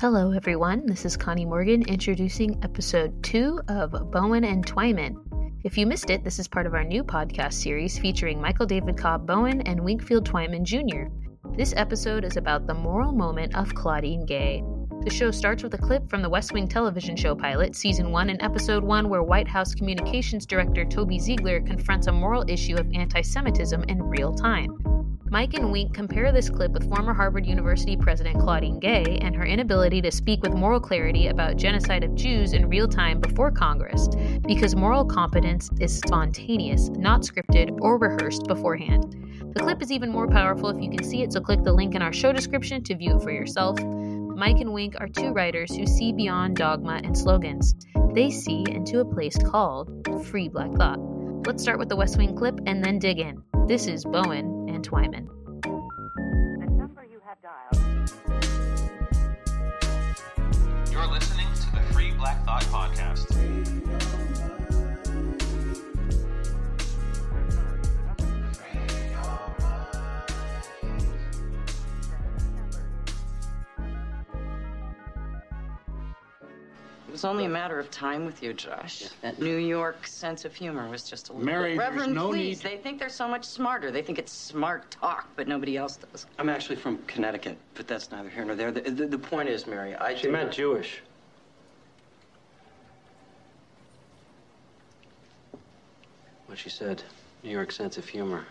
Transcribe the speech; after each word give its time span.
Hello, 0.00 0.32
everyone. 0.32 0.86
This 0.86 1.04
is 1.04 1.16
Connie 1.16 1.46
Morgan 1.46 1.82
introducing 1.82 2.58
episode 2.64 3.22
two 3.22 3.60
of 3.68 3.92
Bowen 4.10 4.42
and 4.42 4.66
Twyman. 4.66 5.14
If 5.62 5.78
you 5.78 5.86
missed 5.86 6.10
it, 6.10 6.24
this 6.24 6.40
is 6.40 6.48
part 6.48 6.66
of 6.66 6.74
our 6.74 6.82
new 6.82 7.04
podcast 7.04 7.52
series 7.52 7.96
featuring 7.96 8.40
Michael 8.40 8.66
David 8.66 8.98
Cobb 8.98 9.24
Bowen 9.24 9.60
and 9.62 9.80
Winkfield 9.80 10.28
Twyman 10.28 10.64
Jr. 10.64 11.12
This 11.56 11.72
episode 11.76 12.24
is 12.24 12.36
about 12.36 12.66
the 12.66 12.74
moral 12.74 13.12
moment 13.12 13.54
of 13.54 13.72
Claudine 13.72 14.26
Gay. 14.26 14.64
The 15.04 15.10
show 15.10 15.30
starts 15.30 15.62
with 15.62 15.74
a 15.74 15.78
clip 15.78 16.10
from 16.10 16.22
the 16.22 16.28
West 16.28 16.52
Wing 16.52 16.66
television 16.66 17.14
show 17.14 17.36
pilot, 17.36 17.76
season 17.76 18.10
one 18.10 18.30
and 18.30 18.42
episode 18.42 18.82
one, 18.82 19.08
where 19.08 19.22
White 19.22 19.48
House 19.48 19.76
communications 19.76 20.44
director 20.44 20.84
Toby 20.84 21.20
Ziegler 21.20 21.60
confronts 21.60 22.08
a 22.08 22.12
moral 22.12 22.44
issue 22.48 22.74
of 22.74 22.90
anti 22.92 23.22
Semitism 23.22 23.84
in 23.84 24.02
real 24.02 24.34
time. 24.34 24.76
Mike 25.34 25.54
and 25.54 25.72
Wink 25.72 25.92
compare 25.92 26.30
this 26.30 26.48
clip 26.48 26.70
with 26.70 26.88
former 26.88 27.12
Harvard 27.12 27.44
University 27.44 27.96
President 27.96 28.38
Claudine 28.38 28.78
Gay 28.78 29.18
and 29.20 29.34
her 29.34 29.44
inability 29.44 30.00
to 30.00 30.12
speak 30.12 30.40
with 30.42 30.54
moral 30.54 30.78
clarity 30.78 31.26
about 31.26 31.56
genocide 31.56 32.04
of 32.04 32.14
Jews 32.14 32.52
in 32.52 32.68
real 32.68 32.86
time 32.86 33.18
before 33.18 33.50
Congress, 33.50 34.06
because 34.46 34.76
moral 34.76 35.04
competence 35.04 35.70
is 35.80 35.98
spontaneous, 35.98 36.88
not 36.90 37.22
scripted 37.22 37.76
or 37.80 37.98
rehearsed 37.98 38.44
beforehand. 38.46 39.12
The 39.56 39.60
clip 39.64 39.82
is 39.82 39.90
even 39.90 40.12
more 40.12 40.28
powerful 40.28 40.68
if 40.68 40.80
you 40.80 40.88
can 40.88 41.02
see 41.02 41.22
it, 41.22 41.32
so 41.32 41.40
click 41.40 41.64
the 41.64 41.72
link 41.72 41.96
in 41.96 42.02
our 42.02 42.12
show 42.12 42.32
description 42.32 42.84
to 42.84 42.94
view 42.94 43.16
it 43.16 43.22
for 43.24 43.32
yourself. 43.32 43.76
Mike 43.82 44.60
and 44.60 44.72
Wink 44.72 44.94
are 45.00 45.08
two 45.08 45.32
writers 45.32 45.74
who 45.74 45.84
see 45.84 46.12
beyond 46.12 46.58
dogma 46.58 47.00
and 47.02 47.18
slogans. 47.18 47.74
They 48.12 48.30
see 48.30 48.64
into 48.68 49.00
a 49.00 49.04
place 49.04 49.36
called 49.36 50.08
Free 50.26 50.48
Black 50.48 50.72
Thought. 50.74 51.00
Let's 51.44 51.60
start 51.60 51.80
with 51.80 51.88
the 51.88 51.96
West 51.96 52.18
Wing 52.18 52.36
clip 52.36 52.60
and 52.66 52.84
then 52.84 53.00
dig 53.00 53.18
in. 53.18 53.42
This 53.66 53.88
is 53.88 54.04
Bowen 54.04 54.63
Twyman. 54.84 55.26
The 55.62 56.66
number 56.70 57.04
you 57.10 57.20
have 57.24 57.38
dialed. 57.40 57.78
You're 60.92 61.06
listening 61.06 61.46
to 61.54 61.72
the 61.74 61.80
Free 61.94 62.12
Black 62.12 62.44
Thought 62.44 62.64
Podcast. 62.64 63.83
Was 77.14 77.24
only 77.24 77.44
a 77.44 77.48
matter 77.48 77.78
of 77.78 77.92
time 77.92 78.24
with 78.26 78.42
you, 78.42 78.52
Josh. 78.52 79.04
That 79.22 79.38
New 79.40 79.54
York 79.56 80.04
sense 80.04 80.44
of 80.44 80.52
humor 80.52 80.88
was 80.90 81.04
just 81.08 81.28
a 81.28 81.32
little 81.32 81.46
Mary, 81.46 81.74
bit. 81.74 81.78
Reverend, 81.78 82.12
no 82.12 82.26
please. 82.26 82.58
need- 82.64 82.72
They 82.72 82.76
think 82.76 82.98
they're 82.98 83.08
so 83.08 83.28
much 83.28 83.44
smarter. 83.44 83.92
They 83.92 84.02
think 84.02 84.18
it's 84.18 84.32
smart 84.32 84.90
talk, 84.90 85.28
but 85.36 85.46
nobody 85.46 85.76
else 85.76 85.96
does. 85.96 86.26
I'm 86.40 86.48
actually 86.48 86.74
from 86.74 86.98
Connecticut, 87.06 87.56
but 87.74 87.86
that's 87.86 88.10
neither 88.10 88.28
here 88.28 88.44
nor 88.44 88.56
there. 88.56 88.72
The, 88.72 88.80
the, 88.90 89.06
the 89.06 89.18
point 89.18 89.48
is, 89.48 89.64
Mary, 89.64 89.94
I 89.94 90.16
She 90.16 90.26
meant 90.26 90.50
Jewish. 90.50 91.02
what 96.46 96.58
she 96.58 96.68
said. 96.68 97.00
New 97.44 97.50
York 97.50 97.70
sense 97.70 97.96
of 97.96 98.08
humor. 98.08 98.44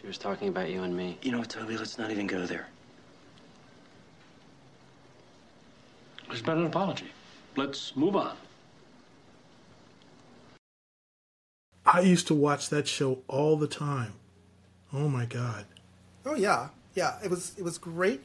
She 0.00 0.06
was 0.06 0.16
talking 0.16 0.48
about 0.48 0.70
you 0.70 0.82
and 0.82 0.96
me. 0.96 1.18
You 1.22 1.32
know 1.32 1.40
what, 1.40 1.50
Toby? 1.50 1.76
Let's 1.76 1.98
not 1.98 2.10
even 2.10 2.26
go 2.26 2.46
there. 2.46 2.68
It's 6.30 6.40
been 6.40 6.58
an 6.58 6.66
apology. 6.66 7.06
Let's 7.56 7.96
move 7.96 8.16
on. 8.16 8.36
I 11.86 12.00
used 12.00 12.26
to 12.26 12.34
watch 12.34 12.68
that 12.68 12.86
show 12.86 13.20
all 13.28 13.56
the 13.56 13.68
time. 13.68 14.14
Oh 14.92 15.08
my 15.08 15.24
god. 15.24 15.64
Oh 16.24 16.34
yeah, 16.34 16.68
yeah. 16.94 17.18
It 17.24 17.30
was 17.30 17.54
it 17.56 17.62
was 17.62 17.78
great 17.78 18.22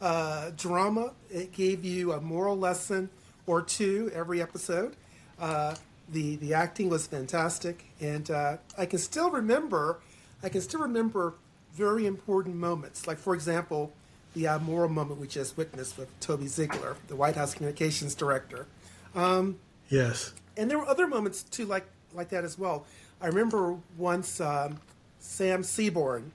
uh, 0.00 0.50
drama. 0.56 1.12
It 1.30 1.52
gave 1.52 1.84
you 1.84 2.12
a 2.12 2.20
moral 2.20 2.58
lesson 2.58 3.10
or 3.46 3.62
two 3.62 4.10
every 4.14 4.42
episode. 4.42 4.96
Uh, 5.38 5.76
the 6.08 6.36
the 6.36 6.54
acting 6.54 6.88
was 6.88 7.06
fantastic, 7.06 7.84
and 8.00 8.30
uh, 8.30 8.56
I 8.76 8.86
can 8.86 8.98
still 8.98 9.30
remember. 9.30 10.00
I 10.42 10.48
can 10.48 10.60
still 10.60 10.80
remember 10.80 11.34
very 11.72 12.06
important 12.06 12.56
moments. 12.56 13.06
Like 13.06 13.18
for 13.18 13.34
example, 13.34 13.92
the 14.34 14.48
uh, 14.48 14.58
moral 14.58 14.88
moment 14.88 15.20
we 15.20 15.26
just 15.26 15.56
witnessed 15.56 15.98
with 15.98 16.08
Toby 16.20 16.46
Ziegler, 16.46 16.96
the 17.08 17.16
White 17.16 17.36
House 17.36 17.54
communications 17.54 18.14
director. 18.14 18.66
Yes. 19.14 20.32
and 20.56 20.70
there 20.70 20.78
were 20.78 20.86
other 20.86 21.06
moments 21.06 21.42
too, 21.42 21.66
like 21.66 21.86
like 22.14 22.28
that 22.30 22.44
as 22.44 22.58
well. 22.58 22.84
I 23.20 23.26
remember 23.28 23.76
once 23.96 24.40
um, 24.40 24.78
Sam 25.20 25.62
Seaborn 25.62 26.32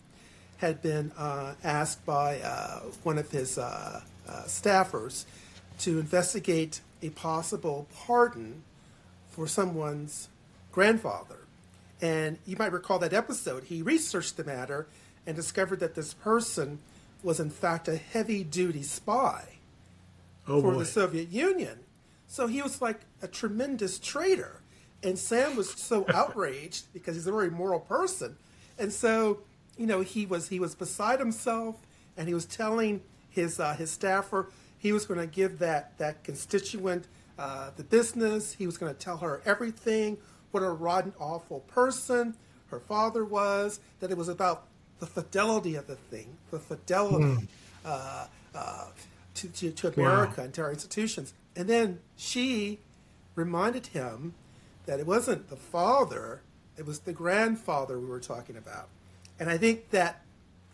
had 0.57 0.81
been 0.81 1.11
uh, 1.17 1.53
asked 1.63 2.05
by 2.05 2.39
uh, 2.39 2.79
one 3.03 3.17
of 3.17 3.29
his 3.29 3.57
uh, 3.57 4.01
uh, 4.27 4.31
staffers 4.45 5.25
to 5.79 5.99
investigate 5.99 6.81
a 7.03 7.09
possible 7.09 7.87
pardon 7.95 8.63
for 9.29 9.47
someone's 9.47 10.29
grandfather. 10.71 11.37
And 12.01 12.37
you 12.45 12.55
might 12.57 12.71
recall 12.71 12.97
that 12.99 13.13
episode. 13.13 13.65
He 13.65 13.81
researched 13.83 14.37
the 14.37 14.43
matter 14.43 14.87
and 15.27 15.35
discovered 15.35 15.79
that 15.81 15.93
this 15.93 16.13
person 16.15 16.79
was, 17.21 17.39
in 17.39 17.49
fact, 17.51 17.87
a 17.87 17.97
heavy 17.97 18.43
duty 18.43 18.81
spy 18.83 19.43
Oh 20.47 20.61
for 20.61 20.71
boy. 20.73 20.79
the 20.79 20.85
Soviet 20.85 21.29
Union. 21.29 21.79
So 22.27 22.47
he 22.47 22.61
was 22.61 22.81
like 22.81 23.01
a 23.21 23.27
tremendous 23.27 23.99
traitor. 23.99 24.61
And 25.03 25.17
Sam 25.17 25.55
was 25.55 25.69
so 25.71 26.05
outraged 26.13 26.93
because 26.93 27.15
he's 27.15 27.27
a 27.27 27.31
very 27.31 27.49
moral 27.49 27.79
person. 27.79 28.37
And 28.77 28.91
so, 28.91 29.39
you 29.77 29.87
know, 29.87 30.01
he 30.01 30.25
was 30.25 30.49
he 30.49 30.59
was 30.59 30.75
beside 30.75 31.19
himself 31.19 31.75
and 32.15 32.27
he 32.27 32.33
was 32.33 32.45
telling 32.45 33.01
his 33.29 33.59
uh, 33.59 33.73
his 33.75 33.91
staffer 33.91 34.49
he 34.77 34.91
was 34.91 35.05
going 35.05 35.19
to 35.19 35.27
give 35.27 35.59
that 35.59 35.97
that 35.97 36.23
constituent 36.23 37.07
uh, 37.37 37.71
the 37.75 37.83
business. 37.83 38.53
He 38.53 38.65
was 38.65 38.77
going 38.77 38.93
to 38.93 38.99
tell 38.99 39.17
her 39.17 39.41
everything, 39.45 40.17
what 40.51 40.63
a 40.63 40.69
rotten, 40.69 41.13
awful 41.19 41.61
person 41.61 42.35
her 42.67 42.79
father 42.79 43.23
was, 43.23 43.79
that 43.99 44.11
it 44.11 44.17
was 44.17 44.27
about 44.27 44.65
the 44.99 45.05
fidelity 45.05 45.75
of 45.75 45.87
the 45.87 45.95
thing, 45.95 46.37
the 46.51 46.59
fidelity 46.59 47.47
uh, 47.85 48.27
uh, 48.53 48.85
to, 49.35 49.47
to, 49.49 49.71
to 49.71 49.93
America 49.93 50.41
and 50.41 50.53
to 50.53 50.61
our 50.61 50.71
institutions. 50.71 51.33
And 51.57 51.67
then 51.67 51.99
she 52.15 52.79
reminded 53.33 53.87
him 53.87 54.35
that 54.85 54.99
it 54.99 55.07
wasn't 55.07 55.49
the 55.49 55.55
father, 55.55 56.43
it 56.77 56.85
was 56.85 56.99
the 56.99 57.11
grandfather 57.11 57.99
we 57.99 58.05
were 58.05 58.19
talking 58.19 58.55
about. 58.55 58.89
And 59.39 59.49
I 59.49 59.57
think 59.57 59.89
that 59.89 60.23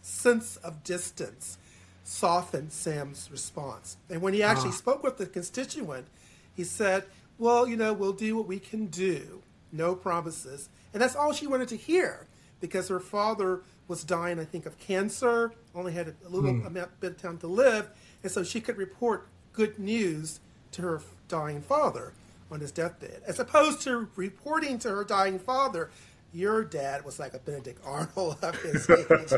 sense 0.01 0.57
of 0.57 0.83
distance 0.83 1.57
softened 2.03 2.73
Sam's 2.73 3.29
response. 3.31 3.95
And 4.09 4.21
when 4.21 4.33
he 4.33 4.43
ah. 4.43 4.49
actually 4.49 4.73
spoke 4.73 5.03
with 5.03 5.17
the 5.17 5.25
constituent, 5.25 6.07
he 6.53 6.65
said, 6.65 7.05
Well, 7.39 7.65
you 7.65 7.77
know, 7.77 7.93
we'll 7.93 8.11
do 8.11 8.35
what 8.35 8.45
we 8.45 8.59
can 8.59 8.87
do, 8.87 9.41
no 9.71 9.95
promises. 9.95 10.67
And 10.93 11.01
that's 11.01 11.15
all 11.15 11.31
she 11.31 11.47
wanted 11.47 11.69
to 11.69 11.77
hear 11.77 12.27
because 12.59 12.89
her 12.89 12.99
father 12.99 13.61
was 13.87 14.03
dying, 14.03 14.37
I 14.37 14.45
think, 14.45 14.65
of 14.65 14.77
cancer, 14.79 15.53
only 15.73 15.93
had 15.93 16.13
a 16.25 16.29
little 16.29 16.51
hmm. 16.51 16.65
amount, 16.65 16.99
bit 16.99 17.11
of 17.11 17.21
time 17.21 17.37
to 17.37 17.47
live. 17.47 17.89
And 18.21 18.31
so 18.31 18.43
she 18.43 18.59
could 18.59 18.77
report 18.77 19.29
good 19.53 19.79
news 19.79 20.41
to 20.73 20.81
her 20.81 21.01
dying 21.27 21.61
father 21.61 22.13
on 22.51 22.59
his 22.59 22.71
deathbed, 22.71 23.21
as 23.25 23.39
opposed 23.39 23.81
to 23.81 24.07
reporting 24.15 24.77
to 24.79 24.89
her 24.89 25.03
dying 25.03 25.39
father, 25.39 25.89
your 26.33 26.63
dad 26.63 27.05
was 27.05 27.19
like 27.19 27.33
a 27.33 27.39
Benedict 27.39 27.79
Arnold 27.85 28.37
of 28.41 28.55
his 28.61 28.89
age. 28.89 29.33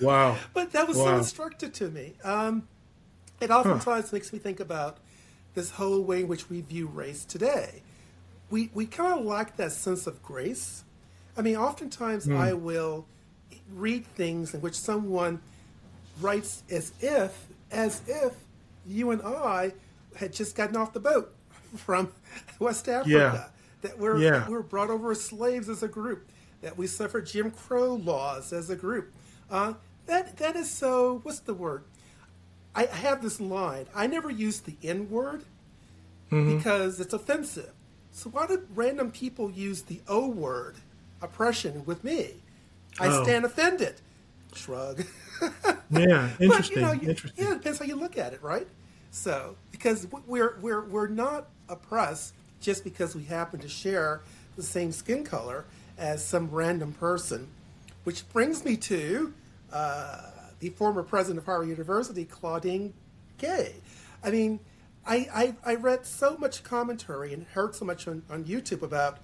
Wow. 0.00 0.36
But 0.54 0.72
that 0.72 0.88
was 0.88 0.96
so 0.96 1.16
instructive 1.16 1.72
to 1.74 1.88
me. 1.90 2.14
Um, 2.24 2.68
it 3.40 3.50
oftentimes 3.50 4.12
makes 4.12 4.32
me 4.32 4.38
think 4.38 4.60
about 4.60 4.98
this 5.54 5.70
whole 5.70 6.02
way 6.02 6.20
in 6.20 6.28
which 6.28 6.48
we 6.48 6.60
view 6.60 6.86
race 6.86 7.24
today. 7.24 7.82
We, 8.50 8.70
we 8.72 8.86
kind 8.86 9.18
of 9.18 9.24
lack 9.24 9.56
that 9.56 9.72
sense 9.72 10.06
of 10.06 10.22
grace. 10.22 10.84
I 11.36 11.42
mean, 11.42 11.56
oftentimes 11.56 12.28
I 12.28 12.52
will 12.52 13.06
read 13.74 14.04
things 14.04 14.54
in 14.54 14.60
which 14.60 14.74
someone 14.78 15.40
writes 16.20 16.62
as 16.70 16.92
if, 17.00 17.46
as 17.70 18.02
if 18.06 18.34
you 18.86 19.10
and 19.10 19.22
I 19.22 19.72
had 20.20 20.32
just 20.32 20.54
gotten 20.54 20.76
off 20.76 20.92
the 20.92 21.00
boat 21.00 21.34
from 21.76 22.12
West 22.58 22.88
Africa. 22.88 23.50
That 23.82 23.98
we're, 23.98 24.18
Yeah. 24.18 24.30
that 24.40 24.48
we're 24.50 24.62
brought 24.62 24.90
over 24.90 25.10
as 25.10 25.22
slaves 25.24 25.68
as 25.68 25.82
a 25.82 25.88
group. 25.88 26.28
That 26.62 26.76
we 26.76 26.86
suffered 26.86 27.26
Jim 27.26 27.50
Crow 27.50 27.94
laws 27.94 28.52
as 28.52 28.68
a 28.70 28.76
group. 28.76 29.12
Uh, 29.50 29.72
that 30.06 30.36
that 30.36 30.54
is 30.56 30.68
so. 30.70 31.20
What's 31.22 31.40
the 31.40 31.54
word? 31.54 31.84
I 32.74 32.82
I 32.86 32.96
have 32.96 33.22
this 33.22 33.40
line. 33.40 33.86
I 33.94 34.06
never 34.06 34.30
use 34.30 34.60
the 34.60 34.76
N 34.82 35.08
word 35.10 35.44
because 36.28 37.00
it's 37.00 37.12
offensive. 37.14 37.70
So 38.12 38.28
why 38.30 38.46
did 38.46 38.60
random 38.74 39.10
people 39.10 39.50
use 39.50 39.82
the 39.82 40.00
O 40.06 40.28
word, 40.28 40.76
oppression, 41.22 41.84
with 41.86 42.04
me? 42.04 42.34
I 43.00 43.08
Oh. 43.08 43.22
stand 43.24 43.44
offended. 43.46 43.94
Shrug. 44.54 45.04
Yeah. 45.92 46.28
But, 46.38 46.44
Interesting. 46.44 46.76
you 46.76 46.82
know, 46.84 46.92
you- 46.92 47.08
Interesting. 47.08 47.44
Yeah, 47.44 47.52
it 47.52 47.58
depends 47.58 47.78
how 47.80 47.84
you 47.84 47.96
look 47.96 48.16
at 48.16 48.32
it, 48.32 48.40
right? 48.44 48.68
So, 49.10 49.56
because 49.72 50.06
we're 50.26 50.56
we're 50.60 50.84
we're 50.84 51.08
not 51.08 51.48
oppressed 51.68 52.34
just 52.60 52.84
because 52.84 53.14
we 53.14 53.24
happen 53.24 53.60
to 53.60 53.68
share 53.68 54.20
the 54.56 54.62
same 54.62 54.92
skin 54.92 55.24
color 55.24 55.64
as 55.98 56.24
some 56.24 56.48
random 56.50 56.92
person, 56.92 57.48
which 58.04 58.28
brings 58.32 58.64
me 58.64 58.76
to 58.76 59.32
uh, 59.72 60.22
the 60.60 60.70
former 60.70 61.02
president 61.02 61.38
of 61.38 61.46
Harvard 61.46 61.68
University, 61.68 62.24
Claudine 62.24 62.92
Gay. 63.38 63.74
I 64.22 64.30
mean, 64.30 64.60
I, 65.06 65.54
I, 65.64 65.72
I 65.72 65.74
read 65.76 66.06
so 66.06 66.36
much 66.36 66.62
commentary 66.62 67.32
and 67.32 67.46
heard 67.46 67.74
so 67.74 67.84
much 67.84 68.06
on, 68.06 68.22
on 68.30 68.44
YouTube 68.44 68.82
about 68.82 69.18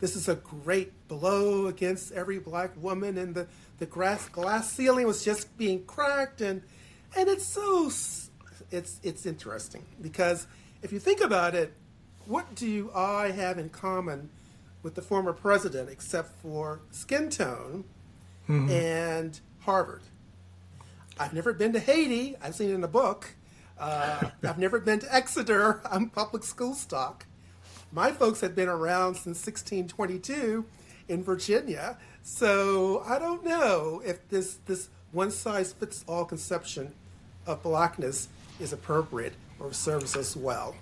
this 0.00 0.16
is 0.16 0.28
a 0.28 0.34
great 0.34 0.92
blow 1.08 1.66
against 1.66 2.12
every 2.12 2.38
black 2.38 2.70
woman, 2.80 3.16
and 3.16 3.34
the, 3.34 3.46
the 3.78 3.86
glass, 3.86 4.28
glass 4.28 4.70
ceiling 4.70 5.06
was 5.06 5.24
just 5.24 5.56
being 5.56 5.84
cracked, 5.84 6.40
and 6.40 6.62
and 7.16 7.28
it's 7.28 7.44
so 7.44 7.88
it's 8.72 9.00
it's 9.02 9.26
interesting 9.26 9.84
because 10.00 10.46
if 10.82 10.92
you 10.92 10.98
think 10.98 11.20
about 11.20 11.54
it, 11.54 11.72
what 12.26 12.54
do 12.54 12.90
I 12.94 13.30
have 13.30 13.58
in 13.58 13.68
common 13.68 14.30
with 14.82 14.94
the 14.94 15.02
former 15.02 15.32
president 15.32 15.88
except 15.88 16.36
for 16.40 16.80
skin 16.90 17.30
tone 17.30 17.84
and 18.48 19.38
Harvard? 19.60 20.02
I've 21.18 21.32
never 21.32 21.52
been 21.52 21.72
to 21.74 21.80
Haiti. 21.80 22.36
I've 22.42 22.54
seen 22.54 22.70
it 22.70 22.74
in 22.74 22.84
a 22.84 22.88
book. 22.88 23.34
Uh, 23.78 24.30
I've 24.42 24.58
never 24.58 24.80
been 24.80 24.98
to 25.00 25.14
Exeter. 25.14 25.80
I'm 25.90 26.08
public 26.08 26.42
school 26.42 26.74
stock. 26.74 27.26
My 27.92 28.10
folks 28.10 28.40
had 28.40 28.56
been 28.56 28.68
around 28.68 29.14
since 29.14 29.44
1622 29.46 30.64
in 31.08 31.22
Virginia. 31.22 31.98
So 32.22 33.02
I 33.06 33.18
don't 33.18 33.44
know 33.44 34.02
if 34.04 34.26
this, 34.28 34.58
this 34.66 34.88
one 35.12 35.30
size 35.30 35.72
fits 35.72 36.04
all 36.08 36.24
conception 36.24 36.94
of 37.46 37.62
blackness 37.62 38.28
is 38.60 38.72
appropriate 38.72 39.34
or 39.58 39.72
serves 39.72 40.16
us 40.16 40.36
well. 40.36 40.74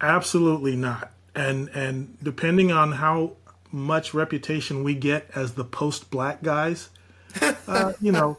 Absolutely 0.00 0.76
not. 0.76 1.10
And 1.34 1.68
and 1.70 2.16
depending 2.22 2.72
on 2.72 2.92
how 2.92 3.32
much 3.70 4.14
reputation 4.14 4.82
we 4.82 4.94
get 4.94 5.30
as 5.34 5.52
the 5.52 5.64
post-black 5.64 6.42
guys, 6.42 6.90
uh, 7.66 7.92
you 8.00 8.12
know, 8.12 8.38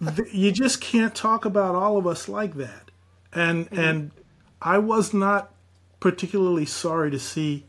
th- 0.00 0.32
you 0.32 0.52
just 0.52 0.80
can't 0.80 1.14
talk 1.14 1.44
about 1.44 1.74
all 1.74 1.96
of 1.96 2.06
us 2.06 2.28
like 2.28 2.54
that. 2.54 2.90
And 3.32 3.68
and 3.72 4.10
I 4.62 4.78
was 4.78 5.12
not 5.12 5.52
particularly 6.00 6.66
sorry 6.66 7.10
to 7.10 7.18
see 7.18 7.64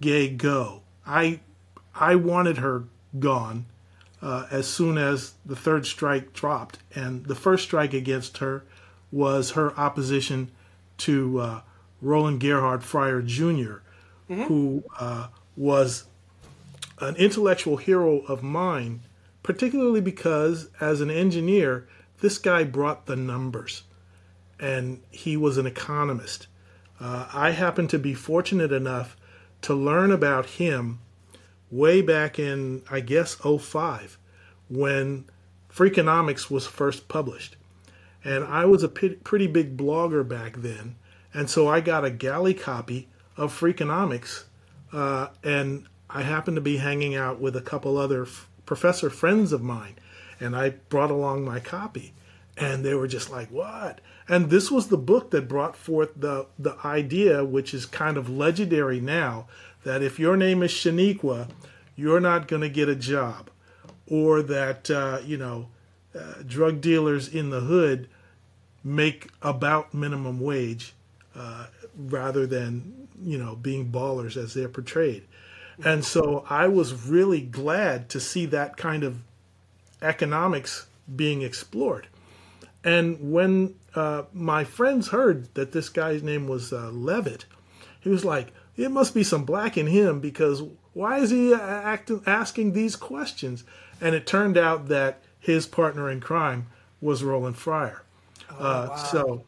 Gay 0.00 0.28
go. 0.28 0.82
I 1.06 1.40
I 1.94 2.14
wanted 2.14 2.58
her 2.58 2.84
gone 3.18 3.66
uh, 4.20 4.46
as 4.50 4.66
soon 4.66 4.98
as 4.98 5.34
the 5.44 5.56
third 5.56 5.86
strike 5.86 6.32
dropped, 6.32 6.78
and 6.94 7.26
the 7.26 7.34
first 7.34 7.64
strike 7.64 7.94
against 7.94 8.38
her 8.38 8.64
was 9.10 9.52
her 9.52 9.78
opposition 9.78 10.50
to 10.98 11.38
uh, 11.38 11.60
Roland 12.00 12.40
Gerhard 12.40 12.82
Fryer 12.82 13.22
Jr., 13.22 13.76
who 14.28 14.84
uh, 14.98 15.28
was 15.56 16.04
an 17.00 17.16
intellectual 17.16 17.78
hero 17.78 18.18
of 18.20 18.42
mine, 18.42 19.00
particularly 19.42 20.02
because 20.02 20.68
as 20.80 21.00
an 21.00 21.10
engineer, 21.10 21.88
this 22.20 22.36
guy 22.36 22.64
brought 22.64 23.06
the 23.06 23.16
numbers 23.16 23.84
and 24.60 25.00
he 25.10 25.36
was 25.36 25.56
an 25.56 25.66
economist. 25.66 26.46
Uh, 27.00 27.28
I 27.32 27.50
happened 27.50 27.90
to 27.90 27.98
be 27.98 28.14
fortunate 28.14 28.72
enough 28.72 29.16
to 29.62 29.74
learn 29.74 30.10
about 30.10 30.46
him 30.46 31.00
way 31.70 32.02
back 32.02 32.38
in, 32.38 32.82
I 32.90 33.00
guess, 33.00 33.34
05 33.34 34.18
when 34.68 35.24
Freakonomics 35.72 36.50
was 36.50 36.66
first 36.66 37.08
published. 37.08 37.56
And 38.24 38.44
I 38.44 38.64
was 38.64 38.82
a 38.82 38.88
p- 38.88 39.10
pretty 39.10 39.46
big 39.46 39.76
blogger 39.76 40.26
back 40.26 40.56
then. 40.56 40.96
And 41.32 41.48
so 41.48 41.68
I 41.68 41.80
got 41.80 42.04
a 42.04 42.10
galley 42.10 42.54
copy 42.54 43.08
of 43.36 43.58
Freakonomics. 43.58 44.44
Uh, 44.92 45.28
and 45.44 45.86
I 46.10 46.22
happened 46.22 46.56
to 46.56 46.60
be 46.60 46.78
hanging 46.78 47.14
out 47.14 47.40
with 47.40 47.54
a 47.54 47.60
couple 47.60 47.96
other 47.96 48.22
f- 48.22 48.48
professor 48.66 49.10
friends 49.10 49.52
of 49.52 49.62
mine. 49.62 49.94
And 50.40 50.56
I 50.56 50.70
brought 50.70 51.10
along 51.10 51.44
my 51.44 51.60
copy. 51.60 52.14
And 52.56 52.84
they 52.84 52.94
were 52.94 53.06
just 53.06 53.30
like, 53.30 53.50
what? 53.50 54.00
And 54.28 54.50
this 54.50 54.70
was 54.70 54.88
the 54.88 54.98
book 54.98 55.30
that 55.30 55.48
brought 55.48 55.76
forth 55.76 56.10
the, 56.16 56.46
the 56.58 56.76
idea, 56.84 57.44
which 57.44 57.72
is 57.72 57.86
kind 57.86 58.16
of 58.16 58.28
legendary 58.28 59.00
now, 59.00 59.46
that 59.84 60.02
if 60.02 60.18
your 60.18 60.36
name 60.36 60.62
is 60.62 60.70
Shaniqua, 60.70 61.48
you're 61.96 62.20
not 62.20 62.48
going 62.48 62.62
to 62.62 62.68
get 62.68 62.88
a 62.88 62.96
job. 62.96 63.50
Or 64.06 64.42
that, 64.42 64.90
uh, 64.90 65.20
you 65.24 65.36
know, 65.36 65.68
uh, 66.18 66.42
drug 66.46 66.80
dealers 66.80 67.28
in 67.28 67.50
the 67.50 67.60
hood 67.60 68.08
make 68.82 69.28
about 69.42 69.92
minimum 69.92 70.40
wage 70.40 70.94
uh, 71.36 71.66
rather 71.96 72.46
than 72.46 73.08
you 73.22 73.36
know 73.36 73.56
being 73.56 73.90
ballers 73.90 74.36
as 74.36 74.54
they're 74.54 74.68
portrayed 74.68 75.24
and 75.84 76.04
so 76.04 76.44
i 76.48 76.66
was 76.68 77.06
really 77.06 77.40
glad 77.40 78.08
to 78.08 78.20
see 78.20 78.46
that 78.46 78.76
kind 78.76 79.02
of 79.02 79.18
economics 80.00 80.86
being 81.16 81.42
explored 81.42 82.06
and 82.84 83.32
when 83.32 83.74
uh, 83.96 84.22
my 84.32 84.62
friends 84.62 85.08
heard 85.08 85.52
that 85.54 85.72
this 85.72 85.88
guy's 85.88 86.22
name 86.22 86.46
was 86.46 86.72
uh, 86.72 86.90
levitt 86.90 87.44
he 88.00 88.08
was 88.08 88.24
like 88.24 88.52
it 88.78 88.90
must 88.90 89.12
be 89.12 89.22
some 89.22 89.44
black 89.44 89.76
in 89.76 89.88
him 89.88 90.20
because 90.20 90.62
why 90.94 91.18
is 91.18 91.30
he 91.30 91.52
act- 91.52 92.10
asking 92.26 92.72
these 92.72 92.96
questions 92.96 93.64
and 94.00 94.14
it 94.14 94.26
turned 94.26 94.56
out 94.56 94.88
that 94.88 95.20
his 95.38 95.66
partner 95.66 96.08
in 96.08 96.20
crime 96.20 96.66
was 97.00 97.22
roland 97.22 97.56
fryer 97.56 98.02
uh, 98.58 98.96
so 98.96 99.44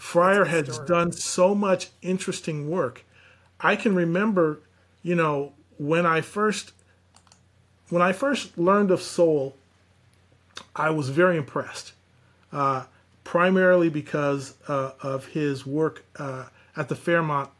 Fryer 0.00 0.46
has 0.46 0.78
done 0.78 1.12
so 1.12 1.54
much 1.54 1.88
interesting 2.00 2.70
work. 2.70 3.04
I 3.60 3.76
can 3.76 3.94
remember, 3.94 4.60
you 5.02 5.14
know, 5.14 5.52
when 5.76 6.06
I 6.06 6.22
first 6.22 6.72
when 7.90 8.00
I 8.00 8.12
first 8.12 8.56
learned 8.56 8.90
of 8.90 9.02
Sowell, 9.02 9.56
I 10.74 10.88
was 10.88 11.10
very 11.10 11.36
impressed. 11.36 11.92
Uh, 12.50 12.84
primarily 13.24 13.90
because 13.90 14.54
uh, 14.68 14.92
of 15.02 15.26
his 15.26 15.66
work 15.66 16.02
uh, 16.16 16.46
at 16.76 16.88
the 16.88 16.96
Fairmont 16.96 17.50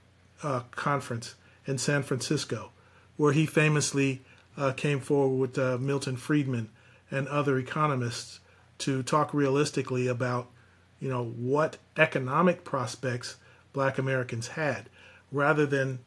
uh, 0.43 0.61
conference 0.71 1.35
in 1.67 1.79
San 1.79 2.03
Francisco, 2.03 2.71
where 3.17 3.33
he 3.33 3.47
famously 3.47 4.23
uh, 4.57 4.73
came 4.73 5.01
forward 5.01 5.37
with 5.37 5.59
uh, 5.59 5.79
Milton 5.79 6.17
Friedman 6.17 6.71
and 7.11 7.29
other 7.29 7.59
economists 7.59 8.41
to 8.79 9.03
talk 9.03 9.35
realistically 9.35 10.07
about 10.07 10.49
you 11.01 11.09
know 11.09 11.25
what 11.25 11.77
economic 11.97 12.63
prospects 12.63 13.37
black 13.73 13.99
americans 13.99 14.49
had 14.49 14.89
rather 15.33 15.67
than 15.67 15.99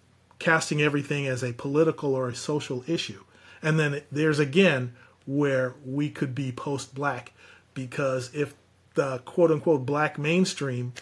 casting 0.43 0.81
everything 0.81 1.25
as 1.25 1.41
a 1.41 1.53
political 1.53 2.13
or 2.13 2.27
a 2.27 2.35
social 2.35 2.83
issue. 2.85 3.23
And 3.61 3.79
then 3.79 4.01
there's 4.11 4.39
again 4.39 4.93
where 5.25 5.73
we 5.85 6.09
could 6.09 6.35
be 6.35 6.51
post 6.51 6.93
black 6.93 7.31
because 7.73 8.29
if 8.33 8.53
the 8.95 9.19
quote 9.19 9.51
unquote 9.51 9.85
black 9.85 10.19
mainstream 10.19 10.93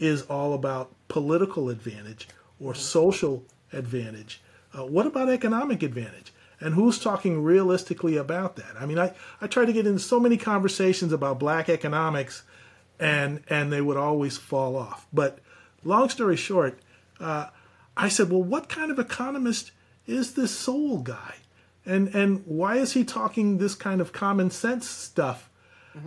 is 0.00 0.22
all 0.22 0.52
about 0.52 0.90
political 1.06 1.68
advantage 1.68 2.26
or 2.62 2.74
social 2.74 3.44
advantage. 3.72 4.40
Uh, 4.76 4.86
what 4.86 5.06
about 5.06 5.28
economic 5.28 5.82
advantage? 5.82 6.32
And 6.60 6.74
who's 6.74 6.98
talking 6.98 7.42
realistically 7.42 8.16
about 8.16 8.56
that? 8.56 8.76
I 8.78 8.86
mean 8.86 8.98
I, 8.98 9.12
I 9.40 9.46
try 9.46 9.64
to 9.64 9.72
get 9.72 9.86
into 9.86 10.00
so 10.00 10.20
many 10.20 10.36
conversations 10.36 11.12
about 11.12 11.38
black 11.38 11.68
economics 11.68 12.42
and 13.00 13.42
and 13.48 13.72
they 13.72 13.80
would 13.80 13.96
always 13.96 14.38
fall 14.38 14.76
off. 14.76 15.06
But 15.12 15.38
long 15.84 16.08
story 16.08 16.36
short, 16.36 16.78
uh, 17.20 17.46
I 17.96 18.08
said, 18.08 18.30
well, 18.30 18.42
what 18.42 18.68
kind 18.68 18.90
of 18.90 18.98
economist 18.98 19.72
is 20.06 20.34
this 20.34 20.56
Sowell 20.56 20.98
guy, 20.98 21.36
and 21.84 22.14
and 22.14 22.42
why 22.46 22.76
is 22.76 22.92
he 22.92 23.04
talking 23.04 23.58
this 23.58 23.74
kind 23.74 24.00
of 24.00 24.12
common 24.12 24.50
sense 24.50 24.88
stuff? 24.88 25.50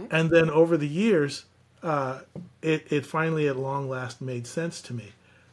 And 0.10 0.32
then 0.32 0.50
over 0.50 0.78
the 0.78 0.88
years, 0.88 1.46
uh, 1.84 2.22
it 2.62 2.88
it 2.90 3.06
finally 3.06 3.48
at 3.48 3.58
long 3.58 3.90
last 3.90 4.22
made 4.22 4.48
sense 4.48 4.82
to 4.84 4.94
me. 4.94 5.12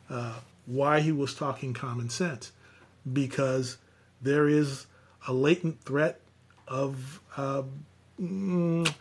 Uh, 0.08 0.36
why 0.66 1.00
he 1.00 1.12
was 1.12 1.34
talking 1.34 1.74
common 1.74 2.08
sense, 2.08 2.52
because 3.10 3.78
there 4.20 4.48
is 4.48 4.86
a 5.26 5.32
latent 5.32 5.82
threat 5.82 6.20
of. 6.68 7.20
Uh, 7.36 7.62
mm, 8.20 8.92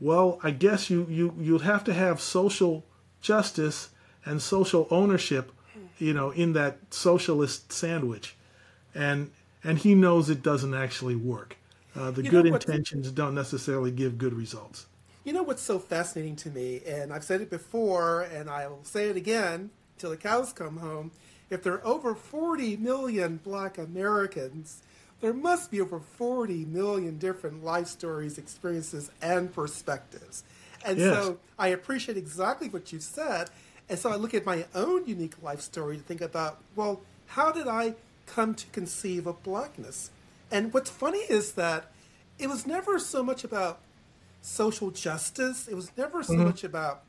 well, 0.00 0.38
I 0.42 0.50
guess 0.52 0.90
you, 0.90 1.06
you, 1.10 1.34
you'd 1.38 1.62
have 1.62 1.82
to 1.84 1.92
have 1.92 2.20
social 2.20 2.84
justice 3.20 3.90
and 4.24 4.40
social 4.40 4.86
ownership, 4.90 5.52
you 5.98 6.14
know, 6.14 6.30
in 6.30 6.52
that 6.52 6.78
socialist 6.90 7.72
sandwich. 7.72 8.36
And, 8.94 9.32
and 9.64 9.78
he 9.78 9.94
knows 9.94 10.30
it 10.30 10.42
doesn't 10.42 10.74
actually 10.74 11.16
work. 11.16 11.56
Uh, 11.96 12.12
the 12.12 12.22
You 12.22 12.30
good 12.30 12.46
intentions 12.46 13.10
don't 13.10 13.34
necessarily 13.34 13.90
give 13.90 14.18
good 14.18 14.34
results. 14.34 14.86
You 15.24 15.32
know 15.32 15.42
what's 15.42 15.62
so 15.62 15.78
fascinating 15.78 16.36
to 16.36 16.50
me, 16.50 16.80
and 16.86 17.12
I've 17.12 17.24
said 17.24 17.40
it 17.40 17.50
before, 17.50 18.22
and 18.22 18.48
I'll 18.48 18.84
say 18.84 19.08
it 19.10 19.16
again 19.16 19.70
till 19.98 20.10
the 20.10 20.16
cows 20.16 20.52
come 20.52 20.78
home. 20.78 21.10
If 21.50 21.62
there 21.62 21.74
are 21.74 21.86
over 21.86 22.14
40 22.14 22.76
million 22.76 23.40
black 23.42 23.78
Americans, 23.78 24.82
there 25.20 25.32
must 25.32 25.70
be 25.70 25.80
over 25.80 25.98
40 25.98 26.66
million 26.66 27.18
different 27.18 27.64
life 27.64 27.88
stories, 27.88 28.38
experiences, 28.38 29.10
and 29.20 29.52
perspectives. 29.52 30.44
And 30.84 30.98
Yes. 30.98 31.14
so 31.14 31.38
I 31.58 31.68
appreciate 31.68 32.16
exactly 32.16 32.68
what 32.68 32.92
you 32.92 33.00
said. 33.00 33.50
And 33.88 33.98
so 33.98 34.10
I 34.10 34.16
look 34.16 34.34
at 34.34 34.44
my 34.46 34.66
own 34.74 35.06
unique 35.06 35.42
life 35.42 35.60
story 35.60 35.96
to 35.96 36.02
think 36.02 36.20
about, 36.20 36.58
well, 36.76 37.00
how 37.28 37.50
did 37.50 37.66
I 37.66 37.94
come 38.26 38.54
to 38.54 38.66
conceive 38.68 39.26
of 39.26 39.42
blackness? 39.42 40.10
And 40.50 40.72
what's 40.72 40.90
funny 40.90 41.18
is 41.18 41.52
that 41.52 41.90
it 42.38 42.48
was 42.48 42.66
never 42.66 42.98
so 42.98 43.22
much 43.22 43.44
about 43.44 43.80
social 44.40 44.90
justice. 44.90 45.66
It 45.66 45.74
was 45.74 45.90
never 45.96 46.22
so 46.22 46.34
mm-hmm. 46.34 46.44
much 46.44 46.64
about 46.64 47.02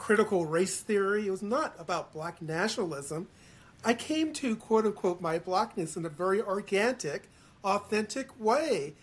critical 0.00 0.46
race 0.46 0.80
theory. 0.80 1.26
It 1.26 1.30
was 1.30 1.42
not 1.42 1.74
about 1.78 2.14
black 2.14 2.40
nationalism. 2.40 3.28
I 3.84 3.92
came 3.92 4.32
to 4.34 4.56
quote 4.56 4.86
unquote 4.86 5.20
my 5.20 5.38
blackness 5.38 5.94
in 5.94 6.06
a 6.06 6.08
very 6.08 6.40
organic, 6.40 7.28
authentic 7.62 8.28
way. 8.40 8.94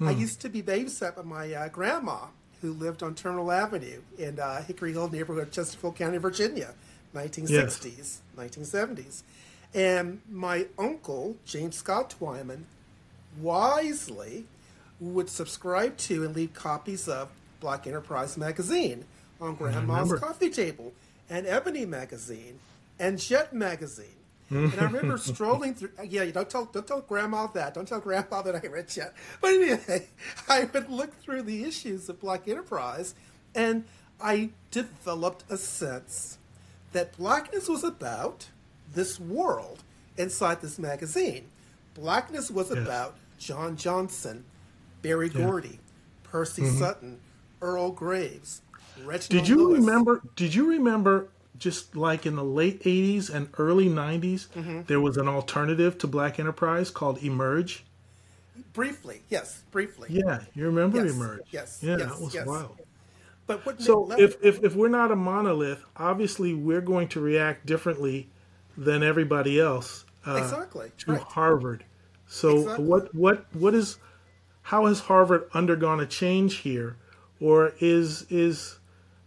I 0.00 0.10
used 0.10 0.40
to 0.42 0.50
be 0.50 0.62
babysat 0.62 1.16
by 1.16 1.22
my 1.22 1.54
uh, 1.54 1.68
grandma, 1.68 2.26
who 2.60 2.72
lived 2.72 3.02
on 3.02 3.14
Terminal 3.14 3.50
Avenue 3.50 4.02
in 4.18 4.38
uh, 4.38 4.62
Hickory 4.62 4.92
Hill 4.92 5.08
neighborhood, 5.08 5.48
of 5.48 5.52
Chesterfield 5.52 5.96
County, 5.96 6.18
Virginia, 6.18 6.74
1960s, 7.14 8.18
1970s. 8.36 9.22
And 9.74 10.20
my 10.30 10.66
uncle, 10.78 11.36
James 11.46 11.76
Scott 11.76 12.14
Twyman, 12.18 12.64
wisely 13.40 14.44
would 15.00 15.30
subscribe 15.30 15.96
to 15.98 16.24
and 16.24 16.34
leave 16.36 16.52
copies 16.52 17.08
of 17.08 17.30
Black 17.60 17.86
Enterprise 17.86 18.36
magazine 18.36 19.06
on 19.40 19.54
Grandma's 19.54 20.12
coffee 20.20 20.50
table, 20.50 20.92
and 21.28 21.46
Ebony 21.46 21.86
magazine, 21.86 22.58
and 22.98 23.18
Jet 23.18 23.52
magazine. 23.52 24.06
and 24.50 24.72
I 24.78 24.84
remember 24.84 25.18
strolling 25.18 25.74
through. 25.74 25.90
Yeah, 26.04 26.22
you 26.22 26.32
don't 26.32 26.48
tell 26.48 26.66
don't 26.66 26.86
tell 26.86 27.00
Grandma 27.00 27.46
that. 27.48 27.74
Don't 27.74 27.86
tell 27.88 28.00
Grandma 28.00 28.42
that 28.42 28.54
I 28.54 28.66
read 28.68 28.88
Jet. 28.88 29.14
But 29.40 29.48
anyway, 29.54 30.08
I 30.48 30.64
would 30.64 30.88
look 30.88 31.20
through 31.20 31.42
the 31.42 31.64
issues 31.64 32.08
of 32.08 32.20
Black 32.20 32.46
Enterprise, 32.48 33.14
and 33.54 33.84
I 34.20 34.50
developed 34.70 35.44
a 35.50 35.56
sense 35.56 36.38
that 36.92 37.16
blackness 37.18 37.68
was 37.68 37.84
about 37.84 38.48
this 38.92 39.20
world 39.20 39.82
inside 40.16 40.60
this 40.62 40.78
magazine. 40.78 41.48
Blackness 41.94 42.50
was 42.50 42.70
Yes. 42.70 42.78
about 42.78 43.16
John 43.38 43.76
Johnson, 43.76 44.44
Berry 45.02 45.28
Yeah. 45.28 45.44
Gordy, 45.44 45.78
Percy 46.22 46.62
mm-hmm. 46.62 46.78
Sutton, 46.78 47.20
Earl 47.60 47.90
Graves, 47.90 48.62
Reginald 49.04 49.28
Did 49.44 49.48
you 49.48 49.68
Lewis. 49.68 49.80
remember? 49.80 50.22
Did 50.36 50.54
you 50.54 50.68
remember? 50.68 51.28
Just 51.58 51.96
like 51.96 52.26
in 52.26 52.36
the 52.36 52.44
late 52.44 52.82
'80s 52.82 53.30
and 53.30 53.48
early 53.56 53.86
'90s, 53.88 54.48
Mm-hmm. 54.48 54.82
there 54.88 55.00
was 55.00 55.16
an 55.16 55.26
alternative 55.26 55.96
to 55.98 56.06
Black 56.06 56.38
Enterprise 56.38 56.90
called 56.90 57.22
Emerge. 57.22 57.82
Briefly, 58.74 59.22
yes, 59.30 59.62
briefly. 59.70 60.08
Yeah, 60.10 60.40
you 60.54 60.66
remember 60.66 61.02
Yes, 61.04 61.14
Emerge? 61.14 61.40
yes, 61.50 61.78
Yeah, 61.82 61.96
yes, 61.96 62.08
that 62.10 62.20
was 62.20 62.34
yes. 62.34 62.46
wild. 62.46 62.76
But 63.46 63.64
what 63.64 63.80
So 63.80 64.10
if, 64.18 64.36
if 64.42 64.62
if 64.62 64.74
we're 64.74 64.88
not 64.88 65.10
a 65.12 65.16
monolith, 65.16 65.82
obviously 65.96 66.52
we're 66.52 66.80
going 66.82 67.08
to 67.08 67.20
react 67.20 67.64
differently 67.64 68.28
than 68.76 69.02
everybody 69.02 69.58
else 69.58 70.04
uh, 70.26 70.34
exactly 70.36 70.90
to 70.98 71.12
right. 71.12 71.22
Harvard. 71.22 71.84
So 72.26 72.58
Exactly. 72.58 72.84
what 72.84 73.14
what 73.14 73.46
what 73.54 73.74
is 73.74 73.96
how 74.62 74.86
has 74.86 75.00
Harvard 75.00 75.48
undergone 75.54 76.00
a 76.00 76.06
change 76.06 76.56
here, 76.56 76.96
or 77.40 77.72
is 77.80 78.26
is 78.28 78.78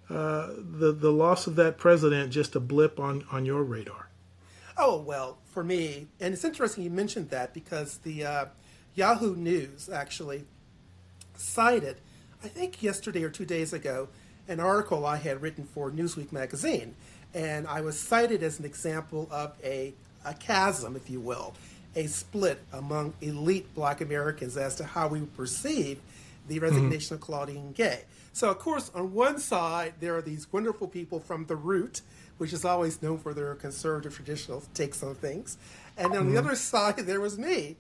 uh, 0.10 0.50
the 0.58 0.92
the 0.92 1.12
loss 1.12 1.48
of 1.48 1.56
that 1.56 1.78
president 1.78 2.32
just 2.32 2.56
a 2.56 2.60
blip 2.60 3.00
on 3.00 3.24
on 3.32 3.46
your 3.46 3.64
radar? 3.64 4.10
Oh 4.78 5.00
well, 5.00 5.38
for 5.46 5.64
me, 5.64 6.08
and 6.20 6.34
it's 6.34 6.44
interesting 6.44 6.84
you 6.84 6.90
mentioned 6.90 7.30
that 7.30 7.54
because 7.54 7.98
the 8.00 8.26
uh, 8.26 8.46
Yahoo 8.96 9.36
News 9.36 9.90
actually 9.90 10.46
cited, 11.36 11.98
I 12.44 12.48
think 12.48 12.82
yesterday 12.82 13.24
or 13.24 13.30
two 13.30 13.46
days 13.46 13.74
ago, 13.74 14.08
an 14.48 14.60
article 14.60 15.06
I 15.06 15.18
had 15.18 15.42
written 15.42 15.66
for 15.66 15.92
Newsweek 15.92 16.32
magazine, 16.32 16.96
and 17.34 17.68
I 17.68 17.82
was 17.82 18.00
cited 18.00 18.42
as 18.42 18.60
an 18.60 18.66
example 18.66 19.28
of 19.32 19.56
a 19.64 19.94
a 20.26 20.34
chasm, 20.34 20.96
if 20.96 21.10
you 21.10 21.20
will, 21.20 21.54
a 21.96 22.08
split 22.08 22.62
among 22.74 23.14
elite 23.22 23.74
Black 23.76 24.02
Americans 24.02 24.58
as 24.58 24.76
to 24.76 24.84
how 24.84 25.08
we 25.08 25.22
perceive 25.22 26.00
the 26.48 26.60
resignation 26.60 27.16
of 27.16 27.22
Claudine 27.22 27.72
Gay. 27.74 28.04
So, 28.40 28.50
of 28.50 28.58
course, 28.58 28.90
on 28.96 29.14
one 29.14 29.38
side, 29.38 29.96
there 30.00 30.16
are 30.16 30.22
these 30.22 30.48
wonderful 30.50 30.88
people 30.88 31.20
from 31.20 31.48
The 31.48 31.58
Root, 31.58 32.00
which 32.38 32.54
is 32.54 32.64
always 32.64 33.02
known 33.02 33.18
for 33.18 33.34
their 33.34 33.54
conservative 33.54 34.16
traditional 34.16 34.64
takes 34.74 35.04
on 35.04 35.16
things. 35.16 35.58
And 35.98 36.16
on 36.16 36.32
the 36.32 36.38
other 36.38 36.56
side, 36.72 37.00
there 37.00 37.20
was 37.20 37.38
me, 37.38 37.76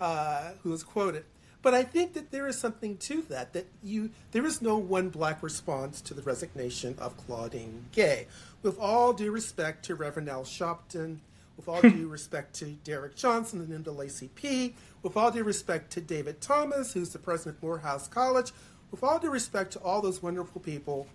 uh, 0.00 0.52
who 0.62 0.70
was 0.70 0.84
quoted. 0.84 1.24
But 1.62 1.74
I 1.74 1.82
think 1.82 2.12
that 2.12 2.30
there 2.30 2.46
is 2.46 2.56
something 2.56 2.96
to 2.98 3.22
that, 3.22 3.54
that 3.54 3.66
you 3.82 4.10
there 4.30 4.46
is 4.46 4.62
no 4.62 4.78
one 4.78 5.08
black 5.08 5.42
response 5.42 6.00
to 6.02 6.14
the 6.14 6.22
resignation 6.22 6.94
of 7.00 7.16
Claudine 7.16 7.86
Gay. 7.90 8.28
With 8.62 8.78
all 8.78 9.14
due 9.14 9.32
respect 9.32 9.84
to 9.86 9.96
Reverend 9.96 10.28
Al 10.28 10.44
Sharpton, 10.44 11.18
with 11.56 11.66
all 11.66 11.80
due 11.82 12.06
respect 12.06 12.54
to 12.60 12.66
Derrick 12.84 13.16
Johnson 13.16 13.60
and 13.60 13.84
NAACP, 13.84 14.74
with 15.02 15.16
all 15.16 15.32
due 15.32 15.42
respect 15.42 15.90
to 15.92 16.00
David 16.00 16.40
Thomas, 16.40 16.92
who's 16.92 17.10
the 17.10 17.18
president 17.18 17.56
of 17.56 17.64
Morehouse 17.64 18.06
College, 18.06 18.52
with 18.94 19.02
all 19.02 19.18
due 19.18 19.28
respect 19.28 19.72
to 19.72 19.80
all 19.80 20.00
those 20.00 20.22
wonderful 20.22 20.60
people, 20.60 21.08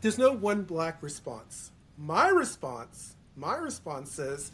there's 0.00 0.18
no 0.18 0.32
one 0.32 0.64
black 0.64 1.00
response. 1.00 1.70
My 1.96 2.28
response, 2.28 3.14
my 3.36 3.54
response 3.54 4.18
is 4.18 4.50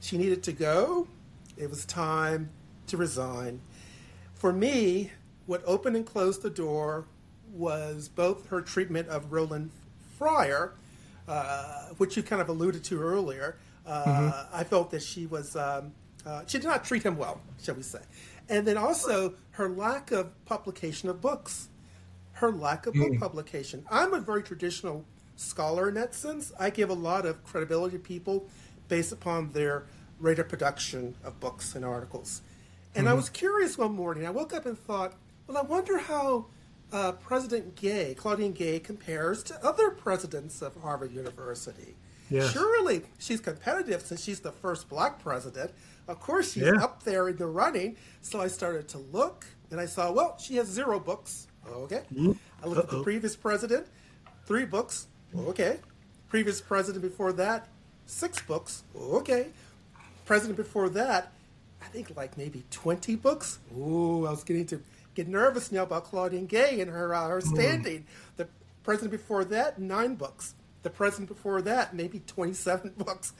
she 0.00 0.18
needed 0.18 0.42
to 0.42 0.52
go. 0.52 1.08
It 1.56 1.70
was 1.70 1.86
time 1.86 2.50
to 2.88 2.98
resign. 2.98 3.62
For 4.34 4.52
me, 4.52 5.12
what 5.46 5.62
opened 5.64 5.96
and 5.96 6.04
closed 6.04 6.42
the 6.42 6.50
door 6.50 7.06
was 7.54 8.10
both 8.10 8.50
her 8.50 8.60
treatment 8.60 9.08
of 9.08 9.32
Roland 9.32 9.70
Fryer, 10.18 10.74
uh, 11.26 11.86
which 11.96 12.18
you 12.18 12.22
kind 12.22 12.42
of 12.42 12.50
alluded 12.50 12.84
to 12.84 13.00
earlier. 13.00 13.56
Uh, 13.86 14.44
I 14.52 14.64
felt 14.64 14.90
that 14.90 15.02
she 15.02 15.24
was 15.24 15.56
um, 15.56 15.94
uh, 16.26 16.42
she 16.46 16.58
did 16.58 16.66
not 16.66 16.84
treat 16.84 17.02
him 17.02 17.16
well, 17.16 17.40
shall 17.62 17.76
we 17.76 17.82
say, 17.82 18.00
and 18.50 18.66
then 18.66 18.76
also 18.76 19.36
her 19.52 19.70
lack 19.70 20.12
of 20.12 20.44
publication 20.44 21.08
of 21.08 21.22
books 21.22 21.70
her 22.34 22.50
lack 22.52 22.86
of 22.86 22.94
book 22.94 23.18
publication. 23.18 23.84
I'm 23.90 24.12
a 24.14 24.20
very 24.20 24.42
traditional 24.42 25.04
scholar 25.36 25.88
in 25.88 25.94
that 25.94 26.14
sense. 26.14 26.52
I 26.58 26.70
give 26.70 26.90
a 26.90 26.94
lot 26.94 27.26
of 27.26 27.42
credibility 27.44 27.96
to 27.96 28.02
people 28.02 28.48
based 28.88 29.12
upon 29.12 29.52
their 29.52 29.86
rate 30.20 30.38
of 30.38 30.48
production 30.48 31.14
of 31.24 31.40
books 31.40 31.74
and 31.74 31.84
articles. 31.84 32.42
And 32.94 33.08
I 33.08 33.14
was 33.14 33.28
curious 33.28 33.76
one 33.76 33.94
morning. 33.94 34.26
I 34.26 34.30
woke 34.30 34.52
up 34.54 34.66
and 34.66 34.78
thought, 34.78 35.14
well, 35.46 35.58
I 35.58 35.62
wonder 35.62 35.98
how 35.98 36.46
uh, 36.92 37.12
President 37.12 37.74
Gay, 37.74 38.14
Claudine 38.14 38.52
Gay, 38.52 38.78
compares 38.78 39.42
to 39.44 39.64
other 39.66 39.90
presidents 39.90 40.62
of 40.62 40.76
Harvard 40.80 41.12
University. 41.12 41.96
Yes. 42.30 42.52
Surely 42.52 43.02
she's 43.18 43.40
competitive 43.40 44.02
since 44.02 44.22
she's 44.22 44.40
the 44.40 44.52
first 44.52 44.88
black 44.88 45.20
president. 45.20 45.72
Of 46.06 46.20
course, 46.20 46.52
she's 46.52 46.62
Yeah. 46.64 46.82
up 46.82 47.02
there 47.02 47.28
in 47.28 47.36
the 47.36 47.46
running. 47.46 47.96
So 48.22 48.40
I 48.40 48.46
started 48.46 48.88
to 48.88 48.98
look, 48.98 49.44
and 49.70 49.80
I 49.80 49.86
saw, 49.86 50.12
well, 50.12 50.38
she 50.38 50.56
has 50.56 50.68
zero 50.68 51.00
books. 51.00 51.48
Okay. 51.70 52.02
I 52.62 52.66
looked 52.66 52.84
at 52.84 52.90
the 52.90 53.02
previous 53.02 53.36
president, 53.36 53.86
three 54.46 54.64
books. 54.64 55.06
Okay. 55.36 55.78
Previous 56.28 56.60
president 56.60 57.02
before 57.02 57.32
that, 57.34 57.68
six 58.06 58.40
books. 58.42 58.82
Okay. 58.96 59.48
President 60.24 60.56
before 60.56 60.88
that, 60.90 61.32
I 61.82 61.86
think 61.86 62.16
like 62.16 62.36
maybe 62.36 62.64
20 62.70 63.16
books. 63.16 63.58
Ooh, 63.76 64.26
I 64.26 64.30
was 64.30 64.42
getting 64.44 64.66
to 64.66 64.82
get 65.14 65.28
nervous 65.28 65.70
now 65.70 65.82
about 65.82 66.04
Claudine 66.04 66.46
Gay 66.46 66.80
and 66.80 66.90
her, 66.90 67.14
uh, 67.14 67.28
her 67.28 67.40
standing. 67.40 68.06
The 68.36 68.48
president 68.82 69.12
before 69.12 69.44
that, 69.46 69.78
nine 69.78 70.14
books. 70.14 70.54
The 70.82 70.90
president 70.90 71.28
before 71.28 71.62
that, 71.62 71.94
maybe 71.94 72.20
27 72.20 72.94
books. 72.98 73.32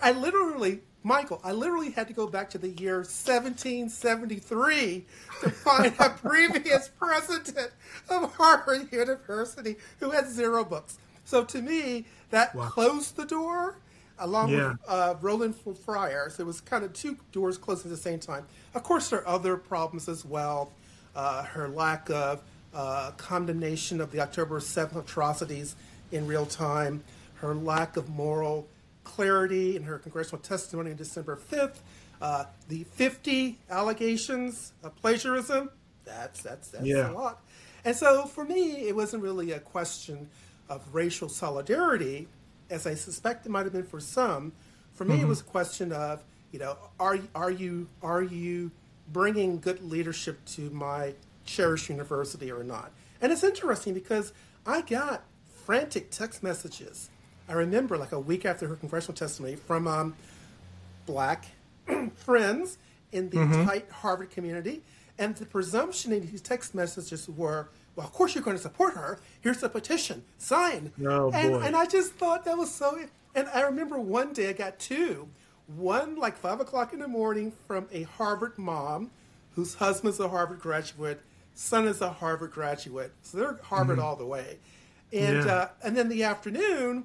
I 0.00 0.12
literally, 0.12 0.80
Michael, 1.04 1.40
I 1.44 1.52
literally 1.52 1.92
had 1.92 2.08
to 2.08 2.14
go 2.14 2.26
back 2.26 2.50
to 2.50 2.58
the 2.58 2.70
year 2.70 2.96
1773 2.96 5.04
to 5.42 5.50
find 5.50 5.94
a 5.98 6.10
previous 6.22 6.88
president 6.88 7.70
of 8.10 8.34
Harvard 8.34 8.92
University 8.92 9.76
who 10.00 10.10
had 10.10 10.28
zero 10.28 10.64
books. 10.64 10.98
So 11.24 11.44
to 11.44 11.62
me, 11.62 12.06
that 12.30 12.54
Wow. 12.54 12.68
closed 12.68 13.16
the 13.16 13.24
door 13.24 13.76
along 14.18 14.50
Yeah. 14.50 14.70
with 14.70 14.78
uh, 14.88 15.14
Roland 15.20 15.54
Fryer. 15.84 16.30
So 16.30 16.42
it 16.42 16.46
was 16.46 16.60
kind 16.60 16.84
of 16.84 16.92
two 16.92 17.16
doors 17.32 17.58
closed 17.58 17.84
at 17.86 17.90
the 17.90 17.96
same 17.96 18.18
time. 18.18 18.44
Of 18.74 18.82
course, 18.82 19.10
there 19.10 19.20
are 19.20 19.28
other 19.28 19.56
problems 19.56 20.08
as 20.08 20.24
well. 20.24 20.72
Uh, 21.14 21.44
her 21.44 21.68
lack 21.68 22.10
of 22.10 22.42
uh, 22.74 23.12
condemnation 23.16 24.00
of 24.00 24.10
the 24.12 24.20
October 24.20 24.60
7th 24.60 24.96
atrocities 24.96 25.74
in 26.12 26.26
real 26.26 26.46
time, 26.46 27.02
her 27.36 27.54
lack 27.54 27.96
of 27.96 28.08
moral 28.08 28.66
clarity 29.18 29.74
in 29.74 29.82
her 29.82 29.98
congressional 29.98 30.38
testimony 30.40 30.92
on 30.92 30.96
December 30.96 31.36
5th, 31.50 31.78
uh, 32.22 32.44
the 32.68 32.84
50 32.84 33.58
allegations 33.68 34.72
of 34.84 34.94
plagiarism. 34.94 35.70
That's 36.04 36.40
that's 36.40 36.68
that's 36.68 36.86
Yeah. 36.86 37.10
a 37.10 37.12
lot. 37.12 37.42
And 37.84 37.96
so 37.96 38.26
for 38.26 38.44
me, 38.44 38.86
it 38.86 38.94
wasn't 38.94 39.24
really 39.24 39.50
a 39.50 39.58
question 39.58 40.28
of 40.68 40.94
racial 40.94 41.28
solidarity, 41.28 42.28
as 42.70 42.86
I 42.86 42.94
suspect 42.94 43.44
it 43.44 43.48
might 43.48 43.64
have 43.64 43.72
been 43.72 43.82
for 43.82 43.98
some. 43.98 44.52
For 44.94 45.04
me, 45.04 45.20
it 45.20 45.26
was 45.26 45.40
a 45.40 45.44
question 45.44 45.90
of, 45.90 46.22
you 46.52 46.60
know, 46.60 46.78
are 47.00 47.18
are 47.34 47.50
you 47.50 47.88
are 48.04 48.22
you 48.22 48.70
bringing 49.12 49.58
good 49.58 49.82
leadership 49.82 50.44
to 50.54 50.70
my 50.70 51.14
cherished 51.44 51.88
university 51.88 52.52
or 52.52 52.62
not? 52.62 52.92
And 53.20 53.32
it's 53.32 53.42
interesting 53.42 53.94
because 53.94 54.32
I 54.64 54.82
got 54.82 55.24
frantic 55.66 56.12
text 56.12 56.40
messages. 56.44 57.10
I 57.48 57.54
remember 57.54 57.96
like 57.96 58.12
a 58.12 58.20
week 58.20 58.44
after 58.44 58.68
her 58.68 58.76
congressional 58.76 59.14
testimony 59.14 59.56
from 59.56 59.86
um, 59.86 60.14
black 61.06 61.46
friends 62.16 62.78
in 63.12 63.30
the 63.30 63.38
tight 63.64 63.90
Harvard 63.90 64.30
community. 64.30 64.82
And 65.18 65.34
the 65.36 65.46
presumption 65.46 66.12
in 66.12 66.26
his 66.28 66.40
text 66.40 66.74
messages 66.74 67.28
were, 67.28 67.70
well, 67.96 68.06
of 68.06 68.12
course 68.12 68.34
you're 68.34 68.44
going 68.44 68.56
to 68.56 68.62
support 68.62 68.94
her. 68.94 69.18
Here's 69.40 69.58
the 69.58 69.68
petition, 69.68 70.22
sign. 70.36 70.92
Oh, 71.04 71.30
and, 71.32 71.54
boy. 71.54 71.60
and 71.60 71.74
I 71.74 71.86
just 71.86 72.12
thought 72.14 72.44
that 72.44 72.56
was 72.56 72.72
so. 72.72 72.98
And 73.34 73.48
I 73.52 73.62
remember 73.62 73.98
one 73.98 74.32
day 74.32 74.48
I 74.48 74.52
got 74.52 74.78
two. 74.78 75.28
One 75.66 76.16
like 76.16 76.36
five 76.36 76.60
o'clock 76.60 76.92
in 76.92 77.00
the 77.00 77.08
morning 77.08 77.52
from 77.66 77.88
a 77.92 78.02
Harvard 78.04 78.56
mom, 78.58 79.10
whose 79.54 79.74
husband's 79.74 80.20
a 80.20 80.28
Harvard 80.28 80.60
graduate, 80.60 81.20
son 81.54 81.88
is 81.88 82.00
a 82.00 82.08
Harvard 82.10 82.52
graduate, 82.52 83.12
so 83.22 83.36
they're 83.38 83.58
Harvard 83.64 83.98
all 83.98 84.16
the 84.16 84.24
way. 84.24 84.58
And 85.12 85.44
Yeah. 85.44 85.52
uh, 85.54 85.68
and 85.82 85.96
then 85.96 86.08
the 86.08 86.22
afternoon, 86.22 87.04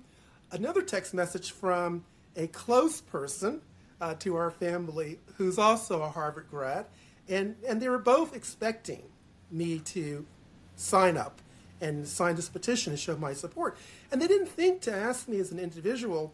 another 0.54 0.82
text 0.82 1.14
message 1.14 1.52
from 1.52 2.06
a 2.36 2.48
close 2.48 3.02
person 3.02 3.62
uh, 4.00 4.14
to 4.16 4.36
our 4.36 4.52
family 4.52 5.20
who's 5.38 5.58
also 5.58 6.02
a 6.04 6.10
Harvard 6.10 6.48
grad, 6.50 6.86
and 7.28 7.56
and 7.68 7.82
they 7.82 7.90
were 7.90 8.00
both 8.00 8.36
expecting 8.36 9.04
me 9.52 9.80
to 9.80 10.26
sign 10.76 11.18
up 11.18 11.42
and 11.82 12.08
sign 12.08 12.36
this 12.36 12.50
petition 12.50 12.94
and 12.94 13.00
show 13.00 13.18
my 13.18 13.34
support. 13.34 13.78
And 14.12 14.22
they 14.22 14.28
didn't 14.28 14.48
think 14.48 14.82
to 14.82 14.94
ask 14.94 15.28
me 15.28 15.40
as 15.40 15.52
an 15.52 15.60
individual, 15.60 16.34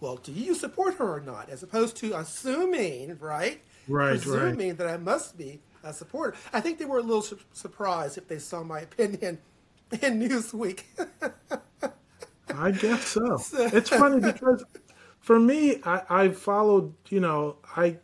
well, 0.00 0.16
do 0.16 0.32
you 0.32 0.54
support 0.54 0.94
her 0.94 1.16
or 1.16 1.20
not? 1.20 1.48
As 1.48 1.62
opposed 1.62 1.96
to 1.98 2.16
assuming, 2.16 3.16
right? 3.18 3.60
Right, 3.88 4.10
right. 4.10 4.20
Presuming 4.20 4.76
that 4.76 4.86
I 4.86 4.98
must 4.98 5.38
be 5.38 5.60
a 5.82 5.92
supporter. 5.92 6.36
I 6.52 6.60
think 6.60 6.78
they 6.78 6.84
were 6.84 6.98
a 6.98 7.02
little 7.02 7.22
su- 7.22 7.38
surprised 7.52 8.18
if 8.18 8.28
they 8.28 8.38
saw 8.38 8.62
my 8.62 8.80
opinion 8.80 9.38
in 10.02 10.20
Newsweek. 10.20 10.82
I 12.60 12.70
guess 12.72 13.06
so. 13.08 13.40
It's 13.76 13.90
funny 13.90 14.20
because 14.20 14.64
for 15.20 15.38
me, 15.38 15.80
I, 15.84 16.02
I 16.10 16.28
followed. 16.30 16.94
You 17.08 17.20
know, 17.20 17.56
I 17.76 17.96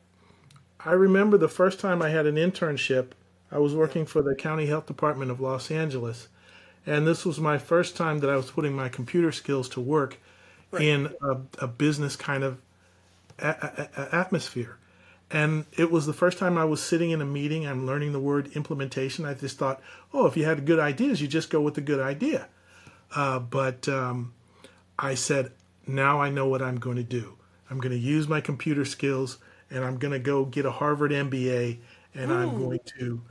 I 0.81 0.93
remember 0.93 1.39
the 1.39 1.49
first 1.49 1.81
time 1.81 2.03
I 2.03 2.11
had 2.11 2.27
an 2.27 2.37
internship. 2.37 3.13
I 3.53 3.59
was 3.59 3.75
working 3.75 4.07
for 4.07 4.23
the 4.23 4.35
county 4.35 4.67
health 4.67 4.87
department 4.87 5.31
of 5.31 5.41
Los 5.41 5.71
Angeles, 5.71 6.29
and 6.87 7.07
this 7.07 7.27
was 7.27 7.41
my 7.41 7.59
first 7.59 7.97
time 7.97 8.21
that 8.21 8.31
I 8.31 8.37
was 8.37 8.51
putting 8.53 8.75
my 8.75 8.89
computer 8.91 9.33
skills 9.33 9.69
to 9.71 9.81
work 9.83 10.19
in 10.79 11.15
a, 11.23 11.39
a 11.61 11.69
business 11.69 12.17
kind 12.17 12.45
of 12.45 12.59
a- 13.39 13.47
a- 13.97 14.03
a- 14.03 14.15
atmosphere. 14.15 14.79
And 15.31 15.67
it 15.77 15.91
was 15.91 16.07
the 16.07 16.13
first 16.13 16.39
time 16.39 16.57
I 16.57 16.65
was 16.65 16.83
sitting 16.83 17.11
in 17.11 17.21
a 17.21 17.27
meeting. 17.27 17.67
I'm 17.67 17.87
learning 17.87 18.13
the 18.13 18.21
word 18.21 18.49
implementation. 18.55 19.25
I 19.25 19.35
just 19.35 19.59
thought, 19.59 19.83
oh, 20.15 20.27
if 20.27 20.37
you 20.37 20.45
had 20.45 20.65
good 20.67 20.79
ideas, 20.79 21.21
you 21.21 21.27
just 21.29 21.51
go 21.51 21.61
with 21.61 21.75
the 21.75 21.81
good 21.81 22.01
idea. 22.01 22.49
Uh, 23.15 23.39
but 23.41 23.89
um, 23.89 24.35
I 24.99 25.15
said, 25.15 25.53
now 25.87 26.21
I 26.21 26.31
know 26.31 26.49
what 26.49 26.63
I'm 26.63 26.79
going 26.79 26.97
to 26.97 27.03
do. 27.03 27.37
I'm 27.71 27.79
going 27.79 27.93
to 27.93 27.99
use 27.99 28.29
my 28.29 28.41
computer 28.41 28.85
skills 28.85 29.39
and 29.71 29.85
I'm 29.85 29.99
going 29.99 30.13
to 30.13 30.19
go 30.19 30.45
get 30.45 30.65
a 30.65 30.71
Harvard 30.71 31.11
MBA 31.11 31.79
and 32.15 32.33
I'm 32.33 32.51
hmm. 32.51 32.59
going 32.59 32.81
to 32.99 33.23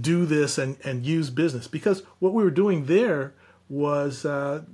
do 0.00 0.26
this 0.26 0.58
and, 0.58 0.76
and 0.84 1.04
use 1.04 1.30
business. 1.30 1.68
Because 1.68 2.02
what 2.18 2.32
we 2.32 2.42
were 2.42 2.50
doing 2.50 2.86
there 2.86 3.34
was 3.68 4.24
a 4.24 4.64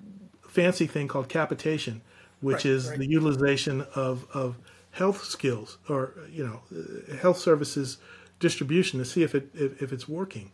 fancy 0.49 0.87
thing 0.87 1.09
called 1.09 1.29
capitation, 1.29 2.03
which 2.41 2.57
Right, 2.57 2.67
is 2.67 2.89
right. 2.91 2.99
the 2.99 3.07
utilization 3.07 3.87
of, 3.95 4.27
of 4.33 4.57
health 4.93 5.25
skills 5.25 5.79
or, 5.89 6.15
you 6.31 6.45
know, 6.45 7.17
health 7.21 7.39
services 7.39 7.99
distribution 8.39 8.99
to 8.99 9.05
see 9.05 9.23
if, 9.23 9.35
it, 9.35 9.51
if, 9.55 9.83
if 9.83 9.93
it's 9.93 10.09
working. 10.09 10.51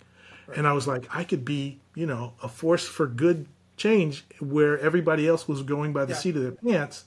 And 0.54 0.66
I 0.66 0.73
was 0.73 0.87
like, 0.87 1.06
I 1.14 1.25
could 1.25 1.45
be, 1.45 1.80
you 1.95 2.06
know, 2.06 2.35
a 2.42 2.49
force 2.49 2.87
for 2.87 3.06
good 3.06 3.47
change 3.76 4.25
where 4.40 4.78
everybody 4.78 5.26
else 5.28 5.47
was 5.49 5.62
going 5.62 5.92
by 5.92 6.04
the 6.04 6.12
Yeah. 6.12 6.18
seat 6.18 6.37
of 6.37 6.42
their 6.42 6.52
pants. 6.52 7.04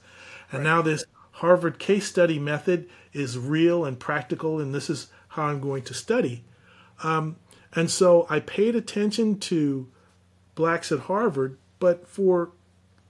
And 0.52 0.62
now 0.64 0.82
this 0.82 1.04
Harvard 1.32 1.78
case 1.78 2.06
study 2.06 2.38
method 2.38 2.88
is 3.12 3.38
real 3.38 3.84
and 3.84 3.98
practical, 3.98 4.60
and 4.60 4.74
this 4.74 4.90
is 4.90 5.08
how 5.28 5.44
I'm 5.44 5.60
going 5.60 5.82
to 5.84 5.94
study. 5.94 6.44
Um, 7.02 7.36
and 7.74 7.90
so 7.90 8.26
I 8.28 8.40
paid 8.40 8.74
attention 8.76 9.38
to 9.40 9.88
blacks 10.54 10.90
at 10.92 11.00
Harvard, 11.00 11.56
but 11.78 12.06
for 12.08 12.50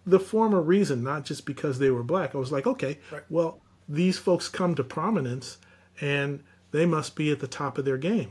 the 0.06 0.20
former 0.20 0.60
reason, 0.60 1.02
not 1.02 1.24
just 1.24 1.44
because 1.46 1.78
they 1.78 1.90
were 1.90 2.02
black. 2.02 2.34
I 2.34 2.38
was 2.38 2.52
like, 2.52 2.66
okay, 2.66 2.98
Right. 3.10 3.22
well, 3.28 3.60
these 3.88 4.18
folks 4.18 4.48
come 4.48 4.74
to 4.76 4.84
prominence 4.84 5.58
and 6.00 6.42
they 6.70 6.86
must 6.86 7.16
be 7.16 7.30
at 7.30 7.40
the 7.40 7.48
top 7.48 7.78
of 7.78 7.84
their 7.84 7.98
game. 7.98 8.30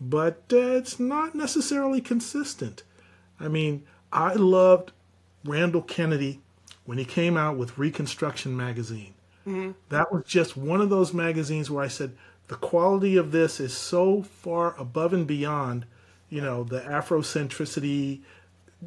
But 0.00 0.42
uh, 0.52 0.56
it's 0.76 1.00
not 1.00 1.34
necessarily 1.34 2.00
consistent. 2.00 2.82
I 3.40 3.48
mean, 3.48 3.84
I 4.12 4.34
loved 4.34 4.92
Randall 5.44 5.82
Kennedy 5.82 6.40
when 6.84 6.98
he 6.98 7.04
came 7.04 7.36
out 7.36 7.56
with 7.56 7.78
Reconstruction 7.78 8.56
Magazine. 8.56 9.14
Mm-hmm. 9.46 9.72
That 9.88 10.12
was 10.12 10.24
just 10.26 10.56
one 10.56 10.80
of 10.80 10.90
those 10.90 11.14
magazines 11.14 11.70
where 11.70 11.84
I 11.84 11.88
said, 11.88 12.16
the 12.48 12.56
quality 12.56 13.16
of 13.16 13.30
this 13.30 13.60
is 13.60 13.76
so 13.76 14.22
far 14.22 14.74
above 14.78 15.12
and 15.12 15.26
beyond, 15.26 15.84
you 16.30 16.40
know, 16.40 16.64
the 16.64 16.80
Afrocentricity, 16.80 18.20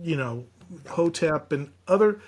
you 0.02 0.16
know, 0.16 0.46
Hotep 0.90 1.52
and 1.52 1.72
other 1.88 2.22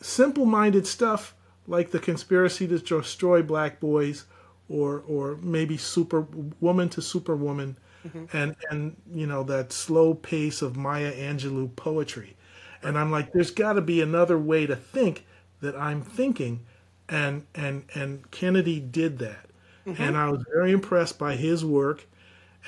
simple 0.00 0.44
minded 0.44 0.86
stuff 0.86 1.34
like 1.66 1.90
the 1.90 1.98
conspiracy 1.98 2.68
to 2.68 2.78
destroy 2.78 3.42
black 3.42 3.80
boys 3.80 4.26
or 4.68 5.02
or 5.08 5.36
maybe 5.40 5.76
superwoman 5.76 6.88
to 6.90 7.00
superwoman 7.00 7.76
Mm-hmm. 8.06 8.36
and 8.36 8.56
and 8.70 8.96
you 9.12 9.26
know 9.26 9.42
that 9.44 9.72
slow 9.72 10.14
pace 10.14 10.62
of 10.62 10.76
Maya 10.76 11.12
Angelou 11.12 11.74
poetry. 11.76 12.36
And 12.82 12.98
I'm 12.98 13.10
like, 13.10 13.32
there's 13.32 13.50
got 13.50 13.72
to 13.72 13.80
be 13.80 14.00
another 14.00 14.38
way 14.38 14.66
to 14.66 14.76
think 14.76 15.26
that 15.60 15.76
I'm 15.76 16.02
thinking, 16.02 16.60
and 17.08 17.46
and 17.54 17.84
and 17.94 18.30
Kennedy 18.30 18.80
did 18.80 19.18
that, 19.18 19.48
mm-hmm. 19.86 20.00
and 20.00 20.16
I 20.16 20.28
was 20.30 20.44
very 20.52 20.72
impressed 20.72 21.18
by 21.18 21.36
his 21.36 21.64
work. 21.64 22.06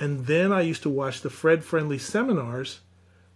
And 0.01 0.27
then 0.27 0.53
I 0.53 0.61
used 0.61 0.83
to 0.85 0.91
watch 0.91 1.23
the 1.23 1.31
Fred 1.31 1.65
Friendly 1.65 1.99
seminars 1.99 2.81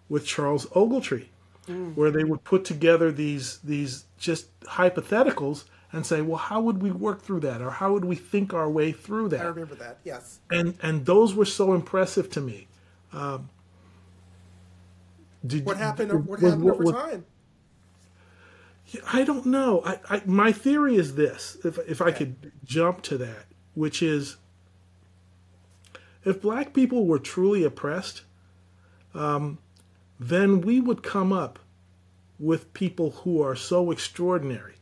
with 0.09 0.25
Charles 0.25 0.67
Ogletree, 0.67 1.27
mm. 1.67 1.97
where 1.97 2.13
they 2.13 2.23
would 2.23 2.45
put 2.45 2.65
together 2.65 3.11
these 3.11 3.59
these 3.59 4.05
just 4.19 4.59
hypotheticals 4.61 5.65
and 5.93 6.07
say, 6.07 6.23
well, 6.23 6.39
how 6.39 6.61
would 6.61 6.81
we 6.83 6.91
work 6.91 7.23
through 7.23 7.41
that, 7.41 7.61
or 7.61 7.71
how 7.71 7.93
would 7.93 8.05
we 8.05 8.17
think 8.17 8.55
our 8.55 8.69
way 8.71 8.93
through 8.93 9.29
that? 9.31 9.41
I 9.41 9.45
remember 9.45 9.75
that. 9.77 9.99
Yes. 10.05 10.41
and 10.51 10.75
and 10.83 11.05
those 11.07 11.35
were 11.35 11.45
so 11.45 11.75
impressive 11.75 12.31
to 12.31 12.41
me. 12.41 12.67
Um, 13.13 13.51
did, 15.47 15.67
What 15.67 15.77
happened? 15.77 16.27
What 16.27 16.41
happened 16.41 16.65
was- 16.65 16.75
over 16.75 16.85
was- 16.85 16.95
time? 16.95 17.25
I 19.11 19.25
don't 19.25 19.47
know. 19.47 19.81
I, 19.87 20.01
I 20.11 20.23
my 20.27 20.53
theory 20.53 20.97
is 20.97 21.15
this: 21.15 21.57
if 21.65 21.79
if 21.89 22.03
I 22.03 22.11
could 22.13 22.53
jump 22.65 23.01
to 23.03 23.17
that, 23.19 23.47
which 23.75 24.03
is, 24.03 24.37
if 26.25 26.43
black 26.43 26.75
people 26.75 27.07
were 27.07 27.19
truly 27.19 27.65
oppressed, 27.65 28.23
um, 29.15 29.59
then 30.21 30.61
we 30.61 30.79
would 30.81 31.03
come 31.03 31.33
up 31.33 31.59
with 32.39 32.73
people 32.75 33.11
who 33.11 33.41
are 33.41 33.57
so 33.57 33.91
extraordinary. 33.91 34.75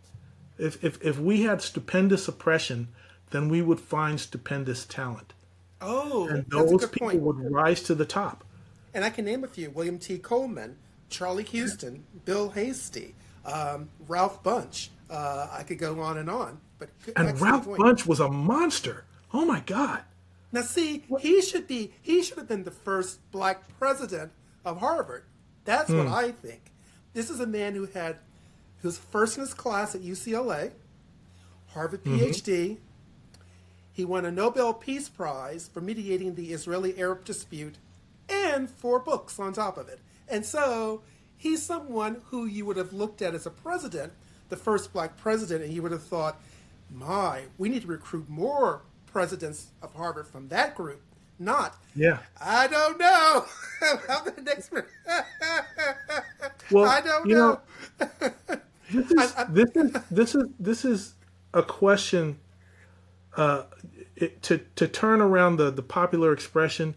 If 0.60 0.82
if 0.84 1.02
if 1.02 1.18
we 1.18 1.42
had 1.42 1.62
stupendous 1.62 2.28
oppression, 2.28 2.88
then 3.30 3.48
we 3.48 3.62
would 3.62 3.80
find 3.80 4.20
stupendous 4.20 4.84
talent, 4.84 5.32
Oh, 5.80 6.28
and 6.28 6.44
those 6.50 6.86
people 6.86 7.08
point. 7.08 7.20
would 7.22 7.50
rise 7.50 7.82
to 7.84 7.94
the 7.94 8.04
top. 8.04 8.44
And 8.92 9.04
I 9.04 9.10
can 9.10 9.24
name 9.24 9.44
a 9.44 9.48
few: 9.48 9.70
William 9.70 9.98
T. 9.98 10.18
Coleman, 10.18 10.76
Charlie 11.08 11.44
Houston, 11.44 12.04
Bill 12.24 12.50
Hastie, 12.50 13.14
um, 13.46 13.88
Ralph 14.08 14.42
Bunche. 14.42 14.88
Uh, 15.08 15.48
I 15.50 15.62
could 15.62 15.78
go 15.78 16.00
on 16.00 16.18
and 16.18 16.28
on. 16.30 16.60
But 16.78 16.90
And 17.16 17.40
Ralph. 17.40 17.66
Bunche 17.66 18.06
was 18.06 18.20
a 18.20 18.28
monster. 18.28 19.04
Oh 19.32 19.44
my 19.44 19.60
God. 19.60 20.02
Now, 20.52 20.62
see, 20.62 21.04
he 21.20 21.40
should 21.40 21.66
be. 21.68 21.92
He 22.02 22.22
should 22.22 22.36
have 22.38 22.48
been 22.48 22.64
the 22.64 22.70
first 22.72 23.18
black 23.30 23.62
president 23.78 24.32
of 24.64 24.78
Harvard. 24.80 25.22
That's 25.64 25.90
what 25.90 26.06
Hmm. 26.08 26.12
I 26.14 26.30
think. 26.32 26.72
This 27.12 27.30
is 27.30 27.38
a 27.40 27.46
man 27.46 27.74
who 27.74 27.86
had, 27.86 28.16
who 28.82 28.88
was 28.88 28.98
first 28.98 29.36
in 29.36 29.42
his 29.42 29.54
class 29.54 29.94
at 29.94 30.02
UCLA, 30.02 30.72
Harvard 31.68 32.04
Mm-hmm. 32.04 32.18
PhD. 32.18 32.78
He 33.92 34.04
won 34.04 34.24
a 34.24 34.30
Nobel 34.30 34.72
Peace 34.72 35.08
Prize 35.08 35.68
for 35.72 35.80
mediating 35.80 36.34
the 36.34 36.52
Israeli-Arab 36.52 37.24
dispute, 37.24 37.76
and 38.28 38.70
four 38.70 38.98
books 39.00 39.38
on 39.38 39.52
top 39.52 39.76
of 39.76 39.88
it. 39.88 39.98
And 40.28 40.44
so 40.46 41.02
he's 41.36 41.62
someone 41.62 42.22
who 42.30 42.46
you 42.46 42.64
would 42.64 42.76
have 42.76 42.92
looked 42.92 43.20
at 43.20 43.34
as 43.34 43.46
a 43.46 43.50
president, 43.50 44.12
the 44.48 44.56
first 44.56 44.92
black 44.92 45.16
president, 45.16 45.64
and 45.64 45.72
you 45.74 45.82
would 45.82 45.92
have 45.92 46.04
thought, 46.04 46.40
"My, 46.90 47.42
we 47.58 47.68
need 47.68 47.82
to 47.82 47.88
recruit 47.88 48.28
more 48.28 48.82
presidents 49.06 49.68
of 49.82 49.92
Harvard 49.94 50.28
from 50.28 50.48
that 50.48 50.74
group." 50.74 51.02
Not, 51.38 51.76
Yeah. 51.96 52.18
I 52.40 52.66
don't 52.68 52.98
know 52.98 53.46
about 54.04 54.36
the 54.36 54.42
next. 54.42 54.70
Well, 56.70 56.84
I 56.88 57.00
don't 57.00 57.28
you 57.28 57.34
know. 57.34 57.60
This 58.92 59.10
is 59.10 59.34
this 59.48 59.70
is 59.74 59.92
this 60.10 60.34
is 60.34 60.44
this 60.58 60.84
is 60.84 61.14
a 61.54 61.62
question 61.62 62.38
uh, 63.36 63.64
it, 64.16 64.42
to 64.42 64.58
to 64.76 64.88
turn 64.88 65.20
around 65.20 65.56
the 65.56 65.70
the 65.70 65.82
popular 65.82 66.32
expression, 66.32 66.94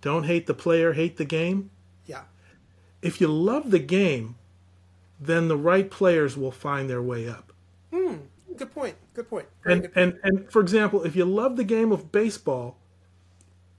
"Don't 0.00 0.24
hate 0.24 0.46
the 0.46 0.54
player, 0.54 0.92
hate 0.92 1.16
the 1.16 1.24
game." 1.24 1.70
yeah, 2.06 2.22
If 3.00 3.20
you 3.20 3.28
love 3.28 3.70
the 3.70 3.78
game, 3.78 4.36
then 5.20 5.48
the 5.48 5.56
right 5.56 5.90
players 5.90 6.36
will 6.36 6.52
find 6.52 6.88
their 6.88 7.02
way 7.02 7.28
up. 7.28 7.52
Hmm. 7.92 8.16
good 8.56 8.72
point. 8.72 8.96
Good 9.14 9.28
point. 9.28 9.46
Very 9.64 9.74
And 9.74 9.82
good 9.82 9.92
and 9.96 10.18
and 10.22 10.50
for 10.50 10.60
example, 10.60 11.02
if 11.04 11.16
you 11.16 11.24
love 11.24 11.56
the 11.56 11.64
game 11.64 11.92
of 11.92 12.12
baseball, 12.12 12.78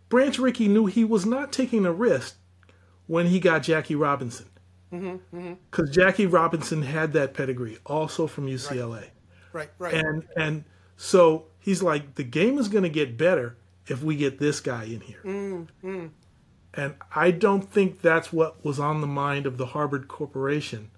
Branch 0.09 0.37
Rickey 0.37 0.67
knew 0.67 0.85
he 0.85 1.03
was 1.03 1.25
not 1.25 1.51
taking 1.51 1.85
a 1.85 1.91
risk 1.93 2.37
when 3.07 3.27
he 3.27 3.39
got 3.39 3.63
Jackie 3.63 3.95
Robinson. 3.95 4.47
Because 5.71 5.89
Jackie 5.89 6.25
Robinson 6.25 6.81
had 6.83 7.13
that 7.13 7.33
pedigree, 7.33 7.77
also 7.85 8.27
from 8.27 8.47
UCLA. 8.47 9.07
Right, 9.51 9.69
right. 9.79 9.93
And 9.93 10.23
and 10.35 10.63
so 10.97 11.45
he's 11.59 11.81
like, 11.81 12.15
the 12.15 12.23
game 12.23 12.57
is 12.57 12.67
going 12.67 12.83
to 12.83 12.89
get 12.89 13.17
better 13.17 13.57
if 13.87 14.03
we 14.03 14.15
get 14.15 14.39
this 14.39 14.59
guy 14.59 14.83
in 14.83 15.01
here. 15.01 15.21
Mm, 15.23 15.67
mm. 15.83 16.09
And 16.75 16.95
I 17.15 17.31
don't 17.31 17.69
think 17.71 18.01
that's 18.01 18.33
what 18.33 18.63
was 18.63 18.79
on 18.79 19.01
the 19.01 19.07
mind 19.07 19.45
of 19.45 19.57
the 19.57 19.67
Harvard 19.67 20.07
Corporation 20.07 20.89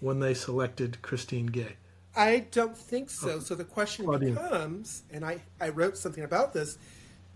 when 0.00 0.20
they 0.20 0.34
selected 0.34 1.02
Christine 1.02 1.46
Gay. 1.46 1.76
I 2.14 2.46
don't 2.50 2.76
think 2.76 3.10
so. 3.10 3.40
So 3.40 3.54
the 3.54 3.64
question 3.64 4.06
Claudine. 4.06 4.34
becomes, 4.34 5.02
and 5.10 5.24
I, 5.24 5.42
I 5.60 5.70
wrote 5.70 5.98
something 5.98 6.24
about 6.24 6.52
this 6.52 6.78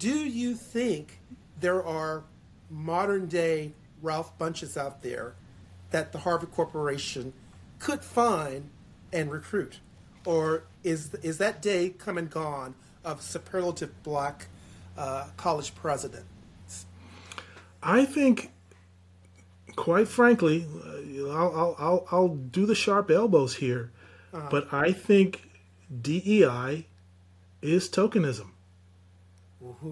do 0.01 0.09
you 0.09 0.55
think 0.55 1.21
there 1.61 1.85
are 1.85 2.25
modern 2.71 3.27
day 3.27 3.75
Ralph 4.01 4.37
Bunches 4.39 4.79
out 4.79 5.03
there 5.03 5.35
that 5.91 6.13
the 6.13 6.19
Harvard 6.19 6.53
Corporation 6.53 7.33
could 7.79 8.03
find 8.03 8.71
and 9.13 9.31
recruit? 9.31 9.81
Or 10.25 10.65
is, 10.85 11.15
is 11.23 11.39
that 11.39 11.63
day 11.63 11.91
come 11.91 12.19
and 12.19 12.31
gone 12.31 12.75
of 13.05 13.23
superlative 13.23 14.03
black 14.03 14.49
uh, 14.97 15.29
college 15.37 15.75
presidents? 15.75 16.87
I 17.83 18.05
think, 18.05 18.51
quite 19.77 20.09
frankly, 20.09 20.67
uh, 20.85 21.29
I'll, 21.31 21.57
I'll, 21.57 21.77
I'll, 21.79 22.07
I'll 22.11 22.29
do 22.29 22.67
the 22.67 22.75
sharp 22.75 23.11
elbows 23.11 23.57
here, 23.57 23.91
but 24.33 24.73
I 24.73 24.93
think 24.93 25.51
DEI 26.03 26.87
is 27.63 27.89
tokenism. 27.89 28.51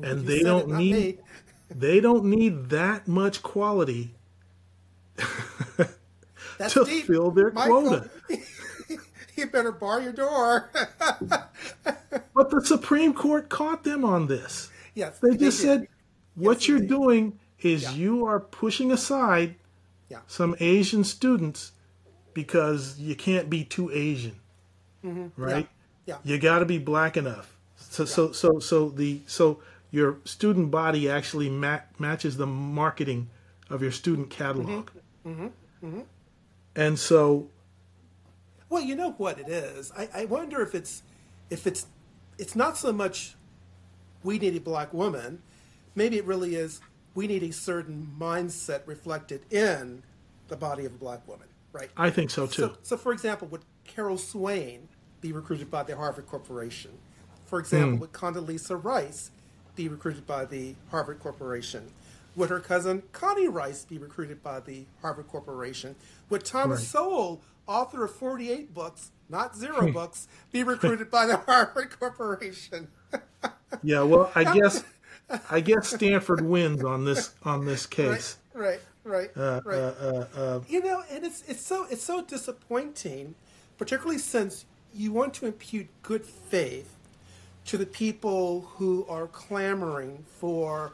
and 0.03 0.27
they 0.27 0.41
don't 0.41 0.69
need 0.69 1.19
they 1.71 2.01
don't 2.01 2.25
need 2.25 2.71
that 2.71 3.07
much 3.07 3.43
quality 3.43 4.15
That's 6.59 6.75
to 6.75 6.85
deep. 6.85 7.07
fill 7.07 7.31
their 7.31 7.51
Michael, 7.53 7.83
quota. 7.89 8.11
you 9.37 9.47
better 9.47 9.73
bar 9.73 10.01
your 10.01 10.13
door. 10.13 10.71
But 12.35 12.51
the 12.51 12.61
Supreme 12.65 13.15
Court 13.15 13.49
caught 13.49 13.83
them 13.85 14.05
on 14.05 14.27
this. 14.29 14.71
yes, 14.95 15.19
They 15.19 15.37
just 15.37 15.59
did. 15.61 15.67
said, 15.67 15.89
what 16.37 16.59
Yes, 16.61 16.69
you're 16.69 16.81
doing 16.81 17.39
is 17.61 17.83
Yeah. 17.83 17.93
you 17.93 18.27
are 18.27 18.39
pushing 18.39 18.93
aside 18.93 19.57
Yeah. 20.09 20.21
some 20.29 20.55
Asian 20.61 21.03
students 21.05 21.73
because 22.35 22.99
you 22.99 23.17
can't 23.17 23.51
be 23.51 23.65
too 23.65 23.91
Asian, 23.93 24.37
right? 25.03 25.65
Mm-hmm. 25.67 25.73
Yeah. 26.07 26.19
You 26.23 26.39
got 26.39 26.61
to 26.61 26.65
be 26.65 26.79
black 26.79 27.17
enough. 27.17 27.57
So, 27.77 28.05
so, 28.05 28.31
so, 28.33 28.61
so 28.61 28.89
the 28.91 29.21
so 29.27 29.59
your 29.91 30.19
student 30.25 30.71
body 30.71 31.11
actually 31.11 31.49
ma- 31.51 31.81
matches 31.99 32.37
the 32.37 32.47
marketing 32.47 33.31
of 33.69 33.83
your 33.83 33.93
student 33.93 34.31
catalog. 34.31 34.91
Mm-hmm. 35.27 36.01
And 36.79 36.97
so, 36.97 37.49
Well, 38.71 38.83
you 38.83 38.95
know 38.95 39.11
what 39.19 39.39
it 39.41 39.49
is. 39.49 39.91
I, 39.99 40.09
I 40.15 40.25
wonder 40.27 40.63
if 40.63 40.75
it's 40.75 41.03
if 41.51 41.67
it's 41.67 41.87
it's 42.39 42.55
not 42.55 42.79
so 42.79 42.93
much 42.93 43.35
we 44.23 44.39
need 44.39 44.55
a 44.57 44.61
black 44.61 44.95
woman. 44.95 45.43
Maybe 45.97 46.19
it 46.19 46.25
really 46.25 46.55
is 46.55 46.81
we 47.17 47.27
need 47.27 47.43
a 47.43 47.53
certain 47.53 48.15
mindset 48.19 48.83
reflected 48.87 49.41
in 49.53 50.05
the 50.47 50.57
body 50.57 50.85
of 50.85 50.95
a 50.95 50.99
black 50.99 51.27
woman, 51.27 51.49
right? 51.73 51.91
I 51.97 52.11
think 52.11 52.31
so 52.31 52.47
too. 52.47 52.63
So, 52.63 52.77
so 52.83 52.97
for 52.97 53.13
example, 53.13 53.49
would 53.49 53.63
Carol 53.85 54.17
Swain 54.17 54.87
be 55.21 55.33
recruited 55.33 55.71
by 55.71 55.83
the 55.83 55.97
Harvard 55.97 56.27
Corporation? 56.29 56.93
For 57.47 57.59
example, 57.59 57.95
Hmm. 57.97 58.01
would 58.03 58.13
Condoleezza 58.13 58.83
Rice 58.83 59.33
be 59.75 59.89
recruited 59.89 60.27
by 60.29 60.45
the 60.45 60.75
Harvard 60.91 61.19
Corporation? 61.19 61.91
Would 62.39 62.51
her 62.51 62.61
cousin 62.61 63.03
Connie 63.13 63.49
Rice 63.49 63.85
be 63.85 63.99
recruited 63.99 64.43
by 64.43 64.61
the 64.61 64.85
Harvard 65.03 65.27
Corporation? 65.29 65.97
Would 66.31 66.45
Thomas 66.45 66.79
Right. 66.81 66.87
Sowell, 66.89 67.41
author 67.67 68.05
of 68.05 68.15
48 68.15 68.73
books, 68.73 69.11
not 69.29 69.57
zero 69.57 69.93
books, 69.93 70.29
be 70.53 70.63
recruited 70.63 71.11
by 71.11 71.27
the 71.27 71.37
Harvard 71.47 71.91
Corporation? 71.99 72.89
yeah, 73.83 74.03
well, 74.03 74.31
I 74.37 74.45
guess 74.45 74.85
I 75.51 75.61
guess 75.61 75.89
Stanford 75.89 76.43
wins 76.43 76.85
on 76.85 77.05
this 77.05 77.35
on 77.43 77.67
this 77.67 77.87
case. 77.87 78.37
Right, 78.55 78.81
right, 79.05 79.31
Uh, 79.37 79.61
right. 79.65 79.77
uh, 79.77 79.81
uh, 79.81 80.27
uh, 80.37 80.61
you 80.69 80.83
know, 80.83 81.03
and 81.11 81.25
it's 81.25 81.43
it's 81.49 81.61
so 81.65 81.87
it's 81.91 82.05
so 82.05 82.23
disappointing, 82.23 83.35
particularly 83.79 84.19
since 84.19 84.65
you 84.95 85.13
want 85.13 85.35
to 85.35 85.47
impute 85.47 85.89
good 86.03 86.25
faith 86.25 86.95
to 87.67 87.77
the 87.77 87.85
people 87.87 88.63
who 88.77 89.05
are 89.09 89.27
clamoring 89.27 90.25
for 90.41 90.93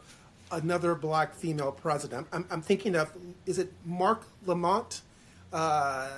another 0.54 0.94
black 0.94 1.34
female 1.34 1.72
president. 1.72 2.26
I'm, 2.32 2.46
I'm 2.50 2.62
thinking 2.62 2.94
of 2.96 3.12
is 3.46 3.58
it 3.58 3.72
Mark 3.84 4.22
Lamont, 4.46 5.02
uh, 5.52 5.56
uh, 5.56 6.08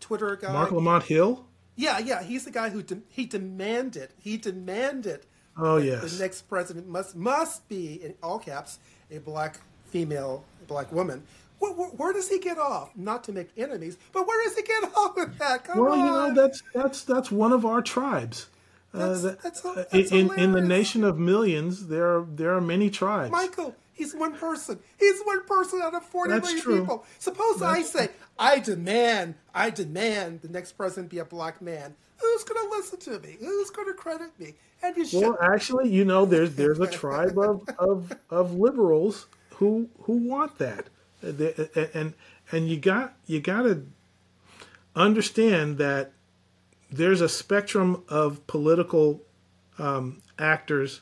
Twitter 0.00 0.36
guy? 0.36 0.52
Mark 0.52 0.70
Lamont 0.72 1.04
Hill. 1.04 1.46
Yeah, 1.74 1.98
yeah, 1.98 2.22
he's 2.22 2.44
the 2.44 2.50
guy 2.50 2.70
who 2.70 2.82
de- 2.82 3.02
he 3.08 3.26
demanded 3.26 4.10
he 4.18 4.36
demanded 4.36 5.26
Oh, 5.58 5.78
yes. 5.78 6.12
the 6.16 6.22
next 6.22 6.42
president 6.42 6.86
must 6.88 7.16
must 7.16 7.68
be 7.68 7.94
in 8.02 8.14
all 8.22 8.38
caps 8.38 8.78
a 9.10 9.18
black 9.18 9.60
female, 9.86 10.44
black 10.66 10.90
woman. 10.92 11.22
Where, 11.58 11.72
where, 11.72 11.88
where 11.88 12.12
does 12.12 12.28
he 12.28 12.38
get 12.38 12.58
off? 12.58 12.90
Not 12.96 13.24
to 13.24 13.32
make 13.32 13.48
enemies, 13.56 13.96
but 14.12 14.26
where 14.26 14.44
does 14.44 14.54
he 14.56 14.62
get 14.62 14.84
off 14.96 15.16
with 15.16 15.38
that? 15.38 15.64
Come 15.64 15.78
Well, 15.80 15.92
on. 15.92 15.98
you 15.98 16.04
know 16.04 16.34
that's 16.34 16.62
that's 16.74 17.02
that's 17.04 17.30
one 17.30 17.52
of 17.52 17.64
our 17.64 17.80
tribes. 17.82 18.48
Uh, 18.96 19.08
That's- 19.08 19.22
that's- 19.42 19.64
uh, 19.64 19.84
that's 19.92 20.10
in 20.12 20.32
in 20.38 20.52
the 20.52 20.60
nation 20.60 21.04
of 21.04 21.18
millions, 21.18 21.88
there 21.88 22.06
are 22.16 22.26
there 22.34 22.54
are 22.56 22.60
many 22.60 22.88
tribes. 22.90 23.30
Michael, 23.30 23.74
he's 23.92 24.14
one 24.14 24.34
person. 24.34 24.78
He's 24.98 25.20
one 25.22 25.44
person 25.44 25.80
out 25.82 25.94
of 25.94 26.02
forty 26.04 26.32
That's 26.32 26.46
million 26.46 26.62
true. 26.62 26.80
people. 26.80 27.04
Suppose 27.18 27.62
I 27.62 27.82
say, 27.82 28.08
I 28.38 28.58
demand, 28.58 29.34
I 29.54 29.70
demand 29.70 30.40
the 30.42 30.48
next 30.48 30.72
president 30.72 31.10
be 31.10 31.18
a 31.18 31.24
black 31.24 31.60
man. 31.60 31.94
Who's 32.18 32.44
going 32.44 32.62
to 32.70 32.76
listen 32.76 32.98
to 33.00 33.18
me? 33.26 33.36
Who's 33.40 33.70
going 33.70 33.88
to 33.88 33.94
credit 33.94 34.30
me? 34.40 34.54
And 34.82 34.96
you. 34.96 35.20
Well, 35.20 35.36
actually, 35.42 35.90
you 35.90 36.04
know, 36.04 36.24
there's 36.24 36.54
there's 36.54 36.80
a 36.80 36.86
tribe 36.86 37.38
of, 37.38 37.68
of, 37.78 38.12
of 38.30 38.54
liberals 38.54 39.26
who 39.56 39.88
who 40.02 40.14
want 40.32 40.58
that, 40.58 40.86
Uh, 41.22 41.84
and 41.94 42.14
and 42.52 42.68
you 42.68 42.78
got 42.78 43.14
you 43.26 43.40
got 43.40 43.62
to 43.62 43.84
understand 44.94 45.78
that 45.78 46.12
there's 46.90 47.20
a 47.20 47.28
spectrum 47.28 48.02
of 48.08 48.46
political 48.46 49.22
um, 49.78 50.22
actors 50.38 51.00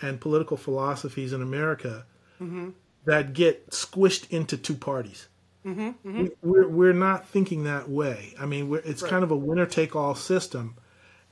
and 0.00 0.20
political 0.20 0.56
philosophies 0.56 1.32
in 1.32 1.42
America 1.42 2.04
mm-hmm. 2.40 2.70
that 3.04 3.32
get 3.32 3.70
squished 3.70 4.30
into 4.30 4.56
two 4.56 4.74
parties. 4.74 5.28
Mm-hmm, 5.64 5.80
mm-hmm. 5.80 6.22
We, 6.22 6.30
we're 6.42 6.68
we're 6.68 6.92
not 6.92 7.28
thinking 7.28 7.64
that 7.64 7.88
way. 7.88 8.34
I 8.40 8.46
mean, 8.46 8.68
we're, 8.68 8.80
it's 8.84 9.02
kind 9.02 9.22
of 9.22 9.30
a 9.30 9.36
winner 9.36 9.66
take 9.66 9.94
all 9.94 10.14
system, 10.16 10.76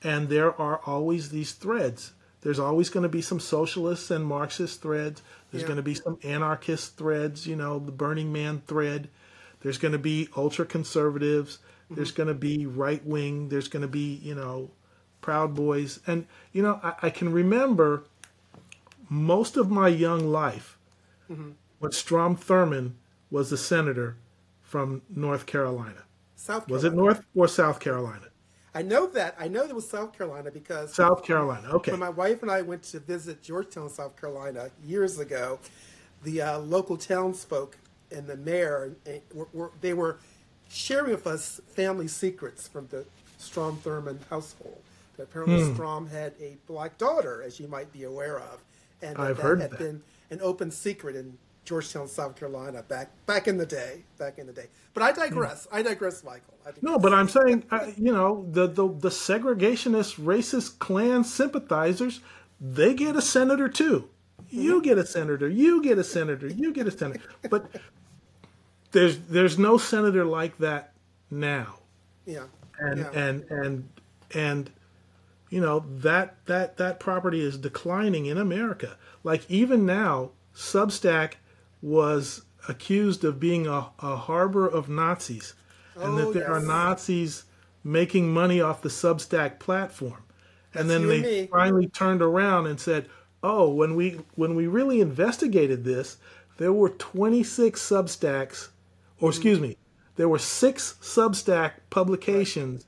and 0.05 0.29
there 0.29 0.59
are 0.61 0.81
always 0.87 1.31
these 1.31 1.53
threads. 1.53 2.13
There's 2.43 2.61
always 2.61 2.89
going 2.91 3.03
to 3.03 3.09
be 3.09 3.23
some 3.23 3.41
socialists 3.41 4.11
and 4.11 4.25
Marxist 4.25 4.81
threads. 4.81 5.21
There's 5.51 5.63
Yeah. 5.63 5.69
going 5.69 5.77
to 5.77 5.83
be 5.83 5.95
some 5.95 6.19
anarchist 6.23 6.97
threads. 6.97 7.47
You 7.47 7.57
know, 7.57 7.79
the 7.81 7.93
Burning 7.93 8.33
Man 8.33 8.63
thread. 8.67 9.09
There's 9.63 9.79
going 9.79 9.93
to 9.93 9.99
be 9.99 10.29
ultra 10.37 10.65
conservatives. 10.65 11.59
There's 11.91 12.13
going 12.13 12.29
to 12.29 12.35
be 12.35 12.67
right 12.67 13.05
wing. 13.05 13.49
There's 13.49 13.69
going 13.69 13.83
to 13.83 13.89
be 13.89 14.21
you 14.23 14.35
know, 14.35 14.71
Proud 15.21 15.55
Boys, 15.55 16.01
and 16.07 16.27
you 16.53 16.63
know, 16.63 16.81
I, 16.83 16.95
I 17.03 17.11
can 17.11 17.33
remember 17.33 18.05
most 19.09 19.57
of 19.57 19.71
my 19.71 19.89
young 19.89 20.31
life 20.31 20.79
when 21.79 21.93
Strom 21.93 22.37
Thurmond 22.37 22.93
was 23.31 23.51
the 23.51 23.57
senator 23.57 24.17
from 24.63 25.03
North 25.09 25.47
Carolina. 25.47 26.05
South 26.35 26.67
Carolina. 26.67 26.73
Was 26.73 26.85
it 26.85 26.95
North 26.95 27.25
or 27.35 27.49
South 27.49 27.81
Carolina? 27.81 28.27
I 28.75 28.83
know 28.83 29.07
that. 29.09 29.35
I 29.39 29.49
know 29.49 29.65
it 29.65 29.75
was 29.75 29.89
South 29.89 30.17
Carolina 30.17 30.51
because 30.51 30.95
South 30.95 31.25
Carolina. 31.25 31.69
Okay. 31.73 31.91
when 31.91 32.01
my 32.01 32.09
wife 32.09 32.43
and 32.43 32.51
I 32.51 32.63
went 32.63 32.85
to 32.85 33.01
visit 33.01 33.43
Georgetown, 33.43 33.89
South 33.89 34.17
Carolina, 34.17 34.71
years 34.85 35.19
ago, 35.19 35.59
the 36.23 36.43
uh, 36.43 36.59
local 36.61 36.97
townsfolk 36.97 37.77
and 38.13 38.27
the 38.27 38.37
mayor, 38.37 38.95
eh, 39.07 39.19
were, 39.35 39.49
were, 39.53 39.73
they 39.81 39.95
were 39.95 40.19
sharing 40.71 41.11
with 41.13 41.27
us 41.27 41.61
family 41.69 42.09
secrets 42.09 42.69
from 42.69 42.89
the 42.89 43.05
Strom 43.39 43.79
Thurmond 43.79 44.21
household. 44.31 44.83
That 45.17 45.25
apparently 45.25 45.59
Hmm. 45.59 45.75
Strom 45.75 46.07
had 46.09 46.35
a 46.41 46.57
black 46.67 46.99
daughter, 46.99 47.43
as 47.43 47.61
you 47.61 47.69
might 47.69 47.93
be 47.93 48.05
aware 48.05 48.39
of, 48.39 48.61
and 49.03 49.21
that, 49.21 49.21
I've 49.21 49.37
that 49.37 49.43
heard 49.43 49.61
had 49.61 49.71
that. 49.73 49.79
been 49.79 50.03
an 50.31 50.41
open 50.43 50.71
secret 50.71 51.17
in 51.17 51.39
Georgetown, 51.65 52.09
South 52.09 52.37
Carolina, 52.37 52.83
back 52.83 53.11
back 53.27 53.49
in 53.49 53.59
the 53.59 53.67
day. 53.67 54.05
Back 54.19 54.39
in 54.39 54.47
the 54.47 54.53
day. 54.53 54.67
But 54.95 55.03
I 55.03 55.13
digress. 55.13 55.69
I 55.73 55.83
digress, 55.83 56.25
Michael. 56.25 56.55
I 56.65 56.73
digress. 56.73 56.83
No, 56.83 56.99
but 56.99 57.15
I'm 57.15 57.29
saying, 57.29 57.65
uh, 57.71 57.91
you 57.97 58.13
know, 58.13 58.47
the, 58.51 58.67
the 58.67 58.89
the 58.89 59.09
segregationist, 59.11 60.19
racist 60.21 60.79
Klan 60.79 61.25
sympathizers, 61.25 62.21
they 62.61 62.95
get 62.95 63.17
a 63.17 63.23
senator 63.23 63.69
too. 63.69 64.09
You 64.49 64.81
get 64.83 64.99
a 64.99 65.07
senator. 65.07 65.49
You 65.49 65.83
get 65.83 65.99
a 65.99 66.05
senator. 66.05 66.49
You 66.49 66.73
get 66.73 66.87
a 66.87 66.91
senator. 66.91 67.21
But 67.49 67.71
there's 68.93 69.19
there's 69.19 69.59
no 69.59 69.79
senator 69.79 70.25
like 70.25 70.59
that 70.59 70.93
now. 71.31 71.79
yeah. 72.27 72.45
and 72.79 72.99
yeah. 73.01 73.11
and 73.13 73.45
and 73.51 73.89
and 74.35 74.71
you 75.49 75.61
know 75.61 75.85
that 75.89 76.37
that 76.47 76.77
that 76.77 77.01
property 77.01 77.41
is 77.41 77.57
declining 77.59 78.27
in 78.27 78.39
America. 78.39 78.97
Like 79.23 79.49
even 79.51 79.85
now, 79.87 80.31
Substack 80.55 81.35
was 81.83 82.43
accused 82.69 83.25
of 83.25 83.41
being 83.41 83.67
a, 83.67 83.91
a 84.01 84.17
harbor 84.17 84.67
of 84.69 84.89
Nazis, 84.89 85.55
and 85.95 86.15
Oh, 86.15 86.17
that 86.33 86.35
there 86.35 86.53
are. 86.53 86.61
Nazis 86.61 87.45
making 87.83 88.33
money 88.33 88.61
off 88.61 88.83
the 88.83 88.89
Substack 88.89 89.59
platform. 89.59 90.23
And 90.75 90.89
then 90.89 91.03
and 91.03 91.11
they 91.11 91.47
finally 91.47 91.89
turned 91.89 92.23
around 92.23 92.67
and 92.67 92.79
said, 92.79 93.09
"Oh, 93.43 93.69
when 93.71 93.97
we 93.97 94.21
when 94.37 94.55
we 94.55 94.67
really 94.69 95.01
investigated 95.01 95.85
this, 95.85 96.19
there 96.59 96.73
were 96.73 96.91
26 96.91 97.81
Substacks, 97.81 98.69
or 99.21 99.31
excuse 99.31 99.61
me, 99.61 99.77
there 100.17 100.29
were 100.29 100.39
six 100.39 100.97
Substack 101.01 101.73
publications 101.91 102.87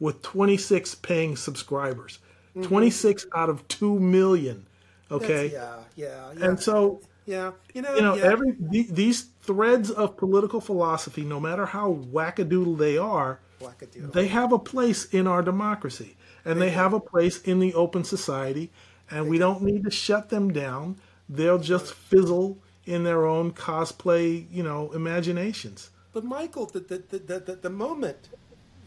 with 0.00 0.22
26 0.22 0.96
paying 0.96 1.36
subscribers. 1.36 2.18
26 2.60 3.26
out 3.34 3.48
of 3.48 3.66
2 3.68 3.98
million. 3.98 4.66
Okay? 5.10 5.48
Mm-hmm. 5.48 5.54
Yeah, 5.54 5.76
yeah, 5.96 6.32
yeah. 6.36 6.44
And 6.46 6.60
so, 6.60 7.00
yeah, 7.26 7.52
you 7.74 7.82
know, 7.82 7.94
you 7.94 8.02
know, 8.02 8.14
yeah. 8.14 8.24
every 8.24 8.56
the, 8.58 8.86
these 8.90 9.28
threads 9.42 9.90
of 9.90 10.16
political 10.16 10.60
philosophy, 10.60 11.22
no 11.22 11.38
matter 11.38 11.66
how 11.66 11.94
wackadoodle 12.12 12.78
they 12.78 12.98
are, 12.98 13.40
Wackadoodle. 13.60 14.12
they 14.12 14.28
have 14.28 14.52
a 14.52 14.58
place 14.58 15.04
in 15.06 15.26
our 15.26 15.42
democracy, 15.42 16.16
and 16.44 16.60
they 16.60 16.70
have 16.70 16.92
a 16.92 17.00
place 17.00 17.40
in 17.42 17.60
the 17.60 17.74
open 17.74 18.04
society, 18.04 18.70
and 19.10 19.28
we 19.28 19.38
don't 19.38 19.62
need 19.62 19.84
to 19.84 19.90
shut 19.90 20.30
them 20.30 20.52
down. 20.52 20.96
They'll 21.28 21.58
just 21.58 21.94
fizzle 21.94 22.58
in 22.86 23.04
their 23.04 23.26
own 23.26 23.52
cosplay, 23.52 24.46
you 24.50 24.62
know, 24.62 24.90
imaginations. 24.92 25.90
But 26.12 26.24
Michael, 26.24 26.66
the 26.66 26.80
the 26.80 27.18
the, 27.18 27.38
the, 27.38 27.54
the, 27.56 27.70
moment, 27.70 28.28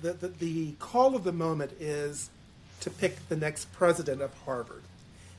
the, 0.02 0.14
the 0.14 0.28
the 0.28 0.72
call 0.74 1.16
of 1.16 1.24
the 1.24 1.32
moment 1.32 1.72
is 1.80 2.30
to 2.82 2.90
pick 2.90 3.28
the 3.30 3.36
next 3.36 3.72
president 3.74 4.22
of 4.22 4.34
Harvard, 4.46 4.84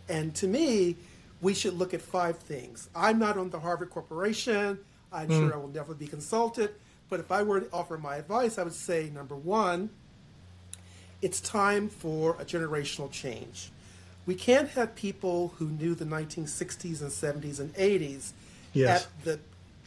and 0.09 0.35
to 0.37 0.49
me, 0.49 0.97
we 1.41 1.55
should 1.55 1.75
look 1.75 1.95
at 1.95 2.01
five 2.01 2.39
things. 2.39 2.89
I'm 2.95 3.19
not 3.19 3.37
on 3.37 3.51
the 3.51 3.61
Harvard 3.61 3.91
Corporation. 3.91 4.79
I'm 5.13 5.29
hmm. 5.29 5.39
sure 5.39 5.55
I 5.55 5.57
will 5.57 5.69
never 5.69 5.95
be 5.95 6.07
consulted. 6.07 6.75
But 7.09 7.21
if 7.21 7.31
I 7.31 7.43
were 7.43 7.61
to 7.61 7.73
offer 7.73 7.97
my 7.99 8.17
advice, 8.17 8.59
I 8.59 8.65
would 8.65 8.73
say 8.73 9.11
number 9.15 9.37
one, 9.37 9.91
it's 11.23 11.41
time 11.41 11.89
for 11.89 12.37
a 12.41 12.45
generational 12.45 13.11
change. 13.11 13.71
We 14.27 14.35
can't 14.35 14.69
have 14.71 14.97
people 14.97 15.55
who 15.59 15.69
knew 15.69 15.95
the 15.95 16.05
1960s 16.05 17.01
and 17.01 17.11
70s 17.11 17.61
and 17.61 17.73
80s 17.75 18.33
Yes. 18.77 19.05
at 19.05 19.25
the 19.25 19.41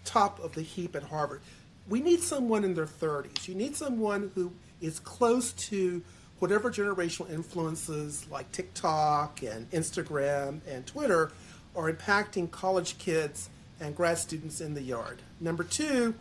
top 0.05 0.39
of 0.39 0.53
the 0.55 0.61
heap 0.61 0.95
at 0.95 1.03
Harvard. 1.03 1.41
We 1.87 2.01
need 2.01 2.21
someone 2.21 2.63
in 2.63 2.73
their 2.73 2.85
30s. 2.85 3.47
You 3.47 3.55
need 3.55 3.75
someone 3.75 4.31
who 4.35 4.51
is 4.81 4.99
close 4.99 5.53
to 5.53 6.01
whatever 6.39 6.71
generational 6.71 7.29
influences 7.31 8.25
like 8.29 8.51
TikTok 8.51 9.41
and 9.43 9.69
Instagram 9.71 10.61
and 10.67 10.85
Twitter 10.85 11.31
are 11.75 11.91
impacting 11.91 12.49
college 12.49 12.97
kids 12.97 13.49
and 13.79 13.95
grad 13.95 14.17
students 14.17 14.61
in 14.61 14.73
the 14.73 14.81
yard. 14.81 15.21
Number 15.39 15.63
two, 15.63 16.13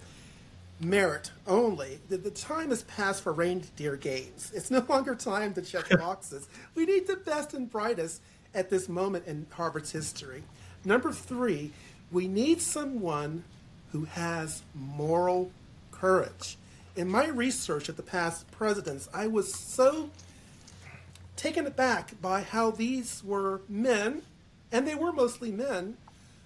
merit 0.81 1.31
only. 1.47 2.01
The, 2.09 2.17
the 2.19 2.31
time 2.31 2.71
has 2.71 2.83
passed 2.85 3.23
for 3.23 3.33
reindeer 3.33 3.97
games. 3.97 4.53
It's 4.55 4.71
no 4.71 4.85
longer 4.89 5.15
time 5.15 5.55
to 5.55 5.63
check 5.63 5.89
boxes. 5.99 6.49
we 6.75 6.87
need 6.87 7.07
the 7.07 7.17
best 7.17 7.55
and 7.55 7.71
brightest 7.71 8.21
at 8.55 8.71
this 8.71 8.89
moment 8.89 9.27
in 9.27 9.47
Harvard's 9.51 9.93
history. 9.93 10.43
Number 10.85 11.13
three, 11.13 11.73
we 12.11 12.29
need 12.29 12.61
someone 12.61 13.45
who 13.93 14.05
has 14.05 14.63
moral 14.75 15.51
courage. 15.91 16.57
In 16.97 17.09
my 17.09 17.27
research 17.29 17.89
of 17.89 17.97
the 17.97 18.03
past 18.03 18.51
presidents, 18.51 19.09
I 19.15 19.27
was 19.27 19.55
so 19.55 20.11
taken 21.37 21.67
aback 21.67 22.21
by 22.21 22.43
how 22.43 22.71
these 22.71 23.23
were 23.25 23.61
men, 23.69 24.23
and 24.73 24.87
they 24.87 24.95
were 24.95 25.13
mostly 25.13 25.53
men, 25.53 25.97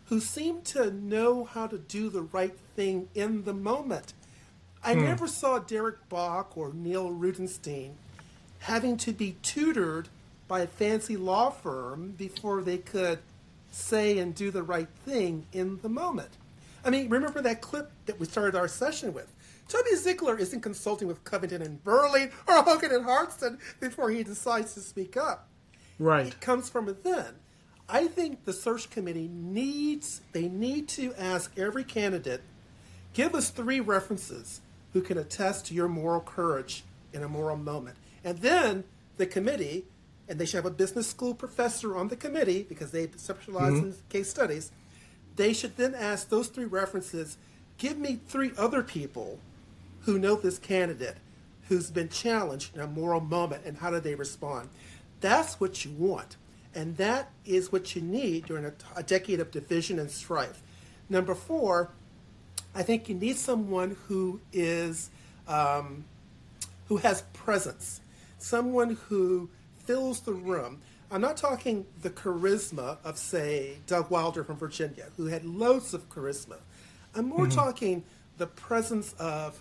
who 0.06 0.20
seemed 0.20 0.64
to 0.66 0.90
know 0.90 1.44
how 1.44 1.66
to 1.66 1.78
do 1.78 2.10
the 2.10 2.22
right 2.22 2.56
thing 2.76 3.08
in 3.14 3.44
the 3.44 3.54
moment. 3.54 4.12
I 4.84 4.94
hmm. 4.94 5.04
never 5.04 5.26
saw 5.26 5.58
Derek 5.58 6.08
Bok 6.08 6.56
or 6.56 6.72
Neil 6.74 7.10
Rudenstine 7.10 7.94
having 8.60 8.96
to 8.96 9.12
be 9.12 9.36
tutored 9.42 10.08
by 10.46 10.60
a 10.60 10.66
fancy 10.66 11.16
law 11.16 11.50
firm 11.50 12.10
before 12.16 12.62
they 12.62 12.78
could 12.78 13.18
say 13.74 14.18
and 14.18 14.34
do 14.34 14.50
the 14.50 14.62
right 14.62 14.88
thing 15.04 15.46
in 15.52 15.78
the 15.82 15.88
moment. 15.88 16.30
I 16.84 16.90
mean, 16.90 17.08
remember 17.08 17.40
that 17.42 17.60
clip 17.60 17.90
that 18.06 18.18
we 18.18 18.26
started 18.26 18.56
our 18.56 18.68
session 18.68 19.14
with? 19.14 19.32
Toby 19.68 19.94
Ziegler 19.96 20.36
isn't 20.38 20.60
consulting 20.60 21.08
with 21.08 21.24
Covington 21.24 21.62
and 21.62 21.82
Burling 21.82 22.30
or 22.46 22.62
Hogan 22.62 22.92
and 22.92 23.04
Hartson 23.04 23.58
before 23.80 24.10
he 24.10 24.22
decides 24.22 24.74
to 24.74 24.80
speak 24.80 25.16
up. 25.16 25.48
Right. 25.98 26.26
It 26.26 26.40
comes 26.40 26.68
from 26.68 26.86
within. 26.86 27.36
I 27.88 28.08
think 28.08 28.44
the 28.44 28.52
search 28.52 28.90
committee 28.90 29.28
needs, 29.32 30.22
they 30.32 30.48
need 30.48 30.88
to 30.88 31.14
ask 31.18 31.56
every 31.58 31.84
candidate, 31.84 32.42
give 33.12 33.34
us 33.34 33.50
three 33.50 33.80
references 33.80 34.60
who 34.92 35.02
can 35.02 35.18
attest 35.18 35.66
to 35.66 35.74
your 35.74 35.88
moral 35.88 36.20
courage 36.20 36.84
in 37.12 37.22
a 37.22 37.28
moral 37.28 37.56
moment. 37.56 37.96
And 38.24 38.38
then 38.38 38.84
the 39.16 39.26
committee, 39.26 39.84
and 40.32 40.40
they 40.40 40.46
should 40.46 40.56
have 40.56 40.64
a 40.64 40.70
business 40.70 41.06
school 41.06 41.34
professor 41.34 41.94
on 41.94 42.08
the 42.08 42.16
committee 42.16 42.64
because 42.66 42.90
they 42.90 43.06
specialize 43.16 43.74
in 43.74 43.94
case 44.08 44.30
studies, 44.30 44.72
they 45.36 45.52
should 45.52 45.76
then 45.76 45.94
ask 45.94 46.30
those 46.30 46.48
three 46.48 46.64
references, 46.64 47.36
give 47.76 47.98
me 47.98 48.18
three 48.28 48.50
other 48.56 48.82
people 48.82 49.38
who 50.00 50.18
know 50.18 50.34
this 50.34 50.58
candidate 50.58 51.18
who's 51.68 51.90
been 51.90 52.08
challenged 52.08 52.74
in 52.74 52.80
a 52.80 52.86
moral 52.86 53.20
moment 53.20 53.66
and 53.66 53.76
how 53.76 53.90
do 53.90 54.00
they 54.00 54.14
respond. 54.14 54.70
That's 55.20 55.60
what 55.60 55.84
you 55.84 55.90
want. 55.90 56.38
And 56.74 56.96
that 56.96 57.30
is 57.44 57.70
what 57.70 57.94
you 57.94 58.00
need 58.00 58.46
during 58.46 58.64
a, 58.64 58.72
a 58.96 59.02
decade 59.02 59.38
of 59.38 59.50
division 59.50 59.98
and 59.98 60.10
strife. 60.10 60.62
Number 61.10 61.34
four, 61.34 61.90
I 62.74 62.82
think 62.82 63.06
you 63.06 63.14
need 63.14 63.36
someone 63.36 63.98
who 64.08 64.40
is 64.50 65.10
um, 65.46 66.06
who 66.88 66.96
has 66.96 67.20
presence, 67.34 68.00
someone 68.38 68.96
who 69.10 69.50
fills 69.84 70.20
the 70.20 70.32
room. 70.32 70.80
I'm 71.10 71.20
not 71.20 71.36
talking 71.36 71.86
the 72.00 72.10
charisma 72.10 72.96
of, 73.04 73.18
say, 73.18 73.78
Doug 73.86 74.10
Wilder 74.10 74.44
from 74.44 74.56
Virginia, 74.56 75.08
who 75.16 75.26
had 75.26 75.44
loads 75.44 75.92
of 75.92 76.08
charisma. 76.08 76.58
I'm 77.14 77.28
more 77.28 77.46
mm-hmm. 77.46 77.54
talking 77.54 78.04
the 78.38 78.46
presence 78.46 79.14
of 79.18 79.60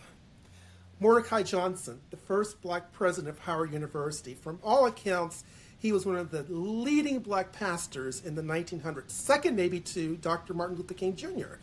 Mordecai 1.01 1.43
Johnson, 1.43 1.99
the 2.09 2.17
first 2.17 2.61
black 2.61 2.93
president 2.93 3.35
of 3.35 3.39
Howard 3.39 3.73
University. 3.73 4.33
From 4.33 4.59
all 4.63 4.85
accounts, 4.85 5.43
he 5.77 5.91
was 5.91 6.05
one 6.05 6.15
of 6.15 6.31
the 6.31 6.43
leading 6.43 7.19
black 7.19 7.51
pastors 7.51 8.23
in 8.23 8.35
the 8.35 8.43
1900s, 8.43 9.09
second 9.09 9.55
maybe 9.55 9.79
to 9.79 10.15
Dr. 10.17 10.53
Martin 10.53 10.77
Luther 10.77 10.93
King 10.93 11.15
Jr. 11.15 11.55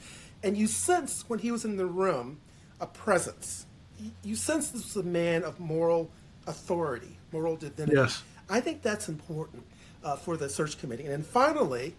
And 0.43 0.57
you 0.57 0.67
sense 0.67 1.25
when 1.29 1.39
he 1.39 1.51
was 1.51 1.65
in 1.65 1.77
the 1.77 1.87
room 1.87 2.41
a 2.81 2.87
presence. 2.87 3.65
You- 3.99 4.13
You 4.23 4.37
sense 4.37 4.71
this 4.71 4.85
was 4.95 4.97
a 4.97 5.09
man 5.09 5.45
of 5.45 5.59
moral 5.61 6.11
authority, 6.47 7.19
moral 7.33 7.57
divinity. 7.57 7.97
Yes. 7.97 8.23
I 8.49 8.61
think 8.61 8.83
that's 8.83 9.09
important 9.09 9.65
uh, 10.03 10.17
for 10.17 10.37
the 10.37 10.49
search 10.49 10.79
committee. 10.79 11.05
And 11.05 11.13
then 11.13 11.23
finally, 11.23 11.95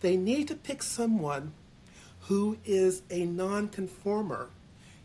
they 0.00 0.16
need 0.16 0.48
to 0.48 0.54
pick 0.54 0.82
someone 0.82 1.52
who 2.22 2.58
is 2.64 3.02
a 3.10 3.24
nonconformer. 3.24 4.50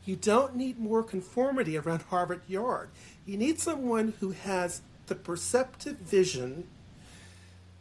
You 0.05 0.15
don't 0.15 0.55
need 0.55 0.79
more 0.79 1.03
conformity 1.03 1.77
around 1.77 2.01
Harvard 2.09 2.41
Yard. 2.47 2.89
You 3.25 3.37
need 3.37 3.59
someone 3.59 4.13
who 4.19 4.31
has 4.31 4.81
the 5.07 5.15
perceptive 5.15 5.97
vision 5.97 6.67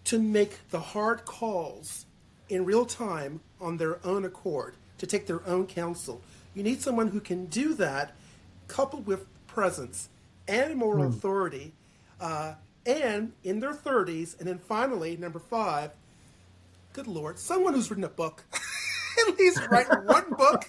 to 0.05 0.19
make 0.19 0.69
the 0.71 0.81
hard 0.81 1.25
calls 1.25 2.07
in 2.49 2.65
real 2.65 2.87
time 2.87 3.41
on 3.61 3.77
their 3.77 4.05
own 4.07 4.25
accord, 4.25 4.75
to 4.99 5.07
take 5.07 5.27
their 5.27 5.45
own 5.47 5.67
counsel. 5.67 6.23
You 6.55 6.63
need 6.63 6.81
someone 6.81 7.09
who 7.09 7.21
can 7.21 7.47
do 7.47 7.75
that, 7.75 8.15
coupled 8.69 9.07
with 9.07 9.27
presence 9.47 10.09
and 10.47 10.77
moral 10.77 11.09
authority, 11.09 11.73
uh, 12.21 12.55
and 12.87 13.33
in 13.45 13.61
their 13.61 13.75
30s. 13.75 14.39
And 14.39 14.49
then 14.49 14.59
finally, 14.59 15.17
number 15.17 15.39
five, 15.39 15.91
good 16.93 17.07
Lord, 17.07 17.39
someone 17.39 17.75
who's 17.75 17.91
written 17.91 18.05
a 18.05 18.09
book. 18.09 18.45
At 19.29 19.39
least 19.39 19.61
write 19.71 19.89
one 20.05 20.31
book. 20.31 20.69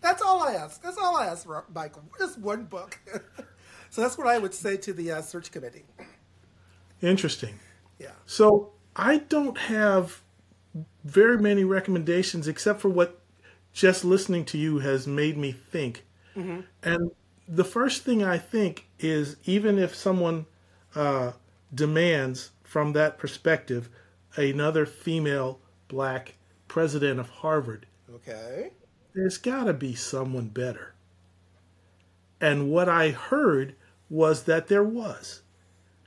That's 0.00 0.22
all 0.22 0.42
I 0.42 0.52
ask. 0.54 0.80
That's 0.82 0.96
all 0.96 1.16
I 1.16 1.26
ask, 1.26 1.46
Michael. 1.74 2.02
Just 2.18 2.38
one 2.38 2.64
book. 2.64 2.98
so 3.90 4.00
that's 4.00 4.16
what 4.16 4.28
I 4.28 4.38
would 4.38 4.54
say 4.54 4.76
to 4.78 4.92
the 4.92 5.10
uh, 5.12 5.22
search 5.22 5.50
committee. 5.50 5.84
Interesting. 7.00 7.58
Yeah. 7.98 8.12
So 8.24 8.70
I 8.94 9.18
don't 9.18 9.58
have 9.58 10.22
very 11.04 11.38
many 11.38 11.64
recommendations 11.64 12.46
except 12.46 12.80
for 12.80 12.88
what 12.88 13.20
just 13.72 14.04
listening 14.04 14.44
to 14.44 14.58
you 14.58 14.78
has 14.78 15.06
made 15.06 15.36
me 15.36 15.50
think. 15.50 16.04
And 16.34 17.10
the 17.46 17.64
first 17.64 18.04
thing 18.04 18.22
I 18.22 18.38
think 18.38 18.86
is 18.98 19.36
even 19.44 19.78
if 19.78 19.94
someone 19.94 20.46
uh, 20.94 21.32
demands 21.74 22.50
from 22.62 22.92
that 22.92 23.18
perspective 23.18 23.88
another 24.36 24.86
female 24.86 25.60
black 25.88 26.34
president 26.68 27.20
of 27.20 27.28
Harvard, 27.28 27.86
Okay. 28.14 28.72
there's 29.14 29.38
got 29.38 29.64
to 29.64 29.72
be 29.74 29.94
someone 29.94 30.48
better. 30.48 30.94
And 32.40 32.70
what 32.70 32.88
I 32.88 33.10
heard 33.10 33.74
was 34.08 34.44
that 34.44 34.68
there 34.68 34.84
was 34.84 35.42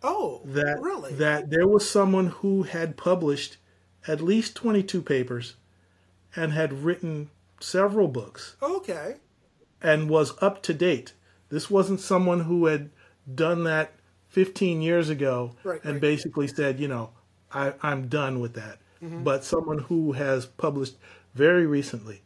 Oh, 0.03 0.41
that 0.45 0.79
really? 0.81 1.13
that 1.15 1.49
there 1.49 1.67
was 1.67 1.89
someone 1.89 2.27
who 2.27 2.63
had 2.63 2.97
published 2.97 3.57
at 4.07 4.21
least 4.21 4.55
22 4.55 5.01
papers 5.01 5.55
and 6.35 6.51
had 6.51 6.83
written 6.83 7.29
several 7.59 8.07
books 8.07 8.55
Okay. 8.61 9.17
and 9.81 10.09
was 10.09 10.33
up 10.41 10.61
to 10.63 10.73
date. 10.73 11.13
This 11.49 11.69
wasn't 11.71 11.99
someone 12.01 12.41
who 12.41 12.65
had 12.65 12.89
done 13.33 13.63
that 13.63 13.93
15 14.35 14.81
years 14.81 15.07
ago 15.09 15.55
Right, 15.63 15.81
and 15.85 15.93
right. 15.93 16.01
basically 16.01 16.47
said, 16.47 16.77
you 16.77 16.89
know, 16.89 17.11
I, 17.53 17.73
I'm 17.81 18.09
done 18.09 18.41
with 18.41 18.55
that. 18.55 18.79
Mm-hmm. 19.01 19.23
But 19.23 19.45
someone 19.45 19.77
who 19.77 20.11
has 20.11 20.45
published 20.45 20.97
very 21.33 21.65
recently. 21.65 22.21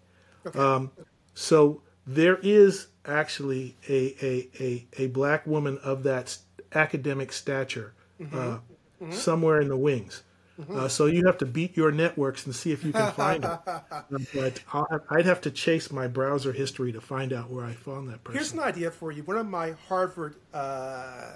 Um, 0.55 0.89
so 1.35 1.83
there 2.07 2.37
is 2.41 2.87
actually 3.05 3.75
a, 3.87 4.15
a, 4.25 4.49
a, 4.59 4.87
a 5.03 5.07
black 5.07 5.45
woman 5.45 5.77
of 5.83 6.01
that 6.03 6.35
academic 6.73 7.31
stature 7.31 7.93
uh, 8.33 8.57
somewhere 9.11 9.61
in 9.61 9.67
the 9.67 9.77
wings. 9.77 10.23
Uh, 10.69 10.87
so 10.87 11.05
you 11.05 11.25
have 11.25 11.37
to 11.37 11.45
beat 11.45 11.77
your 11.77 11.91
networks 11.91 12.45
and 12.45 12.53
see 12.53 12.71
if 12.71 12.83
you 12.83 12.91
can 12.91 13.11
find 13.13 13.45
it. 13.45 13.59
but 14.33 14.61
I'll, 14.73 14.87
I'd 15.09 15.25
have 15.25 15.41
to 15.41 15.51
chase 15.51 15.91
my 15.91 16.07
browser 16.07 16.51
history 16.51 16.91
to 16.91 16.99
find 16.99 17.31
out 17.31 17.49
where 17.49 17.63
I 17.63 17.73
found 17.73 18.09
that 18.09 18.23
person. 18.23 18.39
Here's 18.39 18.51
an 18.51 18.59
idea 18.59 18.91
for 18.91 19.11
you. 19.11 19.23
One 19.23 19.37
of 19.37 19.47
my 19.47 19.75
Harvard 19.87 20.35
uh, 20.53 21.35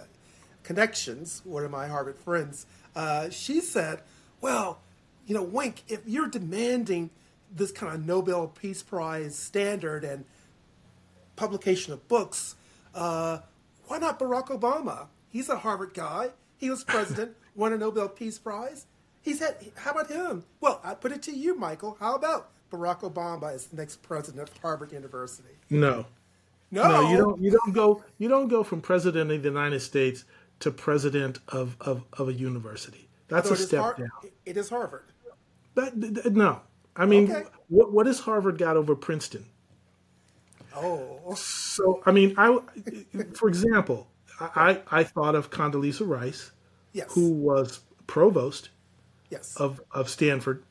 connections, 0.64 1.42
one 1.44 1.64
of 1.64 1.72
my 1.72 1.88
Harvard 1.88 2.18
friends, 2.18 2.66
uh, 2.96 3.30
she 3.30 3.60
said, 3.62 4.02
"Well, 4.42 4.80
you 5.26 5.34
know, 5.34 5.44
Wink, 5.44 5.84
if 5.88 6.02
you're 6.06 6.28
demanding 6.28 7.10
this 7.56 7.72
kind 7.72 7.94
of 7.94 8.06
Nobel 8.06 8.48
Peace 8.48 8.84
Prize 8.84 9.38
standard 9.38 10.04
and 10.04 10.26
publication 11.36 11.94
of 11.94 12.08
books, 12.08 12.56
uh, 12.96 13.40
why 13.88 13.98
not 13.98 14.20
Barack 14.20 14.48
Obama? 14.48 15.08
He's 15.30 15.50
a 15.50 15.58
Harvard 15.58 15.94
guy. 15.94 16.30
He 16.58 16.70
was 16.70 16.84
president, 16.84 17.36
won 17.56 17.74
a 17.74 17.78
Nobel 17.78 18.10
Peace 18.10 18.38
Prize. 18.38 18.86
He's 19.22 19.40
had. 19.40 19.56
How 19.76 19.92
about 19.92 20.10
him? 20.10 20.44
Well, 20.60 20.82
I 20.84 20.94
put 20.94 21.12
it 21.12 21.22
to 21.24 21.32
you, 21.32 21.56
Michael. 21.56 21.98
How 22.00 22.16
about 22.16 22.52
Barack 22.72 23.02
Obama 23.02 23.54
as 23.54 23.68
the 23.68 23.78
next 23.78 24.04
president 24.04 24.50
of 24.50 24.58
Harvard 24.58 24.92
University? 24.92 25.58
no, 25.70 26.06
No, 26.72 26.90
no, 26.90 27.10
you 27.10 27.18
don't. 27.18 27.42
You 27.42 27.52
don't 27.52 27.74
go. 27.74 28.04
You 28.18 28.28
don't 28.28 28.50
go 28.50 28.64
from 28.64 28.82
president 28.82 29.32
of 29.32 29.42
the 29.42 29.48
United 29.48 29.80
States 29.80 30.26
to 30.64 30.72
president 30.72 31.40
of 31.48 31.76
of, 31.82 32.04
of 32.14 32.28
a 32.30 32.34
university. 32.34 33.08
That's 33.28 33.48
So 33.48 33.54
a 33.54 33.58
step 33.58 33.82
Har- 33.82 33.96
down. 33.98 34.32
It 34.46 34.58
is 34.58 34.70
Harvard. 34.70 35.06
That, 35.76 36.00
th- 36.00 36.26
no, 36.34 36.62
I 36.96 37.06
mean, 37.06 37.32
Okay. 37.32 37.44
what 37.70 37.92
what 37.94 38.06
has 38.08 38.20
Harvard 38.22 38.58
got 38.58 38.78
over 38.78 38.96
Princeton? 38.96 39.46
Oh, 40.76 41.34
So 41.36 42.02
I 42.06 42.12
mean, 42.12 42.34
I 42.38 42.60
for 43.36 43.48
example, 43.48 44.08
I 44.40 44.82
I 44.90 45.04
thought 45.04 45.36
of 45.36 45.50
Condoleezza 45.52 46.08
Rice, 46.08 46.52
yes. 46.94 47.14
who 47.14 47.32
was 47.32 47.80
provost 48.08 48.70
Yes. 49.30 49.56
of 49.58 49.82
of 49.92 50.10
Stanford, 50.10 50.64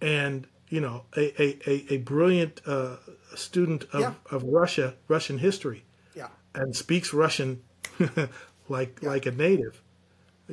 and 0.00 0.46
you 0.68 0.80
know 0.80 1.04
a 1.16 1.24
a, 1.42 1.58
a, 1.66 1.94
a 1.94 1.96
brilliant 1.98 2.60
uh, 2.66 2.96
student 3.34 3.84
of, 3.92 4.00
Yeah. 4.00 4.14
of 4.30 4.44
Russia 4.44 4.94
Russian 5.08 5.38
history, 5.38 5.84
yeah. 6.14 6.28
and 6.54 6.76
speaks 6.76 7.14
Russian 7.14 7.62
like 8.72 9.02
like 9.02 9.26
a 9.26 9.30
native. 9.32 9.82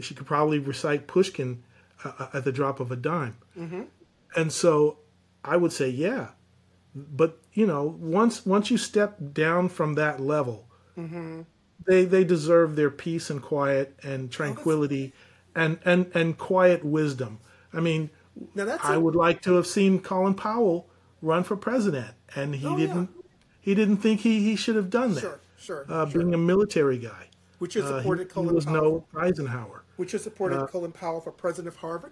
She 0.01 0.13
could 0.15 0.27
probably 0.27 0.59
recite 0.59 1.07
Pushkin 1.07 1.63
uh, 2.03 2.27
at 2.33 2.43
the 2.45 2.51
drop 2.51 2.79
of 2.79 2.91
a 2.91 2.95
dime, 2.95 3.37
and 4.35 4.51
so 4.51 4.99
I 5.43 5.57
would 5.57 5.73
say 5.73 5.89
yeah. 5.89 6.29
But 6.95 7.39
you 7.53 7.65
know, 7.67 7.83
once 7.99 8.45
once 8.45 8.71
you 8.71 8.77
step 8.77 9.17
down 9.33 9.69
from 9.69 9.93
that 9.95 10.19
level, 10.19 10.67
they 11.85 12.05
they 12.05 12.23
deserve 12.23 12.75
their 12.75 12.89
peace 12.91 13.29
and 13.29 13.41
quiet 13.41 13.97
and 14.03 14.31
tranquility, 14.31 15.13
and 15.55 15.79
and 15.85 16.11
and 16.13 16.37
quiet 16.37 16.83
wisdom. 16.83 17.39
I 17.73 17.79
mean, 17.79 18.09
Now 18.55 18.65
that's 18.65 18.83
I 18.85 18.95
a- 18.95 18.99
would 18.99 19.15
like 19.15 19.41
to 19.43 19.53
have 19.55 19.67
seen 19.67 19.99
Colin 20.01 20.33
Powell 20.35 20.89
run 21.21 21.43
for 21.43 21.55
president, 21.55 22.13
and 22.35 22.55
he 22.55 22.67
Oh, 22.67 22.77
didn't. 22.77 23.09
He 23.61 23.75
didn't 23.75 23.97
think 23.97 24.21
he, 24.21 24.41
he 24.43 24.55
should 24.55 24.75
have 24.77 24.89
done 24.89 25.13
that. 25.15 25.21
Sure, 25.21 25.39
sure, 25.57 25.85
Uh, 25.89 26.09
sure. 26.09 26.21
Being 26.21 26.33
a 26.33 26.37
military 26.37 26.97
guy, 26.97 27.27
Which 27.59 27.75
you 27.75 27.83
uh, 27.83 27.93
he, 27.93 27.99
supported 27.99 28.23
he 28.27 28.33
Colin 28.33 28.55
was 28.55 28.65
Powell. 28.65 29.05
no 29.13 29.19
Eisenhower. 29.21 29.83
Which 29.97 30.13
you 30.13 30.19
supported 30.19 30.59
uh, 30.59 30.67
Colin 30.67 30.91
Powell 30.91 31.21
for 31.21 31.31
president 31.31 31.73
of 31.75 31.79
Harvard. 31.81 32.11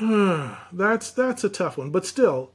That's 0.72 1.10
that's 1.10 1.44
a 1.44 1.48
tough 1.48 1.78
one, 1.78 1.90
but 1.90 2.04
still, 2.06 2.52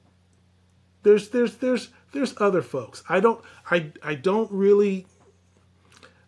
there's 1.03 1.29
there's 1.29 1.55
there's 1.57 1.89
there's 2.11 2.33
other 2.39 2.61
folks. 2.61 3.03
I 3.09 3.19
don't 3.19 3.43
I 3.69 3.91
I 4.03 4.15
don't 4.15 4.51
really. 4.51 5.07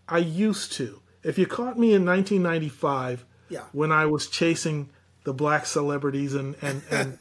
I 0.08 0.18
used 0.20 0.74
to. 0.74 1.02
If 1.24 1.38
you 1.40 1.46
caught 1.48 1.80
me 1.80 1.94
in 1.94 2.06
1995, 2.06 3.26
Yeah. 3.50 3.62
when 3.72 3.92
I 3.92 4.06
was 4.06 4.28
chasing 4.28 4.90
the 5.24 5.34
black 5.34 5.66
celebrities 5.66 6.34
and 6.36 6.56
and 6.62 6.82
and 6.92 7.18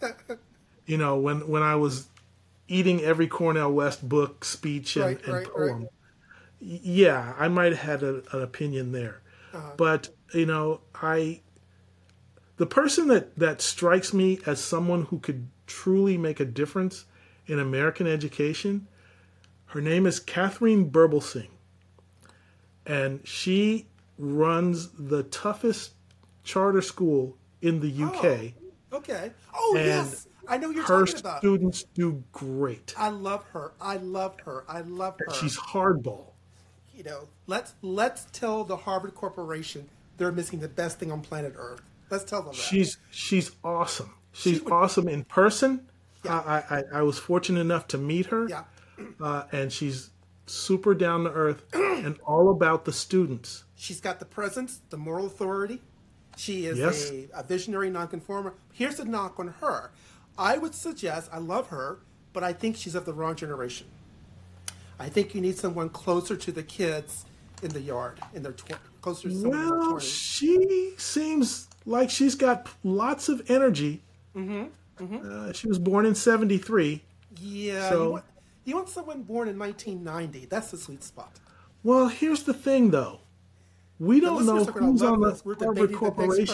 you 0.86 0.96
know 0.98 1.16
when 1.18 1.46
when 1.48 1.62
I 1.62 1.76
was 1.76 2.08
eating 2.68 3.02
every 3.02 3.26
Cornel 3.28 3.72
West 3.72 4.06
book, 4.08 4.44
speech, 4.44 4.96
and, 4.96 5.04
Right, 5.06 5.24
and 5.24 5.32
right, 5.34 5.46
right. 5.46 5.70
poem, 5.70 5.82
y- 5.82 5.88
yeah, 6.64 7.34
I 7.38 7.48
might 7.48 7.72
have 7.72 8.00
had 8.00 8.02
a, 8.02 8.22
an 8.36 8.42
opinion 8.42 8.92
there. 8.92 9.22
Uh-huh. 9.52 9.72
But 9.76 10.08
you 10.32 10.46
know, 10.46 10.80
I 10.94 11.40
the 12.56 12.66
person 12.66 13.08
that 13.08 13.36
that 13.36 13.60
strikes 13.60 14.12
me 14.12 14.40
as 14.46 14.62
someone 14.62 15.02
who 15.06 15.18
could 15.18 15.48
truly 15.66 16.16
make 16.16 16.40
a 16.40 16.44
difference 16.44 17.04
in 17.46 17.58
American 17.58 18.06
education, 18.06 18.86
her 19.66 19.80
name 19.80 20.06
is 20.06 20.20
Katharine 20.20 20.90
Birbalsingh, 20.90 21.48
and 22.86 23.20
she 23.26 23.86
runs 24.18 24.90
the 24.98 25.24
toughest 25.24 25.92
charter 26.44 26.82
school 26.82 27.36
in 27.60 27.80
the 27.80 28.04
UK. 28.04 28.52
Okay. 28.92 29.32
Oh 29.54 29.74
And 29.76 29.86
yes, 29.86 30.28
I 30.46 30.58
know 30.58 30.70
you're 30.70 30.84
Her 30.84 31.04
talking 31.04 31.20
about. 31.20 31.38
students 31.38 31.84
do 31.94 32.22
great. 32.32 32.94
I 32.96 33.08
love 33.08 33.44
her. 33.52 33.72
I 33.80 33.96
love 33.96 34.38
her. 34.44 34.64
I 34.68 34.80
love 34.82 35.18
her. 35.18 35.34
She's 35.34 35.56
hardball. 35.56 36.33
You 36.96 37.04
know, 37.04 37.28
let's 37.46 37.74
let's 37.82 38.26
tell 38.32 38.64
the 38.64 38.76
Harvard 38.76 39.14
Corporation 39.14 39.88
they're 40.16 40.32
missing 40.32 40.60
the 40.60 40.68
best 40.68 40.98
thing 40.98 41.10
on 41.10 41.20
planet 41.22 41.54
Earth. 41.56 41.80
Let's 42.10 42.24
tell 42.24 42.42
them 42.42 42.52
that. 42.52 42.60
She's 42.60 42.98
she's 43.10 43.50
awesome. 43.64 44.14
She's 44.32 44.62
would- 44.62 44.72
awesome 44.72 45.08
in 45.08 45.24
person. 45.24 45.86
Yeah. 46.24 46.38
I, 46.38 46.76
I 46.78 46.82
I 46.98 47.02
was 47.02 47.18
fortunate 47.18 47.60
enough 47.60 47.86
to 47.88 47.98
meet 47.98 48.26
her. 48.26 48.48
yeah. 48.48 48.64
uh, 49.20 49.44
and 49.52 49.72
she's 49.72 50.10
super 50.46 50.94
down 50.94 51.24
to 51.24 51.30
earth 51.30 51.64
and 51.74 52.18
all 52.26 52.50
about 52.50 52.84
the 52.84 52.92
students. 52.92 53.64
She's 53.76 54.00
got 54.00 54.18
the 54.20 54.24
presence, 54.24 54.80
the 54.90 54.96
moral 54.96 55.26
authority. 55.26 55.82
She 56.36 56.66
is 56.66 56.78
Yes. 56.78 57.10
a, 57.10 57.28
a 57.34 57.42
visionary 57.42 57.90
nonconformer. 57.90 58.54
Here's 58.72 58.98
a 59.00 59.04
knock 59.04 59.38
on 59.38 59.48
her. 59.60 59.90
I 60.38 60.58
would 60.58 60.74
suggest, 60.74 61.30
I 61.32 61.38
love 61.38 61.68
her, 61.68 62.00
but 62.32 62.42
I 62.42 62.52
think 62.52 62.76
she's 62.76 62.94
of 62.94 63.04
the 63.04 63.12
wrong 63.12 63.36
generation. 63.36 63.86
I 64.98 65.08
think 65.08 65.34
you 65.34 65.40
need 65.40 65.56
someone 65.58 65.88
closer 65.88 66.36
to 66.36 66.52
the 66.52 66.62
kids 66.62 67.24
in 67.62 67.70
the 67.70 67.80
yard, 67.80 68.20
in 68.34 68.42
their 68.42 68.52
tw- 68.52 68.74
closer 69.00 69.28
to 69.28 69.34
someone 69.34 69.60
in 69.60 69.68
their 69.68 69.78
Well, 69.78 69.98
she 69.98 70.92
seems 70.98 71.68
like 71.86 72.10
she's 72.10 72.34
got 72.34 72.68
lots 72.84 73.28
of 73.28 73.50
energy. 73.50 74.02
Mm-hmm. 74.36 74.66
Uh, 75.00 75.52
she 75.52 75.66
was 75.68 75.78
born 75.78 76.06
in 76.06 76.14
'73. 76.14 77.02
Yeah, 77.40 77.88
So- 77.88 78.02
you, 78.04 78.10
want, 78.12 78.24
you 78.64 78.74
want 78.76 78.88
someone 78.88 79.22
born 79.22 79.48
in 79.48 79.58
1990. 79.58 80.46
That's 80.46 80.70
the 80.70 80.76
sweet 80.76 81.02
spot. 81.02 81.32
Well, 81.82 82.08
here's 82.08 82.44
the 82.44 82.54
thing, 82.54 82.90
though. 82.90 83.20
We 84.00 84.20
don't 84.20 84.44
know 84.46 84.54
listeners 84.54 84.68
are 84.76 84.80
gonna 84.80 84.92
who's 84.92 85.02
on 85.02 85.20
the 85.20 85.30
this. 85.30 85.42
Harvard 85.42 85.58
debating 85.58 85.86
the 85.92 85.98
Corporation. 85.98 86.46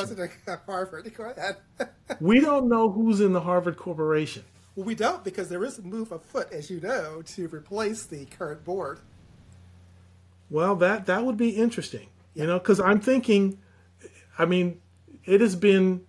Harvard. 0.66 1.14
Go 1.16 1.24
ahead. 1.30 1.56
We 2.20 2.40
don't 2.40 2.68
know 2.68 2.90
who's 2.90 3.20
in 3.20 3.32
the 3.32 3.40
Harvard 3.40 3.76
Corporation. 3.76 4.44
Well, 4.80 4.86
we 4.86 4.94
don't 4.94 5.22
because 5.22 5.50
there 5.50 5.62
is 5.62 5.78
a 5.78 5.82
move 5.82 6.10
afoot, 6.10 6.50
as 6.52 6.70
you 6.70 6.80
know, 6.80 7.20
to 7.22 7.48
replace 7.48 8.04
the 8.04 8.24
current 8.26 8.64
board. 8.64 9.00
Well, 10.48 10.74
that 10.76 11.04
that 11.06 11.24
would 11.24 11.36
be 11.36 11.50
interesting, 11.50 12.08
you 12.34 12.46
know, 12.46 12.58
because 12.58 12.80
I'm 12.80 12.98
thinking, 12.98 13.58
I 14.38 14.46
mean, 14.46 14.80
it 15.26 15.42
has 15.42 15.54
been 15.54 16.06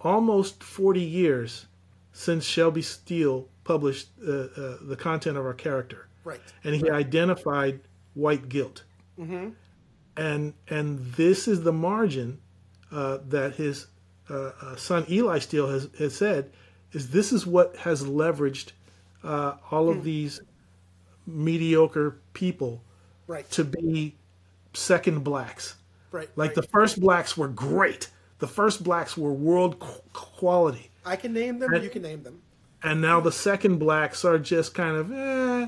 almost 0.00 0.62
40 0.62 1.00
years 1.00 1.66
since 2.12 2.44
Shelby 2.44 2.82
Steele 2.82 3.48
published 3.64 4.10
uh, 4.26 4.30
uh, 4.30 4.76
the 4.80 4.96
content 4.96 5.36
of 5.36 5.44
our 5.44 5.54
character, 5.54 6.06
Right. 6.24 6.40
and 6.62 6.76
he 6.76 6.88
identified 6.88 7.80
white 8.14 8.48
guilt, 8.48 8.84
and 9.18 10.54
and 10.68 10.98
this 11.16 11.48
is 11.48 11.62
the 11.62 11.72
margin 11.72 12.38
uh, 12.92 13.18
that 13.28 13.56
his 13.56 13.88
uh, 14.30 14.52
uh, 14.62 14.76
son 14.76 15.04
Eli 15.10 15.40
Steele 15.40 15.68
has 15.68 15.88
has 15.98 16.14
said 16.14 16.52
is 16.92 17.10
this 17.10 17.32
is 17.32 17.46
what 17.46 17.76
has 17.76 18.02
leveraged 18.04 18.72
uh, 19.24 19.54
all 19.70 19.88
of 19.88 20.04
these 20.04 20.40
mediocre 21.26 22.16
people 22.32 22.82
Right. 23.26 23.48
to 23.50 23.64
be 23.64 24.14
second 24.72 25.22
blacks. 25.22 25.74
right. 26.12 26.30
Like 26.36 26.48
right. 26.48 26.54
the 26.54 26.62
first 26.62 26.98
blacks 27.00 27.36
were 27.36 27.48
great. 27.48 28.08
The 28.38 28.46
first 28.48 28.82
blacks 28.82 29.18
were 29.18 29.32
world 29.32 29.78
quality. 30.14 30.90
I 31.04 31.16
can 31.16 31.32
name 31.34 31.58
them. 31.58 31.74
And- 31.74 31.84
You 31.84 31.90
can 31.90 32.02
name 32.02 32.22
them. 32.22 32.40
And 32.82 33.00
now 33.02 33.20
the 33.20 33.32
second 33.32 33.78
blacks 33.78 34.24
are 34.24 34.38
just 34.38 34.72
kind 34.72 34.96
of 34.96 35.10
eh, 35.12 35.66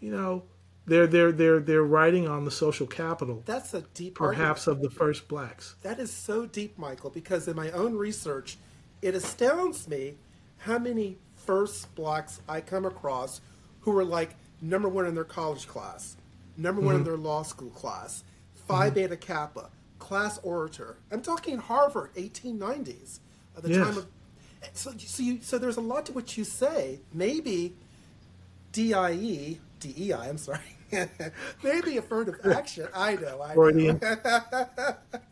you 0.00 0.10
know, 0.12 0.44
they're 0.86 1.08
they're 1.08 1.32
they're 1.32 1.58
they're 1.58 1.82
riding 1.82 2.28
on 2.28 2.44
the 2.44 2.50
social 2.52 2.86
capital 2.86 3.42
That's 3.44 3.74
a 3.74 3.80
deep 3.94 4.14
perhaps 4.14 4.68
argument. 4.68 4.86
of 4.86 4.92
the 4.92 4.96
first 4.98 5.26
blacks. 5.28 5.74
That 5.82 5.98
is 5.98 6.12
so 6.12 6.46
deep, 6.46 6.78
Michael, 6.78 7.10
because 7.10 7.48
in 7.48 7.56
my 7.56 7.72
own 7.72 7.96
research, 7.96 8.56
it 9.02 9.14
astounds 9.16 9.88
me 9.88 10.14
how 10.58 10.78
many 10.78 11.18
first 11.34 11.94
blacks 11.94 12.40
I 12.48 12.60
come 12.60 12.84
across 12.84 13.40
who 13.80 13.92
were 13.92 14.04
like 14.04 14.34
number 14.60 14.88
one 14.88 15.06
in 15.06 15.14
their 15.14 15.24
college 15.24 15.66
class, 15.68 16.16
number 16.56 16.80
one 16.80 16.94
in 16.96 17.00
Mm-hmm. 17.02 17.08
their 17.10 17.16
law 17.18 17.42
school 17.42 17.70
class, 17.70 18.24
Phi 18.66 18.90
Beta 18.90 19.16
Kappa, 19.16 19.70
class 19.98 20.38
orator. 20.42 20.96
I'm 21.12 21.20
talking 21.22 21.58
Harvard, 21.58 22.12
1890s, 22.14 23.20
at 23.56 23.62
the 23.62 23.70
Yes. 23.70 23.86
time 23.86 23.98
of. 23.98 24.06
So, 24.72 24.92
so, 24.98 25.22
you, 25.22 25.38
so 25.42 25.58
there's 25.58 25.76
a 25.76 25.80
lot 25.82 26.06
to 26.06 26.12
what 26.12 26.36
you 26.36 26.42
say. 26.42 26.98
Maybe 27.12 27.74
DIE, 28.72 29.58
DEI, 29.80 30.12
I'm 30.14 30.38
sorry. 30.38 30.58
maybe 31.62 31.96
affirmative 31.98 32.40
action. 32.44 32.88
I 32.94 33.16
know, 33.16 33.42
I 33.42 33.54
know. 33.54 33.92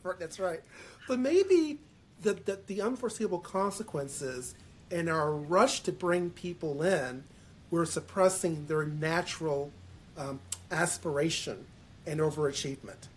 That's 0.18 0.38
right. 0.38 0.60
But 1.08 1.18
maybe 1.18 1.78
the, 2.22 2.34
the, 2.34 2.58
the 2.66 2.80
unforeseeable 2.82 3.40
consequences 3.40 4.54
and 4.90 5.08
our 5.08 5.32
rush 5.32 5.80
to 5.80 5.92
bring 5.92 6.30
people 6.30 6.82
in, 6.82 7.24
we're 7.70 7.84
suppressing 7.84 8.66
their 8.66 8.84
natural 8.84 9.70
um, 10.16 10.40
aspiration 10.70 11.66
and 12.06 12.20
overachievement. 12.20 13.08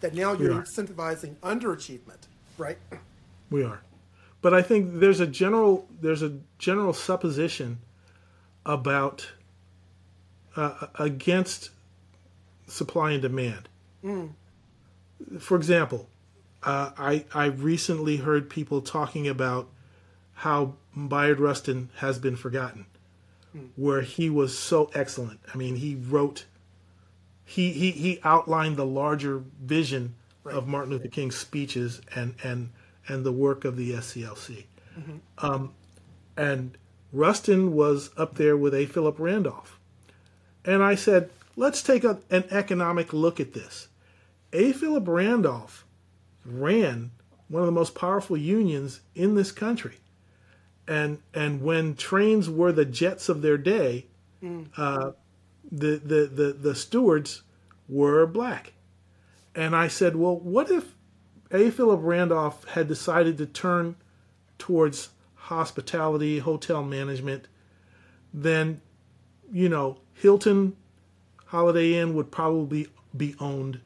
That 0.00 0.14
now 0.14 0.32
you're 0.32 0.62
incentivizing 0.62 1.36
underachievement, 1.36 2.26
right? 2.58 2.78
We 3.50 3.62
are, 3.62 3.82
but 4.40 4.52
I 4.52 4.60
think 4.60 4.98
there's 4.98 5.20
a 5.20 5.26
general 5.26 5.86
there's 6.00 6.22
a 6.22 6.38
general 6.58 6.92
supposition 6.92 7.78
about 8.66 9.30
uh, 10.56 10.88
against 10.98 11.70
supply 12.66 13.12
and 13.12 13.22
demand. 13.22 13.68
For 15.38 15.56
example, 15.56 16.08
uh, 16.64 16.90
I 16.98 17.24
I 17.32 17.46
recently 17.46 18.16
heard 18.18 18.50
people 18.50 18.80
talking 18.80 19.28
about 19.28 19.68
how 20.42 20.74
Bayard 20.96 21.38
Rustin 21.38 21.88
has 21.98 22.18
been 22.18 22.34
forgotten, 22.34 22.84
where 23.76 24.02
he 24.02 24.28
was 24.28 24.58
so 24.58 24.90
excellent. 24.92 25.38
I 25.54 25.56
mean, 25.56 25.76
he 25.76 25.94
wrote, 25.94 26.46
he 27.44 27.70
he 27.70 27.92
he 27.92 28.18
outlined 28.24 28.76
the 28.76 28.84
larger 28.84 29.44
vision 29.62 30.16
of 30.44 30.66
Martin 30.66 30.90
Luther 30.90 31.06
King's 31.06 31.36
speeches 31.36 32.00
and 32.16 32.34
and 32.42 32.70
and 33.06 33.24
the 33.24 33.30
work 33.30 33.64
of 33.64 33.76
the 33.76 33.92
SCLC. 33.92 34.64
Um, 35.38 35.74
and 36.36 36.76
Rustin 37.12 37.72
was 37.72 38.10
up 38.16 38.34
there 38.34 38.56
with 38.56 38.74
A. 38.74 38.86
Philip 38.86 39.20
Randolph. 39.20 39.78
And 40.64 40.82
I 40.82 40.96
said, 40.96 41.30
let's 41.54 41.84
take 41.84 42.02
a, 42.02 42.18
an 42.30 42.44
economic 42.50 43.12
look 43.12 43.38
at 43.38 43.52
this. 43.52 43.86
A. 44.52 44.72
Philip 44.72 45.06
Randolph 45.06 45.84
ran 46.44 47.12
one 47.48 47.62
of 47.62 47.66
the 47.66 47.72
most 47.72 47.94
powerful 47.94 48.36
unions 48.36 49.02
in 49.14 49.36
this 49.36 49.52
country. 49.52 49.98
And 50.92 51.18
and 51.32 51.62
when 51.62 51.94
trains 51.96 52.50
were 52.50 52.72
the 52.72 52.84
jets 52.84 53.28
of 53.28 53.40
their 53.40 53.58
day, 53.58 54.06
uh, 54.76 55.12
the, 55.70 55.92
the, 56.12 56.26
the, 56.26 56.52
the 56.52 56.74
stewards 56.74 57.42
were 57.88 58.26
black. 58.26 58.72
And 59.54 59.74
I 59.84 59.88
said, 59.88 60.16
well, 60.16 60.36
what 60.54 60.70
if 60.70 60.94
A. 61.50 61.70
Philip 61.70 62.00
Randolph 62.02 62.64
had 62.64 62.88
decided 62.88 63.38
to 63.38 63.46
turn 63.46 63.96
towards 64.58 65.10
hospitality, 65.34 66.40
hotel 66.40 66.82
management, 66.82 67.48
then, 68.34 68.80
you 69.52 69.68
know, 69.68 69.98
Hilton 70.14 70.76
Holiday 71.46 71.94
Inn 71.94 72.14
would 72.14 72.30
probably 72.30 72.88
be 73.16 73.34
owned 73.38 73.80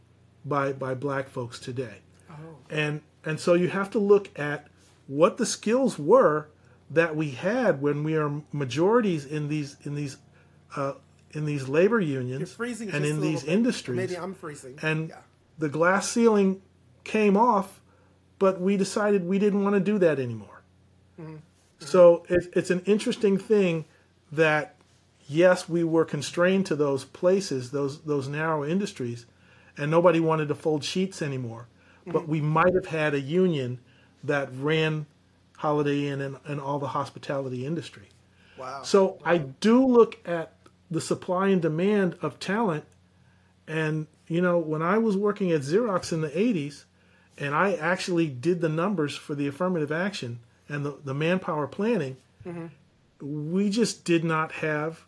by, 0.45 0.73
by 0.73 0.95
black 0.95 1.29
folks 1.29 1.59
today. 1.59 1.99
And 2.71 3.01
and 3.25 3.41
so 3.41 3.55
you 3.55 3.69
have 3.69 3.91
to 3.91 3.99
look 3.99 4.31
at 4.39 4.69
what 5.07 5.37
the 5.37 5.47
skills 5.47 5.99
were 5.99 6.49
that 6.91 7.16
we 7.16 7.30
had 7.30 7.82
when 7.82 8.05
we 8.05 8.16
are 8.16 8.43
majorities 8.53 9.24
in 9.24 9.49
these 9.49 9.76
in 9.82 9.95
these 9.95 10.18
uh, 10.76 10.93
in 11.32 11.45
these 11.45 11.68
labor 11.68 12.01
unions 12.01 12.57
and 12.59 13.05
in 13.05 13.20
these 13.20 13.43
bit. 13.43 13.53
industries. 13.53 13.97
Maybe 13.97 14.16
I'm 14.16 14.34
freezing. 14.34 14.78
And 14.82 15.09
yeah. 15.09 15.18
the 15.59 15.68
glass 15.68 16.09
ceiling 16.11 16.62
came 17.05 17.37
off, 17.37 17.80
but 18.39 18.61
we 18.61 18.76
decided 18.76 19.26
we 19.26 19.39
didn't 19.39 19.62
want 19.62 19.74
to 19.74 19.80
do 19.80 19.99
that 19.99 20.18
anymore. 20.18 20.62
So 21.78 22.24
it, 22.28 22.53
it's 22.55 22.70
an 22.70 22.80
interesting 22.80 23.39
thing 23.39 23.84
that 24.32 24.76
yes, 25.28 25.68
we 25.68 25.84
were 25.84 26.05
constrained 26.05 26.66
to 26.66 26.76
those 26.76 27.05
places, 27.05 27.70
those 27.70 28.03
those 28.03 28.28
narrow 28.28 28.64
industries, 28.64 29.26
and 29.76 29.91
nobody 29.91 30.20
wanted 30.20 30.49
to 30.49 30.55
fold 30.55 30.84
sheets 30.84 31.20
anymore. 31.20 31.68
But 32.09 32.28
we 32.28 32.41
might 32.41 32.72
have 32.74 32.87
had 32.87 33.14
a 33.14 33.20
union 33.20 33.80
that 34.22 34.49
ran 34.57 35.07
Holiday 35.57 36.09
Inn 36.09 36.21
and, 36.21 36.37
and 36.45 36.61
all 36.61 36.79
the 36.79 36.89
hospitality 36.89 37.65
industry. 37.65 38.09
Wow. 38.59 38.83
So 38.83 39.19
I 39.25 39.39
do 39.39 39.87
look 39.87 40.19
at 40.27 40.53
the 40.91 41.01
supply 41.01 41.49
and 41.49 41.61
demand 41.61 42.17
of 42.23 42.39
talent. 42.39 42.85
And, 43.67 44.07
you 44.29 44.41
know, 44.41 44.59
when 44.59 44.83
I 44.83 44.99
was 44.99 45.17
working 45.17 45.51
at 45.53 45.63
Xerox 45.63 46.13
in 46.13 46.21
the 46.21 46.29
80s, 46.29 46.85
and 47.39 47.55
I 47.55 47.75
actually 47.75 48.29
did 48.29 48.61
the 48.61 48.69
numbers 48.69 49.17
for 49.17 49.35
the 49.35 49.47
affirmative 49.47 49.93
action 49.93 50.41
and 50.69 50.85
the, 50.85 50.99
the 51.05 51.15
manpower 51.15 51.67
planning, 51.67 52.17
mm-hmm. 52.47 52.67
we 53.21 53.69
just 53.69 54.05
did 54.05 54.25
not 54.25 54.53
have, 54.53 55.05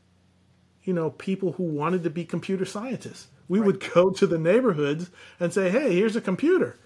you 0.83 0.93
know, 0.93 1.11
people 1.11 1.53
who 1.53 1.65
wanted 1.65 2.03
to 2.05 2.11
be 2.11 2.25
computer 2.25 2.65
scientists. 2.65 3.29
We 3.49 3.61
would 3.61 3.81
go 3.95 4.11
to 4.11 4.27
the 4.27 4.39
neighborhoods 4.39 5.11
and 5.41 5.53
say, 5.55 5.71
hey, 5.71 5.95
here's 5.95 6.17
a 6.17 6.21
computer. 6.21 6.79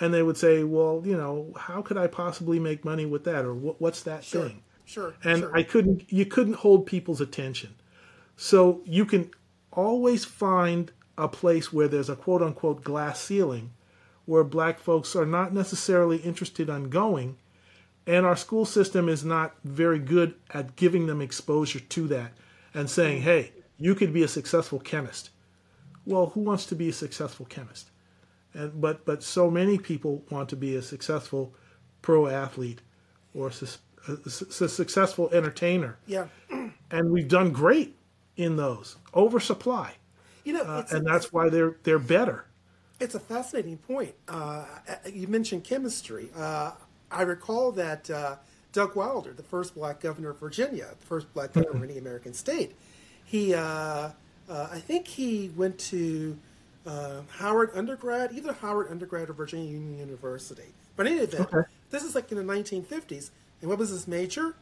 And 0.00 0.12
they 0.12 0.22
would 0.22 0.36
say, 0.36 0.62
well, 0.62 1.02
you 1.04 1.16
know, 1.16 1.52
how 1.56 1.80
could 1.82 1.96
I 1.96 2.06
possibly 2.06 2.58
make 2.58 2.84
money 2.84 3.06
with 3.06 3.24
that? 3.24 3.44
Or 3.44 3.54
what, 3.54 3.80
what's 3.80 4.02
that 4.02 4.24
Sure. 4.24 4.48
thing? 4.48 4.62
Sure. 4.84 5.14
and 5.24 5.40
sure. 5.40 5.56
I 5.56 5.64
couldn't 5.64 6.12
you 6.12 6.24
couldn't 6.24 6.54
hold 6.54 6.86
people's 6.86 7.20
attention. 7.20 7.74
So 8.36 8.82
you 8.84 9.04
can 9.04 9.30
always 9.72 10.24
find 10.24 10.92
a 11.18 11.26
place 11.26 11.72
where 11.72 11.88
there's 11.88 12.08
a 12.08 12.14
quote 12.16 12.40
unquote 12.40 12.84
glass 12.84 13.20
ceiling 13.20 13.72
where 14.26 14.44
black 14.44 14.78
folks 14.78 15.16
are 15.16 15.26
not 15.26 15.52
necessarily 15.52 16.18
interested 16.18 16.70
on 16.70 16.84
going 16.88 17.36
and 18.06 18.24
our 18.24 18.36
school 18.36 18.64
system 18.64 19.08
is 19.08 19.24
not 19.24 19.56
very 19.64 19.98
good 19.98 20.34
at 20.54 20.76
giving 20.76 21.06
them 21.06 21.20
exposure 21.20 21.80
to 21.80 22.06
that 22.06 22.32
and 22.72 22.88
saying, 22.88 23.20
mm. 23.22 23.24
"Hey, 23.24 23.52
you 23.78 23.94
could 23.96 24.12
be 24.12 24.22
a 24.22 24.28
successful 24.28 24.78
chemist." 24.78 25.30
Well, 26.04 26.26
who 26.26 26.40
wants 26.40 26.66
to 26.66 26.76
be 26.76 26.88
a 26.90 26.92
successful 26.92 27.46
chemist? 27.46 27.90
And 28.56 28.80
but 28.80 29.04
but 29.04 29.22
so 29.22 29.50
many 29.50 29.76
people 29.76 30.24
want 30.30 30.48
to 30.48 30.56
be 30.56 30.74
a 30.76 30.82
successful 30.82 31.54
pro 32.00 32.26
athlete 32.26 32.80
or 33.34 33.48
a, 33.48 33.52
su- 33.52 33.78
a 34.08 34.68
successful 34.68 35.28
entertainer, 35.30 35.98
yeah. 36.06 36.28
and 36.90 37.10
we've 37.10 37.28
done 37.28 37.52
great 37.52 37.96
in 38.36 38.56
those 38.56 38.96
oversupply, 39.14 39.92
You 40.44 40.54
know, 40.54 40.62
uh, 40.62 40.84
and 40.90 41.06
that's 41.06 41.32
why 41.32 41.50
they're 41.50 41.76
they're 41.82 41.98
better. 41.98 42.46
It's 42.98 43.14
a 43.14 43.20
fascinating 43.20 43.76
point. 43.76 44.14
Uh, 44.26 44.64
you 45.12 45.26
mentioned 45.26 45.64
chemistry. 45.64 46.30
Uh, 46.34 46.72
I 47.10 47.22
recall 47.22 47.72
that 47.72 48.08
uh, 48.08 48.36
Doug 48.72 48.96
Wilder, 48.96 49.34
the 49.34 49.42
first 49.42 49.74
black 49.74 50.00
governor 50.00 50.30
of 50.30 50.38
Virginia, 50.38 50.86
the 50.98 51.06
first 51.06 51.32
black 51.34 51.52
governor 51.52 51.76
of 51.76 51.82
any 51.90 51.98
American 51.98 52.32
state, 52.32 52.74
he, 53.22 53.52
uh, 53.52 53.60
uh, 53.60 54.12
I 54.48 54.78
think 54.78 55.08
he 55.08 55.50
went 55.54 55.78
to 55.78 56.38
uh, 56.86 57.22
Howard 57.38 57.70
undergrad, 57.74 58.32
either 58.32 58.52
Howard 58.54 58.88
undergrad 58.90 59.28
or 59.28 59.32
Virginia 59.32 59.70
Union 59.70 59.98
University. 59.98 60.72
But 60.96 61.06
in 61.06 61.14
any 61.14 61.22
event, 61.22 61.50
this 61.90 62.02
is 62.02 62.14
like 62.14 62.30
in 62.32 62.38
the 62.38 62.44
1950s. 62.44 63.30
And 63.60 63.70
what 63.70 63.78
was 63.78 63.90
his 63.90 64.06
major? 64.08 64.54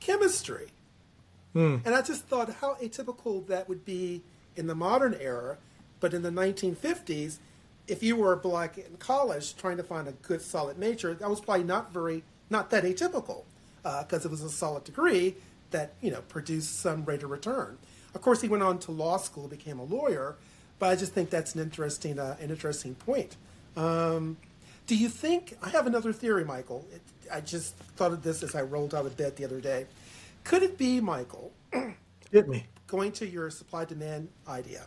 Chemistry. 0.00 0.68
And 1.84 1.94
I 1.94 2.02
just 2.02 2.24
thought 2.26 2.50
how 2.60 2.74
atypical 2.76 3.46
that 3.48 3.68
would 3.68 3.84
be 3.84 4.22
in 4.56 4.66
the 4.66 4.74
modern 4.74 5.14
era, 5.20 5.58
but 6.00 6.14
in 6.14 6.22
the 6.22 6.30
1950s, 6.30 7.38
if 7.88 8.02
you 8.02 8.16
were 8.16 8.36
black 8.36 8.78
in 8.78 8.96
college 8.98 9.56
trying 9.56 9.76
to 9.76 9.82
find 9.82 10.08
a 10.08 10.12
good 10.12 10.40
solid 10.40 10.78
major, 10.78 11.14
that 11.14 11.28
was 11.28 11.40
probably 11.40 11.64
not 11.64 11.92
very 11.92 12.22
not 12.48 12.70
that 12.70 12.84
atypical 12.84 13.44
because 13.82 14.24
it 14.24 14.30
was 14.30 14.42
a 14.42 14.50
solid 14.50 14.84
degree 14.84 15.34
that 15.72 15.94
you 16.00 16.10
know 16.10 16.20
produced 16.28 16.80
some 16.80 17.04
rate 17.04 17.22
of 17.22 17.30
return. 17.30 17.76
Of 18.14 18.20
course, 18.22 18.40
he 18.40 18.48
went 18.48 18.62
on 18.62 18.78
to 18.80 18.92
law 18.92 19.16
school, 19.16 19.48
became 19.48 19.78
a 19.78 19.84
lawyer, 19.84 20.36
but 20.82 20.90
I 20.90 20.96
just 20.96 21.12
think 21.12 21.30
that's 21.30 21.54
an 21.54 21.60
interesting 21.60 22.18
uh, 22.18 22.36
an 22.40 22.50
interesting 22.50 22.96
point. 22.96 23.36
Um, 23.76 24.36
do 24.88 24.96
you 24.96 25.08
think 25.08 25.56
I 25.62 25.68
have 25.68 25.86
another 25.86 26.12
theory, 26.12 26.44
Michael? 26.44 26.84
It, 26.92 27.00
I 27.32 27.40
just 27.40 27.76
thought 27.94 28.10
of 28.10 28.24
this 28.24 28.42
as 28.42 28.56
I 28.56 28.62
rolled 28.62 28.92
out 28.92 29.06
of 29.06 29.16
bed 29.16 29.36
the 29.36 29.44
other 29.44 29.60
day. 29.60 29.86
Could 30.42 30.64
it 30.64 30.76
be, 30.76 31.00
Michael, 31.00 31.52
Hit 32.32 32.48
me. 32.48 32.66
going 32.88 33.12
to 33.12 33.28
your 33.28 33.48
supply 33.48 33.84
demand 33.84 34.26
idea, 34.48 34.86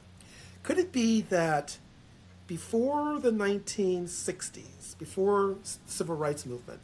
could 0.63 0.79
it 0.79 0.91
be 0.91 1.21
that 1.29 1.77
before 2.45 3.17
the 3.17 3.31
1960s, 3.31 4.97
before 4.99 5.55
civil 5.85 6.17
rights 6.17 6.45
movement, 6.45 6.81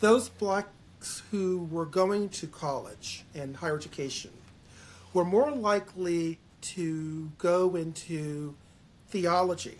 those 0.00 0.28
blacks 0.28 1.22
who 1.30 1.68
were 1.70 1.86
going 1.86 2.30
to 2.30 2.48
college 2.48 3.22
and 3.32 3.54
higher 3.54 3.76
education 3.76 4.32
were 5.14 5.24
more 5.24 5.52
likely 5.52 6.40
to 6.62 7.30
go 7.38 7.76
into 7.76 8.54
theology 9.08 9.78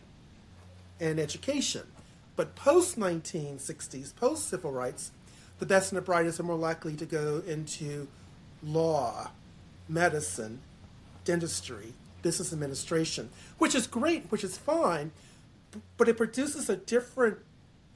and 1.01 1.19
education. 1.19 1.83
But 2.37 2.55
post 2.55 2.99
1960s, 2.99 4.15
post 4.15 4.49
civil 4.49 4.73
rights, 4.73 5.11
the 5.59 5.67
best 5.67 5.93
and 5.93 5.97
the 5.97 6.03
brightest 6.03 6.41
are 6.41 6.45
more 6.45 6.57
likely 6.57 6.97
to 6.97 7.07
go 7.07 7.43
into 7.47 8.09
law, 8.63 9.31
medicine, 9.89 10.61
dentistry, 11.25 11.95
business 12.23 12.53
administration, 12.53 13.31
which 13.59 13.75
is 13.75 13.87
great, 13.87 14.25
which 14.31 14.45
is 14.45 14.57
fine, 14.57 15.13
but 15.97 16.09
it 16.09 16.17
produces 16.17 16.69
a 16.69 16.77
different 16.77 17.39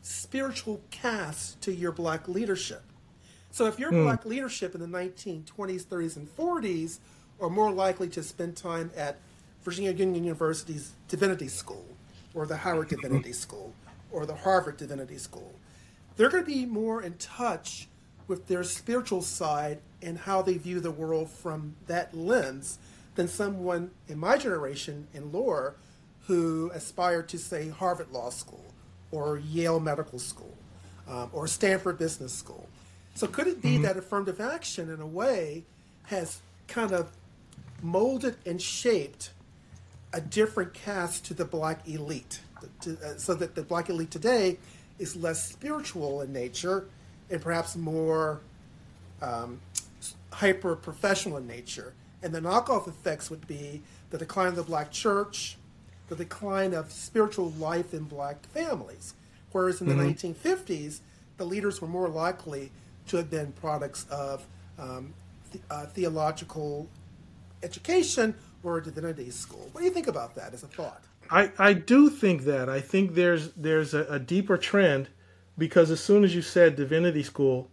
spiritual 0.02 0.80
cast 0.90 1.60
to 1.62 1.72
your 1.72 1.92
black 1.92 2.28
leadership. 2.28 2.82
So 3.50 3.66
if 3.66 3.78
your 3.78 3.90
hmm. 3.90 4.04
black 4.04 4.26
leadership 4.26 4.74
in 4.74 4.80
the 4.80 4.86
1920s, 4.86 5.84
30s, 5.84 6.16
and 6.16 6.36
40s 6.36 6.98
are 7.40 7.50
more 7.50 7.72
likely 7.72 8.08
to 8.08 8.22
spend 8.22 8.56
time 8.56 8.90
at 8.96 9.18
Virginia 9.62 9.92
Union 9.92 10.24
University's 10.24 10.92
Divinity 11.08 11.48
School, 11.48 11.84
or 12.34 12.46
the 12.46 12.56
Howard 12.56 12.88
Divinity 12.88 13.32
School, 13.32 13.74
or 14.12 14.26
the 14.26 14.34
Harvard 14.34 14.76
Divinity 14.76 15.18
School, 15.18 15.54
they're 16.16 16.30
going 16.30 16.44
to 16.44 16.50
be 16.50 16.64
more 16.64 17.02
in 17.02 17.14
touch 17.14 17.88
with 18.28 18.46
their 18.46 18.64
spiritual 18.64 19.22
side 19.22 19.78
and 20.02 20.18
how 20.18 20.42
they 20.42 20.56
view 20.56 20.80
the 20.80 20.90
world 20.90 21.30
from 21.30 21.76
that 21.86 22.14
lens 22.16 22.78
than 23.14 23.28
someone 23.28 23.90
in 24.08 24.18
my 24.18 24.36
generation 24.36 25.06
in 25.14 25.32
lore 25.32 25.74
who 26.26 26.70
aspired 26.74 27.28
to 27.28 27.38
say 27.38 27.68
Harvard 27.68 28.10
Law 28.12 28.30
School 28.30 28.64
or 29.12 29.38
Yale 29.38 29.80
Medical 29.80 30.18
School 30.18 30.56
um, 31.08 31.30
or 31.32 31.46
Stanford 31.46 31.98
Business 31.98 32.32
School. 32.32 32.68
So 33.14 33.26
could 33.26 33.46
it 33.46 33.62
be 33.62 33.78
that 33.78 33.96
affirmative 33.96 34.40
action 34.40 34.92
in 34.92 35.00
a 35.00 35.06
way 35.06 35.64
has 36.04 36.40
kind 36.68 36.92
of 36.92 37.10
molded 37.82 38.36
and 38.46 38.60
shaped 38.60 39.30
a 40.12 40.20
different 40.20 40.72
cast 40.72 41.24
to 41.26 41.34
the 41.34 41.44
black 41.44 41.86
elite, 41.88 42.40
to, 42.80 42.96
uh, 43.04 43.16
so 43.16 43.34
that 43.34 43.54
the 43.54 43.62
black 43.62 43.90
elite 43.90 44.10
today 44.10 44.58
is 44.98 45.14
less 45.16 45.44
spiritual 45.44 46.22
in 46.22 46.32
nature 46.32 46.86
and 47.30 47.40
perhaps 47.40 47.76
more 47.76 48.40
um, 49.20 49.60
hyper 50.32 50.76
professional 50.76 51.36
in 51.36 51.46
nature. 51.46 51.92
And 52.22 52.32
the 52.32 52.40
knockoff 52.40 52.88
effects 52.88 53.30
would 53.30 53.46
be 53.46 53.82
the 54.10 54.18
decline 54.18 54.48
of 54.48 54.56
the 54.56 54.62
black 54.62 54.90
church, 54.90 55.56
the 56.08 56.16
decline 56.16 56.72
of 56.72 56.90
spiritual 56.92 57.50
life 57.58 57.92
in 57.92 58.04
black 58.04 58.46
families. 58.46 59.14
Whereas 59.52 59.80
in 59.80 59.88
the 59.88 59.94
1950s, 59.94 61.00
the 61.36 61.44
leaders 61.44 61.80
were 61.80 61.88
more 61.88 62.08
likely 62.08 62.70
to 63.08 63.16
have 63.16 63.30
been 63.30 63.52
products 63.52 64.06
of 64.10 64.46
um, 64.78 65.14
uh, 65.70 65.86
theological 65.86 66.88
education 67.66 68.34
or 68.62 68.78
a 68.78 68.82
divinity 68.82 69.30
school. 69.30 69.68
What 69.72 69.80
do 69.80 69.84
you 69.84 69.92
think 69.92 70.08
about 70.08 70.34
that 70.36 70.54
as 70.54 70.62
a 70.62 70.68
thought? 70.78 71.02
I, 71.30 71.50
I 71.58 71.72
do 71.72 72.08
think 72.08 72.44
that. 72.44 72.68
I 72.68 72.80
think 72.80 73.14
there's 73.14 73.52
there's 73.52 73.92
a, 73.94 74.04
a 74.04 74.18
deeper 74.18 74.56
trend 74.56 75.08
because 75.58 75.90
as 75.90 76.00
soon 76.00 76.24
as 76.24 76.34
you 76.34 76.42
said 76.42 76.76
divinity 76.76 77.22
school, 77.22 77.68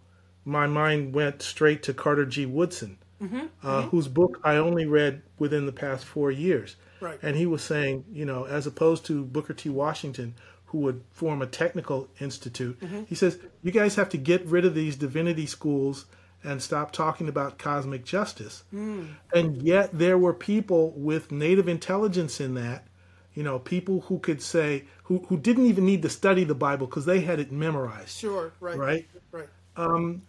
my 0.46 0.68
mind 0.68 1.14
went 1.14 1.41
straight 1.41 1.84
to 1.84 1.94
Carter 1.94 2.26
G. 2.26 2.46
Woodson, 2.46 2.98
mm-hmm, 3.22 3.38
uh, 3.38 3.82
mm-hmm. 3.82 3.89
whose 3.89 4.08
book 4.08 4.39
I 4.44 4.56
only 4.58 4.86
read 4.86 5.22
within 5.39 5.66
the 5.66 5.72
past 5.72 6.06
four 6.06 6.32
years. 6.32 6.76
Right. 7.00 7.20
And 7.22 7.36
he 7.36 7.46
was 7.46 7.62
saying, 7.62 8.06
you 8.12 8.26
know, 8.26 8.46
as 8.46 8.66
opposed 8.66 9.06
to 9.08 9.26
Booker 9.26 9.54
T. 9.54 9.70
Washington, 9.70 10.36
who 10.66 10.80
would 10.80 11.04
form 11.12 11.41
a 11.41 11.48
technical 11.48 12.08
institute, 12.20 12.80
mm-hmm. 12.80 13.04
he 13.08 13.16
says, 13.16 13.38
you 13.62 13.72
guys 13.72 13.96
have 13.96 14.10
to 14.10 14.18
get 14.18 14.46
rid 14.46 14.66
of 14.66 14.74
these 14.74 14.96
divinity 14.96 15.46
schools 15.46 16.06
and 16.44 16.62
stop 16.62 16.91
talking 16.91 17.28
about 17.30 17.58
cosmic 17.58 18.04
justice. 18.04 18.64
And 18.72 19.62
yet 19.62 19.89
there 19.98 20.18
were 20.18 20.34
people 20.34 20.91
with 20.96 21.32
native 21.32 21.68
intelligence 21.68 22.39
in 22.41 22.54
that, 22.56 22.86
you 23.34 23.44
know, 23.44 23.60
people 23.60 24.02
who 24.02 24.20
could 24.20 24.41
say, 24.41 24.86
who, 25.06 25.20
who 25.30 25.38
didn't 25.38 25.66
even 25.68 25.86
need 25.86 26.02
to 26.02 26.10
study 26.10 26.44
the 26.44 26.56
Bible 26.56 26.88
because 26.88 27.06
they 27.06 27.22
had 27.22 27.39
it 27.39 27.52
memorized 27.52 28.18
Sure, 28.18 28.52
right. 28.60 28.78
Right. 28.78 29.08
Right. 29.32 29.50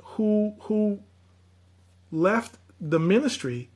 who 0.02 0.54
who 0.60 1.00
left 2.10 2.58
the 2.80 2.98
ministry, 3.00 3.70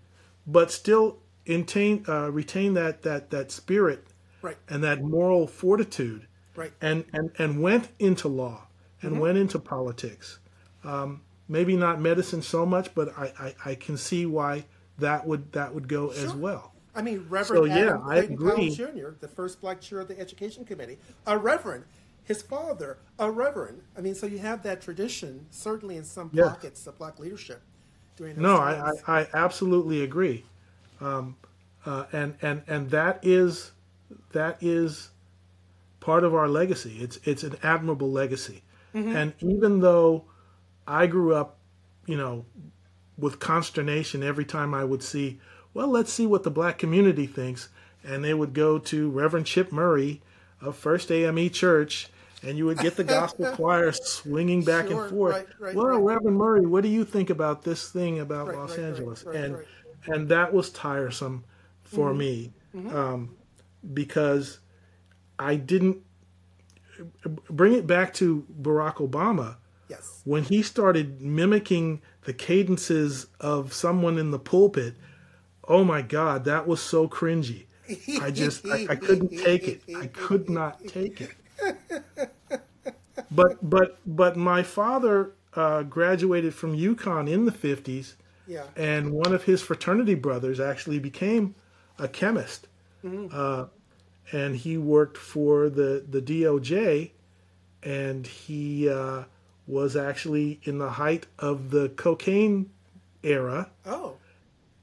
but 0.47 0.71
still 0.71 1.19
retain 1.47 2.05
uh, 2.09 2.31
retain 2.31 2.75
that 2.75 3.03
that 3.03 3.31
that 3.31 3.51
spirit 3.51 4.05
Right. 4.41 4.57
and 4.69 4.85
that 4.85 5.03
moral 5.03 5.47
fortitude, 5.49 6.27
Right. 6.55 6.73
and 6.81 7.05
and 7.13 7.31
and 7.39 7.61
went 7.61 7.89
into 7.99 8.29
law 8.29 8.69
and 9.03 9.21
went 9.21 9.39
into 9.39 9.59
politics. 9.59 10.39
Um, 10.85 11.23
maybe 11.49 11.77
not 11.77 12.01
medicine 12.01 12.43
so 12.43 12.67
much, 12.67 12.95
but 12.95 13.17
I, 13.19 13.33
I 13.39 13.71
I 13.71 13.75
can 13.75 13.97
see 13.97 14.27
why 14.27 14.65
that 14.99 15.27
would 15.27 15.53
that 15.53 15.75
would 15.75 15.89
go 15.89 16.11
as 16.11 16.35
well. 16.35 16.73
I 16.95 17.03
mean, 17.03 17.27
Reverend 17.29 17.65
So, 17.65 17.65
yeah, 17.65 17.89
Adam 17.89 18.03
I 18.09 18.15
Clayton 18.15 18.39
Powell 18.39 18.55
agree. 18.55 18.69
Jr., 18.69 19.11
the 19.21 19.29
first 19.29 19.61
black 19.61 19.81
chair 19.81 20.01
of 20.01 20.09
the 20.09 20.19
Education 20.19 20.65
Committee, 20.65 20.99
a 21.27 21.39
reverend. 21.39 21.85
His 22.25 22.43
father, 22.43 22.99
a 23.19 23.31
reverend. 23.31 23.83
I 23.97 24.03
mean, 24.03 24.15
so 24.15 24.27
you 24.27 24.39
have 24.39 24.63
that 24.63 24.83
tradition, 24.83 25.47
certainly 25.51 25.97
in 25.97 26.05
some 26.05 26.29
Yes. 26.33 26.47
pockets 26.49 26.87
of 26.87 26.99
black 26.99 27.19
leadership 27.19 27.63
during 28.17 28.37
No. 28.37 28.57
I, 28.57 28.91
I, 29.07 29.21
I 29.21 29.27
absolutely 29.33 30.03
agree, 30.03 30.45
um, 31.01 31.37
uh, 31.87 32.05
and 32.13 32.35
and 32.43 32.63
and 32.67 32.91
that 32.91 33.21
is 33.23 33.73
that 34.33 34.59
is 34.63 35.11
part 36.01 36.25
of 36.25 36.35
our 36.35 36.49
legacy. 36.49 36.99
It's 37.01 37.19
it's 37.25 37.43
an 37.45 37.57
admirable 37.63 38.11
legacy, 38.11 38.63
and 38.95 39.33
even 39.41 39.81
though 39.81 40.25
I 40.89 41.07
grew 41.07 41.35
up, 41.35 41.59
you 42.07 42.17
know, 42.17 42.45
with 43.19 43.39
consternation 43.39 44.23
every 44.23 44.45
time 44.45 44.73
I 44.75 44.85
would 44.85 45.03
see, 45.03 45.39
well, 45.75 45.89
let's 45.89 46.13
see 46.13 46.27
what 46.27 46.43
the 46.45 46.51
black 46.51 46.79
community 46.79 47.27
thinks, 47.27 47.69
and 48.03 48.25
they 48.25 48.33
would 48.35 48.55
go 48.55 48.79
to 48.79 49.11
Reverend 49.11 49.47
Chip 49.47 49.71
Murray 49.71 50.23
of 50.61 50.77
First 50.77 51.13
AME 51.13 51.51
Church. 51.51 52.09
And 52.43 52.57
you 52.57 52.67
would 52.67 52.79
get 52.79 52.97
the 52.97 53.03
gospel 53.05 53.47
choir 53.55 53.91
swinging 53.93 54.63
back 54.63 54.87
Sure, 54.89 55.03
and 55.03 55.11
forth. 55.11 55.35
right, 55.35 55.47
right, 55.59 55.75
well, 55.75 55.87
right. 55.89 56.01
Reverend 56.15 56.37
Murray, 56.37 56.65
what 56.67 56.85
do 56.85 56.89
you 56.89 57.05
think 57.05 57.31
about 57.31 57.63
this 57.65 57.91
thing 57.91 58.21
about 58.21 58.47
Los 58.55 58.79
Angeles? 58.79 59.25
and 59.25 59.59
and 60.07 60.29
that 60.29 60.53
was 60.55 60.71
tiresome 60.71 61.45
for 61.83 62.11
Mm-hmm. 62.11 62.19
me 62.19 62.53
um, 62.97 63.37
because 63.93 64.61
I 65.39 65.57
didn't 65.57 65.99
bring 67.51 67.75
it 67.75 67.87
back 67.87 68.15
to 68.15 68.47
Barack 68.63 68.97
Obama 68.97 69.57
yes. 69.89 70.21
when 70.25 70.45
he 70.45 70.63
started 70.63 71.21
mimicking 71.21 72.01
the 72.25 72.33
cadences 72.33 73.27
of 73.41 73.73
someone 73.73 74.19
in 74.19 74.31
the 74.31 74.39
pulpit. 74.39 74.95
Oh 75.67 75.85
my 75.85 76.03
God, 76.03 76.45
that 76.45 76.67
was 76.67 76.81
so 76.81 77.09
cringy. 77.09 77.65
I 78.21 78.31
just 78.31 78.67
I, 78.67 78.87
I 78.91 78.97
couldn't 78.97 79.37
take 79.37 79.67
it. 79.67 79.83
I 79.97 80.07
could 80.07 80.49
not 80.51 80.85
take 80.87 81.21
it. 81.21 82.31
But 83.31 83.69
but 83.69 83.99
but 84.07 84.37
my 84.37 84.63
father 84.63 85.33
uh, 85.55 85.83
graduated 85.83 86.55
from 86.55 86.77
UConn 86.77 87.31
in 87.31 87.45
the 87.45 87.53
fifties, 87.53 88.17
Yeah. 88.47 88.65
and 88.77 89.13
one 89.13 89.33
of 89.35 89.45
his 89.45 89.61
fraternity 89.63 90.15
brothers 90.15 90.61
actually 90.61 90.99
became 90.99 91.55
a 91.99 92.09
chemist, 92.09 92.69
uh, 93.33 93.67
and 94.33 94.57
he 94.57 94.79
worked 94.79 95.17
for 95.17 95.69
the 95.69 96.05
the 96.09 96.23
DOJ, 96.23 97.11
and 97.83 98.27
he 98.27 98.89
uh, 98.89 99.25
was 99.69 99.95
actually 99.95 100.59
in 100.65 100.79
the 100.79 100.91
height 100.91 101.27
of 101.39 101.71
the 101.71 101.91
cocaine 101.91 102.71
era. 103.23 103.71
Oh, 103.87 104.15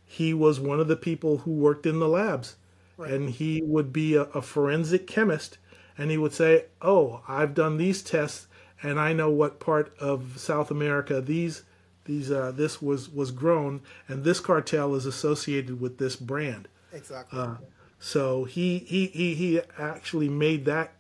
he 0.06 0.34
was 0.34 0.60
one 0.60 0.80
of 0.80 0.88
the 0.88 0.96
people 0.96 1.40
who 1.40 1.52
worked 1.52 1.86
in 1.86 2.00
the 2.00 2.08
labs. 2.08 2.56
And 2.98 3.30
he 3.30 3.62
would 3.62 3.92
be 3.92 4.16
a, 4.16 4.22
a 4.22 4.42
forensic 4.42 5.06
chemist 5.06 5.58
and 5.98 6.12
he 6.12 6.18
would 6.18 6.34
say 6.34 6.66
oh 6.82 7.22
i've 7.28 7.54
done 7.54 7.76
these 7.76 8.02
tests 8.02 8.48
and 8.82 8.98
i 8.98 9.12
know 9.12 9.30
what 9.30 9.60
part 9.60 9.94
of 10.00 10.34
south 10.38 10.72
america 10.72 11.20
these 11.20 11.64
these 12.06 12.32
uh, 12.32 12.52
this 12.52 12.82
was 12.82 13.10
was 13.10 13.32
grown 13.32 13.82
and 14.08 14.24
this 14.24 14.40
cartel 14.40 14.96
is 14.96 15.06
associated 15.06 15.82
with 15.82 15.98
this 15.98 16.16
brand. 16.16 16.68
Exactly. 16.94 17.38
Uh, 17.38 17.56
so 18.00 18.46
he 18.46 18.80
he 18.80 19.08
he, 19.08 19.34
he 19.34 19.62
actually 19.78 20.30
made 20.30 20.66
that 20.66 20.94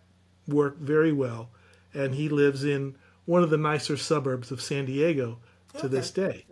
work 0.48 0.78
very 0.78 1.12
well 1.12 1.50
and 1.94 2.16
he 2.16 2.28
lives 2.28 2.64
in 2.64 2.96
one 3.26 3.44
of 3.44 3.50
the 3.50 3.58
nicer 3.58 3.98
suburbs 3.98 4.52
of 4.52 4.62
san 4.62 4.86
diego 4.86 5.38
to 5.78 5.88
this 5.88 6.12
day 6.12 6.46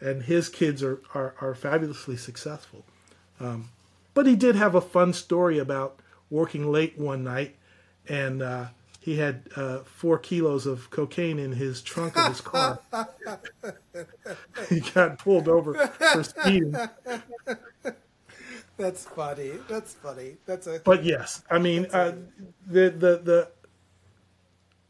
and 0.00 0.22
his 0.22 0.48
kids 0.48 0.82
are, 0.82 1.00
are, 1.14 1.34
are 1.40 1.54
fabulously 1.54 2.16
successful. 2.16 2.84
Um, 3.40 3.70
but 4.14 4.26
he 4.26 4.36
did 4.36 4.56
have 4.56 4.74
a 4.74 4.80
fun 4.80 5.12
story 5.12 5.58
about 5.58 6.00
working 6.30 6.70
late 6.70 6.98
one 6.98 7.24
night, 7.24 7.56
and 8.08 8.42
uh, 8.42 8.66
he 9.00 9.16
had 9.16 9.48
uh, 9.56 9.80
four 9.80 10.18
kilos 10.18 10.66
of 10.66 10.90
cocaine 10.90 11.38
in 11.38 11.52
his 11.52 11.82
trunk 11.82 12.16
of 12.16 12.28
his 12.28 12.40
car. 12.40 12.80
he 14.68 14.80
got 14.80 15.18
pulled 15.18 15.48
over 15.48 15.74
for 15.74 16.24
speeding. 16.24 16.76
That's 18.76 19.04
funny. 19.04 19.52
That's 19.68 19.94
funny. 19.94 20.36
That's 20.46 20.66
a. 20.66 20.80
But 20.84 21.04
yes, 21.04 21.42
I 21.50 21.58
mean 21.58 21.86
uh, 21.86 22.14
the 22.66 22.90
the 22.90 23.18
the 23.18 23.50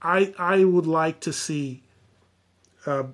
I 0.02 0.34
I 0.38 0.64
would 0.64 0.86
like 0.86 1.20
to 1.20 1.32
see 1.32 1.82
uh, 2.86 3.04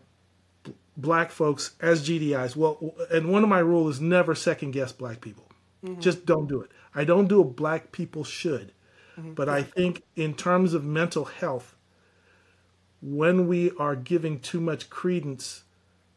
b- 0.63 0.75
black 0.97 1.31
folks 1.31 1.75
as 1.81 2.09
GDIs. 2.09 2.57
Well, 2.57 2.95
and 3.11 3.31
one 3.31 3.43
of 3.43 3.49
my 3.49 3.61
rules 3.61 3.97
is 3.97 4.01
never 4.01 4.35
second 4.35 4.73
guess 4.73 4.93
black 4.93 5.21
people. 5.21 5.47
Mm-hmm. 5.85 6.01
Just 6.01 6.27
don't 6.27 6.49
do 6.49 6.61
it. 6.61 6.71
I 6.95 7.05
don't 7.05 7.29
do 7.29 7.41
it. 7.43 7.57
Black 7.57 7.93
people 7.93 8.25
should, 8.25 8.73
mm-hmm. 9.19 9.35
but 9.35 9.49
I 9.49 9.63
think 9.63 10.03
in 10.17 10.35
terms 10.35 10.75
of 10.75 10.85
mental 10.85 11.25
health, 11.25 11.75
when 13.03 13.47
we 13.47 13.71
are 13.79 13.97
giving 13.97 14.41
too 14.41 14.61
much 14.61 14.89
credence 14.89 15.65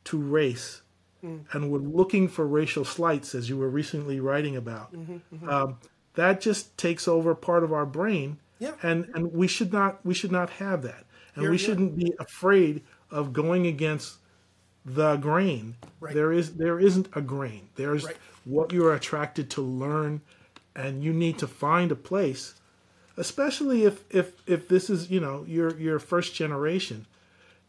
to 0.06 0.18
race 0.18 0.82
mm. 1.24 1.44
and 1.52 1.70
we're 1.70 1.80
looking 1.80 2.28
for 2.28 2.48
racial 2.48 2.86
slights, 2.86 3.36
as 3.36 3.50
you 3.50 3.58
were 3.58 3.70
recently 3.70 4.20
writing 4.20 4.56
about, 4.56 4.94
mm-hmm. 4.94 5.50
um, 5.50 5.78
that 6.16 6.40
just 6.40 6.78
takes 6.78 7.08
over 7.08 7.36
part 7.36 7.64
of 7.64 7.74
our 7.74 7.86
brain. 7.86 8.40
Yeah. 8.60 8.74
And 8.84 9.10
and 9.14 9.34
we 9.34 9.48
should 9.48 9.72
not 9.74 10.06
we 10.06 10.14
should 10.14 10.32
not 10.32 10.50
have 10.52 10.82
that, 10.84 11.06
and 11.36 11.44
Here- 11.44 11.52
we 11.52 11.58
shouldn't 11.58 11.96
be 11.98 12.14
afraid 12.20 12.84
of 13.12 13.34
going 13.34 13.68
against 13.68 14.18
the 14.86 15.16
grain. 15.18 15.76
Right. 16.00 16.14
There 16.14 16.32
is 16.32 16.56
there 16.56 16.80
isn't 16.80 17.08
a 17.14 17.22
grain. 17.22 17.70
There's 17.76 18.06
Right. 18.06 18.18
what 18.46 18.72
you're 18.74 18.94
attracted 18.94 19.50
to 19.52 19.62
learn, 19.62 20.22
and 20.76 21.04
you 21.04 21.14
need 21.14 21.38
to 21.40 21.48
find 21.48 21.92
a 21.92 21.96
place, 21.96 22.56
especially 23.16 23.84
if 23.84 24.04
if 24.10 24.34
if 24.48 24.68
this 24.68 24.90
is 24.90 25.10
you 25.12 25.20
know 25.20 25.44
your 25.48 25.78
your 25.78 26.00
first 26.00 26.34
generation. 26.36 27.06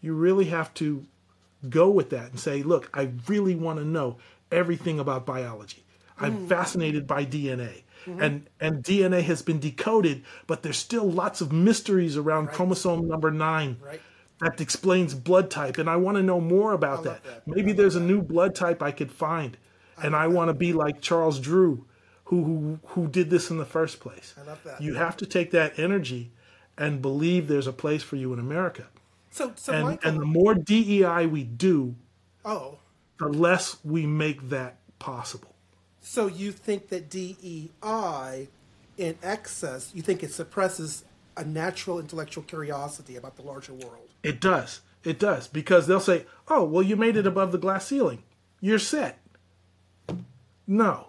You 0.01 0.15
really 0.15 0.45
have 0.47 0.73
to 0.75 1.05
go 1.69 1.91
with 1.91 2.11
that 2.11 2.31
and 2.31 2.39
say, 2.39 2.63
look, 2.63 2.89
I 2.95 3.11
really 3.27 3.57
want 3.57 3.81
to 3.81 3.85
know 3.85 4.19
everything 4.53 5.01
about 5.01 5.27
biology. 5.27 5.83
I'm 6.21 6.47
Mm. 6.47 6.49
fascinated 6.49 7.07
by 7.07 7.25
DNA. 7.25 7.83
Mm-hmm. 8.09 8.23
And 8.23 8.47
and 8.61 8.83
DNA 8.83 9.23
has 9.23 9.43
been 9.43 9.59
decoded, 9.61 10.25
but 10.47 10.63
there's 10.63 10.79
still 10.79 11.11
lots 11.11 11.41
of 11.41 11.53
mysteries 11.53 12.17
around 12.17 12.49
chromosome 12.49 13.07
number 13.09 13.31
9 13.31 13.77
Right. 13.85 14.01
that 14.41 14.61
explains 14.61 15.15
blood 15.15 15.51
type 15.51 15.79
and 15.79 15.89
I 15.91 15.97
want 15.97 16.17
to 16.17 16.23
know 16.23 16.41
more 16.41 16.73
about 16.73 17.05
that. 17.05 17.23
that. 17.25 17.47
Maybe 17.47 17.73
there's 17.73 17.97
a 17.97 18.01
new 18.01 18.23
blood 18.23 18.55
type 18.55 18.83
I 18.83 18.93
could 18.93 19.11
find 19.13 19.57
and 20.03 20.15
I 20.17 20.27
want 20.29 20.49
to 20.49 20.55
be 20.55 20.73
like 20.73 21.01
Charles 21.01 21.39
Drew 21.41 21.85
who 22.25 22.45
who 22.45 22.79
who 22.89 23.09
did 23.09 23.31
this 23.31 23.51
in 23.51 23.57
the 23.59 23.65
first 23.65 24.01
place. 24.01 24.35
I 24.41 24.43
love 24.47 24.63
that. 24.65 24.81
You 24.81 24.95
have 24.95 25.17
to 25.19 25.27
take 25.27 25.51
that 25.53 25.79
energy 25.79 26.31
and 26.77 27.03
believe 27.03 27.49
there's 27.49 27.67
a 27.67 27.73
place 27.73 28.03
for 28.03 28.17
you 28.17 28.33
in 28.33 28.39
America. 28.39 28.87
So, 29.31 29.53
so 29.57 29.73
And 29.73 29.85
Michael. 29.85 30.11
and 30.11 30.21
the 30.21 30.25
more 30.27 30.55
DEI 30.55 31.27
we 31.27 31.43
do, 31.45 31.97
oh, 32.45 32.79
the 33.19 33.29
less 33.29 33.77
we 33.85 34.07
make 34.07 34.49
that 34.51 34.77
possible. 34.99 35.48
So 36.09 36.27
you 36.27 36.53
think 36.53 36.89
that 36.89 37.11
DEI 37.11 38.49
in 38.97 39.17
excess, 39.23 39.93
you 39.95 40.01
think 40.03 40.23
it 40.23 40.33
suppresses 40.33 41.05
a 41.37 41.45
natural 41.45 42.01
intellectual 42.01 42.43
curiosity 42.45 43.17
about 43.17 43.37
the 43.37 43.43
larger 43.43 43.75
world? 43.75 44.09
It 44.23 44.41
does. 44.41 44.81
It 45.05 45.19
does 45.19 45.47
because 45.49 45.87
they'll 45.87 46.01
say, 46.01 46.25
"Oh, 46.49 46.65
well, 46.65 46.83
you 46.83 46.97
made 46.97 47.17
it 47.17 47.27
above 47.27 47.53
the 47.53 47.59
glass 47.59 47.87
ceiling. 47.87 48.23
You're 48.61 48.79
set." 48.81 49.19
No, 50.67 51.09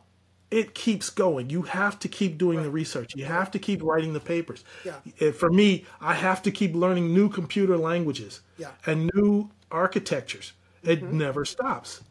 it 0.52 0.74
keeps 0.76 1.10
going. 1.10 1.50
You 1.50 1.64
have 1.64 1.98
to 2.00 2.08
keep 2.08 2.38
doing 2.38 2.62
the 2.62 2.70
research. 2.70 3.14
You 3.16 3.26
have 3.26 3.52
to 3.52 3.60
keep 3.60 3.82
writing 3.82 4.14
the 4.14 4.20
papers. 4.20 4.64
Yeah. 4.86 4.96
Eh, 5.20 5.32
For 5.32 5.50
me, 5.50 5.86
I 6.02 6.14
have 6.14 6.42
to 6.44 6.52
keep 6.52 6.76
learning 6.76 7.14
new 7.14 7.30
computer 7.30 7.78
languages 7.78 8.42
Yeah. 8.58 8.68
Mm-hmm. 8.68 8.92
and 8.92 9.12
new 9.16 9.50
architectures. 9.72 10.54
It 10.84 11.04
never 11.04 11.44
stops, 11.46 12.02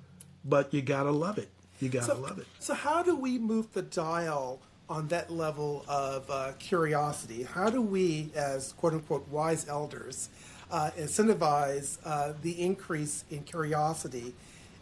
but 0.45 0.73
you 0.75 0.83
gotta 0.83 1.11
love 1.11 1.39
it. 1.39 1.49
You 1.81 1.89
gotta 1.89 2.07
So, 2.07 2.19
love 2.19 2.39
it. 2.39 2.47
so 2.59 2.75
how 2.75 3.03
do 3.03 3.15
we 3.17 3.39
move 3.39 3.73
the 3.73 3.83
dial 3.83 4.61
on 4.89 5.09
that 5.09 5.31
level 5.31 5.85
of 5.89 6.29
uh, 6.31 6.53
curiosity? 6.59 7.43
How 7.45 7.71
do 7.71 7.81
we, 7.83 8.31
as 8.35 8.73
quote 8.73 8.95
unquote 8.95 9.29
wise 9.29 9.69
elders, 9.69 10.29
uh, 10.71 10.91
incentivize 10.99 11.99
uh, 12.05 12.33
the 12.43 12.61
increase 12.61 13.25
in 13.31 13.43
curiosity 13.45 14.35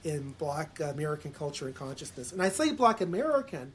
in 0.04 0.32
Black 0.38 0.80
American 0.80 1.32
culture 1.32 1.66
and 1.66 1.74
consciousness? 1.74 2.32
And 2.32 2.42
I 2.42 2.48
say 2.48 2.72
Black 2.72 3.00
American 3.00 3.72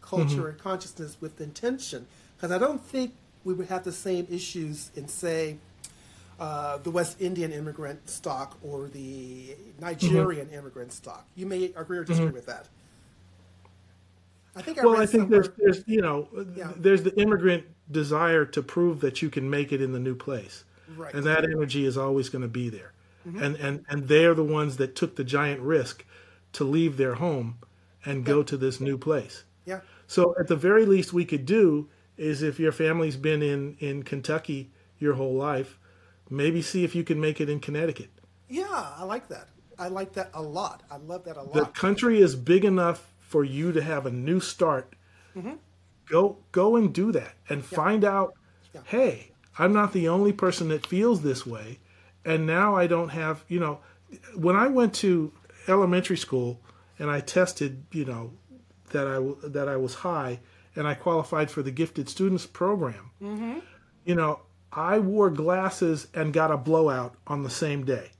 culture 0.00 0.48
and 0.48 0.58
consciousness 0.58 1.16
with 1.20 1.40
intention 1.40 2.06
because 2.36 2.50
I 2.50 2.58
don't 2.58 2.80
think 2.80 3.14
we 3.44 3.54
would 3.54 3.68
have 3.68 3.84
the 3.84 3.92
same 3.92 4.26
issues 4.30 4.90
in, 4.96 5.08
say, 5.08 5.58
uh, 6.42 6.78
the 6.78 6.90
West 6.90 7.20
Indian 7.20 7.52
immigrant 7.52 8.10
stock 8.10 8.58
or 8.64 8.88
the 8.88 9.54
Nigerian 9.80 10.48
immigrant 10.50 10.92
stock. 10.92 11.24
You 11.36 11.46
may 11.46 11.64
agree 11.76 11.98
or 11.98 12.04
disagree 12.04 12.32
with 12.32 12.46
that. 12.46 12.66
I 14.56 14.62
think 14.62 14.78
I 14.78 14.84
Well, 14.84 14.96
I 15.00 15.06
think 15.06 15.22
somewhere- 15.22 15.42
there's, 15.42 15.76
there's, 15.76 15.84
you 15.86 16.00
know, 16.02 16.28
Yeah. 16.56 16.72
there's 16.76 17.04
the 17.04 17.14
immigrant 17.18 17.64
desire 17.90 18.44
to 18.46 18.62
prove 18.62 19.00
that 19.00 19.22
you 19.22 19.30
can 19.30 19.48
make 19.48 19.72
it 19.72 19.80
in 19.80 19.92
the 19.92 20.00
new 20.00 20.14
place, 20.16 20.64
Right. 20.96 21.08
Mm-hmm. 21.08 21.18
and 21.18 21.26
that 21.26 21.44
energy 21.44 21.86
is 21.86 21.96
always 21.96 22.28
going 22.28 22.42
to 22.42 22.48
be 22.48 22.68
there. 22.68 22.92
And 23.24 23.54
and 23.54 23.84
and 23.88 24.08
they're 24.08 24.34
the 24.34 24.42
ones 24.42 24.78
that 24.78 24.96
took 24.96 25.14
the 25.14 25.22
giant 25.22 25.60
risk 25.60 26.04
to 26.54 26.64
leave 26.64 26.96
their 26.96 27.14
home 27.14 27.58
and 28.04 28.24
go 28.24 28.42
to 28.42 28.56
this 28.56 28.80
new 28.80 28.98
place. 28.98 29.44
yeah, 29.64 29.80
So 30.08 30.34
at 30.40 30.48
the 30.48 30.56
very 30.56 30.84
least 30.86 31.12
we 31.12 31.24
could 31.24 31.46
do 31.46 31.88
is 32.16 32.42
if 32.42 32.58
your 32.58 32.72
family's 32.72 33.16
been 33.16 33.40
in 33.40 33.76
in 33.78 34.02
Kentucky 34.02 34.72
your 34.98 35.14
whole 35.14 35.34
life, 35.34 35.78
maybe 36.32 36.62
see 36.62 36.84
if 36.84 36.94
you 36.94 37.04
can 37.04 37.20
make 37.20 37.40
it 37.40 37.48
in 37.48 37.60
Connecticut. 37.60 38.10
yeah, 38.48 38.92
I 38.96 39.04
like 39.04 39.28
that. 39.28 39.48
I 39.78 39.88
like 39.88 40.12
that 40.14 40.30
a 40.34 40.42
lot. 40.42 40.82
I 40.90 40.96
love 40.98 41.24
that 41.24 41.36
a 41.36 41.42
lot. 41.42 41.54
the 41.54 41.64
country 41.66 42.20
is 42.20 42.36
big 42.36 42.64
enough 42.64 43.12
for 43.18 43.42
you 43.42 43.72
to 43.72 43.82
have 43.82 44.06
a 44.06 44.10
new 44.10 44.40
start. 44.40 44.94
Mm-hmm. 45.36 45.54
Go 46.06 46.38
go 46.52 46.76
and 46.76 46.92
do 46.92 47.12
that 47.12 47.34
and 47.48 47.64
find 47.64 48.04
out. 48.04 48.34
Hey, 48.84 49.32
I'm 49.58 49.72
not 49.72 49.92
the 49.92 50.08
only 50.08 50.32
person 50.32 50.68
that 50.68 50.86
feels 50.86 51.22
this 51.22 51.46
way, 51.46 51.78
and 52.24 52.46
now 52.46 52.76
I 52.76 52.86
don't 52.86 53.10
have. 53.10 53.44
You 53.48 53.60
know, 53.60 53.80
when 54.34 54.56
I 54.56 54.68
went 54.68 54.94
to 54.96 55.32
elementary 55.68 56.16
school 56.16 56.60
and 56.98 57.10
I 57.10 57.20
tested, 57.20 57.84
you 57.92 58.04
know, 58.04 58.32
that 58.90 59.06
I 59.06 59.48
that 59.48 59.68
I 59.68 59.76
was 59.76 59.94
high 59.94 60.40
and 60.74 60.86
I 60.86 60.94
qualified 60.94 61.50
for 61.50 61.62
the 61.62 61.70
gifted 61.70 62.08
students 62.08 62.46
program. 62.46 63.10
Mm-hmm. 63.22 63.58
You 64.04 64.14
know, 64.14 64.40
I 64.72 64.98
wore 64.98 65.30
glasses 65.30 66.08
and 66.14 66.32
got 66.32 66.50
a 66.50 66.56
blowout 66.56 67.14
on 67.26 67.42
the 67.42 67.50
same 67.50 67.84
day 67.84 68.10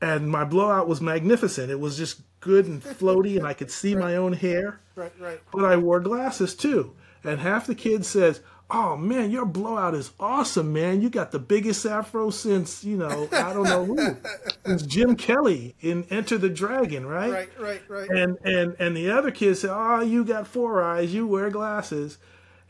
and 0.00 0.30
my 0.30 0.44
blowout 0.44 0.88
was 0.88 1.00
magnificent. 1.00 1.70
It 1.70 1.80
was 1.80 1.96
just 1.96 2.20
good 2.40 2.66
and 2.66 2.82
floaty, 2.82 3.36
and 3.36 3.46
I 3.46 3.52
could 3.54 3.70
see 3.70 3.94
my 3.94 4.16
own 4.16 4.32
hair. 4.32 4.80
Right, 4.94 5.12
right. 5.20 5.40
But 5.52 5.64
I 5.64 5.76
wore 5.76 6.00
glasses 6.00 6.54
too, 6.54 6.94
and 7.24 7.40
half 7.40 7.66
the 7.66 7.74
kids 7.74 8.06
says, 8.06 8.40
"Oh 8.70 8.96
man, 8.96 9.30
your 9.30 9.44
blowout 9.44 9.94
is 9.94 10.12
awesome, 10.20 10.72
man! 10.72 11.00
You 11.00 11.10
got 11.10 11.32
the 11.32 11.38
biggest 11.38 11.84
afro 11.84 12.30
since 12.30 12.84
you 12.84 12.96
know 12.96 13.28
I 13.32 13.52
don't 13.52 13.64
know 13.64 13.84
who, 13.84 14.16
since 14.66 14.82
Jim 14.82 15.16
Kelly 15.16 15.74
in 15.80 16.04
Enter 16.10 16.38
the 16.38 16.48
Dragon, 16.48 17.06
right?" 17.06 17.32
Right, 17.32 17.50
right, 17.58 17.82
right. 17.88 18.10
And 18.10 18.38
and 18.44 18.76
and 18.78 18.96
the 18.96 19.10
other 19.10 19.30
kids 19.30 19.60
said, 19.60 19.70
"Oh, 19.72 20.00
you 20.00 20.24
got 20.24 20.46
four 20.46 20.82
eyes. 20.82 21.12
You 21.12 21.26
wear 21.26 21.50
glasses," 21.50 22.18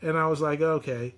and 0.01 0.17
I 0.17 0.27
was 0.27 0.41
like, 0.41 0.61
"Okay." 0.61 1.13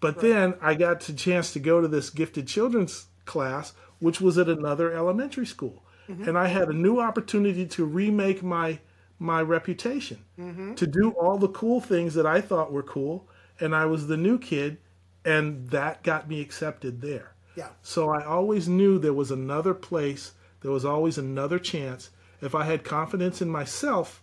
But 0.00 0.20
then 0.20 0.54
I 0.60 0.74
got 0.74 1.00
the 1.00 1.12
chance 1.12 1.52
to 1.52 1.58
go 1.58 1.80
to 1.80 1.88
this 1.88 2.10
gifted 2.10 2.46
children's 2.46 3.06
class, 3.24 3.72
which 3.98 4.20
was 4.20 4.38
at 4.38 4.48
another 4.48 4.92
elementary 4.92 5.46
school, 5.46 5.82
mm-hmm. 6.08 6.28
and 6.28 6.38
I 6.38 6.48
had 6.48 6.68
a 6.68 6.74
new 6.74 7.00
opportunity 7.00 7.66
to 7.66 7.84
remake 7.84 8.42
my 8.42 8.80
my 9.18 9.40
reputation, 9.40 10.18
mm-hmm. 10.38 10.74
to 10.74 10.86
do 10.86 11.10
all 11.12 11.38
the 11.38 11.48
cool 11.48 11.80
things 11.80 12.12
that 12.14 12.26
I 12.26 12.42
thought 12.42 12.70
were 12.70 12.82
cool, 12.82 13.26
and 13.58 13.74
I 13.74 13.86
was 13.86 14.06
the 14.06 14.16
new 14.18 14.38
kid, 14.38 14.76
and 15.24 15.68
that 15.70 16.02
got 16.02 16.28
me 16.28 16.42
accepted 16.42 17.00
there. 17.00 17.32
Yeah. 17.56 17.68
So 17.80 18.10
I 18.10 18.24
always 18.24 18.68
knew 18.68 18.98
there 18.98 19.14
was 19.14 19.30
another 19.30 19.72
place, 19.72 20.32
there 20.60 20.70
was 20.70 20.84
always 20.84 21.16
another 21.16 21.58
chance. 21.58 22.10
If 22.42 22.54
I 22.54 22.64
had 22.64 22.84
confidence 22.84 23.40
in 23.40 23.48
myself, 23.48 24.22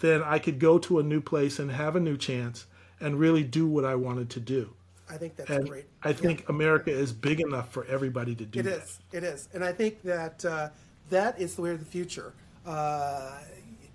then 0.00 0.22
I 0.22 0.38
could 0.38 0.58
go 0.58 0.78
to 0.80 0.98
a 0.98 1.02
new 1.02 1.22
place 1.22 1.58
and 1.58 1.70
have 1.70 1.96
a 1.96 2.00
new 2.00 2.18
chance 2.18 2.66
and 3.00 3.18
really 3.18 3.42
do 3.42 3.66
what 3.66 3.86
I 3.86 3.94
wanted 3.94 4.28
to 4.30 4.40
do. 4.40 4.74
I 5.10 5.16
think 5.16 5.36
that's 5.36 5.50
And 5.50 5.68
great. 5.68 5.86
I 6.02 6.12
think 6.12 6.48
America 6.48 6.90
is 6.90 7.12
big 7.12 7.40
enough 7.40 7.72
for 7.72 7.84
everybody 7.86 8.34
to 8.34 8.44
do 8.44 8.60
It 8.60 8.62
that. 8.64 8.82
is. 8.82 8.98
It 9.12 9.24
is. 9.24 9.48
And 9.54 9.64
I 9.64 9.72
think 9.72 10.02
that 10.02 10.44
uh, 10.44 10.68
that 11.10 11.40
is 11.40 11.56
the 11.56 11.62
way 11.62 11.70
of 11.70 11.78
the 11.80 11.86
future. 11.86 12.32
Uh, 12.66 13.32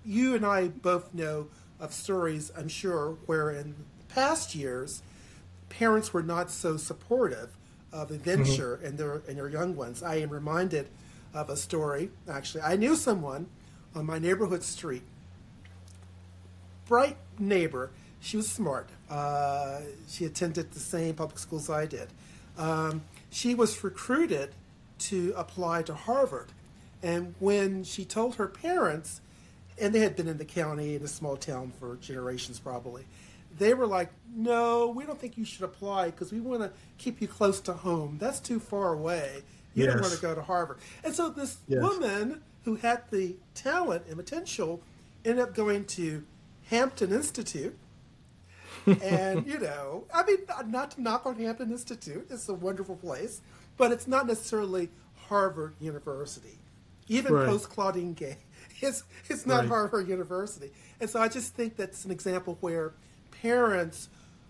you 0.05 0.35
and 0.35 0.45
I 0.45 0.67
both 0.69 1.13
know 1.13 1.47
of 1.79 1.93
stories, 1.93 2.51
I'm 2.57 2.67
sure, 2.67 3.17
where 3.25 3.51
in 3.51 3.75
past 4.09 4.55
years, 4.55 5.01
parents 5.69 6.13
were 6.13 6.23
not 6.23 6.49
so 6.51 6.77
supportive 6.77 7.55
of 7.91 8.09
the 8.09 8.17
venture 8.17 8.75
and 8.83 8.97
their 8.97 9.21
and 9.27 9.37
their 9.37 9.49
young 9.49 9.75
ones. 9.75 10.01
I 10.01 10.15
am 10.15 10.29
reminded 10.29 10.87
of 11.33 11.49
a 11.49 11.57
story. 11.57 12.09
Actually, 12.29 12.63
I 12.63 12.75
knew 12.75 12.95
someone 12.95 13.47
on 13.95 14.05
my 14.05 14.17
neighborhood 14.19 14.63
street 14.63 15.03
bright 16.85 17.17
neighbor. 17.39 17.91
She 18.19 18.37
was 18.37 18.49
smart. 18.49 18.89
Uh, 19.13 19.81
she 20.07 20.25
attended 20.25 20.71
the 20.71 20.79
same 20.79 21.13
public 21.13 21.37
schools 21.37 21.69
I 21.69 21.85
did. 21.85 22.07
Um, 22.57 23.03
she 23.29 23.53
was 23.53 23.83
recruited 23.83 24.55
to 24.99 25.33
apply 25.37 25.83
to 25.83 25.93
Harvard. 25.93 26.47
And 27.03 27.35
when 27.39 27.83
she 27.83 28.05
told 28.05 28.35
her 28.35 28.47
parents, 28.47 29.21
and 29.79 29.93
they 29.93 29.99
had 29.99 30.15
been 30.15 30.27
in 30.27 30.37
the 30.39 30.45
county 30.45 30.95
in 30.95 31.03
a 31.03 31.07
small 31.07 31.37
town 31.37 31.73
for 31.79 31.97
generations 31.97 32.59
probably, 32.59 33.03
they 33.59 33.75
were 33.75 33.85
like, 33.85 34.09
no, 34.35 34.87
we 34.87 35.05
don't 35.05 35.19
think 35.19 35.37
you 35.37 35.45
should 35.45 35.63
apply 35.63 36.05
because 36.07 36.31
we 36.31 36.39
want 36.39 36.61
to 36.61 36.71
keep 36.97 37.21
you 37.21 37.27
close 37.27 37.59
to 37.61 37.73
home. 37.73 38.17
That's 38.19 38.39
too 38.39 38.59
far 38.59 38.93
away. 38.93 39.43
You 39.75 39.85
don't 39.87 40.01
want 40.01 40.13
to 40.13 40.21
go 40.21 40.33
to 40.33 40.41
Harvard. 40.41 40.77
And 41.03 41.13
so 41.13 41.29
this 41.29 41.57
Yes. 41.67 41.81
woman 41.83 42.41
who 42.65 42.75
had 42.75 43.03
the 43.11 43.35
talent 43.53 44.05
and 44.07 44.17
potential 44.17 44.81
ended 45.25 45.43
up 45.43 45.53
going 45.53 45.85
to 45.85 46.23
Hampton 46.69 47.11
Institute. 47.11 47.77
And, 48.85 49.45
you 49.47 49.59
know, 49.59 50.05
I 50.13 50.23
mean, 50.25 50.37
not 50.67 50.91
to 50.91 51.01
knock 51.01 51.25
on 51.25 51.35
Hampton 51.35 51.71
Institute, 51.71 52.27
it's 52.29 52.49
a 52.49 52.53
wonderful 52.53 52.95
place. 52.95 53.41
but 53.77 53.91
it's 53.91 54.07
not 54.07 54.27
necessarily 54.27 54.89
Harvard 55.29 55.73
University. 55.79 56.59
Even 57.07 57.33
Right. 57.33 57.47
post 57.47 57.69
Claudine 57.69 58.13
Gay, 58.13 58.37
it's 58.81 59.03
it's 59.29 59.45
not 59.47 59.61
Right. 59.61 59.67
Harvard 59.69 60.07
University. 60.07 60.71
And 61.01 61.09
so 61.09 61.19
I 61.19 61.27
just 61.27 61.55
think 61.55 61.75
that's 61.75 62.05
an 62.05 62.11
example 62.11 62.57
where 62.61 62.93
parents, 63.41 64.09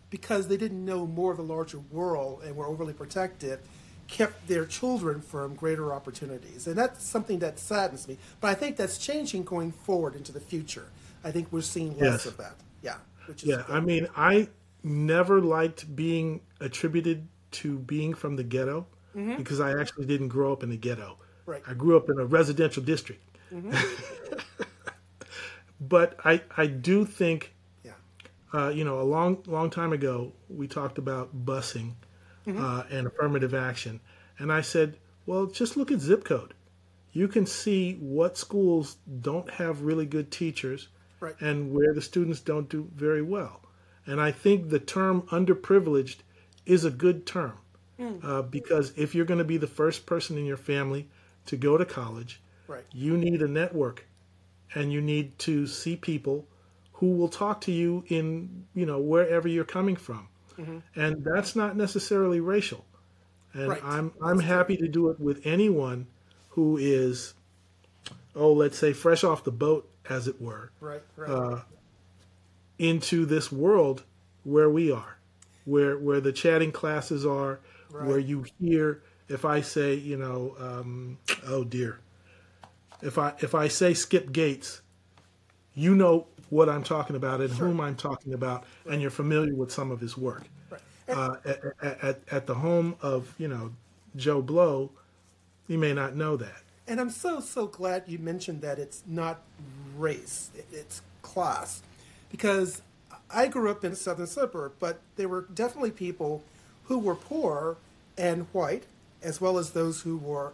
because 0.10 0.48
they 0.50 0.58
didn't 0.58 0.84
know 0.84 1.08
more 1.08 1.32
of 1.32 1.38
the 1.38 1.44
larger 1.44 1.80
world 1.80 2.42
and 2.44 2.56
were 2.56 2.66
overly 2.68 2.94
protective, 2.94 3.60
kept 4.08 4.48
their 4.48 4.66
children 4.66 5.22
from 5.22 5.56
greater 5.56 5.94
opportunities. 5.94 6.68
And 6.68 6.76
that's 6.78 7.04
something 7.04 7.40
that 7.40 7.58
saddens 7.60 8.08
me. 8.08 8.18
But 8.42 8.50
I 8.50 8.54
think 8.56 8.76
that's 8.76 8.98
changing 8.98 9.44
going 9.46 9.72
forward 9.72 10.16
into 10.16 10.32
the 10.34 10.42
future. 10.42 10.88
I 11.24 11.32
think 11.32 11.48
we're 11.52 11.62
seeing 11.62 11.94
less 11.98 12.02
Yes. 12.02 12.26
of 12.26 12.38
that. 12.38 12.56
Yeah. 12.84 12.98
Yeah. 13.38 13.64
I 13.70 13.80
mean, 13.80 14.08
I 14.16 14.50
never 14.84 15.42
liked 15.42 15.96
being 15.96 16.42
attributed 16.60 17.28
to 17.52 17.80
being 17.80 18.14
from 18.14 18.36
the 18.36 18.44
ghetto 18.44 18.88
because 19.14 19.60
I 19.60 19.80
actually 19.80 20.06
didn't 20.06 20.30
grow 20.30 20.52
up 20.52 20.64
in 20.64 20.70
the 20.70 20.78
ghetto. 20.78 21.04
Mm-hmm. 21.04 21.52
Right. 21.52 21.62
I 21.68 21.74
grew 21.74 21.98
up 21.98 22.10
in 22.10 22.20
a 22.20 22.26
residential 22.26 22.82
district. 22.84 23.22
but 25.80 26.18
I, 26.26 26.42
I 26.58 26.68
do 26.68 27.06
think, 27.06 27.54
yeah. 27.84 27.92
uh, 28.54 28.70
you 28.70 28.84
know, 28.84 29.02
a 29.02 29.04
long, 29.04 29.44
long 29.46 29.70
time 29.70 29.94
ago, 29.94 30.34
we 30.50 30.68
talked 30.68 30.98
about 30.98 31.46
busing 31.46 31.94
uh, 32.48 32.84
and 32.90 33.08
affirmative 33.08 33.54
action. 33.54 34.00
And 34.40 34.52
I 34.52 34.62
said, 34.62 34.98
well, 35.26 35.46
just 35.46 35.78
look 35.78 35.92
at 35.92 36.00
zip 36.00 36.24
code. 36.24 36.54
You 37.12 37.28
can 37.28 37.46
see 37.46 37.94
what 37.96 38.38
schools 38.38 38.98
don't 39.22 39.50
have 39.52 39.82
really 39.82 40.06
good 40.06 40.32
teachers 40.32 40.88
Right. 41.24 41.36
and 41.42 41.72
where 41.74 41.94
the 41.94 42.02
students 42.02 42.40
don't 42.42 42.68
do 42.70 42.90
very 42.96 43.22
well. 43.22 43.62
And 44.06 44.20
I 44.20 44.32
think 44.32 44.70
the 44.70 44.80
term 44.80 45.22
underprivileged 45.24 46.18
is 46.66 46.84
a 46.86 46.92
good 46.92 47.26
term 47.26 47.54
uh, 48.24 48.42
because 48.42 48.92
if 48.98 49.16
you're 49.16 49.24
going 49.26 49.38
to 49.38 49.46
be 49.46 49.56
the 49.58 49.68
first 49.68 50.06
person 50.06 50.38
in 50.38 50.46
your 50.46 50.58
family 50.58 51.08
to 51.46 51.56
go 51.58 51.78
to 51.78 51.86
college, 51.86 52.42
Right. 52.68 52.84
you 52.92 53.18
need 53.18 53.42
a 53.42 53.48
network 53.48 54.06
and 54.76 54.92
you 54.92 55.00
need 55.02 55.38
to 55.40 55.68
see 55.68 55.96
people 55.96 56.46
who 56.94 57.12
will 57.16 57.30
talk 57.30 57.62
to 57.62 57.72
you 57.72 58.04
in 58.08 58.66
you 58.74 58.86
know 58.86 59.00
wherever 59.00 59.48
you're 59.48 59.64
coming 59.66 59.96
from 59.96 60.28
and 60.96 61.24
that's 61.26 61.56
not 61.56 61.76
necessarily 61.76 62.40
racial 62.40 62.86
and 63.54 63.70
Right. 63.70 63.84
i'm 63.84 64.12
i'm 64.22 64.40
happy 64.40 64.78
to 64.78 64.88
do 64.88 65.10
it 65.10 65.20
with 65.20 65.46
anyone 65.46 66.08
who 66.50 66.78
is 66.78 67.34
oh 68.36 68.54
let's 68.54 68.78
say 68.78 68.94
fresh 68.94 69.24
off 69.24 69.44
the 69.44 69.52
boat 69.52 69.90
as 70.10 70.28
it 70.28 70.42
were 70.42 70.72
Right. 70.82 71.02
Right. 71.16 71.30
uh, 71.30 71.62
into 72.80 73.26
this 73.26 73.52
world 73.52 74.04
where 74.44 74.70
we 74.70 74.92
are, 74.92 75.18
where 75.66 75.98
where 75.98 76.22
the 76.22 76.32
chatting 76.34 76.72
classes 76.72 77.26
are, 77.26 77.60
where 77.90 78.20
you 78.20 78.46
hear 78.60 79.02
if 79.30 79.46
I 79.46 79.62
say, 79.62 79.96
you 79.96 80.18
know, 80.18 80.56
um, 80.60 81.18
oh 81.48 81.64
dear, 81.64 82.00
if 83.02 83.18
I 83.18 83.34
if 83.40 83.56
I 83.56 83.68
say 83.68 83.94
Skip 83.94 84.32
Gates, 84.32 84.82
you 85.76 85.96
know 85.96 86.28
what 86.50 86.70
I'm 86.70 86.84
talking 86.84 87.16
about 87.16 87.42
and 87.42 87.52
whom 87.52 87.80
I'm 87.82 87.96
talking 87.96 88.34
about, 88.34 88.66
and 88.90 89.02
you're 89.02 89.12
familiar 89.12 89.56
with 89.56 89.72
some 89.72 89.92
of 89.92 90.00
his 90.00 90.18
work. 90.18 90.44
Uh, 91.10 91.36
at, 91.46 91.60
at, 91.82 92.04
at, 92.04 92.20
at 92.32 92.48
the 92.48 92.56
home 92.56 92.96
of 93.02 93.34
you 93.38 93.48
know 93.48 93.72
Joe 94.16 94.42
Blow, 94.42 94.92
you 95.68 95.78
may 95.78 95.94
not 95.94 96.16
know 96.16 96.38
that. 96.38 96.63
And 96.88 97.00
I'm 97.00 97.10
so 97.10 97.40
so 97.40 97.66
glad 97.68 98.04
you 98.08 98.20
mentioned 98.20 98.62
that 98.62 98.78
it's 98.78 99.04
not 99.08 99.42
race, 99.98 100.52
it's 100.72 101.02
class, 101.22 101.82
because 102.30 102.82
I 103.30 103.48
grew 103.48 103.72
up 103.72 103.84
in 103.86 103.94
a 103.94 103.96
southern 103.96 104.28
suburb, 104.28 104.74
but 104.80 105.00
there 105.16 105.30
were 105.30 105.46
definitely 105.54 105.92
people 105.92 106.44
who 106.86 107.00
were 107.00 107.16
poor 107.16 107.78
and 108.18 108.48
white, 108.52 108.84
as 109.22 109.40
well 109.40 109.58
as 109.58 109.72
those 109.72 110.02
who 110.02 110.18
were 110.18 110.54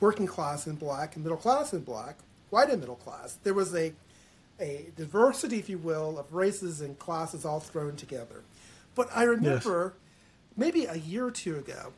working 0.00 0.26
class 0.26 0.66
and 0.66 0.78
black 0.78 1.14
and 1.14 1.24
middle 1.24 1.38
class 1.38 1.72
and 1.72 1.84
black, 1.84 2.16
white 2.50 2.68
and 2.68 2.80
middle 2.80 2.96
class. 2.96 3.38
There 3.44 3.54
was 3.54 3.74
a 3.74 3.92
a 4.60 4.86
diversity, 4.96 5.58
if 5.58 5.68
you 5.68 5.78
will, 5.78 6.18
of 6.18 6.32
races 6.34 6.80
and 6.80 6.98
classes 6.98 7.44
all 7.44 7.60
thrown 7.60 7.96
together. 7.96 8.42
But 8.94 9.08
I 9.14 9.22
remember 9.24 9.94
maybe 10.56 10.84
a 10.84 10.96
year 10.96 11.26
or 11.26 11.30
two 11.30 11.56
ago, 11.56 11.92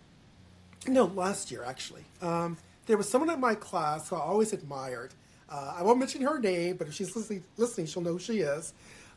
no, 0.86 1.06
last 1.06 1.50
year 1.50 1.64
actually. 1.64 2.04
Um, 2.22 2.58
there 2.86 2.96
was 2.96 3.08
someone 3.08 3.30
in 3.30 3.40
my 3.40 3.54
class 3.54 4.08
who 4.08 4.16
I 4.16 4.20
always 4.20 4.52
admired. 4.52 5.14
Uh, 5.48 5.74
I 5.76 5.82
won't 5.82 5.98
mention 5.98 6.22
her 6.22 6.38
name, 6.38 6.76
but 6.76 6.88
if 6.88 6.94
she's 6.94 7.14
listening, 7.14 7.44
listening, 7.56 7.86
she'll 7.86 8.02
know 8.02 8.12
who 8.12 8.18
she 8.18 8.40
is. 8.40 8.72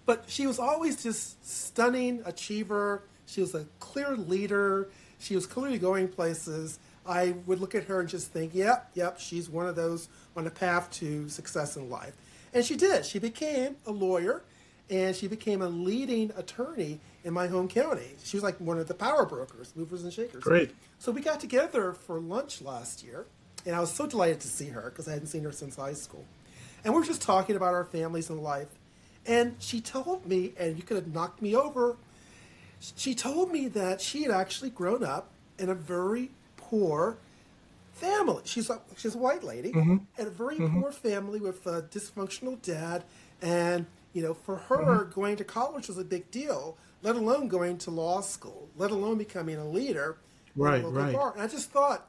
But 0.05 0.25
she 0.27 0.47
was 0.47 0.59
always 0.59 1.01
just 1.03 1.45
stunning 1.47 2.21
achiever. 2.25 3.03
She 3.25 3.41
was 3.41 3.53
a 3.55 3.65
clear 3.79 4.15
leader. 4.15 4.89
She 5.19 5.35
was 5.35 5.45
clearly 5.45 5.79
going 5.79 6.07
places. 6.07 6.79
I 7.05 7.35
would 7.45 7.59
look 7.59 7.75
at 7.75 7.85
her 7.85 7.99
and 7.99 8.09
just 8.09 8.31
think, 8.31 8.53
yep, 8.53 8.89
yep, 8.93 9.19
she's 9.19 9.49
one 9.49 9.67
of 9.67 9.75
those 9.75 10.09
on 10.35 10.45
a 10.45 10.49
path 10.49 10.91
to 10.91 11.29
success 11.29 11.77
in 11.77 11.89
life. 11.89 12.13
And 12.53 12.63
she 12.63 12.75
did. 12.75 13.05
She 13.05 13.19
became 13.19 13.77
a 13.85 13.91
lawyer 13.91 14.43
and 14.89 15.15
she 15.15 15.27
became 15.27 15.61
a 15.61 15.67
leading 15.67 16.31
attorney 16.37 16.99
in 17.23 17.33
my 17.33 17.47
home 17.47 17.67
county. 17.67 18.15
She 18.23 18.37
was 18.37 18.43
like 18.43 18.59
one 18.59 18.77
of 18.77 18.87
the 18.87 18.93
power 18.93 19.25
brokers, 19.25 19.73
movers 19.75 20.03
and 20.03 20.13
shakers. 20.13 20.43
Great. 20.43 20.71
So 20.99 21.11
we 21.11 21.21
got 21.21 21.39
together 21.39 21.93
for 21.93 22.19
lunch 22.19 22.61
last 22.61 23.03
year, 23.03 23.25
and 23.67 23.75
I 23.75 23.81
was 23.81 23.91
so 23.91 24.07
delighted 24.07 24.39
to 24.39 24.47
see 24.47 24.69
her 24.69 24.89
because 24.89 25.07
I 25.07 25.11
hadn't 25.11 25.27
seen 25.27 25.43
her 25.43 25.51
since 25.51 25.75
high 25.75 25.93
school. 25.93 26.25
And 26.83 26.93
we 26.93 27.01
were 27.01 27.05
just 27.05 27.21
talking 27.21 27.57
about 27.57 27.73
our 27.73 27.83
families 27.83 28.29
and 28.29 28.39
life. 28.39 28.69
And 29.25 29.57
she 29.59 29.81
told 29.81 30.25
me, 30.25 30.53
and 30.57 30.77
you 30.77 30.83
could 30.83 30.95
have 30.95 31.13
knocked 31.13 31.41
me 31.41 31.53
over, 31.53 31.97
she 32.95 33.13
told 33.13 33.51
me 33.51 33.67
that 33.67 33.99
she 33.99 34.23
had 34.23 34.31
actually 34.31 34.69
grown 34.69 35.03
up 35.03 35.31
in 35.59 35.69
a 35.69 35.75
very 35.75 36.31
poor 36.55 37.17
family. 37.91 38.41
She's 38.45 38.69
a, 38.69 38.79
she's 38.95 39.15
a 39.15 39.17
white 39.17 39.43
lady, 39.43 39.73
mm-hmm. 39.73 39.97
and 40.17 40.27
a 40.27 40.31
very 40.31 40.55
mm-hmm. 40.55 40.81
poor 40.81 40.91
family 40.93 41.41
with 41.41 41.67
a 41.67 41.81
dysfunctional 41.81 42.61
dad. 42.61 43.03
And, 43.41 43.85
you 44.13 44.23
know, 44.23 44.33
for 44.33 44.55
her, 44.55 44.77
mm-hmm. 44.77 45.11
going 45.11 45.35
to 45.35 45.43
college 45.43 45.89
was 45.89 45.97
a 45.97 46.05
big 46.05 46.31
deal, 46.31 46.77
let 47.03 47.17
alone 47.17 47.49
going 47.49 47.79
to 47.79 47.91
law 47.91 48.21
school, 48.21 48.69
let 48.77 48.91
alone 48.91 49.17
becoming 49.17 49.57
a 49.57 49.67
leader. 49.67 50.17
Right, 50.55 50.83
right. 50.85 51.13
bar. 51.13 51.33
And 51.33 51.41
I 51.41 51.47
just 51.47 51.69
thought 51.69 52.07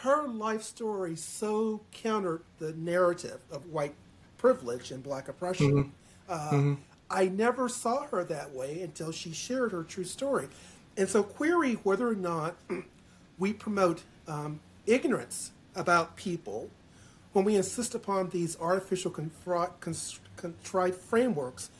her 0.00 0.26
life 0.28 0.62
story 0.62 1.16
so 1.16 1.80
countered 1.92 2.42
the 2.58 2.72
narrative 2.74 3.40
of 3.50 3.66
white 3.66 3.94
privilege 4.38 4.90
and 4.90 5.02
black 5.02 5.28
oppression. 5.28 5.92
Uh, 6.28 6.74
I 7.10 7.28
never 7.28 7.68
saw 7.68 8.06
her 8.08 8.24
that 8.24 8.52
way 8.52 8.82
until 8.82 9.12
she 9.12 9.32
shared 9.32 9.72
her 9.72 9.82
true 9.84 10.04
story. 10.04 10.48
And 10.96 11.08
so, 11.08 11.22
query 11.22 11.74
whether 11.82 12.08
or 12.08 12.14
not 12.14 12.56
we 13.38 13.52
promote 13.52 14.02
um, 14.28 14.60
ignorance 14.86 15.52
about 15.74 16.16
people 16.16 16.70
when 17.32 17.44
we 17.44 17.54
insist 17.56 17.94
upon 17.94 18.30
these 18.30 18.58
artificial 18.60 19.10
contrived 20.36 20.96
frameworks 20.96 21.70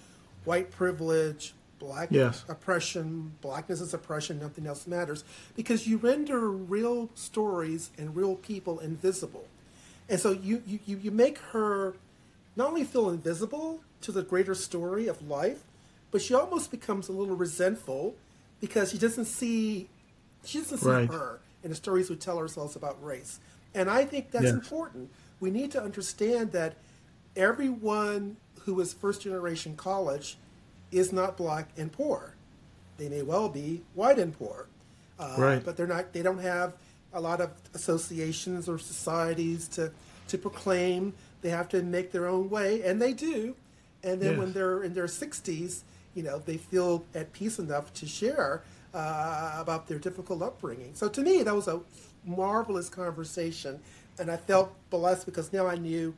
white 0.45 0.71
privilege, 0.71 1.55
black 1.79 2.09
Yes. 2.11 2.45
oppression, 2.49 3.33
blackness 3.41 3.81
is 3.81 3.93
oppression, 3.95 4.39
nothing 4.39 4.67
else 4.67 4.87
matters, 4.87 5.25
because 5.55 5.87
you 5.87 5.97
render 5.99 6.51
real 6.51 7.11
stories 7.15 7.91
and 7.99 8.17
real 8.17 8.35
people 8.37 8.79
invisible. 8.79 9.47
And 10.09 10.21
so 10.21 10.31
you, 10.31 10.63
you, 10.67 10.79
you 10.87 11.11
make 11.11 11.39
her 11.53 11.95
not 12.55 12.69
only 12.69 12.85
feel 12.85 13.11
invisible 13.11 13.81
to 14.03 14.13
the 14.13 14.23
greater 14.23 14.55
story 14.55 15.09
of 15.09 15.27
life, 15.29 15.63
but 16.11 16.23
she 16.23 16.33
almost 16.35 16.71
becomes 16.71 17.09
a 17.09 17.13
little 17.13 17.37
resentful 17.37 18.15
because 18.61 18.91
she 18.93 18.99
doesn't 18.99 19.27
see 19.27 19.89
she 20.45 20.59
doesn't 20.59 20.79
see 20.79 20.87
Right. 20.89 21.09
her 21.11 21.41
in 21.65 21.71
the 21.71 21.75
stories 21.77 22.09
we 22.09 22.15
tell 22.17 22.39
ourselves 22.39 22.77
about 22.77 23.03
race. 23.05 23.41
And 23.75 23.91
I 23.91 24.05
think 24.05 24.31
that's 24.31 24.45
Yes. 24.45 24.55
important. 24.55 25.11
We 25.41 25.51
need 25.51 25.73
to 25.73 25.83
understand 25.83 26.53
that 26.53 26.77
everyone 27.35 28.37
who 28.61 28.81
is 28.81 28.93
first 28.93 29.23
generation 29.23 29.77
college 29.77 30.37
is 30.93 31.13
not 31.13 31.37
black 31.37 31.69
and 31.77 31.93
poor. 31.93 32.35
They 32.99 33.09
may 33.09 33.23
well 33.23 33.49
be 33.49 33.83
white 33.95 34.19
and 34.19 34.37
poor, 34.37 34.67
uh, 35.19 35.35
Right. 35.39 35.65
but 35.65 35.77
they're 35.77 35.87
not. 35.87 36.13
They 36.13 36.23
don't 36.23 36.39
have 36.39 36.75
a 37.13 37.21
lot 37.21 37.41
of 37.41 37.51
associations 37.75 38.69
or 38.69 38.79
societies 38.79 39.69
to 39.69 39.93
to 40.29 40.39
proclaim. 40.39 41.13
They 41.43 41.51
have 41.51 41.69
to 41.71 41.83
make 41.83 42.11
their 42.13 42.27
own 42.27 42.51
way, 42.51 42.83
and 42.83 43.01
they 43.01 43.13
do. 43.13 43.55
And 44.03 44.21
then 44.21 44.33
Yes. 44.33 44.39
when 44.39 44.53
they're 44.53 44.83
in 44.83 44.95
their 44.95 45.09
sixties, 45.09 45.85
you 46.15 46.23
know, 46.23 46.39
they 46.45 46.57
feel 46.57 47.05
at 47.15 47.33
peace 47.33 47.59
enough 47.59 47.93
to 47.95 48.07
share 48.07 48.63
uh, 48.95 49.57
about 49.59 49.89
their 49.89 49.99
difficult 49.99 50.41
upbringing. 50.43 50.95
So 50.95 51.09
to 51.09 51.21
me, 51.21 51.43
that 51.43 51.55
was 51.55 51.69
a 51.69 51.81
marvelous 52.25 52.89
conversation, 52.89 53.81
and 54.19 54.31
I 54.31 54.37
felt 54.39 54.73
blessed 54.91 55.27
because 55.27 55.53
now 55.53 55.67
I 55.67 55.77
knew 55.77 56.15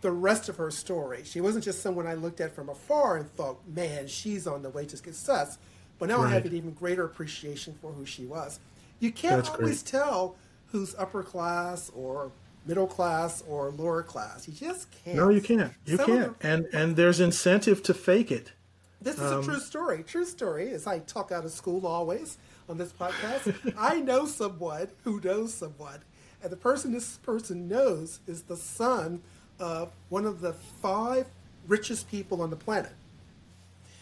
the 0.00 0.10
rest 0.10 0.48
of 0.48 0.56
her 0.56 0.70
story. 0.70 1.22
She 1.24 1.40
wasn't 1.40 1.64
just 1.64 1.82
someone 1.82 2.06
I 2.06 2.14
looked 2.14 2.40
at 2.40 2.54
from 2.54 2.68
afar 2.68 3.16
and 3.16 3.30
thought, 3.32 3.58
man, 3.68 4.06
she's 4.06 4.46
on 4.46 4.62
the 4.62 4.70
way 4.70 4.84
to 4.86 4.96
success. 4.96 5.58
But 5.98 6.08
now 6.08 6.20
I 6.20 6.28
have 6.28 6.44
an 6.44 6.54
even 6.54 6.72
greater 6.72 7.04
appreciation 7.04 7.74
for 7.80 7.92
who 7.92 8.04
she 8.04 8.26
was. 8.26 8.60
You 9.00 9.12
can't 9.12 9.36
That's 9.36 9.48
always 9.48 9.82
great. 9.82 10.00
tell 10.00 10.36
who's 10.66 10.94
upper 10.96 11.22
class 11.22 11.90
or 11.94 12.32
middle 12.66 12.86
class 12.86 13.42
or 13.48 13.70
lower 13.70 14.02
class. 14.02 14.46
You 14.46 14.54
just 14.54 14.90
can't. 14.90 15.16
No, 15.16 15.28
you 15.30 15.40
can't. 15.40 15.72
You 15.86 15.96
Some 15.96 16.06
can't. 16.06 16.36
And 16.42 16.66
and 16.72 16.96
there's 16.96 17.20
incentive 17.20 17.82
to 17.84 17.94
fake 17.94 18.30
it. 18.30 18.52
This 19.00 19.16
is 19.16 19.30
a 19.30 19.38
um, 19.38 19.44
true 19.44 19.60
story. 19.60 20.02
True 20.02 20.24
story. 20.24 20.70
As 20.70 20.86
I 20.86 20.98
talk 21.00 21.30
out 21.30 21.44
of 21.44 21.50
school 21.50 21.86
always 21.86 22.38
on 22.68 22.76
this 22.76 22.92
podcast, 22.92 23.74
I 23.78 24.00
know 24.00 24.26
someone 24.26 24.88
who 25.04 25.20
knows 25.20 25.54
someone, 25.54 26.00
and 26.42 26.50
the 26.50 26.56
person 26.56 26.92
this 26.92 27.16
person 27.18 27.68
knows 27.68 28.20
is 28.26 28.42
the 28.42 28.56
son 28.56 29.22
of 29.58 29.92
one 30.08 30.26
of 30.26 30.40
the 30.40 30.52
five 30.52 31.26
richest 31.66 32.10
people 32.10 32.42
on 32.42 32.50
the 32.50 32.56
planet. 32.56 32.92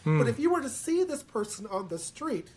Hmm. 0.03 0.19
But 0.19 0.27
if 0.27 0.39
you 0.39 0.51
were 0.51 0.61
to 0.61 0.69
see 0.69 1.03
this 1.03 1.23
person 1.23 1.65
on 1.67 1.87
the 1.87 1.97
street, 1.97 2.49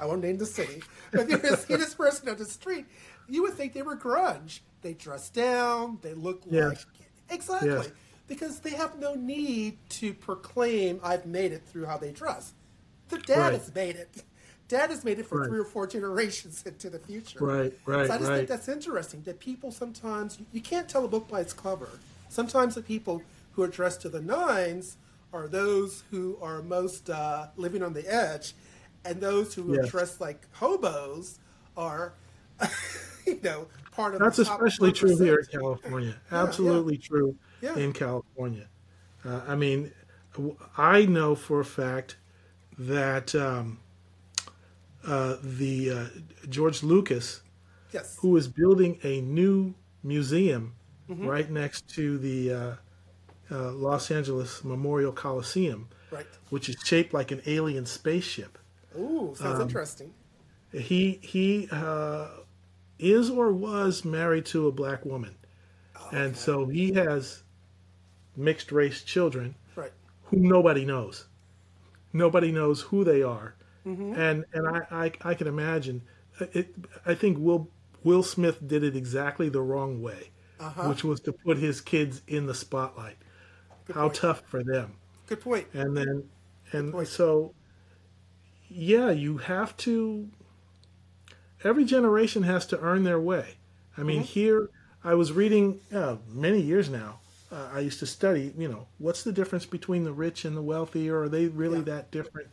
I 0.00 0.06
won't 0.06 0.22
name 0.22 0.38
the 0.38 0.46
city, 0.46 0.82
but 1.12 1.20
if 1.22 1.30
you 1.30 1.36
were 1.36 1.56
to 1.56 1.62
see 1.62 1.76
this 1.76 1.94
person 1.94 2.28
on 2.28 2.36
the 2.36 2.44
street, 2.44 2.86
you 3.28 3.42
would 3.42 3.54
think 3.54 3.72
they 3.72 3.82
were 3.82 3.96
grunge. 3.96 4.60
They 4.82 4.92
dress 4.94 5.28
down, 5.30 5.98
they 6.02 6.14
look 6.14 6.42
Yes. 6.50 6.68
like 6.68 6.86
exactly 7.30 7.68
Yes. 7.70 7.88
because 8.26 8.60
they 8.60 8.70
have 8.70 8.98
no 8.98 9.14
need 9.14 9.78
to 9.90 10.12
proclaim 10.14 11.00
I've 11.02 11.26
made 11.26 11.52
it 11.52 11.62
through 11.66 11.86
how 11.86 11.96
they 11.96 12.10
dress. 12.12 12.52
Their 13.08 13.20
dad 13.20 13.38
Right. 13.38 13.52
has 13.54 13.74
made 13.74 13.96
it. 13.96 14.22
Dad 14.68 14.90
has 14.90 15.04
made 15.04 15.18
it 15.18 15.26
for 15.26 15.38
Right. 15.38 15.48
three 15.48 15.58
or 15.58 15.64
four 15.64 15.86
generations 15.86 16.62
into 16.66 16.90
the 16.90 16.98
future. 16.98 17.40
Right, 17.40 17.72
right, 17.86 18.08
So 18.08 18.14
I 18.14 18.18
just 18.18 18.30
right. 18.30 18.36
think 18.36 18.48
that's 18.48 18.68
interesting 18.68 19.22
that 19.22 19.38
people 19.40 19.70
sometimes 19.70 20.38
you 20.52 20.60
can't 20.60 20.88
tell 20.88 21.04
a 21.04 21.08
book 21.08 21.28
by 21.28 21.40
its 21.40 21.52
cover. 21.52 21.88
Sometimes 22.28 22.74
the 22.74 22.82
people 22.82 23.22
who 23.52 23.62
are 23.62 23.68
dressed 23.68 24.00
to 24.02 24.08
the 24.08 24.20
nines 24.20 24.96
are 25.32 25.48
those 25.48 26.04
who 26.10 26.38
are 26.40 26.62
most 26.62 27.10
uh, 27.10 27.48
living 27.56 27.82
on 27.82 27.92
the 27.92 28.06
edge, 28.12 28.54
and 29.04 29.20
those 29.20 29.54
who 29.54 29.72
are 29.72 29.78
dressed 29.78 30.20
like 30.20 30.46
hobos 30.52 31.38
are, 31.76 32.14
you 33.26 33.40
know, 33.42 33.66
part 33.90 34.14
of. 34.14 34.20
That's 34.20 34.38
especially 34.38 34.92
true 34.92 35.16
here 35.18 35.36
in 35.52 35.60
California. 35.60 36.14
Absolutely 36.32 36.98
true 36.98 37.36
Yeah. 37.60 37.76
in 37.76 37.92
California. 37.92 38.68
Uh, 39.24 39.40
I 39.46 39.54
mean, 39.56 39.92
I 40.76 41.04
know 41.06 41.34
for 41.34 41.60
a 41.60 41.64
fact 41.64 42.16
that 42.78 43.34
um, 43.34 43.78
uh, 45.06 45.36
the 45.42 45.90
uh, 45.90 46.06
George 46.48 46.82
Lucas, 46.82 47.40
Yes. 47.92 48.16
who 48.20 48.36
is 48.36 48.48
building 48.48 48.98
a 49.02 49.20
new 49.20 49.74
museum 50.02 50.74
Mm-hmm. 51.08 51.26
right 51.26 51.50
next 51.50 51.86
to 51.96 52.16
the 52.16 52.50
uh, 52.52 52.74
uh, 53.50 53.72
Los 53.72 54.10
Angeles 54.10 54.64
Memorial 54.64 55.12
Coliseum, 55.12 55.86
Right. 56.10 56.26
which 56.48 56.70
is 56.70 56.76
shaped 56.82 57.12
like 57.12 57.30
an 57.30 57.42
alien 57.46 57.84
spaceship. 57.84 58.58
Ooh, 58.98 59.28
Um, 59.28 59.34
sounds 59.36 59.60
interesting. 59.60 60.14
He 60.72 61.18
he 61.22 61.68
uh, 61.70 62.28
is 62.98 63.28
or 63.28 63.52
was 63.52 64.02
married 64.04 64.46
to 64.46 64.66
a 64.66 64.72
black 64.72 65.04
woman, 65.04 65.36
and 66.10 66.34
so 66.36 66.64
he 66.66 66.94
has 66.94 67.42
mixed 68.34 68.72
race 68.72 69.02
children 69.02 69.54
Right. 69.76 69.92
who 70.24 70.38
nobody 70.38 70.84
knows. 70.86 71.26
Nobody 72.14 72.50
knows 72.50 72.80
who 72.80 73.04
they 73.04 73.22
are, 73.22 73.54
Mm-hmm. 73.86 74.14
and 74.18 74.44
and 74.54 74.68
I, 74.68 74.80
I 74.90 75.12
I 75.30 75.34
can 75.34 75.46
imagine. 75.46 76.02
It, 76.40 76.74
I 77.06 77.14
think 77.14 77.38
Will 77.38 77.68
Will 78.02 78.22
Smith 78.22 78.66
did 78.66 78.82
it 78.82 78.96
exactly 78.96 79.48
the 79.48 79.60
wrong 79.62 80.02
way, 80.02 80.30
Uh-huh. 80.60 80.88
which 80.88 81.04
was 81.04 81.20
to 81.20 81.32
put 81.32 81.58
his 81.58 81.80
kids 81.80 82.22
in 82.26 82.46
the 82.46 82.54
spotlight. 82.54 83.16
How 83.92 84.02
point. 84.08 84.14
tough 84.14 84.42
for 84.46 84.62
them 84.64 84.94
Good 85.26 85.40
point. 85.42 85.66
and 85.74 85.96
then 85.96 86.28
and 86.72 87.06
so 87.06 87.52
yeah 88.68 89.10
you 89.10 89.36
have 89.38 89.76
to 89.78 90.28
every 91.62 91.84
generation 91.84 92.42
has 92.42 92.66
to 92.66 92.80
earn 92.80 93.04
their 93.04 93.20
way 93.20 93.54
i 93.96 94.02
mean 94.02 94.18
Mm-hmm. 94.22 94.26
here 94.26 94.70
i 95.04 95.14
was 95.14 95.32
reading 95.32 95.80
uh, 95.94 96.16
many 96.32 96.60
years 96.60 96.88
now 96.88 97.18
uh, 97.52 97.68
i 97.72 97.80
used 97.80 97.98
to 98.00 98.06
study 98.06 98.52
you 98.56 98.68
know 98.68 98.86
what's 98.98 99.22
the 99.22 99.32
difference 99.32 99.66
between 99.66 100.04
the 100.04 100.12
rich 100.12 100.44
and 100.44 100.56
the 100.56 100.62
wealthy 100.62 101.08
or 101.10 101.22
are 101.24 101.28
they 101.28 101.46
really 101.46 101.78
Yeah. 101.78 101.84
that 101.96 102.10
different 102.10 102.48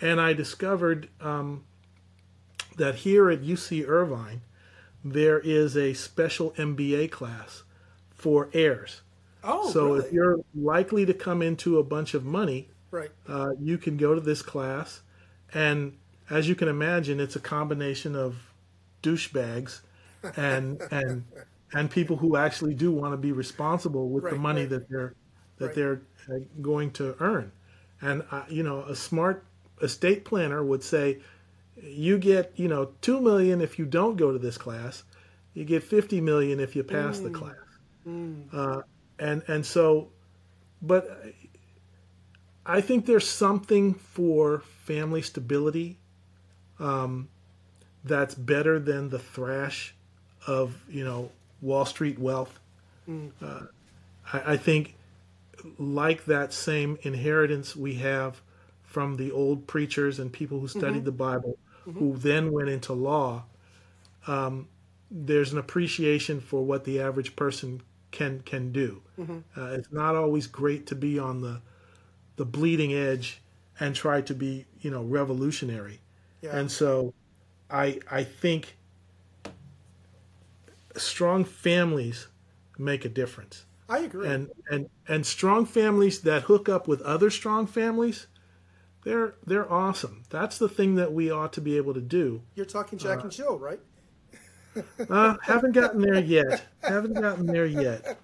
and 0.00 0.20
i 0.20 0.32
discovered 0.32 1.08
um, 1.20 1.64
that 2.76 2.96
here 2.96 3.30
at 3.30 3.42
uc 3.42 3.86
irvine 3.88 4.40
there 5.04 5.38
is 5.40 5.76
a 5.76 5.92
special 5.94 6.50
mba 6.52 7.10
class 7.10 7.62
for 8.10 8.48
heirs 8.52 9.02
Oh, 9.42 9.70
so 9.70 9.94
really? 9.94 10.06
if 10.06 10.12
you're 10.12 10.38
likely 10.54 11.06
to 11.06 11.14
come 11.14 11.40
into 11.40 11.78
a 11.78 11.82
bunch 11.82 12.12
of 12.12 12.26
money 12.26 12.68
right. 12.90 13.10
uh, 13.26 13.52
you 13.58 13.78
can 13.78 13.96
go 13.96 14.14
to 14.14 14.20
this 14.20 14.42
class, 14.42 15.00
and 15.54 15.96
as 16.28 16.46
you 16.46 16.54
can 16.54 16.68
imagine, 16.68 17.18
it's 17.18 17.36
a 17.36 17.40
combination 17.40 18.14
of 18.14 18.36
douchebags 19.02 19.80
and 20.36 20.82
and 20.90 21.24
and 21.72 21.90
people 21.90 22.16
who 22.16 22.36
actually 22.36 22.74
do 22.74 22.92
want 22.92 23.14
to 23.14 23.16
be 23.16 23.32
responsible 23.32 24.10
with 24.10 24.24
the 24.28 24.36
money 24.36 24.60
right. 24.60 24.68
that 24.70 24.90
they're 24.90 25.14
that 25.56 25.66
Right. 25.68 25.74
they're 25.74 26.02
uh, 26.30 26.40
going 26.60 26.90
to 26.92 27.16
earn. 27.20 27.50
And 28.02 28.22
uh, 28.30 28.42
you 28.50 28.62
know, 28.62 28.80
a 28.82 28.94
smart 28.94 29.42
estate 29.82 30.24
planner 30.24 30.62
would 30.64 30.82
say, 30.82 31.18
you 31.82 32.18
get 32.18 32.52
you 32.56 32.68
know 32.68 32.90
two 33.00 33.20
million 33.20 33.60
if 33.60 33.78
you 33.78 33.86
don't 33.86 34.16
go 34.16 34.32
to 34.32 34.38
this 34.38 34.58
class, 34.58 35.04
you 35.54 35.64
get 35.64 35.82
fifty 35.82 36.20
million 36.20 36.60
if 36.60 36.76
you 36.76 36.82
pass 36.82 37.20
Mm. 37.20 37.22
the 37.24 37.30
class. 37.30 37.54
Uh, 38.52 38.82
and 39.18 39.42
and 39.48 39.64
so, 39.66 40.08
but 40.82 41.22
I 42.66 42.80
think 42.80 43.06
there's 43.06 43.28
something 43.28 43.94
for 43.94 44.60
family 44.84 45.22
stability 45.22 45.98
um, 46.78 47.28
that's 48.04 48.34
better 48.34 48.78
than 48.78 49.08
the 49.10 49.18
thrash 49.18 49.94
of 50.46 50.82
you 50.88 51.04
know 51.04 51.30
Wall 51.60 51.84
Street 51.84 52.18
wealth. 52.18 52.58
Uh, 53.42 53.60
I, 54.32 54.52
I 54.52 54.56
think 54.56 54.94
like 55.78 56.24
that 56.26 56.52
same 56.52 56.98
inheritance 57.02 57.74
we 57.76 57.94
have 57.96 58.40
from 58.90 59.16
the 59.16 59.30
old 59.30 59.68
preachers 59.68 60.18
and 60.18 60.32
people 60.32 60.58
who 60.58 60.66
studied 60.66 61.04
the 61.04 61.12
Bible, 61.12 61.56
who 61.84 62.16
then 62.16 62.50
went 62.50 62.68
into 62.68 62.92
law. 62.92 63.44
Um, 64.26 64.66
there's 65.12 65.52
an 65.52 65.58
appreciation 65.58 66.40
for 66.40 66.64
what 66.64 66.84
the 66.84 67.00
average 67.00 67.36
person 67.36 67.82
can 68.10 68.40
can 68.40 68.72
do. 68.72 69.00
Uh, 69.56 69.66
it's 69.76 69.92
not 69.92 70.16
always 70.16 70.48
great 70.48 70.88
to 70.88 70.96
be 70.96 71.20
on 71.20 71.40
the 71.40 71.60
the 72.34 72.44
bleeding 72.44 72.92
edge 72.92 73.40
and 73.78 73.94
try 73.94 74.20
to 74.22 74.34
be 74.34 74.66
you 74.80 74.90
know 74.90 75.04
revolutionary. 75.04 76.00
Yeah. 76.42 76.56
And 76.56 76.68
so, 76.68 77.14
I 77.70 78.00
I 78.10 78.24
think 78.24 78.76
strong 80.96 81.44
families 81.44 82.26
make 82.76 83.04
a 83.04 83.08
difference 83.08 83.66
I 83.88 84.00
agree. 84.00 84.26
and 84.26 84.50
and 84.68 84.90
and 85.06 85.24
strong 85.24 85.64
families 85.64 86.22
that 86.22 86.42
hook 86.42 86.68
up 86.68 86.88
with 86.88 87.00
other 87.02 87.30
strong 87.30 87.68
families 87.68 88.26
they're 89.04 89.34
they're 89.46 89.70
awesome 89.70 90.22
that's 90.30 90.58
the 90.58 90.68
thing 90.68 90.94
that 90.96 91.12
we 91.12 91.30
ought 91.30 91.52
to 91.52 91.60
be 91.60 91.76
able 91.76 91.94
to 91.94 92.00
do 92.00 92.42
You're 92.54 92.66
talking 92.66 92.98
Jack 92.98 93.22
and 93.22 93.30
Jill, 93.32 93.58
right? 93.58 93.80
uh, 95.08 95.36
haven't 95.42 95.72
gotten 95.72 96.00
there 96.00 96.20
yet 96.20 96.66
haven't 96.82 97.14
gotten 97.14 97.46
there 97.46 97.66
yet 97.66 98.18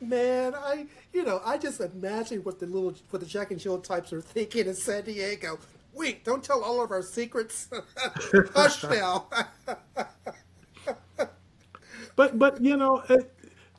Man, 0.00 0.54
I 0.54 0.86
you 1.12 1.24
know 1.24 1.40
I 1.44 1.56
just 1.56 1.80
imagine 1.80 2.40
what 2.40 2.58
the 2.58 2.66
little 2.66 2.94
what 3.10 3.20
the 3.20 3.26
Jack 3.26 3.50
and 3.50 3.60
Jill 3.60 3.78
types 3.78 4.12
are 4.12 4.20
thinking 4.20 4.66
in 4.66 4.74
San 4.74 5.04
Diego. 5.04 5.58
Wait, 5.94 6.24
don't 6.24 6.42
tell 6.42 6.62
all 6.62 6.82
of 6.82 6.90
our 6.90 7.00
secrets. 7.02 7.68
Hush 8.54 8.82
now. 8.84 9.28
but 12.16 12.38
but 12.38 12.60
you 12.60 12.76
know 12.76 13.02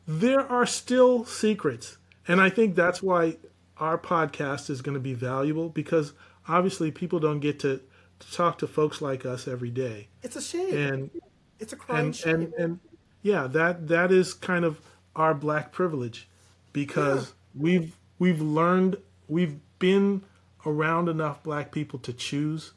there 0.07 0.39
are 0.39 0.65
still 0.65 1.25
secrets 1.25 1.97
and 2.27 2.41
i 2.41 2.49
think 2.49 2.75
that's 2.75 3.01
why 3.01 3.37
our 3.77 3.97
podcast 3.97 4.69
is 4.69 4.81
going 4.81 4.93
to 4.95 4.99
be 5.01 5.13
valuable 5.13 5.69
because 5.69 6.13
obviously 6.47 6.91
people 6.91 7.19
don't 7.19 7.39
get 7.39 7.59
to, 7.59 7.81
to 8.19 8.31
talk 8.31 8.57
to 8.59 8.67
folks 8.67 9.01
like 9.01 9.25
us 9.25 9.47
every 9.47 9.69
day 9.69 10.07
it's 10.23 10.35
a 10.35 10.41
shame. 10.41 10.77
and 10.77 11.11
it's 11.59 11.73
a 11.73 11.75
crying 11.75 12.05
and 12.05 12.15
shame. 12.15 12.33
and 12.35 12.53
and 12.53 12.79
yeah, 13.25 13.47
that 13.47 13.87
that 13.87 14.11
is 14.11 14.35
kind 14.35 14.63
of 14.63 14.79
our 15.15 15.33
black 15.33 15.71
privilege 15.71 16.29
because 16.73 17.33
we've 17.55 17.97
we've 18.19 18.39
learned 18.39 18.97
we've 19.27 19.57
been 19.79 20.21
around 20.63 21.09
enough 21.09 21.41
black 21.41 21.71
people 21.71 21.97
to 21.97 22.13
choose 22.13 22.73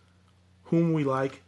whom 0.65 0.95
we 0.95 1.05
like 1.05 1.43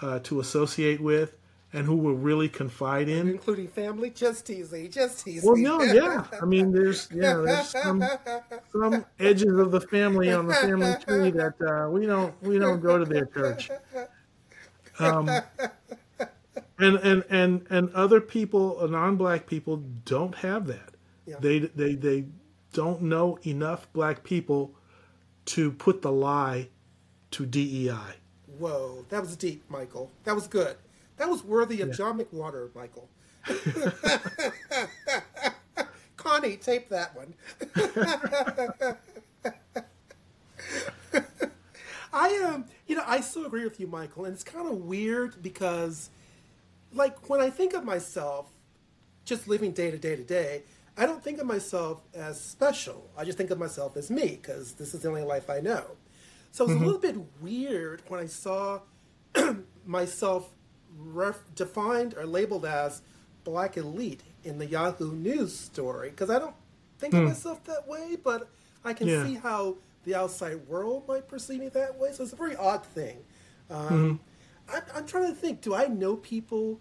uh, 0.00 0.20
to 0.20 0.40
associate 0.40 1.02
with 1.02 1.36
and 1.72 1.86
who 1.86 1.96
we'll 1.96 2.14
really 2.14 2.48
confide 2.48 3.08
in. 3.08 3.28
including 3.28 3.68
family. 3.68 4.10
Just 4.10 4.46
teasing, 4.46 4.90
just 4.90 5.24
teasing. 5.24 5.48
Well, 5.48 5.56
no, 5.56 5.82
yeah, 5.82 6.24
I 6.40 6.44
mean, 6.44 6.72
there's 6.72 7.08
yeah, 7.14 7.34
there's 7.34 7.68
some 7.68 8.02
some 8.72 9.04
edges 9.18 9.58
of 9.58 9.70
the 9.70 9.80
family 9.80 10.32
on 10.32 10.46
the 10.46 10.54
family 10.54 10.94
tree 11.04 11.30
that 11.30 11.54
uh, 11.60 11.90
we 11.90 12.06
don't 12.06 12.40
we 12.42 12.58
don't 12.58 12.80
go 12.80 12.98
to 12.98 13.04
their 13.04 13.26
church. 13.26 13.70
Um, 14.98 15.28
and 16.78 16.96
and 16.96 17.24
and 17.30 17.66
and 17.70 17.90
other 17.94 18.20
people, 18.20 18.86
non-black 18.88 19.46
people, 19.46 19.76
don't 20.04 20.34
have 20.36 20.66
that. 20.66 20.94
Yeah. 21.26 21.36
They 21.40 21.58
they 21.60 21.94
they 21.94 22.26
don't 22.72 23.02
know 23.02 23.38
enough 23.46 23.92
black 23.92 24.24
people 24.24 24.74
to 25.46 25.70
put 25.72 26.02
the 26.02 26.12
lie 26.12 26.68
to 27.32 27.46
DEI. 27.46 28.16
Whoa, 28.58 29.06
that 29.08 29.22
was 29.22 29.36
deep, 29.36 29.62
Michael. 29.70 30.10
That 30.24 30.34
was 30.34 30.46
good. 30.46 30.76
That 31.20 31.28
was 31.28 31.44
worthy 31.44 31.82
of 31.82 31.92
John 31.92 32.18
McWhorter, 32.18 32.74
Michael. 32.74 33.10
Connie, 36.16 36.56
tape 36.56 36.88
that 36.88 37.14
one. 37.14 37.34
I 42.10 42.28
am, 42.28 42.54
um, 42.54 42.64
you 42.86 42.96
know, 42.96 43.04
I 43.06 43.20
so 43.20 43.44
agree 43.44 43.64
with 43.64 43.78
you, 43.78 43.86
Michael, 43.86 44.24
and 44.24 44.32
it's 44.32 44.42
kind 44.42 44.66
of 44.66 44.78
weird 44.78 45.42
because, 45.42 46.08
like, 46.94 47.28
when 47.28 47.42
I 47.42 47.50
think 47.50 47.74
of 47.74 47.84
myself, 47.84 48.46
just 49.26 49.46
living 49.46 49.72
day 49.72 49.90
to 49.90 49.98
day 49.98 50.16
to 50.16 50.24
day, 50.24 50.62
I 50.96 51.04
don't 51.04 51.22
think 51.22 51.38
of 51.38 51.46
myself 51.46 52.00
as 52.14 52.40
special. 52.40 53.10
I 53.14 53.26
just 53.26 53.36
think 53.36 53.50
of 53.50 53.58
myself 53.58 53.98
as 53.98 54.10
me 54.10 54.38
because 54.40 54.72
this 54.72 54.94
is 54.94 55.02
the 55.02 55.10
only 55.10 55.24
life 55.24 55.50
I 55.50 55.60
know. 55.60 55.84
So 56.50 56.64
it 56.64 56.68
was 56.68 56.76
a 56.76 56.84
little 56.86 56.98
bit 56.98 57.16
weird 57.42 58.00
when 58.08 58.20
I 58.20 58.26
saw 58.26 58.80
myself 59.84 60.48
ref- 61.06 61.42
defined 61.54 62.14
or 62.16 62.26
labeled 62.26 62.64
as 62.64 63.02
black 63.44 63.76
elite 63.76 64.22
in 64.44 64.58
the 64.58 64.66
Yahoo 64.66 65.12
News 65.12 65.56
story 65.58 66.10
because 66.10 66.30
I 66.30 66.38
don't 66.38 66.54
think 66.98 67.14
of 67.14 67.24
myself 67.24 67.62
that 67.64 67.86
way, 67.88 68.16
but 68.22 68.48
I 68.84 68.92
can 68.92 69.08
Yeah. 69.08 69.24
see 69.26 69.34
how 69.34 69.76
the 70.04 70.14
outside 70.14 70.66
world 70.68 71.06
might 71.08 71.28
perceive 71.28 71.60
me 71.60 71.68
that 71.70 71.98
way. 71.98 72.12
So 72.12 72.22
it's 72.22 72.32
a 72.32 72.36
very 72.36 72.56
odd 72.56 72.84
thing. 72.84 73.18
Um, 73.70 74.20
I'm, 74.72 74.82
I'm 74.94 75.06
trying 75.06 75.28
to 75.28 75.34
think. 75.34 75.60
Do 75.60 75.74
I 75.74 75.86
know 75.86 76.16
people 76.16 76.80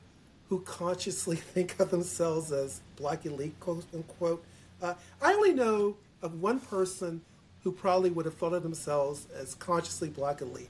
who 0.49 0.61
consciously 0.61 1.35
think 1.53 1.79
of 1.79 1.91
themselves 1.91 2.51
as 2.51 2.81
black 2.95 3.25
elite, 3.25 3.59
quote 3.59 3.85
unquote? 3.93 4.43
Uh, 4.81 4.93
I 5.21 5.33
only 5.33 5.53
know 5.53 5.95
of 6.21 6.41
one 6.41 6.59
person 6.59 7.21
who 7.63 7.71
probably 7.73 8.09
would 8.09 8.25
have 8.25 8.35
thought 8.35 8.53
of 8.53 8.63
themselves 8.63 9.27
as 9.35 9.53
consciously 9.55 10.09
black 10.09 10.41
elite. 10.41 10.69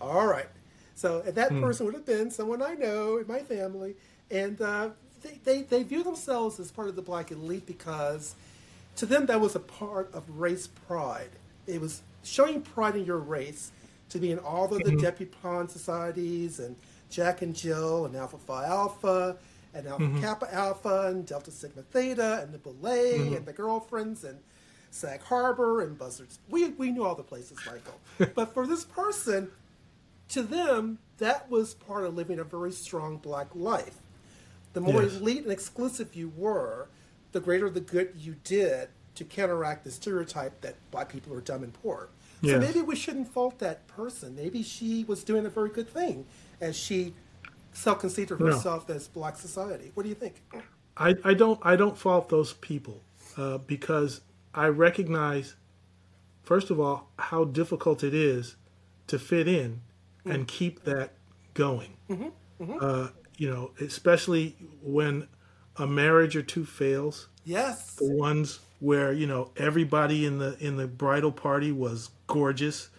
All 0.00 0.26
right. 0.26 0.48
So 0.94 1.22
and 1.26 1.34
that 1.34 1.50
hmm. 1.50 1.60
person 1.60 1.86
would 1.86 1.94
have 1.94 2.06
been 2.06 2.30
someone 2.30 2.62
I 2.62 2.74
know 2.74 3.18
in 3.18 3.26
my 3.26 3.40
family, 3.40 3.96
and 4.30 4.60
uh, 4.60 4.90
they, 5.22 5.40
they 5.44 5.62
they 5.62 5.82
view 5.82 6.02
themselves 6.02 6.60
as 6.60 6.70
part 6.70 6.88
of 6.88 6.96
the 6.96 7.02
black 7.02 7.30
elite 7.32 7.66
because 7.66 8.34
to 8.96 9.06
them 9.06 9.26
that 9.26 9.40
was 9.40 9.54
a 9.56 9.60
part 9.60 10.12
of 10.14 10.22
race 10.28 10.66
pride. 10.66 11.30
It 11.66 11.80
was 11.80 12.02
showing 12.22 12.62
pride 12.62 12.96
in 12.96 13.04
your 13.04 13.18
race 13.18 13.72
to 14.10 14.18
be 14.18 14.30
in 14.30 14.38
all 14.38 14.64
of 14.64 14.82
the 14.84 14.90
mm-hmm. 14.90 15.00
debutante 15.00 15.70
societies 15.70 16.60
and 16.60 16.76
Jack 17.10 17.42
and 17.42 17.54
Jill 17.54 18.06
and 18.06 18.14
Alpha 18.14 18.38
Phi 18.38 18.66
Alpha 18.66 19.36
and 19.74 19.86
Alpha 19.86 20.04
mm-hmm. 20.04 20.20
Kappa 20.20 20.54
Alpha 20.54 21.08
and 21.08 21.26
Delta 21.26 21.50
Sigma 21.50 21.82
Theta 21.82 22.40
and 22.42 22.52
the 22.52 22.58
Boulé 22.58 23.14
and 23.14 23.30
mm-hmm. 23.32 23.44
the 23.44 23.52
girlfriends 23.52 24.24
and 24.24 24.38
Sag 24.90 25.22
Harbor 25.22 25.80
and 25.80 25.98
Buzzards. 25.98 26.38
We 26.48 26.68
we 26.70 26.92
knew 26.92 27.04
all 27.04 27.16
the 27.16 27.24
places, 27.24 27.58
Michael. 27.66 28.32
but 28.34 28.54
for 28.54 28.66
this 28.66 28.84
person, 28.84 29.50
to 30.30 30.42
them, 30.42 30.98
that 31.18 31.50
was 31.50 31.74
part 31.74 32.04
of 32.04 32.14
living 32.14 32.38
a 32.38 32.44
very 32.44 32.72
strong 32.72 33.18
black 33.18 33.48
life. 33.54 33.98
The 34.72 34.80
more 34.80 35.02
Yes. 35.02 35.14
elite 35.16 35.42
and 35.44 35.52
exclusive 35.52 36.14
you 36.16 36.32
were, 36.36 36.88
the 37.32 37.40
greater 37.40 37.70
the 37.70 37.80
good 37.80 38.12
you 38.16 38.36
did 38.44 38.88
to 39.14 39.24
counteract 39.24 39.84
the 39.84 39.90
stereotype 39.90 40.60
that 40.62 40.74
black 40.90 41.08
people 41.08 41.32
are 41.34 41.40
dumb 41.40 41.62
and 41.62 41.72
poor. 41.72 42.08
So 42.42 42.58
maybe 42.58 42.82
we 42.82 42.94
shouldn't 42.94 43.28
fault 43.28 43.58
that 43.60 43.86
person. 43.86 44.36
Maybe 44.36 44.62
she 44.62 45.04
was 45.04 45.24
doing 45.24 45.46
a 45.46 45.48
very 45.48 45.70
good 45.70 45.88
thing 45.88 46.26
as 46.60 46.76
she 46.76 47.14
self-conceived 47.72 48.32
of 48.32 48.40
No. 48.40 48.46
herself 48.46 48.90
as 48.90 49.08
black 49.08 49.36
society. 49.36 49.92
What 49.94 50.02
do 50.02 50.10
you 50.10 50.14
think? 50.14 50.42
I, 50.96 51.14
I 51.24 51.32
don't 51.34 51.58
I 51.62 51.74
don't 51.76 51.96
fault 51.96 52.28
those 52.28 52.52
people 52.54 53.00
uh, 53.38 53.58
because 53.58 54.20
I 54.52 54.66
recognize, 54.66 55.54
first 56.42 56.70
of 56.70 56.78
all, 56.78 57.08
how 57.18 57.44
difficult 57.44 58.04
it 58.04 58.12
is 58.14 58.56
to 59.06 59.18
fit 59.18 59.48
in 59.48 59.80
and 60.24 60.44
mm. 60.44 60.48
keep 60.48 60.84
that 60.84 61.12
going. 61.54 61.96
Mm-hmm. 62.10 62.28
Mm-hmm. 62.62 62.78
Uh, 62.80 63.08
you 63.36 63.50
know, 63.50 63.72
especially 63.80 64.56
when 64.82 65.28
a 65.76 65.86
marriage 65.86 66.36
or 66.36 66.42
two 66.42 66.64
fails. 66.64 67.28
Yes. 67.44 67.96
The 67.96 68.10
ones 68.12 68.60
where 68.80 69.12
you 69.12 69.26
know 69.26 69.50
everybody 69.56 70.24
in 70.26 70.38
the 70.38 70.56
in 70.64 70.76
the 70.76 70.86
bridal 70.86 71.32
party 71.32 71.72
was 71.72 72.10
gorgeous 72.26 72.90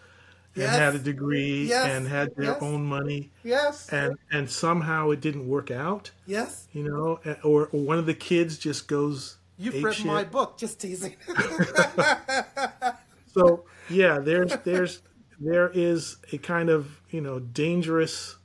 and 0.55 0.63
Yes. 0.63 0.78
had 0.78 0.95
a 0.95 0.99
degree 0.99 1.65
Yes. 1.67 1.89
and 1.89 2.07
had 2.07 2.36
their 2.36 2.45
Yes. 2.45 2.61
own 2.61 2.86
money 2.86 3.32
Yes. 3.43 3.89
and 3.89 4.17
and 4.32 4.49
somehow 4.49 5.09
it 5.11 5.19
didn't 5.21 5.47
work 5.47 5.69
out 5.71 6.11
yes. 6.26 6.67
you 6.73 6.84
know, 6.84 7.19
or, 7.43 7.67
or 7.71 7.80
one 7.80 7.97
of 7.97 8.05
the 8.05 8.13
kids 8.13 8.57
just 8.57 8.88
goes. 8.88 9.38
You've 9.57 9.82
read 9.84 9.95
shit. 9.95 10.05
my 10.05 10.23
book. 10.26 10.57
Just 10.57 10.80
teasing. 10.80 11.15
So 13.36 13.65
yeah, 13.89 14.19
there's 14.19 14.55
there's 14.63 15.01
there 15.39 15.69
is 15.73 16.17
a 16.31 16.38
kind 16.38 16.69
of 16.69 17.01
you 17.09 17.21
know 17.21 17.39
dangerous 17.39 18.36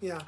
yeah. 0.00 0.20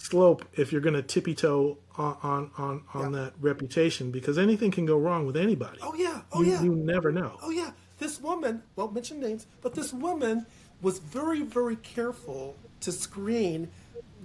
slope 0.00 0.44
if 0.54 0.72
you're 0.72 0.80
going 0.80 0.94
to 0.94 1.02
tippy 1.02 1.34
toe 1.34 1.78
on 1.96 2.16
on 2.22 2.50
on, 2.58 2.82
on 2.94 3.12
Yeah. 3.12 3.20
that 3.20 3.32
reputation 3.40 4.10
because 4.10 4.38
anything 4.38 4.70
can 4.70 4.86
go 4.86 4.98
wrong 4.98 5.26
with 5.26 5.36
anybody. 5.36 5.78
Oh 5.82 5.94
yeah. 5.94 6.22
Oh 6.32 6.42
you, 6.42 6.52
yeah. 6.52 6.62
you 6.62 6.74
never 6.74 7.12
know. 7.12 7.38
Oh 7.42 7.50
yeah, 7.50 7.70
this 7.98 8.20
woman 8.20 8.62
won't 8.76 8.94
mention 8.94 9.20
names, 9.20 9.46
but 9.60 9.74
this 9.74 9.92
woman 9.92 10.46
was 10.80 10.98
very, 10.98 11.42
very 11.42 11.76
careful 11.76 12.56
to 12.80 12.90
screen 12.90 13.70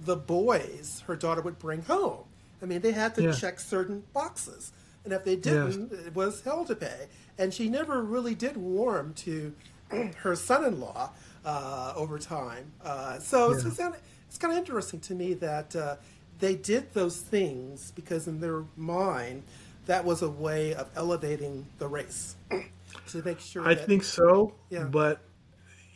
the 0.04 0.16
boys 0.16 1.02
her 1.06 1.14
daughter 1.16 1.40
would 1.40 1.58
bring 1.58 1.82
home. 1.82 2.24
I 2.60 2.66
mean, 2.66 2.80
they 2.80 2.92
had 2.92 3.14
to 3.16 3.22
Yeah. 3.22 3.32
check 3.32 3.60
certain 3.60 4.02
boxes, 4.12 4.72
and 5.04 5.12
if 5.12 5.24
they 5.24 5.36
didn't, 5.36 5.92
it 5.92 6.14
was 6.14 6.40
hell 6.42 6.64
to 6.64 6.74
pay. 6.74 7.06
And 7.36 7.54
she 7.54 7.68
never 7.68 8.02
really 8.02 8.34
did 8.34 8.56
warm 8.56 9.14
to 9.14 9.54
her 10.18 10.34
son-in-law 10.34 11.10
uh, 11.44 11.92
over 11.96 12.18
time. 12.18 12.72
Uh, 12.84 13.18
so 13.18 13.52
it's, 13.52 13.62
Yeah. 13.62 13.68
it's, 13.68 13.78
kind 13.78 13.94
of, 13.94 14.00
it's 14.28 14.38
kind 14.38 14.52
of 14.52 14.58
interesting 14.58 15.00
to 15.00 15.14
me 15.14 15.34
that 15.34 15.74
uh, 15.76 15.96
they 16.38 16.54
did 16.54 16.92
those 16.94 17.18
things 17.20 17.92
because 17.92 18.28
in 18.28 18.40
their 18.40 18.64
mind, 18.76 19.42
that 19.86 20.04
was 20.04 20.22
a 20.22 20.28
way 20.28 20.74
of 20.74 20.88
elevating 20.96 21.66
the 21.78 21.88
race 21.88 22.36
to 23.08 23.22
make 23.24 23.40
sure. 23.40 23.66
I 23.66 23.74
that, 23.74 23.86
think 23.86 24.04
so, 24.04 24.54
Yeah. 24.70 24.84
but 24.84 25.20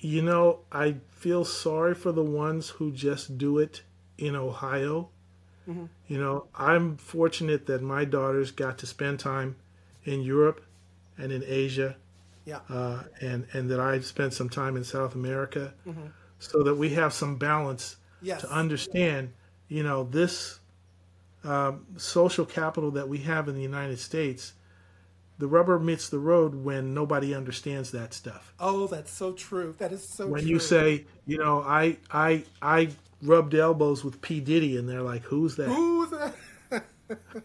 you 0.00 0.20
know, 0.22 0.60
I 0.72 0.96
feel 1.12 1.44
sorry 1.44 1.94
for 1.94 2.10
the 2.10 2.24
ones 2.24 2.70
who 2.70 2.90
just 2.90 3.38
do 3.38 3.58
it 3.58 3.82
in 4.18 4.34
Ohio. 4.34 5.10
Mm-hmm. 5.68 5.84
You 6.08 6.18
know, 6.18 6.46
I'm 6.56 6.96
fortunate 6.96 7.66
that 7.66 7.82
my 7.82 8.04
daughters 8.04 8.50
got 8.50 8.78
to 8.78 8.86
spend 8.86 9.20
time 9.20 9.54
in 10.04 10.22
Europe 10.22 10.64
and 11.16 11.30
in 11.30 11.44
Asia, 11.46 11.96
Yeah. 12.44 12.60
uh, 12.68 13.04
and 13.20 13.46
and 13.52 13.70
that 13.70 13.78
I've 13.80 14.04
spent 14.04 14.34
some 14.34 14.48
time 14.48 14.76
in 14.76 14.84
South 14.84 15.14
America, 15.14 15.74
Mm-hmm. 15.86 16.06
so 16.38 16.62
that 16.64 16.74
we 16.74 16.90
have 16.90 17.12
some 17.12 17.36
balance 17.36 17.96
Yes. 18.20 18.40
to 18.42 18.50
understand. 18.52 19.32
You 19.68 19.82
know, 19.82 20.04
this 20.04 20.58
um, 21.44 21.86
social 21.96 22.44
capital 22.44 22.90
that 22.92 23.08
we 23.08 23.18
have 23.18 23.48
in 23.48 23.54
the 23.54 23.62
United 23.62 23.98
States. 23.98 24.52
The 25.38 25.48
rubber 25.48 25.78
meets 25.80 26.08
the 26.08 26.20
road 26.20 26.54
when 26.54 26.94
nobody 26.94 27.34
understands 27.34 27.90
that 27.92 28.14
stuff 28.14 28.54
Oh, 28.60 28.86
that's 28.86 29.10
so 29.10 29.32
true. 29.32 29.74
That 29.78 29.90
is 29.92 30.08
so 30.08 30.26
when 30.28 30.42
true. 30.42 30.50
you 30.50 30.58
say, 30.60 31.04
you 31.26 31.38
know, 31.38 31.62
I 31.62 31.96
I 32.12 32.44
I 32.60 32.90
rubbed 33.22 33.54
elbows 33.54 34.04
with 34.04 34.20
P 34.20 34.40
Diddy, 34.40 34.76
and 34.76 34.88
they're 34.88 35.02
like, 35.02 35.22
"Who's 35.22 35.56
that?" 35.56 35.68
Who's 35.68 36.01
that? 36.01 36.01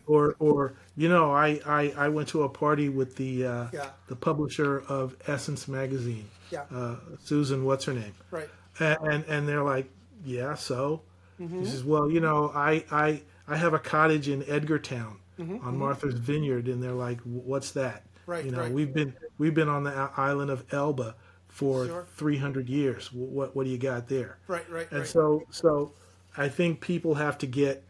Or 0.05 0.36
or 0.39 0.74
you 0.95 1.09
know, 1.09 1.32
I 1.32 1.59
I, 1.65 1.93
I 1.97 2.07
went 2.09 2.28
to 2.30 2.43
a 2.43 2.49
party 2.49 2.89
with 2.89 3.15
the 3.15 3.45
uh, 3.45 3.68
Yeah. 3.74 3.89
the 4.07 4.15
publisher 4.15 4.80
of 4.88 5.15
Essence 5.28 5.68
magazine, 5.68 6.30
Yeah. 6.51 6.63
uh, 6.74 6.95
Susan, 7.24 7.65
what's 7.65 7.86
her 7.86 7.93
name? 7.93 8.13
Right. 8.32 8.49
And 8.80 8.97
and, 9.01 9.26
and 9.26 9.47
they're 9.47 9.63
like, 9.63 9.89
"Yeah, 10.26 10.55
so." 10.55 11.01
Mm-hmm. 11.41 11.59
He 11.59 11.65
says, 11.65 11.84
"Well, 11.84 12.09
you 12.09 12.20
know, 12.20 12.51
I 12.55 12.84
I 12.91 13.22
I 13.47 13.57
have 13.57 13.74
a 13.74 13.80
cottage 13.80 14.28
in 14.30 14.43
Edgartown 14.43 15.18
Mm-hmm, 15.39 15.68
on 15.68 15.78
Martha's 15.78 16.15
Vineyard," 16.15 16.68
and 16.68 16.82
they're 16.82 16.91
like, 17.07 17.20
"What's 17.22 17.72
that?" 17.72 18.03
Right, 18.26 18.43
You 18.43 18.51
know, 18.51 18.61
right. 18.61 18.72
we've 18.72 18.93
been 18.93 19.13
we've 19.38 19.53
been 19.53 19.70
on 19.70 19.84
the 19.84 20.09
island 20.18 20.49
of 20.51 20.65
Elba 20.74 21.15
for 21.47 21.86
Sure. 21.86 22.05
300 22.15 22.68
years. 22.70 23.07
Wh- 23.07 23.15
What 23.32 23.55
what 23.55 23.63
do 23.65 23.70
you 23.70 23.78
got 23.78 24.07
there? 24.07 24.38
Right, 24.47 24.68
right, 24.70 24.88
And 24.91 24.99
right. 25.01 25.07
so 25.07 25.43
so 25.51 25.93
I 26.36 26.49
think 26.49 26.82
people 26.82 27.15
have 27.15 27.38
to 27.39 27.47
get, 27.47 27.84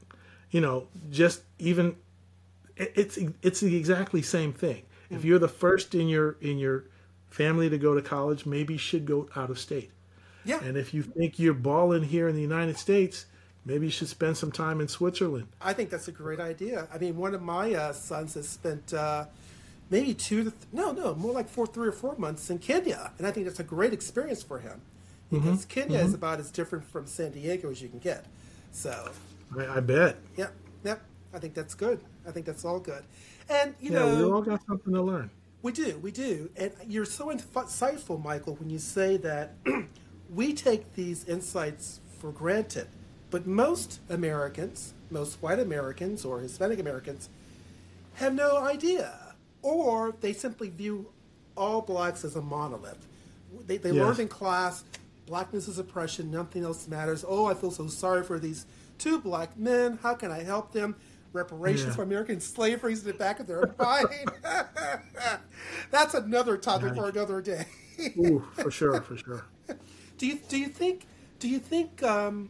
you 0.52 0.62
know, 0.62 0.88
just 1.10 1.42
even 1.60 1.96
it's 2.76 3.18
it's 3.42 3.60
the 3.60 3.76
exactly 3.76 4.22
same 4.22 4.54
thing. 4.54 4.84
If 5.10 5.24
you're 5.24 5.40
the 5.40 5.48
first 5.48 5.96
in 5.96 6.10
your 6.10 6.38
in 6.42 6.58
your 6.58 6.86
family 7.30 7.70
to 7.70 7.78
go 7.78 7.96
to 7.96 8.02
college, 8.02 8.46
maybe 8.46 8.74
you 8.74 8.80
should 8.80 9.06
go 9.06 9.30
out 9.36 9.50
of 9.50 9.60
state. 9.60 9.92
Yeah. 10.44 10.60
And 10.64 10.78
if 10.78 10.94
you 10.94 11.04
think 11.04 11.40
you're 11.40 11.54
balling 11.54 12.04
here 12.04 12.28
in 12.28 12.36
the 12.36 12.42
United 12.42 12.78
States, 12.78 13.26
maybe 13.66 13.86
you 13.86 13.92
should 13.92 14.08
spend 14.08 14.38
some 14.38 14.52
time 14.52 14.80
in 14.80 14.88
Switzerland. 14.88 15.48
I 15.62 15.74
think 15.74 15.90
that's 15.90 16.08
a 16.08 16.12
great 16.12 16.40
idea. 16.40 16.88
I 16.94 16.98
mean, 16.98 17.18
one 17.18 17.34
of 17.34 17.42
my 17.42 17.74
uh, 17.74 17.94
sons 17.94 18.36
has 18.36 18.48
spent 18.48 18.94
uh, 18.94 19.26
maybe 19.90 20.14
two 20.14 20.46
to 20.46 20.52
th- 20.52 20.64
no, 20.72 20.92
no, 20.92 21.16
more 21.16 21.34
like 21.34 21.50
four, 21.50 21.68
three 21.68 21.88
or 21.88 21.94
four 21.94 22.16
months 22.18 22.50
in 22.50 22.60
Kenya, 22.60 23.12
and 23.18 23.28
I 23.28 23.32
think 23.32 23.46
that's 23.46 23.60
a 23.60 23.64
great 23.64 23.94
experience 23.94 24.42
for 24.42 24.60
him 24.60 24.82
because 25.30 25.66
Kenya 25.66 26.00
is 26.00 26.14
about 26.14 26.40
as 26.40 26.50
different 26.52 26.86
from 26.86 27.06
San 27.06 27.32
Diego 27.32 27.70
as 27.70 27.82
you 27.82 27.90
can 27.90 28.00
get. 28.00 28.26
So, 28.72 29.12
I, 29.58 29.78
I 29.78 29.80
bet. 29.80 30.18
yep, 30.36 30.54
yep. 30.84 31.02
I 31.34 31.40
think 31.40 31.54
that's 31.54 31.76
good. 31.76 32.00
I 32.28 32.32
think 32.32 32.46
that's 32.46 32.66
all 32.66 32.80
good. 32.80 33.04
And 33.50 33.76
you 33.80 33.90
Yeah, 33.90 33.92
know, 33.92 34.08
we 34.08 34.24
all 34.24 34.42
got 34.42 34.62
something 34.68 34.94
to 34.94 35.02
learn. 35.02 35.32
We 35.62 35.72
do, 35.72 35.98
we 36.00 36.12
do. 36.12 36.50
And 36.56 36.72
you're 36.88 37.06
so 37.06 37.28
insightful, 37.28 38.22
Michael, 38.24 38.56
when 38.56 38.70
you 38.70 38.80
say 38.80 39.18
that 39.18 39.56
we 40.34 40.54
take 40.54 40.94
these 40.94 41.26
insights 41.26 42.00
for 42.20 42.32
granted. 42.32 42.88
But 43.30 43.46
most 43.46 44.00
Americans, 44.10 44.94
most 45.10 45.42
white 45.42 45.60
Americans 45.60 46.24
or 46.24 46.40
Hispanic 46.40 46.80
Americans, 46.80 47.30
have 48.16 48.34
no 48.34 48.58
idea. 48.58 49.36
Or 49.62 50.16
they 50.22 50.34
simply 50.34 50.70
view 50.70 51.08
all 51.58 51.82
blacks 51.82 52.24
as 52.24 52.36
a 52.36 52.42
monolith. 52.42 53.08
They, 53.66 53.78
they 53.78 53.92
Yes. 53.92 53.94
learned 53.94 54.20
in 54.20 54.28
class 54.28 54.84
blackness 55.26 55.68
is 55.68 55.78
oppression, 55.78 56.32
nothing 56.32 56.64
else 56.64 56.88
matters. 56.88 57.26
Oh, 57.28 57.46
I 57.46 57.54
feel 57.54 57.72
so 57.72 57.88
sorry 57.88 58.24
for 58.24 58.40
these 58.40 58.66
two 58.98 59.20
black 59.20 59.58
men. 59.58 60.00
How 60.02 60.14
can 60.16 60.32
I 60.32 60.44
help 60.44 60.72
them? 60.74 60.96
Reparations 61.34 61.90
Yeah. 61.90 61.96
for 61.96 62.04
American 62.04 62.40
slavery 62.40 62.94
is 62.94 63.02
in 63.02 63.08
the 63.08 63.14
back 63.14 63.40
of 63.40 63.48
their 63.48 63.74
mind. 63.80 64.08
That's 65.92 66.14
another 66.14 66.58
topic 66.58 66.96
for 66.96 67.10
another 67.10 67.42
day. 67.42 67.66
Ooh, 68.18 68.46
for 68.54 68.72
sure, 68.72 69.02
for 69.02 69.18
sure. 69.18 69.46
Do 70.18 70.28
you 70.28 70.40
do 70.50 70.58
you 70.58 70.68
think 70.68 71.06
do 71.40 71.48
you 71.48 71.60
think 71.60 72.02
um, 72.04 72.50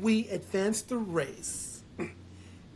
we 0.00 0.28
advance 0.28 0.82
the 0.82 0.96
race 0.96 1.82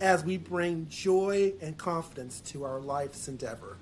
as 0.01 0.25
we 0.25 0.37
bring 0.37 0.87
joy 0.89 1.53
and 1.61 1.77
confidence 1.77 2.41
to 2.41 2.65
our 2.65 2.81
life's 2.81 3.29
endeavor? 3.29 3.77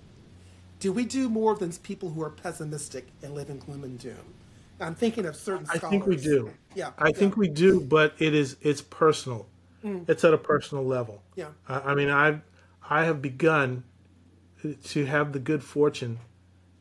Do 0.81 0.93
we 0.93 1.05
do 1.05 1.29
more 1.29 1.57
than 1.57 1.73
people 1.73 2.11
who 2.11 2.23
are 2.23 2.31
pessimistic 2.31 3.09
and 3.23 3.35
live 3.35 3.51
in 3.51 3.59
gloom 3.59 3.85
and 3.85 3.99
doom? 3.99 4.35
I'm 4.81 4.95
thinking 4.95 5.27
of 5.27 5.37
certain. 5.37 5.67
I 5.71 5.77
Scholars. 5.77 5.91
think 5.91 6.07
we 6.07 6.17
do. 6.17 6.51
Yeah, 6.75 6.91
I 6.99 7.13
think 7.13 7.37
we 7.37 7.49
do, 7.49 7.81
but 7.81 8.15
it 8.19 8.35
is 8.35 8.57
it's 8.61 8.83
personal. 8.83 9.49
Mm. 9.85 10.09
It's 10.09 10.25
at 10.25 10.35
a 10.35 10.39
personal 10.39 10.85
level. 10.85 11.23
Yeah. 11.37 11.49
I, 11.69 11.81
I 11.81 11.95
mean, 11.95 12.11
I 12.11 12.41
I 12.89 13.05
have 13.05 13.21
begun 13.23 13.85
to 14.85 15.05
have 15.05 15.33
the 15.33 15.39
good 15.39 15.63
fortune 15.63 16.19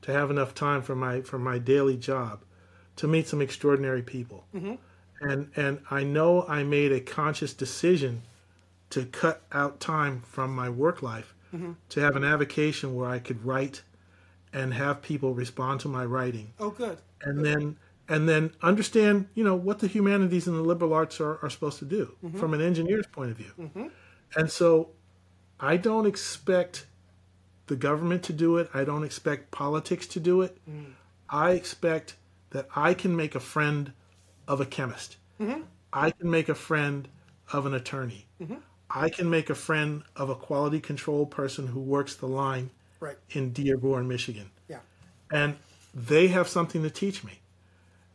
to 0.02 0.12
have 0.12 0.32
enough 0.32 0.54
time 0.54 0.82
for 0.82 0.95
my 0.95 1.22
for 1.22 1.38
my 1.39 1.58
daily 1.58 1.98
job 1.98 2.43
to 2.98 3.08
meet 3.08 3.28
some 3.28 3.41
extraordinary 3.41 4.02
people, 4.02 4.45
mm-hmm. 4.56 4.76
and 5.22 5.50
and 5.56 5.80
I 5.91 6.04
know 6.04 6.45
I 6.48 6.64
made 6.64 6.91
a 6.91 7.00
conscious 7.00 7.54
decision 7.54 8.24
to 8.89 9.06
cut 9.06 9.43
out 9.52 9.80
time 9.80 10.22
from 10.26 10.56
my 10.56 10.70
work 10.70 11.02
life 11.02 11.36
mm-hmm. 11.54 11.74
to 11.89 12.00
have 12.00 12.16
an 12.16 12.24
avocation 12.24 12.95
where 12.95 13.10
I 13.10 13.20
could 13.20 13.45
write 13.45 13.82
and 14.54 14.74
have 14.74 15.02
people 15.02 15.34
respond 15.34 15.82
to 15.82 15.88
my 15.88 16.06
writing 16.06 16.54
Oh, 16.60 16.70
good. 16.70 17.00
and 17.22 17.45
then 17.45 17.78
and 18.10 18.28
then 18.28 18.51
understand 18.62 19.28
you 19.34 19.43
know 19.43 19.55
what 19.55 19.80
the 19.80 19.88
humanities 19.88 20.47
and 20.47 20.55
the 20.58 20.62
liberal 20.62 20.93
arts 20.93 21.20
are, 21.20 21.38
are 21.43 21.49
supposed 21.49 21.80
to 21.80 21.86
do 21.86 22.16
mm-hmm. 22.24 22.38
from 22.39 22.53
an 22.53 22.62
engineer's 22.62 23.08
point 23.08 23.32
of 23.32 23.38
view. 23.38 23.51
Mm-hmm. 23.60 23.88
And 24.36 24.51
so 24.51 24.89
i 25.60 25.76
don't 25.78 26.05
expect 26.05 26.86
the 27.68 27.76
government 27.76 28.24
to 28.24 28.34
do 28.34 28.58
it. 28.58 28.70
I 28.74 28.84
don't 28.86 29.03
expect 29.03 29.51
politics 29.51 30.08
to 30.08 30.20
do 30.22 30.41
it. 30.41 30.58
Mm. 30.70 30.93
I 31.30 31.51
expect 31.51 32.16
that 32.51 32.68
i 32.76 32.93
can 32.93 33.16
make 33.16 33.36
a 33.36 33.39
friend 33.41 33.91
of 34.47 34.62
a 34.62 34.66
chemist. 34.66 35.18
Mm-hmm. 35.41 35.62
I 35.91 36.12
can 36.12 36.30
make 36.30 36.47
a 36.49 36.55
friend 36.55 37.08
of 37.51 37.66
an 37.66 37.74
attorney. 37.74 38.26
I 38.89 39.10
can 39.10 39.30
make 39.30 39.49
a 39.49 39.55
friend 39.55 40.03
of 40.16 40.30
a 40.30 40.36
quality 40.36 40.80
control 40.80 41.26
person 41.26 41.68
who 41.68 41.82
works 41.82 42.16
the 42.16 42.28
line 42.28 42.70
Right. 42.99 43.18
in 43.30 43.51
dearborn 43.53 44.08
michigan. 44.08 44.49
Yeah. 44.68 44.80
and 45.32 45.58
they 45.93 46.28
have 46.30 46.47
something 46.47 46.82
to 46.84 46.89
teach 46.89 47.24
me. 47.24 47.34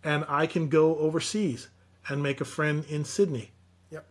And 0.05 0.25
I 0.29 0.47
can 0.47 0.69
go 0.69 0.97
overseas 0.99 1.69
and 2.09 2.23
make 2.23 2.41
a 2.41 2.45
friend 2.45 2.85
in 2.89 3.05
Sydney. 3.05 3.53
Yep. 3.91 4.07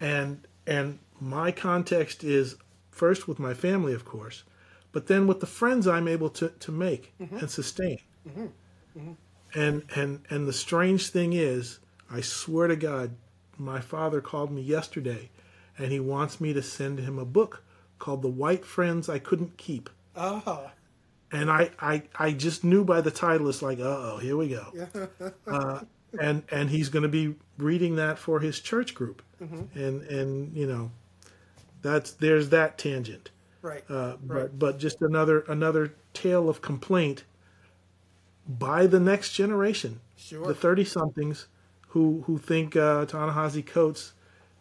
And 0.00 0.46
and 0.66 0.98
my 1.20 1.52
context 1.52 2.24
is 2.24 2.56
first 2.90 3.28
with 3.28 3.38
my 3.38 3.54
family, 3.54 3.92
of 3.92 4.04
course, 4.04 4.44
but 4.92 5.06
then 5.06 5.26
with 5.26 5.40
the 5.40 5.46
friends 5.46 5.86
I'm 5.86 6.08
able 6.08 6.30
to, 6.30 6.48
to 6.48 6.72
make 6.72 7.12
mm-hmm. 7.20 7.36
and 7.36 7.50
sustain. 7.50 7.98
Mm-hmm. 8.28 8.46
Mm-hmm. 8.98 9.12
And 9.54 9.82
and 9.94 10.20
and 10.30 10.48
the 10.48 10.52
strange 10.52 11.10
thing 11.10 11.32
is, 11.32 11.78
I 12.10 12.20
swear 12.20 12.68
to 12.68 12.76
God, 12.76 13.16
my 13.58 13.80
father 13.80 14.20
called 14.20 14.50
me 14.50 14.62
yesterday 14.62 15.30
and 15.78 15.92
he 15.92 16.00
wants 16.00 16.40
me 16.40 16.52
to 16.52 16.62
send 16.62 16.98
him 16.98 17.18
a 17.18 17.24
book 17.24 17.62
called 17.98 18.22
The 18.22 18.28
White 18.28 18.64
Friends 18.64 19.08
I 19.08 19.18
Couldn't 19.18 19.56
Keep 19.56 19.90
Oh, 20.16 20.70
and 21.32 21.50
I, 21.50 21.70
I, 21.80 22.02
I 22.18 22.32
just 22.32 22.62
knew 22.64 22.84
by 22.84 23.00
the 23.00 23.10
title 23.10 23.48
it's 23.48 23.62
like 23.62 23.78
uh 23.80 23.82
oh 24.12 24.18
here 24.18 24.36
we 24.36 24.48
go 24.48 24.66
uh, 25.46 25.80
and 26.20 26.42
and 26.50 26.70
he's 26.70 26.88
going 26.88 27.02
to 27.02 27.08
be 27.08 27.34
reading 27.58 27.96
that 27.96 28.18
for 28.18 28.40
his 28.40 28.60
church 28.60 28.94
group 28.94 29.22
and 29.40 30.02
and 30.02 30.56
you 30.56 30.66
know 30.66 30.90
that's 31.82 32.12
there's 32.12 32.48
that 32.50 32.78
tangent 32.78 33.30
right. 33.62 33.84
uh, 33.90 34.16
but 34.22 34.34
Right. 34.34 34.58
but 34.58 34.78
just 34.78 35.02
another 35.02 35.40
another 35.48 35.92
tale 36.14 36.48
of 36.48 36.62
complaint 36.62 37.24
by 38.48 38.86
the 38.86 39.00
next 39.00 39.32
generation 39.32 40.00
Sure. 40.16 40.46
the 40.46 40.54
30 40.54 40.84
somethings 40.84 41.48
who 41.88 42.22
who 42.26 42.38
think 42.38 42.74
uh, 42.76 43.04
Ta-Nehisi 43.04 43.64
Coates 43.66 44.12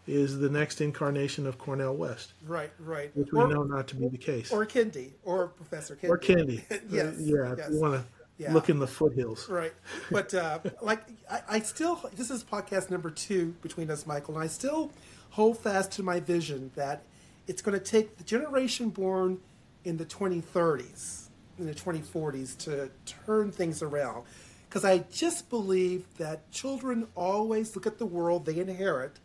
is 0.07 0.37
the 0.39 0.49
next 0.49 0.81
incarnation 0.81 1.47
of 1.47 1.57
Cornel 1.57 1.95
West 1.95 2.33
right. 2.47 2.71
Right. 2.79 3.15
which 3.15 3.31
we 3.31 3.39
Or- 3.39 3.47
know 3.47 3.63
not 3.63 3.87
to 3.89 3.95
be 3.95 4.07
the 4.07 4.17
case 4.17 4.51
Or 4.51 4.65
Kendi, 4.65 5.11
or 5.23 5.47
Professor 5.47 5.95
Kendi. 5.95 6.09
or 6.09 6.19
Yes, 6.89 7.15
Uh, 7.17 7.19
yeah 7.19 7.51
if 7.53 7.57
yes. 7.57 7.69
you 7.71 7.79
want 7.81 7.93
to 7.95 8.05
Yeah. 8.37 8.53
look 8.53 8.69
in 8.69 8.79
the 8.79 8.87
foothills 8.87 9.47
Right. 9.49 9.73
But 10.11 10.33
uh, 10.33 10.59
like 10.81 11.01
I, 11.29 11.41
I 11.49 11.59
still 11.59 12.01
this 12.15 12.29
is 12.29 12.43
podcast 12.43 12.89
number 12.91 13.09
two 13.09 13.55
between 13.61 13.89
us, 13.89 14.05
Michael, 14.05 14.35
and 14.35 14.43
I 14.43 14.47
still 14.47 14.91
hold 15.31 15.57
fast 15.57 15.91
to 15.93 16.03
my 16.03 16.19
vision 16.19 16.71
that 16.75 17.03
it's 17.47 17.61
going 17.61 17.77
to 17.77 17.83
take 17.83 18.17
the 18.17 18.23
generation 18.23 18.89
born 18.89 19.39
in 19.83 19.97
the 19.97 20.05
2030s, 20.05 21.27
in 21.59 21.65
the 21.67 21.73
2040s, 21.73 22.57
to 22.57 22.89
turn 23.05 23.51
things 23.51 23.81
around. 23.83 24.23
Because 24.67 24.83
I 24.83 24.99
just 25.11 25.49
believe 25.49 26.05
that 26.17 26.49
children 26.51 27.07
always 27.15 27.75
look 27.75 27.85
at 27.85 27.97
the 27.99 28.05
world 28.05 28.45
they 28.45 28.57
inherit 28.59 29.19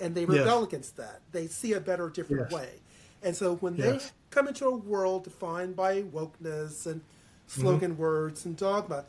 and 0.00 0.14
they 0.14 0.24
rebel 0.24 0.60
Yes. 0.60 0.68
against 0.68 0.96
that. 0.96 1.20
They 1.32 1.46
see 1.46 1.72
a 1.72 1.80
better, 1.80 2.08
different 2.08 2.50
Yes. 2.50 2.52
way. 2.52 2.70
And 3.22 3.36
so 3.36 3.56
when 3.56 3.76
Yes. 3.76 4.04
they 4.04 4.10
come 4.30 4.48
into 4.48 4.66
a 4.66 4.76
world 4.76 5.24
defined 5.24 5.74
by 5.76 6.02
wokeness 6.02 6.86
and 6.86 7.00
slogan 7.46 7.92
Mm-hmm. 7.92 8.00
words 8.02 8.44
and 8.44 8.56
dogma, 8.56 9.04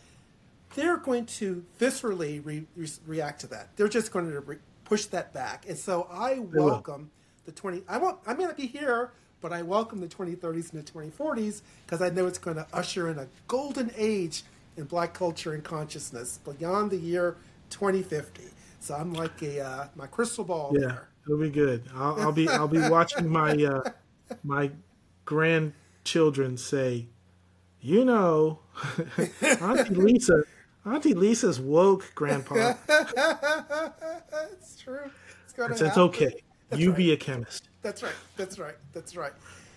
they're 0.75 0.97
going 0.97 1.25
to 1.25 1.63
viscerally 1.79 2.43
re- 2.45 2.65
re- 2.75 2.89
react 3.05 3.41
to 3.41 3.47
that. 3.47 3.75
They're 3.75 3.87
just 3.87 4.11
going 4.11 4.31
to 4.31 4.39
re- 4.39 4.57
push 4.85 5.05
that 5.07 5.33
back. 5.33 5.67
And 5.67 5.77
so 5.77 6.07
I 6.11 6.39
welcome 6.39 7.11
the 7.45 7.51
20. 7.51 7.83
I 7.87 7.97
won't. 7.97 8.19
I 8.25 8.33
may 8.33 8.45
not 8.45 8.57
be 8.57 8.65
here, 8.67 9.11
but 9.41 9.53
I 9.53 9.61
welcome 9.61 9.99
the 10.01 10.07
2030s 10.07 10.71
and 10.73 10.83
the 10.83 10.91
2040s 10.91 11.61
because 11.85 12.01
I 12.01 12.09
know 12.09 12.25
it's 12.27 12.37
going 12.39 12.55
to 12.57 12.67
usher 12.73 13.07
in 13.09 13.19
a 13.19 13.27
golden 13.47 13.91
age 13.95 14.43
in 14.77 14.85
Black 14.85 15.13
culture 15.13 15.53
and 15.53 15.63
consciousness 15.63 16.39
beyond 16.39 16.89
the 16.91 16.97
year 16.97 17.35
2050. 17.69 18.43
So 18.79 18.95
I'm 18.95 19.13
like 19.13 19.41
a 19.41 19.61
uh, 19.61 19.87
my 19.95 20.07
crystal 20.07 20.43
ball 20.43 20.71
Yeah, 20.73 20.87
there. 20.87 21.09
it'll 21.25 21.39
be 21.39 21.49
good. 21.49 21.83
I'll, 21.95 22.19
I'll 22.21 22.31
be 22.31 22.47
I'll 22.47 22.67
be 22.67 22.79
watching 22.89 23.27
my 23.39 23.51
uh, 23.63 23.91
my 24.43 24.71
grandchildren 25.25 26.57
say, 26.57 27.07
you 27.81 28.05
know, 28.05 28.59
Auntie 29.61 29.93
Lisa, 29.95 30.43
Auntie 30.85 31.13
Lisa's 31.13 31.59
woke, 31.59 32.11
Grandpa. 32.15 32.73
It's 34.53 34.77
true. 34.81 35.09
It's 35.43 35.53
going 35.53 35.71
It's, 35.71 35.79
to 35.79 35.87
it's 35.87 35.97
okay. 35.97 36.33
That's 36.69 36.81
you 36.81 36.89
right. 36.89 36.97
be 36.97 37.11
a 37.11 37.17
chemist. 37.17 37.69
That's 37.81 38.03
right. 38.03 38.15
That's 38.37 38.59
right. 38.59 38.75
That's 38.93 39.15
right. 39.15 39.33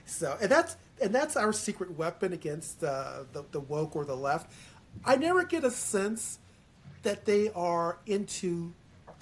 So, 0.06 0.36
and 0.40 0.50
that's 0.50 0.76
and 1.00 1.14
that's 1.14 1.36
our 1.36 1.52
secret 1.52 1.96
weapon 1.96 2.32
against 2.32 2.82
uh, 2.84 3.24
the 3.32 3.44
the 3.50 3.60
woke 3.60 3.96
or 3.96 4.04
the 4.04 4.16
left. 4.16 4.50
I 5.04 5.16
never 5.16 5.44
get 5.44 5.64
a 5.64 5.70
sense 5.70 6.38
that 7.02 7.24
they 7.24 7.50
are 7.50 7.98
into 8.06 8.72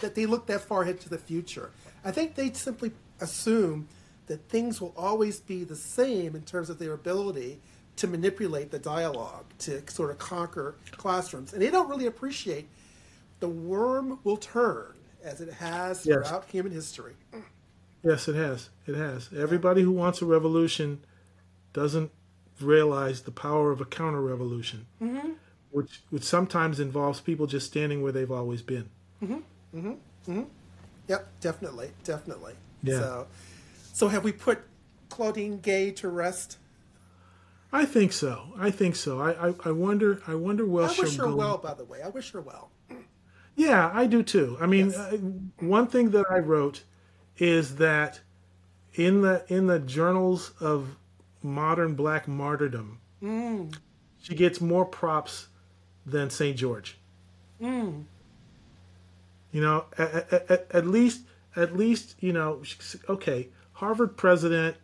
that 0.00 0.14
they 0.14 0.26
look 0.26 0.46
that 0.46 0.60
far 0.62 0.82
ahead 0.82 1.00
to 1.00 1.08
the 1.08 1.18
future. 1.18 1.70
I 2.04 2.10
think 2.10 2.34
they 2.34 2.52
simply 2.52 2.92
assume 3.20 3.88
that 4.26 4.48
things 4.48 4.80
will 4.80 4.94
always 4.96 5.40
be 5.40 5.64
the 5.64 5.76
same 5.76 6.34
in 6.36 6.42
terms 6.42 6.70
of 6.70 6.78
their 6.78 6.92
ability 6.92 7.60
to 7.96 8.06
manipulate 8.06 8.70
the 8.70 8.78
dialogue 8.78 9.44
to 9.58 9.82
sort 9.90 10.10
of 10.10 10.18
conquer 10.18 10.74
classrooms, 10.92 11.52
and 11.52 11.60
they 11.60 11.70
don't 11.70 11.88
really 11.90 12.06
appreciate 12.06 12.68
the 13.40 13.48
worm 13.48 14.18
will 14.24 14.36
turn 14.36 14.94
as 15.22 15.40
it 15.40 15.52
has 15.54 16.06
Yes. 16.06 16.26
throughout 16.28 16.44
human 16.46 16.72
history. 16.72 17.12
Yes, 18.02 18.28
it 18.28 18.36
has. 18.36 18.70
It 18.86 18.94
has. 18.94 19.28
Everybody 19.36 19.82
who 19.82 19.92
wants 19.92 20.22
a 20.22 20.26
revolution 20.26 21.00
doesn't 21.74 22.10
realize 22.60 23.22
the 23.22 23.30
power 23.30 23.70
of 23.70 23.80
a 23.80 23.84
counter 23.84 24.20
revolution, 24.22 24.86
Mm-hmm. 25.02 25.32
which 25.70 26.02
which 26.10 26.22
sometimes 26.22 26.80
involves 26.80 27.20
people 27.20 27.46
just 27.46 27.66
standing 27.66 28.02
where 28.02 28.12
they've 28.12 28.30
always 28.30 28.62
been. 28.62 28.88
Yep, 29.74 31.28
definitely, 31.40 31.90
definitely. 32.04 32.54
Yeah. 32.82 32.98
So, 33.00 33.26
so 33.92 34.08
have 34.08 34.24
we 34.24 34.32
put 34.32 34.60
Claudine 35.08 35.58
Gay 35.60 35.90
to 35.92 36.08
rest? 36.08 36.58
I 37.72 37.84
think 37.84 38.12
so. 38.12 38.52
I 38.58 38.70
think 38.70 38.96
so. 38.96 39.20
I 39.20 39.48
I, 39.50 39.54
I 39.66 39.70
wonder. 39.70 40.22
I 40.26 40.34
wonder 40.34 40.66
where 40.66 40.84
I 40.84 40.94
wish 40.98 41.16
her 41.16 41.34
well, 41.34 41.58
by 41.58 41.74
the 41.74 41.84
way. 41.84 42.02
I 42.02 42.08
wish 42.08 42.32
her 42.32 42.40
well. 42.40 42.70
Yeah, 43.54 43.90
I 43.92 44.06
do 44.06 44.22
too. 44.22 44.56
I 44.60 44.66
mean, 44.66 44.90
Yes. 44.90 44.96
uh, 44.98 45.16
one 45.58 45.86
thing 45.86 46.10
that 46.10 46.24
I 46.30 46.38
wrote 46.38 46.82
is 47.38 47.76
that 47.76 48.20
in 48.94 49.22
the 49.22 49.44
in 49.48 49.66
the 49.66 49.78
journals 49.78 50.52
of 50.60 50.96
modern 51.42 51.94
black 51.94 52.26
martyrdom, 52.26 52.98
Mm. 53.22 53.76
she 54.18 54.34
gets 54.34 54.60
more 54.60 54.84
props 54.84 55.48
than 56.06 56.30
St. 56.30 56.56
George. 56.56 56.98
Mm. 57.60 58.04
You 59.52 59.60
know, 59.60 59.84
at, 59.98 60.32
at, 60.50 60.66
at 60.70 60.86
least 60.86 61.22
at 61.56 61.76
least 61.76 62.16
you 62.20 62.32
know, 62.32 62.62
okay, 63.08 63.48
Harvard 63.72 64.16
president 64.16 64.76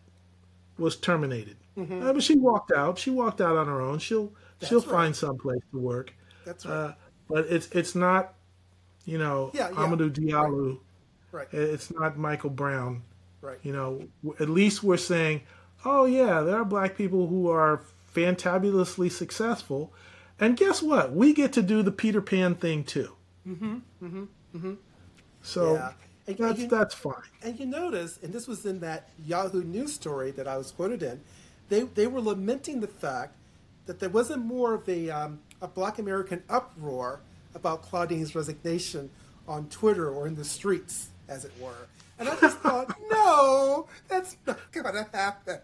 was 0.77 0.95
terminated, 0.95 1.57
Mm-hmm. 1.77 2.07
Uh, 2.07 2.13
but 2.13 2.23
she 2.23 2.35
walked 2.35 2.71
out. 2.71 2.97
She 2.97 3.11
walked 3.11 3.39
out 3.39 3.55
on 3.55 3.67
her 3.67 3.79
own. 3.79 3.99
She'll 3.99 4.31
she'll 4.63 4.81
right. 4.81 4.89
find 4.89 5.15
some 5.15 5.37
place 5.37 5.61
to 5.71 5.79
work. 5.79 6.13
That's 6.45 6.65
right. 6.65 6.73
Uh, 6.73 6.93
but 7.29 7.45
it's 7.45 7.69
it's 7.71 7.93
not, 7.93 8.33
you 9.05 9.17
know, 9.17 9.51
Yeah, 9.53 9.69
yeah. 9.69 9.75
Amadou 9.75 10.09
Diallo. 10.09 10.79
Right. 11.31 11.47
It's 11.51 11.93
not 11.93 12.17
Michael 12.17 12.49
Brown. 12.49 13.03
Right. 13.41 13.59
You 13.61 13.73
know, 13.73 14.07
at 14.39 14.49
least 14.49 14.83
we're 14.83 14.97
saying, 14.97 15.41
oh 15.85 16.05
yeah, 16.05 16.41
there 16.41 16.55
are 16.55 16.65
black 16.65 16.97
people 16.97 17.27
who 17.27 17.49
are 17.49 17.83
fantabulously 18.15 19.11
successful, 19.11 19.93
and 20.39 20.57
guess 20.57 20.81
what? 20.81 21.13
We 21.13 21.33
get 21.33 21.53
to 21.53 21.61
do 21.61 21.83
the 21.83 21.91
Peter 21.91 22.21
Pan 22.21 22.55
thing 22.55 22.83
too. 22.83 23.13
Mm-hmm. 23.47 23.75
Mm-hmm. 24.03 24.23
Mm-hmm. 24.57 24.73
So 25.41 25.73
Yeah. 25.75 25.93
And- 26.27 26.37
that's 26.37 26.51
and 26.51 26.59
you- 26.59 26.67
that's 26.67 26.93
fine. 26.93 27.23
And 27.41 27.59
you 27.59 27.65
notice, 27.65 28.19
and 28.21 28.33
this 28.33 28.47
was 28.47 28.65
in 28.65 28.79
that 28.81 29.09
Yahoo 29.25 29.63
News 29.63 29.93
story 29.93 30.31
that 30.31 30.47
I 30.47 30.57
was 30.57 30.71
quoted 30.71 31.01
in, 31.03 31.21
they 31.69 31.83
they 31.83 32.07
were 32.07 32.21
lamenting 32.21 32.81
the 32.81 32.87
fact 32.87 33.35
that 33.85 33.99
there 33.99 34.09
wasn't 34.09 34.45
more 34.45 34.73
of 34.73 34.87
a 34.89 35.09
um, 35.09 35.39
a 35.61 35.67
Black 35.67 35.99
American 35.99 36.43
uproar 36.49 37.21
about 37.55 37.81
Claudine's 37.81 38.35
resignation 38.35 39.09
on 39.47 39.67
Twitter 39.69 40.09
or 40.09 40.27
in 40.27 40.35
the 40.35 40.43
streets, 40.43 41.09
as 41.29 41.45
it 41.45 41.53
were. 41.61 41.87
And 42.19 42.27
I 42.27 42.35
just 42.41 42.57
thought, 42.59 42.93
no, 43.09 43.87
that's 44.09 44.35
not 44.45 44.59
going 44.73 44.93
to 44.93 45.07
happen. 45.13 45.59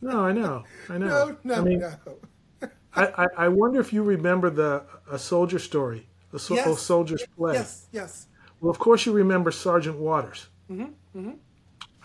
No, 0.00 0.24
I 0.24 0.32
know, 0.32 0.64
I 0.88 0.98
know. 0.98 1.36
No, 1.44 1.54
no, 1.54 1.54
I 1.54 1.60
mean, 1.64 1.78
no. 1.80 2.68
I, 2.94 3.06
I, 3.24 3.26
I 3.44 3.48
wonder 3.48 3.80
if 3.80 3.92
you 3.92 4.02
remember 4.02 4.50
the 4.50 4.84
a 5.10 5.18
soldier 5.18 5.58
story, 5.58 6.08
a, 6.32 6.38
so, 6.38 6.54
Yes. 6.54 6.80
soldier's 6.82 7.24
play. 7.36 7.54
Yes, 7.54 7.86
yes. 7.92 8.26
Well, 8.60 8.70
of 8.70 8.78
course 8.78 9.06
you 9.06 9.12
remember 9.12 9.50
Sergeant 9.50 9.98
Waters, 9.98 10.46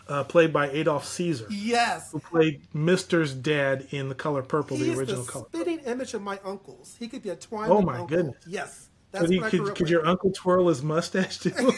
Uh, 0.10 0.24
played 0.24 0.54
by 0.54 0.70
Adolph 0.70 1.06
Caesar, 1.06 1.46
Yes. 1.50 2.12
who 2.14 2.20
played 2.20 2.62
Mister's 2.74 3.34
dad 3.34 3.88
in 3.92 4.08
The 4.10 4.16
Color 4.16 4.42
Purple, 4.44 4.78
He 4.78 4.84
the 4.86 4.92
is 4.92 4.98
original 5.00 5.24
the 5.24 5.32
color. 5.32 5.46
spitting 5.50 5.80
image 5.80 6.14
of 6.14 6.22
my 6.22 6.40
uncles. 6.46 6.96
He 6.98 7.08
could 7.10 7.22
be 7.22 7.30
a 7.30 7.36
twine. 7.36 7.70
Oh, 7.70 7.82
my 7.82 7.94
uncle. 8.00 8.08
goodness. 8.08 8.38
Yes. 8.48 8.90
That's 9.12 9.26
Could, 9.26 9.34
he, 9.34 9.40
could, 9.40 9.52
could 9.76 9.80
with. 9.82 9.90
your 9.90 10.06
uncle 10.06 10.32
twirl 10.32 10.68
his 10.68 10.82
mustache 10.84 11.40
too? 11.40 11.52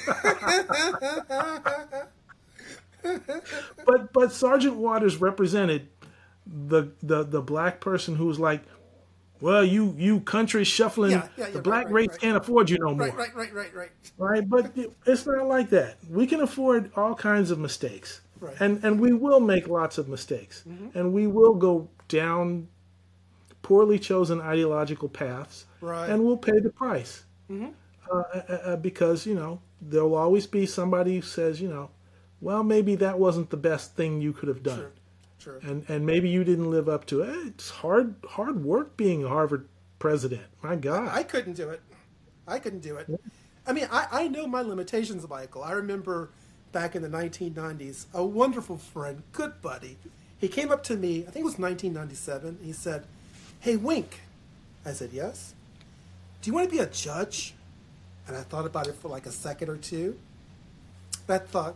but 3.86 4.12
but 4.14 4.32
Sergeant 4.32 4.76
Waters 4.76 5.18
represented 5.18 5.88
the 6.46 6.92
the 7.02 7.24
the 7.24 7.42
black 7.42 7.80
person 7.82 8.16
who 8.16 8.26
was 8.26 8.40
like, 8.40 8.62
well, 9.42 9.64
you 9.64 9.96
you 9.98 10.20
country 10.22 10.64
shuffling, 10.64 11.12
Yeah, 11.12 11.28
yeah, 11.38 11.46
yeah, 11.48 11.52
the 11.54 11.62
black 11.62 11.86
right, 11.86 11.94
race 11.94 12.08
right. 12.10 12.20
can't 12.22 12.38
afford 12.38 12.70
you 12.70 12.78
no 12.80 12.94
more, 12.96 13.08
Right, 13.08 13.16
right, 13.18 13.36
right, 13.36 13.54
right, 13.54 13.76
right. 13.76 13.92
right? 14.18 14.50
But 14.50 14.72
it's 15.06 15.26
not 15.26 15.48
like 15.48 15.70
that. 15.70 15.98
We 16.10 16.28
can 16.28 16.42
afford 16.42 16.92
all 16.96 17.16
kinds 17.16 17.52
of 17.52 17.60
mistakes, 17.60 18.22
Right. 18.40 18.54
Mm-hmm. 18.56 18.64
and 18.64 18.84
and 18.86 19.00
we 19.00 19.14
will 19.14 19.40
make 19.40 19.68
lots 19.68 19.98
of 19.98 20.08
mistakes, 20.10 20.64
and 20.96 21.14
we 21.14 21.28
will 21.28 21.56
go 21.56 21.88
down 22.08 22.68
poorly 23.62 24.00
chosen 24.00 24.42
ideological 24.42 25.10
paths. 25.10 25.66
Mm-hmm. 25.82 26.12
and 26.12 26.24
we'll 26.26 26.38
pay 26.38 26.60
the 26.60 26.70
price. 26.70 27.24
Uh, 27.50 27.66
uh, 28.12 28.54
uh, 28.72 28.76
because 28.76 29.26
you 29.28 29.36
know 29.36 29.60
there 29.82 30.04
will 30.04 30.16
always 30.18 30.48
be 30.48 30.66
somebody 30.66 31.16
who 31.16 31.22
says, 31.22 31.62
you 31.62 31.68
know, 31.70 31.90
well, 32.42 32.64
maybe 32.64 32.96
that 32.96 33.20
wasn't 33.20 33.50
the 33.52 33.58
best 33.58 33.96
thing 33.96 34.20
you 34.22 34.34
could 34.34 34.50
have 34.50 34.64
done, 34.64 34.80
Sure. 34.80 34.92
And 35.64 35.86
and 35.88 36.06
maybe 36.06 36.30
you 36.30 36.44
didn't 36.44 36.70
live 36.70 36.90
up 36.90 37.06
to 37.08 37.22
it. 37.22 37.36
It's 37.48 37.70
hard 37.70 38.16
hard 38.28 38.64
work 38.64 38.98
being 38.98 39.24
a 39.24 39.30
Harvard 39.30 39.68
president. 39.98 40.44
My 40.62 40.76
God, 40.76 41.10
I 41.12 41.24
couldn't 41.24 41.54
do 41.54 41.70
it. 41.70 41.82
I 42.48 42.60
couldn't 42.60 42.82
do 42.82 42.98
it. 42.98 43.08
I 43.68 43.74
mean, 43.74 43.88
I, 43.92 44.08
I 44.12 44.28
know 44.28 44.48
my 44.48 44.62
limitations, 44.62 45.28
Michael. 45.30 45.64
I 45.64 45.74
remember 45.74 46.32
back 46.72 46.96
in 46.96 47.02
the 47.02 47.10
1990s, 47.10 48.06
a 48.14 48.24
wonderful 48.24 48.78
friend, 48.78 49.24
good 49.32 49.62
buddy, 49.62 49.98
he 50.40 50.48
came 50.48 50.72
up 50.72 50.84
to 50.84 50.96
me, 50.96 51.20
I 51.20 51.32
think 51.32 51.38
it 51.38 51.44
was 51.44 51.60
1997. 51.60 52.60
He 52.64 52.72
said, 52.72 53.06
Hey, 53.60 53.76
Wink. 53.76 54.22
I 54.86 54.92
said, 54.92 55.10
Yes. 55.12 55.54
Do 56.42 56.50
you 56.50 56.54
want 56.54 56.70
to 56.70 56.76
be 56.76 56.82
a 56.82 56.88
judge? 56.88 57.54
And 58.28 58.38
I 58.38 58.42
thought 58.42 58.66
about 58.66 58.88
it 58.88 58.96
for 58.96 59.10
like 59.10 59.26
a 59.26 59.32
second 59.32 59.70
or 59.70 59.78
two. 59.78 60.18
I 61.28 61.40
thought, 61.40 61.76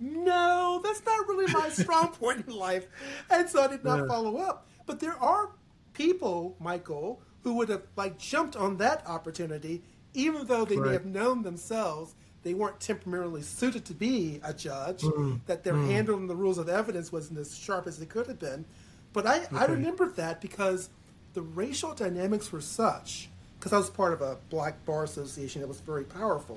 no, 0.00 0.80
that's 0.82 1.04
not 1.04 1.26
really 1.28 1.52
my 1.52 1.68
strong 1.72 2.08
point 2.08 2.46
in 2.46 2.54
life. 2.54 2.86
And 3.30 3.48
so 3.48 3.62
I 3.62 3.66
did 3.68 3.84
not 3.84 4.00
Yeah. 4.00 4.06
follow 4.06 4.36
up. 4.38 4.66
But 4.86 5.00
there 5.00 5.16
are 5.22 5.50
people, 5.92 6.56
Michael, 6.60 7.20
who 7.42 7.54
would 7.54 7.68
have 7.68 7.82
like 7.96 8.18
jumped 8.18 8.56
on 8.56 8.76
that 8.78 9.06
opportunity, 9.06 9.82
even 10.14 10.46
though 10.46 10.64
they 10.64 10.76
may 10.76 10.92
have 10.92 11.04
known 11.06 11.42
themselves 11.42 12.14
they 12.44 12.54
weren't 12.54 12.78
temporarily 12.78 13.42
suited 13.42 13.84
to 13.84 13.92
be 13.92 14.40
a 14.44 14.54
judge, 14.54 15.02
Mm. 15.02 15.40
that 15.46 15.64
their 15.64 15.74
handle 15.76 16.14
on 16.14 16.28
the 16.28 16.36
rules 16.36 16.56
of 16.56 16.68
evidence 16.68 17.10
wasn't 17.12 17.38
as 17.38 17.56
sharp 17.56 17.86
as 17.88 18.00
it 18.00 18.08
could 18.08 18.28
have 18.28 18.38
been. 18.38 18.64
But 19.12 19.26
I, 19.26 19.46
I 19.52 19.64
remember 19.66 20.08
that 20.12 20.40
because 20.40 20.88
the 21.34 21.42
racial 21.42 21.94
dynamics 21.94 22.52
were 22.52 22.60
such, 22.60 23.28
because 23.58 23.72
I 23.72 23.78
was 23.78 23.90
part 23.90 24.12
of 24.12 24.22
a 24.22 24.38
black 24.50 24.84
bar 24.86 25.02
association 25.02 25.60
that 25.62 25.66
was 25.68 25.80
very 25.80 26.04
powerful, 26.04 26.56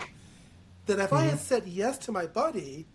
that 0.86 1.00
if 1.00 1.12
I 1.12 1.24
had 1.24 1.34
Mm-hmm. 1.34 1.40
said 1.40 1.68
yes 1.68 1.98
to 2.00 2.12
my 2.12 2.28
buddy, 2.28 2.86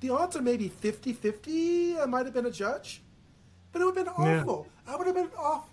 the 0.00 0.10
odds 0.10 0.36
are 0.36 0.42
maybe 0.42 0.68
50 0.68 1.12
50 1.12 1.98
I 1.98 2.06
might 2.06 2.24
have 2.26 2.34
been 2.34 2.46
a 2.46 2.50
judge. 2.50 3.02
But 3.72 3.82
it 3.82 3.84
would 3.86 3.96
have 3.96 4.06
been 4.06 4.14
Yeah. 4.26 4.40
awful. 4.40 4.66
I 4.86 4.96
would 4.96 5.06
have 5.06 5.16
been 5.16 5.30
awful. 5.38 5.70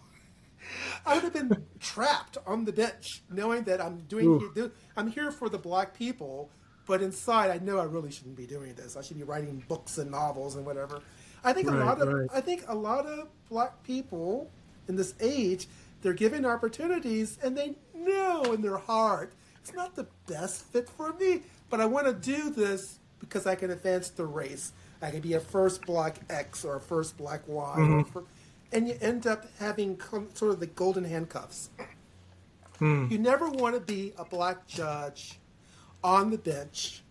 I 1.05 1.15
would 1.15 1.23
have 1.23 1.33
been 1.33 1.65
trapped 1.79 2.37
on 2.45 2.65
the 2.65 2.71
bench, 2.71 3.23
knowing 3.29 3.63
that 3.63 3.81
I'm 3.81 3.99
doing, 4.07 4.25
Ooh. 4.27 4.71
I'm 4.95 5.07
here 5.07 5.31
for 5.31 5.49
the 5.49 5.57
black 5.57 5.93
people, 5.97 6.49
but 6.85 7.01
inside 7.01 7.51
I 7.51 7.57
know 7.63 7.79
I 7.79 7.83
really 7.83 8.11
shouldn't 8.11 8.35
be 8.35 8.45
doing 8.47 8.73
this. 8.75 8.95
I 8.95 9.01
should 9.01 9.17
be 9.17 9.23
writing 9.23 9.63
books 9.67 9.97
and 9.97 10.09
novels 10.11 10.55
and 10.55 10.65
whatever. 10.65 11.01
I 11.43 11.53
think 11.53 11.67
a 11.69 11.71
lot 11.71 11.99
of 12.01 12.07
right. 12.13 12.29
I 12.33 12.41
think 12.41 12.63
a 12.67 12.75
lot 12.75 13.05
of 13.07 13.27
black 13.49 13.81
people 13.83 14.49
in 14.87 14.95
this 14.95 15.13
age 15.19 15.67
they're 16.01 16.13
given 16.13 16.45
opportunities 16.45 17.37
and 17.43 17.55
they 17.57 17.75
know 17.93 18.43
in 18.53 18.61
their 18.61 18.77
heart 18.77 19.33
it's 19.59 19.73
not 19.73 19.95
the 19.95 20.07
best 20.25 20.63
fit 20.65 20.89
for 20.89 21.13
me, 21.13 21.41
but 21.69 21.79
I 21.79 21.85
want 21.85 22.07
to 22.07 22.13
do 22.13 22.49
this 22.49 22.99
because 23.21 23.47
I 23.47 23.55
can 23.55 23.71
advance 23.71 24.09
the 24.09 24.25
race. 24.25 24.73
I 25.01 25.09
can 25.11 25.21
be 25.21 25.33
a 25.33 25.39
first 25.39 25.85
black 25.85 26.17
X 26.29 26.65
or 26.65 26.75
a 26.75 26.81
first 26.81 27.17
black 27.17 27.41
Y, 27.47 27.75
Mm-hmm. 27.77 28.19
and 28.73 28.87
you 28.87 28.97
end 29.01 29.25
up 29.25 29.45
having 29.59 29.95
com- 29.97 30.29
sort 30.33 30.51
of 30.51 30.59
the 30.59 30.67
golden 30.67 31.05
handcuffs. 31.05 31.69
Hmm. 32.79 33.07
You 33.09 33.17
never 33.19 33.49
want 33.49 33.75
to 33.75 33.81
be 33.81 34.13
a 34.17 34.25
black 34.25 34.67
judge 34.67 35.39
on 36.03 36.31
the 36.31 36.37
bench, 36.37 37.01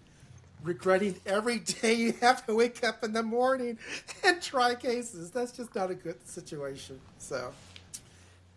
regretting 0.62 1.16
every 1.26 1.58
day 1.60 1.94
you 1.94 2.12
have 2.20 2.44
to 2.46 2.54
wake 2.54 2.82
up 2.84 3.02
in 3.04 3.12
the 3.12 3.22
morning 3.22 3.78
and 4.24 4.42
try 4.42 4.74
cases. 4.74 5.30
That's 5.30 5.52
just 5.52 5.74
not 5.74 5.90
a 5.90 5.94
good 5.94 6.26
situation. 6.28 7.00
So, 7.18 7.52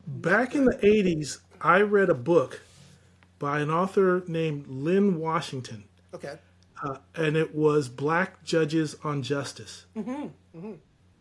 Back 0.05 0.53
in 0.53 0.65
the 0.65 0.75
80s, 0.77 1.39
I 1.61 1.79
read 1.81 2.09
a 2.09 2.13
book 2.13 2.61
by 3.39 3.61
an 3.61 3.69
author 3.71 4.23
named 4.27 4.67
Linn 4.67 5.17
Washington, 5.19 5.85
okay. 6.13 6.35
Uh, 6.83 6.97
and 7.15 7.35
it 7.37 7.55
was 7.55 7.87
Black 7.89 8.43
Judges 8.43 8.95
on 9.03 9.21
Justice. 9.23 9.85
Mm-hmm. 9.95 10.71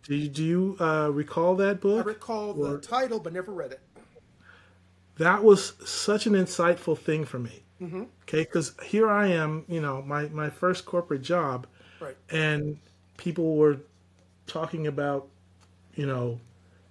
Do 0.05 0.15
you, 0.17 0.29
do 0.29 0.45
you 0.45 0.77
uh, 0.81 1.11
recall 1.13 1.55
that 1.57 1.81
book? 1.81 2.05
I 2.05 2.09
recall 2.09 2.55
the 2.55 2.79
title, 2.79 3.21
but 3.21 3.33
never 3.33 3.53
read 3.53 3.73
it. 3.73 3.81
that 5.19 5.45
was 5.45 5.75
such 5.85 6.27
an 6.27 6.33
insightful 6.35 6.99
thing 6.99 7.25
for 7.25 7.39
me. 7.39 7.63
Mm-hmm. 7.81 8.03
Okay, 8.23 8.41
because 8.43 8.75
here 8.83 9.09
I 9.11 9.29
am, 9.29 9.65
you 9.69 9.81
know, 9.81 10.03
my, 10.03 10.29
my 10.29 10.51
first 10.51 10.85
corporate 10.85 11.23
job, 11.23 11.67
Right. 12.01 12.17
and 12.31 12.79
people 13.17 13.57
were 13.57 13.79
talking 14.47 14.87
about, 14.89 15.29
you 15.95 16.07
know, 16.07 16.41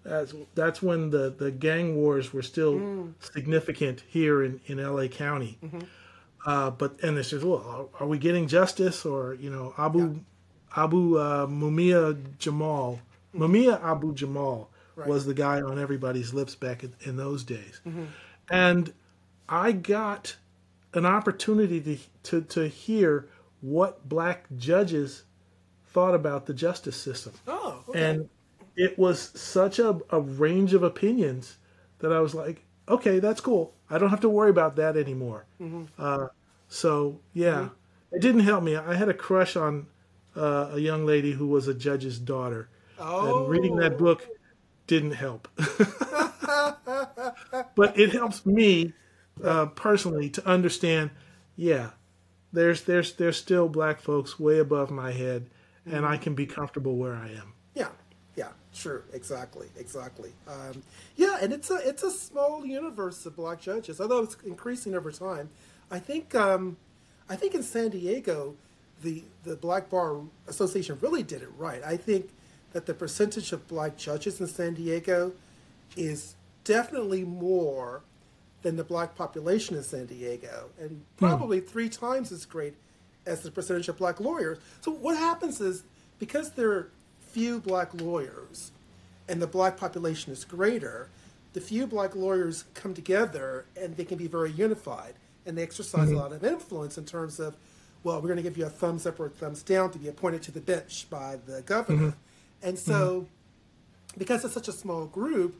that's 0.03 0.33
that's 0.55 0.81
when 0.81 1.09
the, 1.11 1.29
the 1.37 1.51
gang 1.51 1.95
wars 1.95 2.33
were 2.33 2.41
still 2.41 2.73
Mm. 2.75 3.13
significant 3.19 4.03
here 4.07 4.43
in, 4.43 4.59
in 4.65 4.77
LA 4.83 5.07
County. 5.07 5.57
Mm-hmm. 5.63 5.79
Uh, 6.45 6.71
but 6.71 6.99
and 7.03 7.17
they 7.17 7.23
says, 7.23 7.43
well, 7.43 7.89
are, 7.99 8.03
are 8.03 8.07
we 8.07 8.17
getting 8.17 8.47
justice 8.47 9.05
or 9.05 9.35
you 9.35 9.49
know 9.49 9.73
Abu 9.77 10.19
Abu 10.75 11.17
uh, 11.17 11.45
Mumia 11.47 12.17
Jamal 12.39 12.99
Mumia 13.35 13.81
Abu 13.83 14.13
Jamal 14.13 14.69
Right. 14.93 15.07
was 15.07 15.25
the 15.25 15.33
guy 15.33 15.61
on 15.61 15.79
everybody's 15.79 16.33
lips 16.33 16.53
back 16.53 16.83
in, 16.83 16.93
in 17.05 17.15
those 17.15 17.45
days, 17.45 17.79
and 18.49 18.93
I 19.47 19.71
got 19.71 20.35
an 20.93 21.05
opportunity 21.05 21.79
to, 21.79 21.97
to 22.23 22.41
to 22.41 22.67
hear 22.67 23.29
what 23.61 24.07
black 24.09 24.47
judges 24.57 25.23
thought 25.87 26.13
about 26.13 26.45
the 26.45 26.53
justice 26.53 26.97
system 26.97 27.31
Oh, 27.47 27.83
okay. 27.87 28.03
and 28.03 28.29
it 28.75 28.99
was 28.99 29.31
such 29.39 29.79
a, 29.79 29.97
a 30.09 30.19
range 30.19 30.73
of 30.73 30.83
opinions 30.83 31.57
that 31.99 32.11
I 32.11 32.19
was 32.19 32.35
like, 32.35 32.63
okay, 32.89 33.19
that's 33.19 33.39
cool. 33.39 33.73
I 33.91 33.97
don't 33.97 34.09
have 34.09 34.21
to 34.21 34.29
worry 34.29 34.49
about 34.49 34.77
that 34.77 34.95
anymore. 34.97 35.45
Uh, 35.97 36.27
so 36.69 37.19
yeah, 37.33 37.69
it 38.11 38.21
didn't 38.21 38.41
help 38.41 38.63
me. 38.63 38.75
I 38.75 38.95
had 38.95 39.09
a 39.09 39.13
crush 39.13 39.55
on 39.55 39.87
uh, 40.35 40.69
a 40.73 40.79
young 40.79 41.05
lady 41.05 41.33
who 41.33 41.47
was 41.47 41.67
a 41.67 41.73
judge's 41.73 42.17
daughter, 42.17 42.69
oh, 42.97 43.41
and 43.41 43.49
reading 43.49 43.75
that 43.75 43.97
book 43.97 44.27
didn't 44.87 45.11
help. 45.11 45.49
but 47.75 47.99
it 47.99 48.13
helps 48.13 48.45
me 48.45 48.93
uh, 49.43 49.65
personally 49.67 50.29
to 50.29 50.47
understand. 50.47 51.11
Yeah, 51.55 51.89
there's 52.53 52.83
there's 52.83 53.13
there's 53.13 53.37
still 53.37 53.67
black 53.67 53.99
folks 53.99 54.39
way 54.39 54.59
above 54.59 54.89
my 54.89 55.11
head, 55.11 55.49
and 55.85 56.05
I 56.05 56.17
can 56.17 56.33
be 56.33 56.45
comfortable 56.45 56.95
where 56.95 57.15
I 57.15 57.29
am. 57.31 57.53
True, 58.73 59.03
exactly, 59.11 59.67
exactly. 59.77 60.31
Um, 60.47 60.81
yeah, 61.17 61.37
and 61.41 61.51
it's 61.51 61.69
a 61.69 61.75
it's 61.87 62.03
a 62.03 62.11
small 62.11 62.65
universe 62.65 63.25
of 63.25 63.35
black 63.35 63.59
judges, 63.59 63.99
although 63.99 64.19
it's 64.19 64.37
increasing 64.45 64.95
over 64.95 65.11
time. 65.11 65.49
I 65.89 65.99
think 65.99 66.33
um, 66.35 66.77
I 67.29 67.35
think 67.35 67.53
in 67.53 67.63
San 67.63 67.89
Diego, 67.89 68.55
the 69.03 69.23
the 69.43 69.55
Black 69.57 69.89
Bar 69.89 70.21
Association 70.47 70.97
really 71.01 71.23
did 71.23 71.41
it 71.41 71.49
right. 71.57 71.83
I 71.83 71.97
think 71.97 72.29
that 72.71 72.85
the 72.85 72.93
percentage 72.93 73.51
of 73.51 73.67
black 73.67 73.97
judges 73.97 74.39
in 74.39 74.47
San 74.47 74.73
Diego 74.73 75.33
is 75.97 76.35
definitely 76.63 77.25
more 77.25 78.01
than 78.61 78.77
the 78.77 78.83
black 78.83 79.15
population 79.15 79.75
in 79.75 79.83
San 79.83 80.05
Diego, 80.05 80.69
and 80.79 81.03
probably 81.17 81.59
three 81.59 81.89
times 81.89 82.31
as 82.31 82.45
great 82.45 82.75
as 83.25 83.41
the 83.41 83.51
percentage 83.51 83.89
of 83.89 83.97
black 83.97 84.19
lawyers. 84.19 84.59
So 84.79 84.91
what 84.91 85.17
happens 85.17 85.59
is 85.59 85.83
because 86.19 86.51
there 86.51 86.71
are 86.71 86.91
few 87.31 87.59
black 87.59 87.93
lawyers 88.01 88.71
and 89.27 89.41
the 89.41 89.47
black 89.47 89.77
population 89.77 90.31
is 90.31 90.43
greater, 90.43 91.09
the 91.53 91.61
few 91.61 91.87
black 91.87 92.15
lawyers 92.15 92.65
come 92.73 92.93
together 92.93 93.65
and 93.79 93.95
they 93.97 94.05
can 94.05 94.17
be 94.17 94.27
very 94.27 94.51
unified 94.51 95.15
and 95.45 95.57
they 95.57 95.63
exercise 95.63 96.09
a 96.09 96.11
mm-hmm. 96.11 96.21
lot 96.21 96.33
of 96.33 96.43
influence 96.43 96.97
in 96.97 97.05
terms 97.05 97.39
of, 97.39 97.55
well, 98.03 98.17
we're 98.17 98.27
going 98.27 98.37
to 98.37 98.43
give 98.43 98.57
you 98.57 98.65
a 98.65 98.69
thumbs 98.69 99.05
up 99.05 99.19
or 99.19 99.27
a 99.27 99.29
thumbs 99.29 99.63
down 99.63 99.91
to 99.91 99.99
be 99.99 100.07
appointed 100.07 100.41
to 100.43 100.51
the 100.51 100.61
bench 100.61 101.07
by 101.09 101.37
the 101.45 101.61
governor. 101.61 102.09
Mm-hmm. 102.09 102.67
And 102.67 102.77
so, 102.77 103.21
mm-hmm. 103.21 104.19
because 104.19 104.45
it's 104.45 104.53
such 104.53 104.67
a 104.67 104.73
small 104.73 105.05
group, 105.05 105.55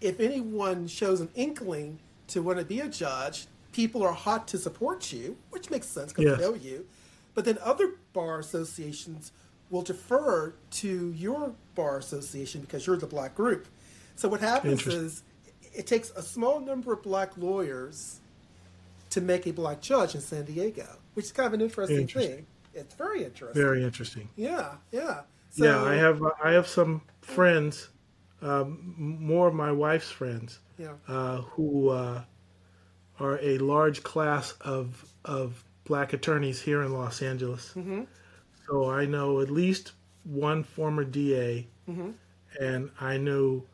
if 0.00 0.18
anyone 0.18 0.86
shows 0.86 1.20
an 1.20 1.28
inkling 1.34 1.98
to 2.28 2.42
want 2.42 2.58
to 2.58 2.64
be 2.64 2.80
a 2.80 2.88
judge, 2.88 3.46
people 3.72 4.02
are 4.02 4.12
hot 4.12 4.48
to 4.48 4.58
support 4.58 5.12
you, 5.12 5.36
which 5.50 5.70
makes 5.70 5.86
sense 5.86 6.12
because 6.12 6.24
Yes. 6.24 6.38
they 6.38 6.44
know 6.44 6.54
you. 6.54 6.86
But 7.34 7.44
then 7.44 7.58
other 7.62 7.94
bar 8.12 8.38
associations 8.38 9.32
will 9.72 9.82
defer 9.82 10.54
to 10.70 11.12
your 11.16 11.54
bar 11.74 11.98
association 11.98 12.60
because 12.60 12.86
you're 12.86 12.98
the 12.98 13.06
black 13.06 13.34
group. 13.34 13.66
So 14.14 14.28
what 14.28 14.40
happens 14.40 14.86
is 14.86 15.22
it 15.74 15.86
takes 15.86 16.10
a 16.10 16.22
small 16.22 16.60
number 16.60 16.92
of 16.92 17.02
black 17.02 17.36
lawyers 17.38 18.20
to 19.10 19.22
make 19.22 19.46
a 19.46 19.50
black 19.52 19.80
judge 19.80 20.14
in 20.14 20.20
San 20.20 20.44
Diego, 20.44 20.86
which 21.14 21.24
is 21.24 21.32
kind 21.32 21.46
of 21.46 21.54
an 21.54 21.62
interesting, 21.62 22.00
Interesting. 22.00 22.36
thing. 22.36 22.46
It's 22.74 22.94
very 22.94 23.24
interesting. 23.24 23.60
Very 23.60 23.82
interesting. 23.82 24.28
Yeah, 24.36 24.74
yeah. 24.92 25.22
So, 25.50 25.64
yeah, 25.64 25.82
I 25.82 25.94
have 25.94 26.22
I 26.44 26.52
have 26.52 26.66
some 26.66 27.02
friends, 27.22 27.88
um, 28.42 28.94
more 28.96 29.48
of 29.48 29.54
my 29.54 29.72
wife's 29.72 30.10
friends, 30.10 30.58
Yeah. 30.78 30.92
uh, 31.08 31.42
who 31.42 31.88
uh, 31.90 32.22
are 33.20 33.38
a 33.42 33.58
large 33.58 34.02
class 34.02 34.52
of 34.60 35.04
of 35.24 35.64
black 35.84 36.12
attorneys 36.12 36.60
here 36.60 36.82
in 36.82 36.92
Los 36.92 37.20
Angeles. 37.22 37.72
Mm-hmm. 37.76 38.02
So 38.72 38.88
I 38.88 39.04
know 39.04 39.40
at 39.40 39.50
least 39.50 39.92
one 40.24 40.64
former 40.64 41.04
DA, 41.04 41.66
Mm-hmm. 41.90 42.10
and 42.60 42.90
I 43.00 43.18
know 43.18 43.64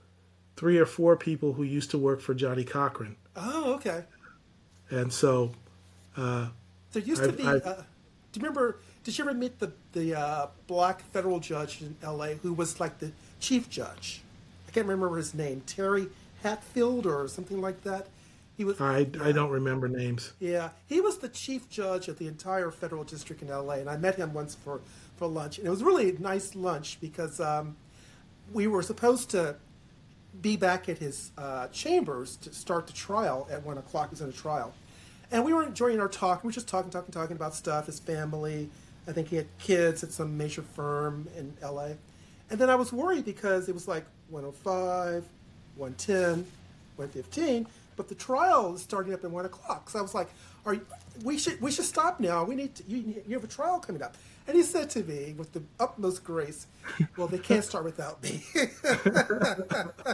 three 0.57 0.77
or 0.79 0.87
four 0.87 1.15
people 1.17 1.53
who 1.53 1.63
used 1.63 1.91
to 1.93 1.99
work 1.99 2.21
for 2.21 2.35
Johnnie 2.35 2.65
Cochran, 2.65 3.15
Oh, 3.37 3.75
okay. 3.75 4.03
and 4.91 5.13
so 5.13 5.53
There 6.17 6.51
used 7.05 7.23
to 7.23 7.29
I've- 7.29 7.37
be. 7.37 7.45
Uh, 7.47 7.75
do 8.33 8.41
you 8.41 8.43
remember? 8.43 8.79
Did 9.05 9.17
you 9.17 9.25
ever 9.25 9.35
meet 9.35 9.59
the 9.61 9.71
the 9.93 10.19
uh, 10.19 10.47
black 10.67 11.03
federal 11.13 11.39
judge 11.39 11.81
in 11.81 11.95
L.A. 12.03 12.35
who 12.37 12.53
was 12.53 12.81
like 12.81 12.99
the 12.99 13.13
chief 13.41 13.71
judge? 13.71 14.23
I 14.67 14.73
can't 14.73 14.87
remember 14.87 15.17
his 15.17 15.33
name. 15.33 15.63
Terry 15.67 16.09
Hatfield 16.43 17.07
or 17.07 17.29
something 17.29 17.61
like 17.61 17.83
that. 17.85 18.09
He 18.59 18.65
was. 18.65 18.81
I 18.81 19.07
I 19.23 19.31
don't 19.31 19.51
remember 19.51 19.87
names. 19.87 20.33
Yeah, 20.41 20.71
he 20.89 21.01
was 21.01 21.19
the 21.19 21.29
chief 21.29 21.71
judge 21.71 22.09
of 22.09 22.19
the 22.19 22.27
entire 22.27 22.73
federal 22.73 23.05
district 23.05 23.41
in 23.41 23.49
LA, 23.49 23.75
and 23.75 23.89
I 23.89 23.97
met 23.97 24.17
him 24.17 24.35
once 24.35 24.57
for, 24.57 24.81
for 25.17 25.29
lunch, 25.29 25.59
and 25.59 25.67
it 25.69 25.71
was 25.71 25.85
really 25.85 26.11
a 26.11 26.19
nice 26.19 26.57
lunch 26.57 27.01
because 27.01 27.39
um, 27.39 27.77
we 28.53 28.67
were 28.67 28.83
supposed 28.83 29.31
to 29.31 29.55
be 30.43 30.57
back 30.57 30.89
at 30.89 30.99
his 30.99 31.31
uh, 31.39 31.69
chambers 31.69 32.35
to 32.39 32.53
start 32.53 32.89
the 32.89 32.93
trial 32.93 33.47
at 33.49 33.65
one 33.65 33.79
o'clock. 33.79 34.09
He 34.09 34.15
was 34.15 34.23
in 34.23 34.29
a 34.29 34.33
trial, 34.33 34.75
and 35.31 35.45
we 35.45 35.53
were 35.53 35.63
enjoying 35.63 36.01
our 36.01 36.09
talk. 36.09 36.43
We 36.43 36.49
were 36.49 36.53
just 36.53 36.67
talking, 36.67 36.91
talking, 36.91 37.13
talking 37.13 37.37
about 37.37 37.55
stuff, 37.55 37.87
his 37.87 38.01
family. 38.01 38.69
I 39.07 39.13
think 39.13 39.29
he 39.29 39.37
had 39.37 39.47
kids 39.61 40.03
at 40.03 40.11
some 40.11 40.37
major 40.37 40.63
firm 40.63 41.29
in 41.37 41.55
LA, 41.63 41.91
and 42.51 42.59
then 42.59 42.71
I 42.71 42.75
was 42.75 42.93
worried 42.93 43.25
because 43.25 43.69
it 43.69 43.73
was 43.73 43.87
like 43.87 44.05
105, 44.31 45.23
110, 45.77 46.45
115, 46.97 47.69
but 47.99 48.09
the 48.09 48.15
trial 48.15 48.75
is 48.75 48.81
starting 48.81 49.13
up 49.13 49.23
at 49.25 49.31
one 49.31 49.45
o'clock. 49.45 49.91
So 49.91 49.99
I 49.99 50.03
was 50.03 50.15
like, 50.15 50.31
"Are 50.65 50.73
you, 50.75 50.87
we 51.23 51.37
should 51.37 51.61
we 51.61 51.71
should 51.71 51.85
stop 51.85 52.21
now? 52.21 52.45
We 52.45 52.55
need 52.55 52.75
to, 52.77 52.85
you, 52.89 53.23
you 53.27 53.35
have 53.35 53.45
a 53.45 53.49
trial 53.49 53.79
coming 53.81 54.03
up." 54.03 54.17
And 54.47 54.57
he 54.57 54.63
said 54.63 54.89
to 54.91 55.03
me 55.05 55.35
with 55.37 55.53
the 55.53 55.63
utmost 55.79 56.25
grace, 56.25 56.67
"Well, 57.19 57.29
they 57.29 57.39
can't 57.39 57.65
start 57.65 57.85
without 57.85 58.23
me." 58.23 58.43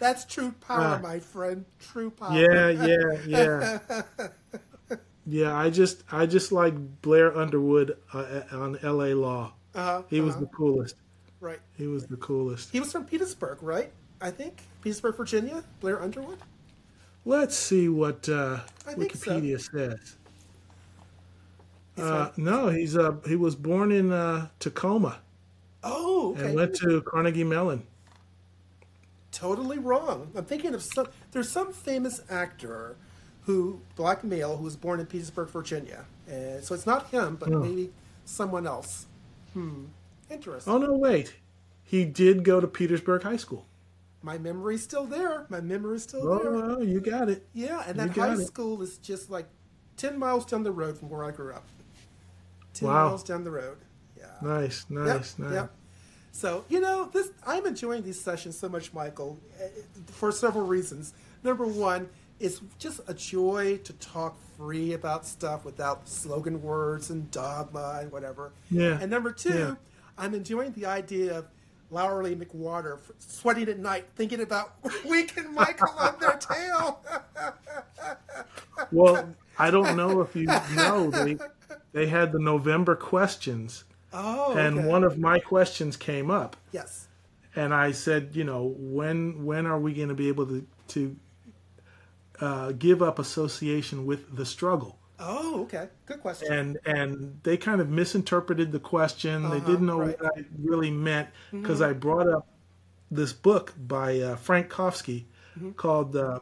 That's 0.00 0.24
true 0.24 0.54
power, 0.60 0.96
Ah. 0.96 1.00
my 1.02 1.18
friend. 1.18 1.64
True 1.80 2.10
power. 2.10 2.38
Yeah, 2.38 2.68
yeah, 2.70 3.18
yeah. 3.26 3.78
yeah, 5.26 5.56
I 5.56 5.70
just 5.70 6.04
I 6.12 6.26
just 6.26 6.52
like 6.52 6.74
Blair 7.02 7.36
Underwood 7.36 7.96
uh, 8.14 8.42
on 8.52 8.78
L.A. 8.82 9.14
Law. 9.14 9.52
Uh-huh, 9.74 10.02
He 10.08 10.20
was 10.20 10.34
uh-huh. 10.34 10.40
the 10.40 10.46
coolest. 10.46 10.94
Right. 11.40 11.58
He 11.76 11.86
was 11.88 12.06
the 12.06 12.16
coolest. 12.16 12.70
He 12.72 12.80
was 12.80 12.90
from 12.92 13.04
Petersburg, 13.04 13.58
right? 13.62 13.92
I 14.20 14.30
think 14.30 14.62
Petersburg, 14.82 15.16
Virginia. 15.16 15.62
Blair 15.80 16.00
Underwood. 16.02 16.38
Let's 17.24 17.56
see 17.56 17.88
what 17.88 18.28
uh, 18.28 18.60
think 18.84 19.14
so. 19.16 19.40
Wikipedia 19.40 19.60
says. 19.60 20.16
Uh, 21.96 22.30
no, 22.36 22.68
he's 22.68 22.96
uh, 22.96 23.16
he 23.26 23.34
was 23.34 23.56
born 23.56 23.90
in 23.90 24.12
uh, 24.12 24.48
Tacoma 24.60 25.18
oh, 25.82 26.32
okay. 26.32 26.46
and 26.46 26.54
went 26.54 26.74
to 26.76 27.02
Carnegie 27.02 27.42
Mellon. 27.44 27.82
totally 29.32 29.78
wrong. 29.78 30.30
I'm 30.36 30.44
thinking 30.44 30.74
of 30.74 30.82
some. 30.82 31.08
There's 31.32 31.50
some 31.50 31.72
famous 31.72 32.20
actor 32.30 32.96
who 33.42 33.80
black 33.96 34.22
male 34.24 34.56
who 34.56 34.64
was 34.64 34.76
born 34.76 35.00
in 35.00 35.06
Petersburg, 35.06 35.48
Virginia, 35.48 36.04
and 36.28 36.62
so 36.64 36.74
it's 36.74 36.86
not 36.86 37.08
him, 37.10 37.36
but 37.36 37.52
Oh. 37.52 37.60
maybe 37.60 37.90
someone 38.24 38.66
else. 38.66 39.06
Hmm. 39.54 39.86
Interesting. 40.30 40.72
Oh 40.72 40.78
no, 40.78 40.92
wait, 40.94 41.34
he 41.82 42.04
did 42.04 42.44
go 42.44 42.60
to 42.60 42.68
Petersburg 42.68 43.22
High 43.22 43.36
School. 43.38 43.66
My 44.22 44.36
memory's 44.38 44.82
still 44.82 45.04
there. 45.06 45.46
My 45.48 45.60
memory's 45.60 46.02
still 46.02 46.26
Oh, 46.28 46.38
there. 46.42 46.52
well, 46.52 46.82
you 46.82 47.00
got 47.00 47.28
it. 47.28 47.46
Yeah, 47.52 47.82
and 47.86 47.98
that 47.98 48.10
high 48.10 48.34
it. 48.34 48.46
school 48.46 48.82
is 48.82 48.98
just 48.98 49.30
like 49.30 49.46
ten 49.96 50.18
miles 50.18 50.44
down 50.44 50.62
the 50.64 50.72
road 50.72 50.98
from 50.98 51.08
where 51.08 51.24
I 51.24 51.30
grew 51.30 51.52
up. 51.52 51.64
Ten 52.74 52.88
Wow. 52.88 53.08
miles 53.08 53.22
down 53.22 53.44
the 53.44 53.50
road. 53.50 53.78
Yeah. 54.16 54.26
Nice, 54.42 54.86
Yep, 54.90 54.98
nice, 55.06 55.38
nice. 55.38 55.52
yep. 55.52 55.74
So 56.32 56.64
you 56.68 56.80
know, 56.80 57.08
this 57.12 57.30
I'm 57.46 57.64
enjoying 57.66 58.02
these 58.02 58.20
sessions 58.20 58.58
so 58.58 58.68
much, 58.68 58.92
Michael, 58.92 59.38
eh, 59.60 59.68
for 60.06 60.32
several 60.32 60.66
reasons. 60.66 61.14
Number 61.44 61.66
one, 61.66 62.08
it's 62.40 62.60
just 62.78 63.00
a 63.06 63.14
joy 63.14 63.78
to 63.84 63.92
talk 63.94 64.36
free 64.56 64.92
about 64.92 65.26
stuff 65.26 65.64
without 65.64 66.08
slogan 66.08 66.60
words 66.62 67.10
and 67.10 67.30
dogma 67.30 67.98
and 68.02 68.10
whatever. 68.12 68.52
Yeah, 68.70 68.98
And 69.00 69.10
number 69.10 69.30
two, 69.32 69.56
yeah. 69.56 69.74
I'm 70.16 70.34
enjoying 70.34 70.72
the 70.72 70.86
idea 70.86 71.38
of 71.38 71.46
Loury 71.92 72.36
McWhorter 72.36 72.98
sweating 73.18 73.68
at 73.68 73.78
night, 73.78 74.06
thinking 74.14 74.40
about 74.40 74.74
Wink 75.04 75.36
and 75.36 75.54
Michael 75.54 75.88
on 75.98 76.16
their 76.20 76.36
tail. 76.38 77.02
Well, 78.92 79.34
I 79.58 79.70
don't 79.70 79.96
know 79.96 80.20
if 80.20 80.36
you 80.36 80.46
know 80.76 81.10
they 81.10 81.36
they 81.92 82.06
had 82.06 82.30
the 82.32 82.38
November 82.38 82.94
questions, 82.94 83.84
Oh, 84.12 84.56
and 84.56 84.78
okay. 84.78 84.86
one 84.88 85.02
of 85.04 85.18
my 85.18 85.40
questions 85.40 85.96
came 85.96 86.30
up, 86.30 86.56
yes. 86.72 87.08
and 87.56 87.74
I 87.74 87.90
said, 87.90 88.30
you 88.34 88.44
know, 88.44 88.74
when 88.78 89.44
when 89.44 89.66
are 89.66 89.78
we 89.78 89.94
going 89.94 90.08
to 90.08 90.14
be 90.14 90.28
able 90.28 90.46
to 90.46 90.66
to 90.88 91.16
uh, 92.40 92.72
give 92.72 93.02
up 93.02 93.18
association 93.18 94.06
with 94.06 94.36
the 94.36 94.46
struggle? 94.46 94.97
Oh, 95.20 95.62
okay. 95.62 95.88
Good 96.06 96.20
question. 96.20 96.52
and 96.52 96.78
and 96.86 97.40
they 97.42 97.56
kind 97.56 97.80
of 97.80 97.88
misinterpreted 97.88 98.70
the 98.72 98.78
question. 98.80 99.48
they 99.50 99.60
didn't 99.60 99.86
know 99.86 100.00
Uh-huh, 100.00 100.10
right. 100.10 100.20
what 100.22 100.38
I 100.38 100.44
really 100.62 100.90
meant 100.90 101.28
because 101.50 101.80
I 101.82 101.92
brought 101.92 102.28
up 102.28 102.46
this 103.10 103.32
book 103.32 103.74
by 103.78 104.20
uh, 104.20 104.36
Frank 104.36 104.68
Kofsky 104.70 105.24
Mm-hmm. 105.58 105.70
called 105.72 106.14
uh, 106.14 106.38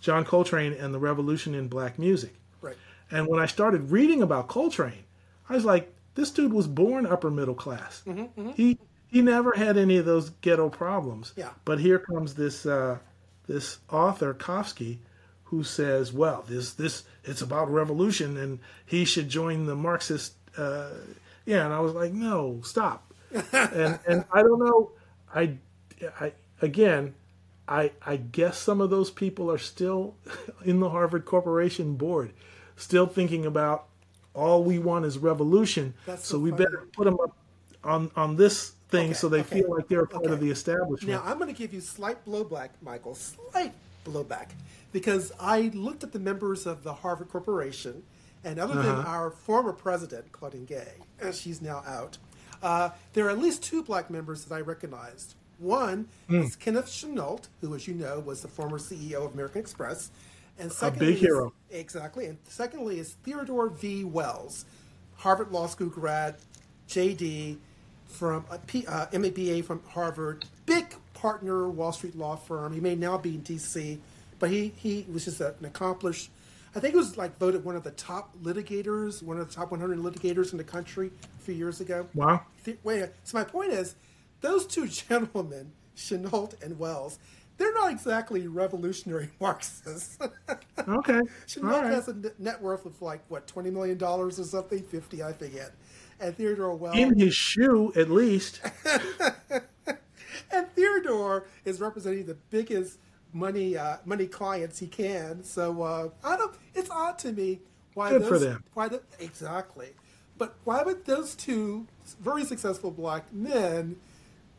John 0.00 0.24
Coltrane 0.24 0.72
and 0.72 0.94
the 0.94 0.98
Revolution 1.00 1.56
in 1.56 1.66
Black 1.66 1.98
Music. 1.98 2.34
right. 2.60 2.76
And 3.10 3.26
when 3.26 3.40
I 3.40 3.46
started 3.46 3.90
reading 3.90 4.22
about 4.22 4.46
Coltrane, 4.46 5.02
I 5.48 5.54
was 5.54 5.64
like, 5.64 5.92
this 6.14 6.30
dude 6.30 6.52
was 6.52 6.68
born 6.68 7.04
upper 7.04 7.30
middle 7.32 7.54
class. 7.56 8.04
He 8.54 8.78
he 9.08 9.22
never 9.22 9.52
had 9.56 9.76
any 9.76 9.96
of 9.96 10.04
those 10.04 10.30
ghetto 10.30 10.68
problems. 10.68 11.32
Yeah. 11.36 11.50
But 11.64 11.80
here 11.80 11.98
comes 11.98 12.34
this 12.34 12.64
uh, 12.64 12.98
this 13.48 13.78
author 13.90 14.34
Kofsky, 14.34 14.98
who 15.50 15.64
says, 15.64 16.12
well, 16.12 16.44
this 16.48 16.72
this 16.72 17.04
it's 17.24 17.42
about 17.42 17.70
revolution, 17.70 18.36
and 18.36 18.58
he 18.84 19.04
should 19.04 19.28
join 19.28 19.66
the 19.66 19.76
Marxist. 19.76 20.34
Uh, 20.56 20.90
yeah, 21.46 21.64
and 21.64 21.72
I 21.72 21.80
was 21.80 21.92
like, 21.94 22.12
no, 22.12 22.60
stop. 22.62 23.12
and 23.52 23.98
and 24.06 24.24
I 24.32 24.42
don't 24.42 24.58
know. 24.58 24.90
I 25.34 25.54
I 26.20 26.32
again. 26.62 27.14
I, 27.70 27.90
I 28.00 28.16
guess 28.16 28.56
some 28.56 28.80
of 28.80 28.88
those 28.88 29.10
people 29.10 29.50
are 29.50 29.58
still 29.58 30.14
in 30.64 30.80
the 30.80 30.88
Harvard 30.88 31.26
Corporation 31.26 31.96
board, 31.96 32.32
still 32.76 33.06
thinking 33.06 33.44
about 33.44 33.84
all 34.34 34.64
we 34.64 34.78
want 34.78 35.04
is 35.04 35.18
revolution. 35.18 35.92
That's 36.06 36.26
so 36.26 36.36
so 36.36 36.38
we 36.38 36.50
better 36.50 36.88
put 36.94 37.04
them 37.04 37.18
up 37.20 37.36
on 37.84 38.10
on 38.16 38.36
this 38.36 38.70
thing, 38.88 39.06
Okay, 39.06 39.14
so 39.14 39.28
they 39.28 39.40
okay, 39.40 39.60
feel 39.60 39.74
like 39.76 39.88
they're 39.88 40.02
a 40.02 40.06
part 40.06 40.26
of 40.26 40.40
the 40.40 40.50
establishment. 40.50 41.22
Now, 41.22 41.30
I'm 41.30 41.38
going 41.38 41.52
to 41.52 41.58
give 41.58 41.74
you 41.74 41.80
slight 41.80 42.24
blowback, 42.24 42.70
Michael, 42.82 43.14
slight 43.14 43.72
blowback, 44.04 44.48
because 44.92 45.32
I 45.40 45.70
looked 45.74 46.02
at 46.04 46.12
the 46.12 46.18
members 46.18 46.66
of 46.66 46.82
the 46.82 46.94
Harvard 46.94 47.28
Corporation, 47.28 48.02
and 48.44 48.58
other 48.58 48.74
than 48.74 48.86
Uh-huh. 48.94 49.08
our 49.10 49.30
former 49.30 49.72
president, 49.72 50.32
Claudine 50.32 50.64
Gay, 50.64 50.92
and 51.20 51.34
she's 51.34 51.60
now 51.60 51.82
out, 51.86 52.18
uh, 52.62 52.90
there 53.12 53.26
are 53.26 53.30
at 53.30 53.38
least 53.38 53.62
two 53.62 53.82
black 53.82 54.10
members 54.10 54.44
that 54.44 54.54
I 54.54 54.60
recognized. 54.60 55.34
One 55.58 56.08
Hmm. 56.28 56.42
is 56.42 56.54
Kenneth 56.56 56.88
Chenault, 56.88 57.40
who, 57.60 57.74
as 57.74 57.88
you 57.88 57.94
know, 57.94 58.20
was 58.20 58.42
the 58.42 58.48
former 58.48 58.78
CEO 58.78 59.24
of 59.24 59.34
American 59.34 59.60
Express. 59.60 60.10
And 60.60 60.72
secondly 60.72 61.06
big 61.08 61.14
is- 61.16 61.20
hero. 61.20 61.52
exactly. 61.70 62.26
And 62.26 62.38
secondly 62.48 62.98
is 62.98 63.12
Theodore 63.24 63.68
V. 63.68 64.02
Wells, 64.04 64.64
Harvard 65.16 65.50
Law 65.52 65.66
School 65.68 65.88
grad, 65.88 66.36
JD, 66.88 67.58
from 68.06 68.44
a 68.50 68.58
P, 68.58 68.86
uh, 68.86 69.06
MBA 69.12 69.62
from 69.62 69.82
Harvard, 69.90 70.46
big 70.66 70.94
partner 71.14 71.68
Wall 71.68 71.92
Street 71.92 72.16
law 72.16 72.36
firm. 72.36 72.72
He 72.72 72.80
may 72.80 72.94
now 72.94 73.18
be 73.18 73.34
in 73.34 73.42
D.C., 73.42 74.00
but 74.38 74.50
he 74.50 74.72
he 74.76 75.06
was 75.10 75.24
just 75.24 75.40
an 75.40 75.54
accomplished. 75.64 76.30
I 76.74 76.80
think 76.80 76.92
he 76.92 76.98
was 76.98 77.16
like 77.16 77.38
voted 77.38 77.64
one 77.64 77.76
of 77.76 77.82
the 77.82 77.90
top 77.92 78.36
litigators, 78.42 79.22
one 79.22 79.38
of 79.38 79.48
the 79.48 79.54
top 79.54 79.70
100 79.70 79.98
litigators 79.98 80.52
in 80.52 80.58
the 80.58 80.64
country 80.64 81.10
a 81.38 81.42
few 81.42 81.54
years 81.54 81.80
ago. 81.80 82.06
Wow. 82.14 82.42
Wait, 82.84 83.06
so 83.24 83.38
my 83.38 83.44
point 83.44 83.72
is, 83.72 83.96
those 84.40 84.66
two 84.66 84.86
gentlemen, 85.08 85.72
Chenault 85.94 86.50
and 86.62 86.78
Wells, 86.78 87.18
they're 87.56 87.74
not 87.74 87.90
exactly 87.90 88.46
revolutionary 88.46 89.30
Marxists. 89.40 90.18
Okay. 90.78 91.20
Chenault 91.46 91.82
right. 91.82 91.92
has 91.92 92.08
a 92.08 92.16
net 92.38 92.60
worth 92.62 92.86
of 92.86 93.00
like 93.02 93.22
what 93.28 93.46
twenty 93.46 93.70
million 93.70 93.98
dollars 93.98 94.38
or 94.38 94.44
something, 94.44 94.82
fifty, 94.82 95.22
I 95.22 95.32
forget. 95.32 95.72
And 96.20 96.36
Theodore 96.36 96.74
Wells, 96.74 96.96
In 96.96 97.18
his 97.18 97.34
shoe, 97.34 97.92
at 97.94 98.10
least. 98.10 98.60
and 100.50 100.68
Theodore 100.74 101.46
is 101.64 101.80
representing 101.80 102.26
the 102.26 102.34
biggest 102.50 102.98
money 103.32 103.76
uh, 103.76 103.96
money 104.04 104.26
clients 104.26 104.78
he 104.78 104.86
can. 104.86 105.42
So 105.44 105.82
uh, 105.82 106.08
I 106.24 106.36
don't. 106.36 106.54
It's 106.74 106.90
odd 106.90 107.18
to 107.20 107.32
me 107.32 107.60
why 107.94 108.10
Good 108.10 108.22
those 108.22 108.28
for 108.28 108.38
them. 108.38 108.64
why 108.74 108.88
the, 108.88 109.02
exactly, 109.18 109.88
but 110.36 110.54
why 110.64 110.82
would 110.82 111.04
those 111.04 111.34
two 111.34 111.86
very 112.20 112.44
successful 112.44 112.90
black 112.90 113.32
men 113.32 113.96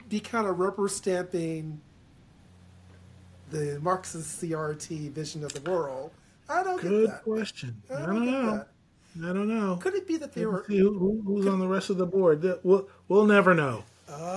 be 0.09 0.19
kind 0.19 0.47
of 0.47 0.59
rubber 0.59 0.87
stamping 0.87 1.81
the 3.51 3.79
Marxist 3.81 4.41
CRT 4.41 5.11
vision 5.11 5.43
of 5.43 5.53
the 5.53 5.69
world? 5.69 6.11
I 6.47 6.63
don't 6.63 6.81
Good 6.81 7.05
get 7.07 7.11
that. 7.13 7.23
question. 7.23 7.81
I 7.89 7.93
I 7.95 8.05
don't 8.05 8.15
don't 8.25 8.25
know. 8.25 8.65
I 9.21 9.33
don't 9.33 9.47
know. 9.47 9.75
Could 9.77 9.95
it 9.95 10.07
be 10.07 10.17
that 10.17 10.33
they 10.33 10.45
were 10.45 10.63
who, 10.67 10.97
who- 10.97 11.21
who's 11.25 11.47
on 11.47 11.59
the 11.59 11.67
rest 11.67 11.89
of 11.89 11.97
the 11.97 12.05
board. 12.05 12.43
We'll, 12.63 12.87
we'll 13.07 13.25
never 13.25 13.53
know. 13.53 13.83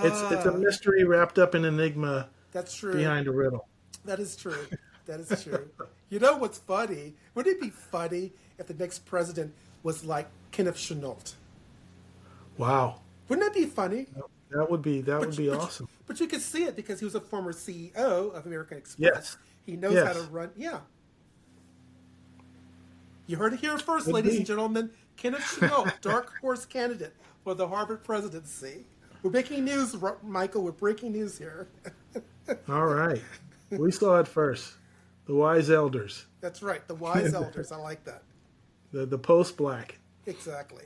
It's 0.05 0.21
it's 0.33 0.45
a 0.47 0.53
mystery 0.53 1.05
wrapped 1.05 1.39
up 1.39 1.55
in 1.55 1.65
enigma 1.65 2.29
That's 2.53 2.75
true. 2.77 2.95
behind 2.95 3.27
a 3.27 3.33
riddle. 3.33 3.67
That 4.05 4.19
is 4.21 4.37
true. 4.37 4.67
That 5.07 5.21
is 5.21 5.43
true. 5.43 5.69
you 6.11 6.19
know 6.19 6.37
what's 6.37 6.59
funny? 6.59 7.15
Wouldn't 7.35 7.57
it 7.57 7.61
be 7.61 7.71
funny 7.71 8.33
if 8.59 8.67
the 8.67 8.75
next 8.75 9.05
president 9.05 9.53
was 9.83 10.05
like 10.05 10.29
Kenneth 10.53 10.77
Chenault? 10.77 11.35
Wow, 12.59 13.01
Wouldn't 13.29 13.47
that 13.53 13.59
be 13.59 13.67
funny? 13.67 14.07
that 14.51 14.71
would 14.71 14.83
be 14.83 15.01
that 15.03 15.19
would 15.21 15.37
be 15.37 15.49
But- 15.49 15.59
awesome. 15.61 15.89
But 16.07 16.21
you 16.21 16.27
could 16.27 16.43
see 16.43 16.65
it 16.65 16.77
because 16.77 16.99
he 17.01 17.05
was 17.07 17.15
a 17.15 17.21
former 17.21 17.53
CEO 17.53 17.95
of 18.35 18.45
American 18.47 18.77
Express. 18.79 19.01
Yes. 19.15 19.37
He 19.65 19.77
knows 19.77 19.95
Yes. 19.95 20.07
how 20.17 20.23
to 20.23 20.29
run. 20.31 20.51
Yeah. 20.57 20.81
You 23.27 23.37
heard 23.37 23.53
it 23.55 23.61
here 23.61 23.79
first, 23.79 24.07
Could 24.07 24.15
ladies 24.15 24.33
be. 24.33 24.37
and 24.39 24.47
gentlemen. 24.47 24.91
Kenneth 25.17 25.57
Chenault, 25.59 25.87
dark 26.01 26.33
horse 26.41 26.67
candidate 26.67 27.15
for 27.45 27.55
the 27.55 27.67
Harvard 27.67 28.03
presidency. 28.05 28.85
We're 29.23 29.31
breaking 29.31 29.65
news, 29.65 29.97
Michael. 30.23 30.63
We're 30.65 30.73
breaking 30.73 31.13
news 31.13 31.39
here. 31.39 31.69
All 32.69 32.87
right, 32.87 33.23
we 33.79 33.91
saw 33.91 34.19
it 34.21 34.29
first. 34.29 34.75
The 35.27 35.35
wise 35.35 35.71
elders, 35.71 36.27
That's 36.41 36.63
right. 36.63 36.87
The 36.89 36.95
wise 36.97 37.33
elders. 37.33 37.71
I 37.73 37.77
like 37.77 38.05
that. 38.05 38.23
the 38.93 39.07
the 39.07 39.19
post 39.19 39.57
black. 39.57 39.99
Exactly. 40.27 40.85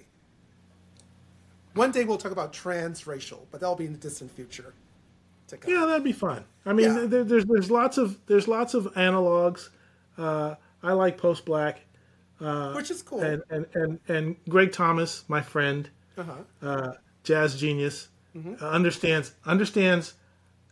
One 1.75 1.91
day 1.91 2.05
we'll 2.05 2.17
talk 2.19 2.33
about 2.33 2.53
transracial, 2.53 3.41
but 3.51 3.61
that'll 3.61 3.77
be 3.77 3.87
in 3.87 3.93
the 3.93 3.99
distant 3.99 4.31
future. 4.31 4.75
Yeah, 5.67 5.87
that'd 5.87 6.03
be 6.03 6.13
fun. 6.13 6.45
I 6.65 6.73
mean, 6.73 6.87
Yeah. 6.95 7.07
there, 7.07 7.25
there's 7.25 7.45
there's 7.45 7.71
lots 7.71 7.99
of 7.99 8.19
there's 8.27 8.49
lots 8.49 8.75
of 8.75 8.93
analogs. 8.95 9.69
Uh, 10.19 10.57
I 10.83 10.93
like 10.93 11.19
post 11.19 11.45
black, 11.45 11.81
Which 12.39 12.91
is 12.91 13.03
cool. 13.03 13.21
and, 13.21 13.43
and 13.51 13.67
and 13.75 14.01
and 14.09 14.37
Greg 14.49 14.73
Thomas, 14.73 15.25
my 15.29 15.41
friend, 15.43 15.89
uh-huh. 16.19 16.33
uh, 16.63 16.93
jazz 17.23 17.59
genius, 17.59 18.09
Mm-hmm. 18.37 18.63
uh, 18.63 18.69
understands 18.69 19.35
understands 19.47 20.13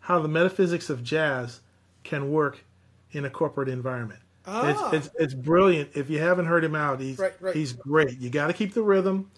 how 0.01 0.21
the 0.21 0.29
metaphysics 0.29 0.91
of 0.91 1.03
jazz 1.03 1.61
can 2.05 2.31
work 2.31 2.65
in 3.13 3.25
a 3.25 3.31
corporate 3.31 3.69
environment. 3.69 4.21
Ah. 4.47 4.91
It's, 4.93 5.09
it's 5.09 5.15
it's 5.19 5.35
brilliant. 5.35 5.91
If 5.95 6.11
you 6.11 6.21
haven't 6.21 6.47
heard 6.47 6.63
him 6.63 6.75
out, 6.75 7.01
he's 7.01 7.19
Right, 7.19 7.33
right. 7.41 7.55
he's 7.57 7.73
great. 7.73 8.19
You 8.21 8.31
got 8.31 8.47
to 8.49 8.53
keep 8.53 8.75
the 8.75 8.83
rhythm. 8.83 9.31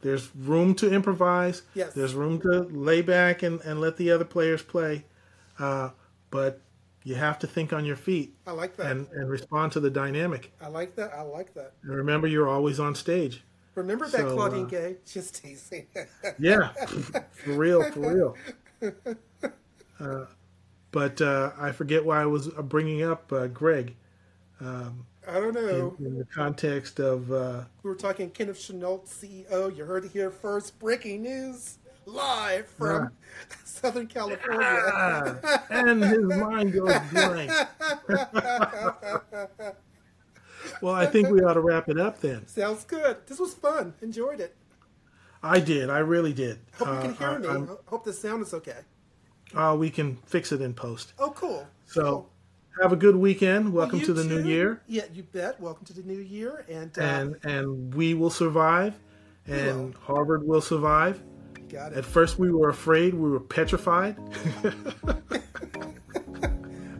There's 0.00 0.34
room 0.34 0.74
to 0.76 0.90
improvise. 0.92 1.62
Yes. 1.74 1.92
There's 1.94 2.14
room 2.14 2.40
to 2.40 2.62
lay 2.70 3.02
back 3.02 3.42
and, 3.42 3.60
and 3.60 3.80
let 3.80 3.96
the 3.96 4.10
other 4.10 4.24
players 4.24 4.62
play. 4.62 5.04
Uh, 5.58 5.90
but 6.30 6.60
you 7.04 7.14
have 7.16 7.38
to 7.40 7.46
think 7.46 7.72
on 7.72 7.84
your 7.84 7.96
feet 7.96 8.34
I 8.46 8.52
like 8.52 8.76
that. 8.76 8.86
and, 8.90 9.08
and 9.12 9.28
respond 9.28 9.72
to 9.72 9.80
the 9.80 9.90
dynamic. 9.90 10.52
I 10.60 10.68
like 10.68 10.96
that. 10.96 11.12
I 11.14 11.22
like 11.22 11.54
that. 11.54 11.72
And 11.82 11.94
remember, 11.94 12.26
you're 12.26 12.48
always 12.48 12.80
on 12.80 12.94
stage. 12.94 13.42
Remember 13.74 14.06
that 14.08 14.20
So, 14.20 14.34
Claudine 14.34 14.64
uh, 14.66 14.68
Gay? 14.68 14.96
Just 15.06 15.42
teasing. 15.42 15.86
Yeah, 16.38 16.68
for 17.32 17.52
real, 17.52 17.82
for 17.90 18.14
real. 18.14 18.36
Uh, 20.00 20.24
but 20.92 21.20
uh, 21.20 21.50
I 21.58 21.72
forget 21.72 22.04
why 22.04 22.22
I 22.22 22.26
was 22.26 22.48
uh, 22.48 22.62
bringing 22.62 23.02
up 23.02 23.32
uh, 23.32 23.46
Greg 23.48 23.94
I 24.60 25.34
don't 25.40 25.54
know. 25.54 25.96
in, 25.98 26.06
in 26.06 26.18
the 26.18 26.24
context 26.24 26.98
of. 27.00 27.32
Uh, 27.32 27.62
We 27.82 27.90
were 27.90 27.96
talking 27.96 28.30
Kenneth 28.30 28.60
Chenault, 28.60 29.02
CEO. 29.06 29.76
You 29.76 29.84
heard 29.84 30.04
it 30.04 30.12
here 30.12 30.30
first. 30.30 30.78
Breaking 30.78 31.22
news 31.22 31.78
live 32.06 32.66
from 32.66 33.10
Southern 33.64 34.06
California. 34.08 34.60
ah, 34.92 35.36
and 35.70 36.02
his 36.02 36.18
mind 36.22 36.72
goes 36.72 36.92
blank. 37.12 37.50
well, 40.80 40.94
I 40.94 41.06
think 41.06 41.28
we 41.28 41.40
ought 41.42 41.54
to 41.54 41.60
wrap 41.60 41.88
it 41.88 41.98
up 41.98 42.20
then. 42.20 42.46
Sounds 42.46 42.84
good. 42.84 43.18
This 43.26 43.38
was 43.38 43.54
fun. 43.54 43.94
Enjoyed 44.02 44.40
it. 44.40 44.54
I 45.42 45.58
did. 45.60 45.90
I 45.90 45.98
really 45.98 46.32
did. 46.32 46.58
Hope 46.78 46.88
you 46.88 46.94
can 46.94 47.10
Uh, 47.10 47.14
hear 47.14 47.28
I- 47.28 47.38
me. 47.38 47.48
I'm- 47.48 47.78
Hope 47.86 48.04
the 48.04 48.12
sound 48.12 48.42
is 48.42 48.54
okay. 48.54 48.78
Uh, 49.54 49.76
we 49.78 49.90
can 49.90 50.16
fix 50.26 50.52
it 50.52 50.60
in 50.60 50.74
post. 50.74 51.12
Oh, 51.18 51.30
cool. 51.30 51.66
So, 51.86 52.26
have 52.80 52.92
a 52.92 52.96
good 52.96 53.16
weekend. 53.16 53.72
Welcome 53.72 54.00
You 54.00 54.06
to 54.06 54.12
the 54.14 54.24
new 54.24 54.42
year, 54.42 54.80
Yeah, 54.86 55.04
you 55.12 55.22
bet. 55.24 55.60
Welcome 55.60 55.84
to 55.86 55.92
the 55.92 56.02
new 56.02 56.18
year. 56.18 56.64
And, 56.68 56.96
uh, 56.98 57.02
and 57.02 57.36
and 57.44 57.94
we 57.94 58.14
will 58.14 58.30
survive, 58.30 58.98
and 59.46 59.94
Harvard 59.96 60.46
will 60.46 60.62
survive. 60.62 61.22
got 61.68 61.92
it. 61.92 61.98
At 61.98 62.04
first, 62.04 62.38
we 62.38 62.50
were 62.50 62.70
afraid. 62.70 63.14
We 63.14 63.30
were 63.30 63.40
petrified. 63.40 64.16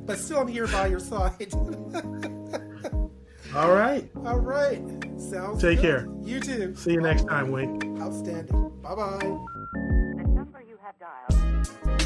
But 0.04 0.18
still, 0.18 0.40
I'm 0.40 0.48
here 0.48 0.66
by 0.66 0.88
your 0.88 0.98
side. 0.98 1.54
All 3.54 3.72
right. 3.72 4.10
All 4.26 4.40
right. 4.40 4.82
Sounds 5.16 5.62
Take 5.62 5.80
good. 5.80 5.82
care. 5.82 6.08
You 6.22 6.40
too. 6.40 6.74
See 6.74 6.92
you 6.92 7.00
next 7.00 7.28
time, 7.28 7.52
Wink. 7.52 7.84
Outstanding. 8.00 8.70
Bye 8.82 8.94
bye. 8.96 9.18
The 9.20 10.24
number 10.26 10.60
you 10.68 10.76
have 10.82 10.96
dialed 10.98 12.01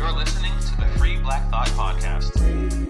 you're 0.00 0.12
listening 0.12 0.58
to 0.58 0.76
the 0.78 0.86
Free 0.98 1.18
Black 1.18 1.50
Thought 1.50 1.68
Podcast. 1.68 2.89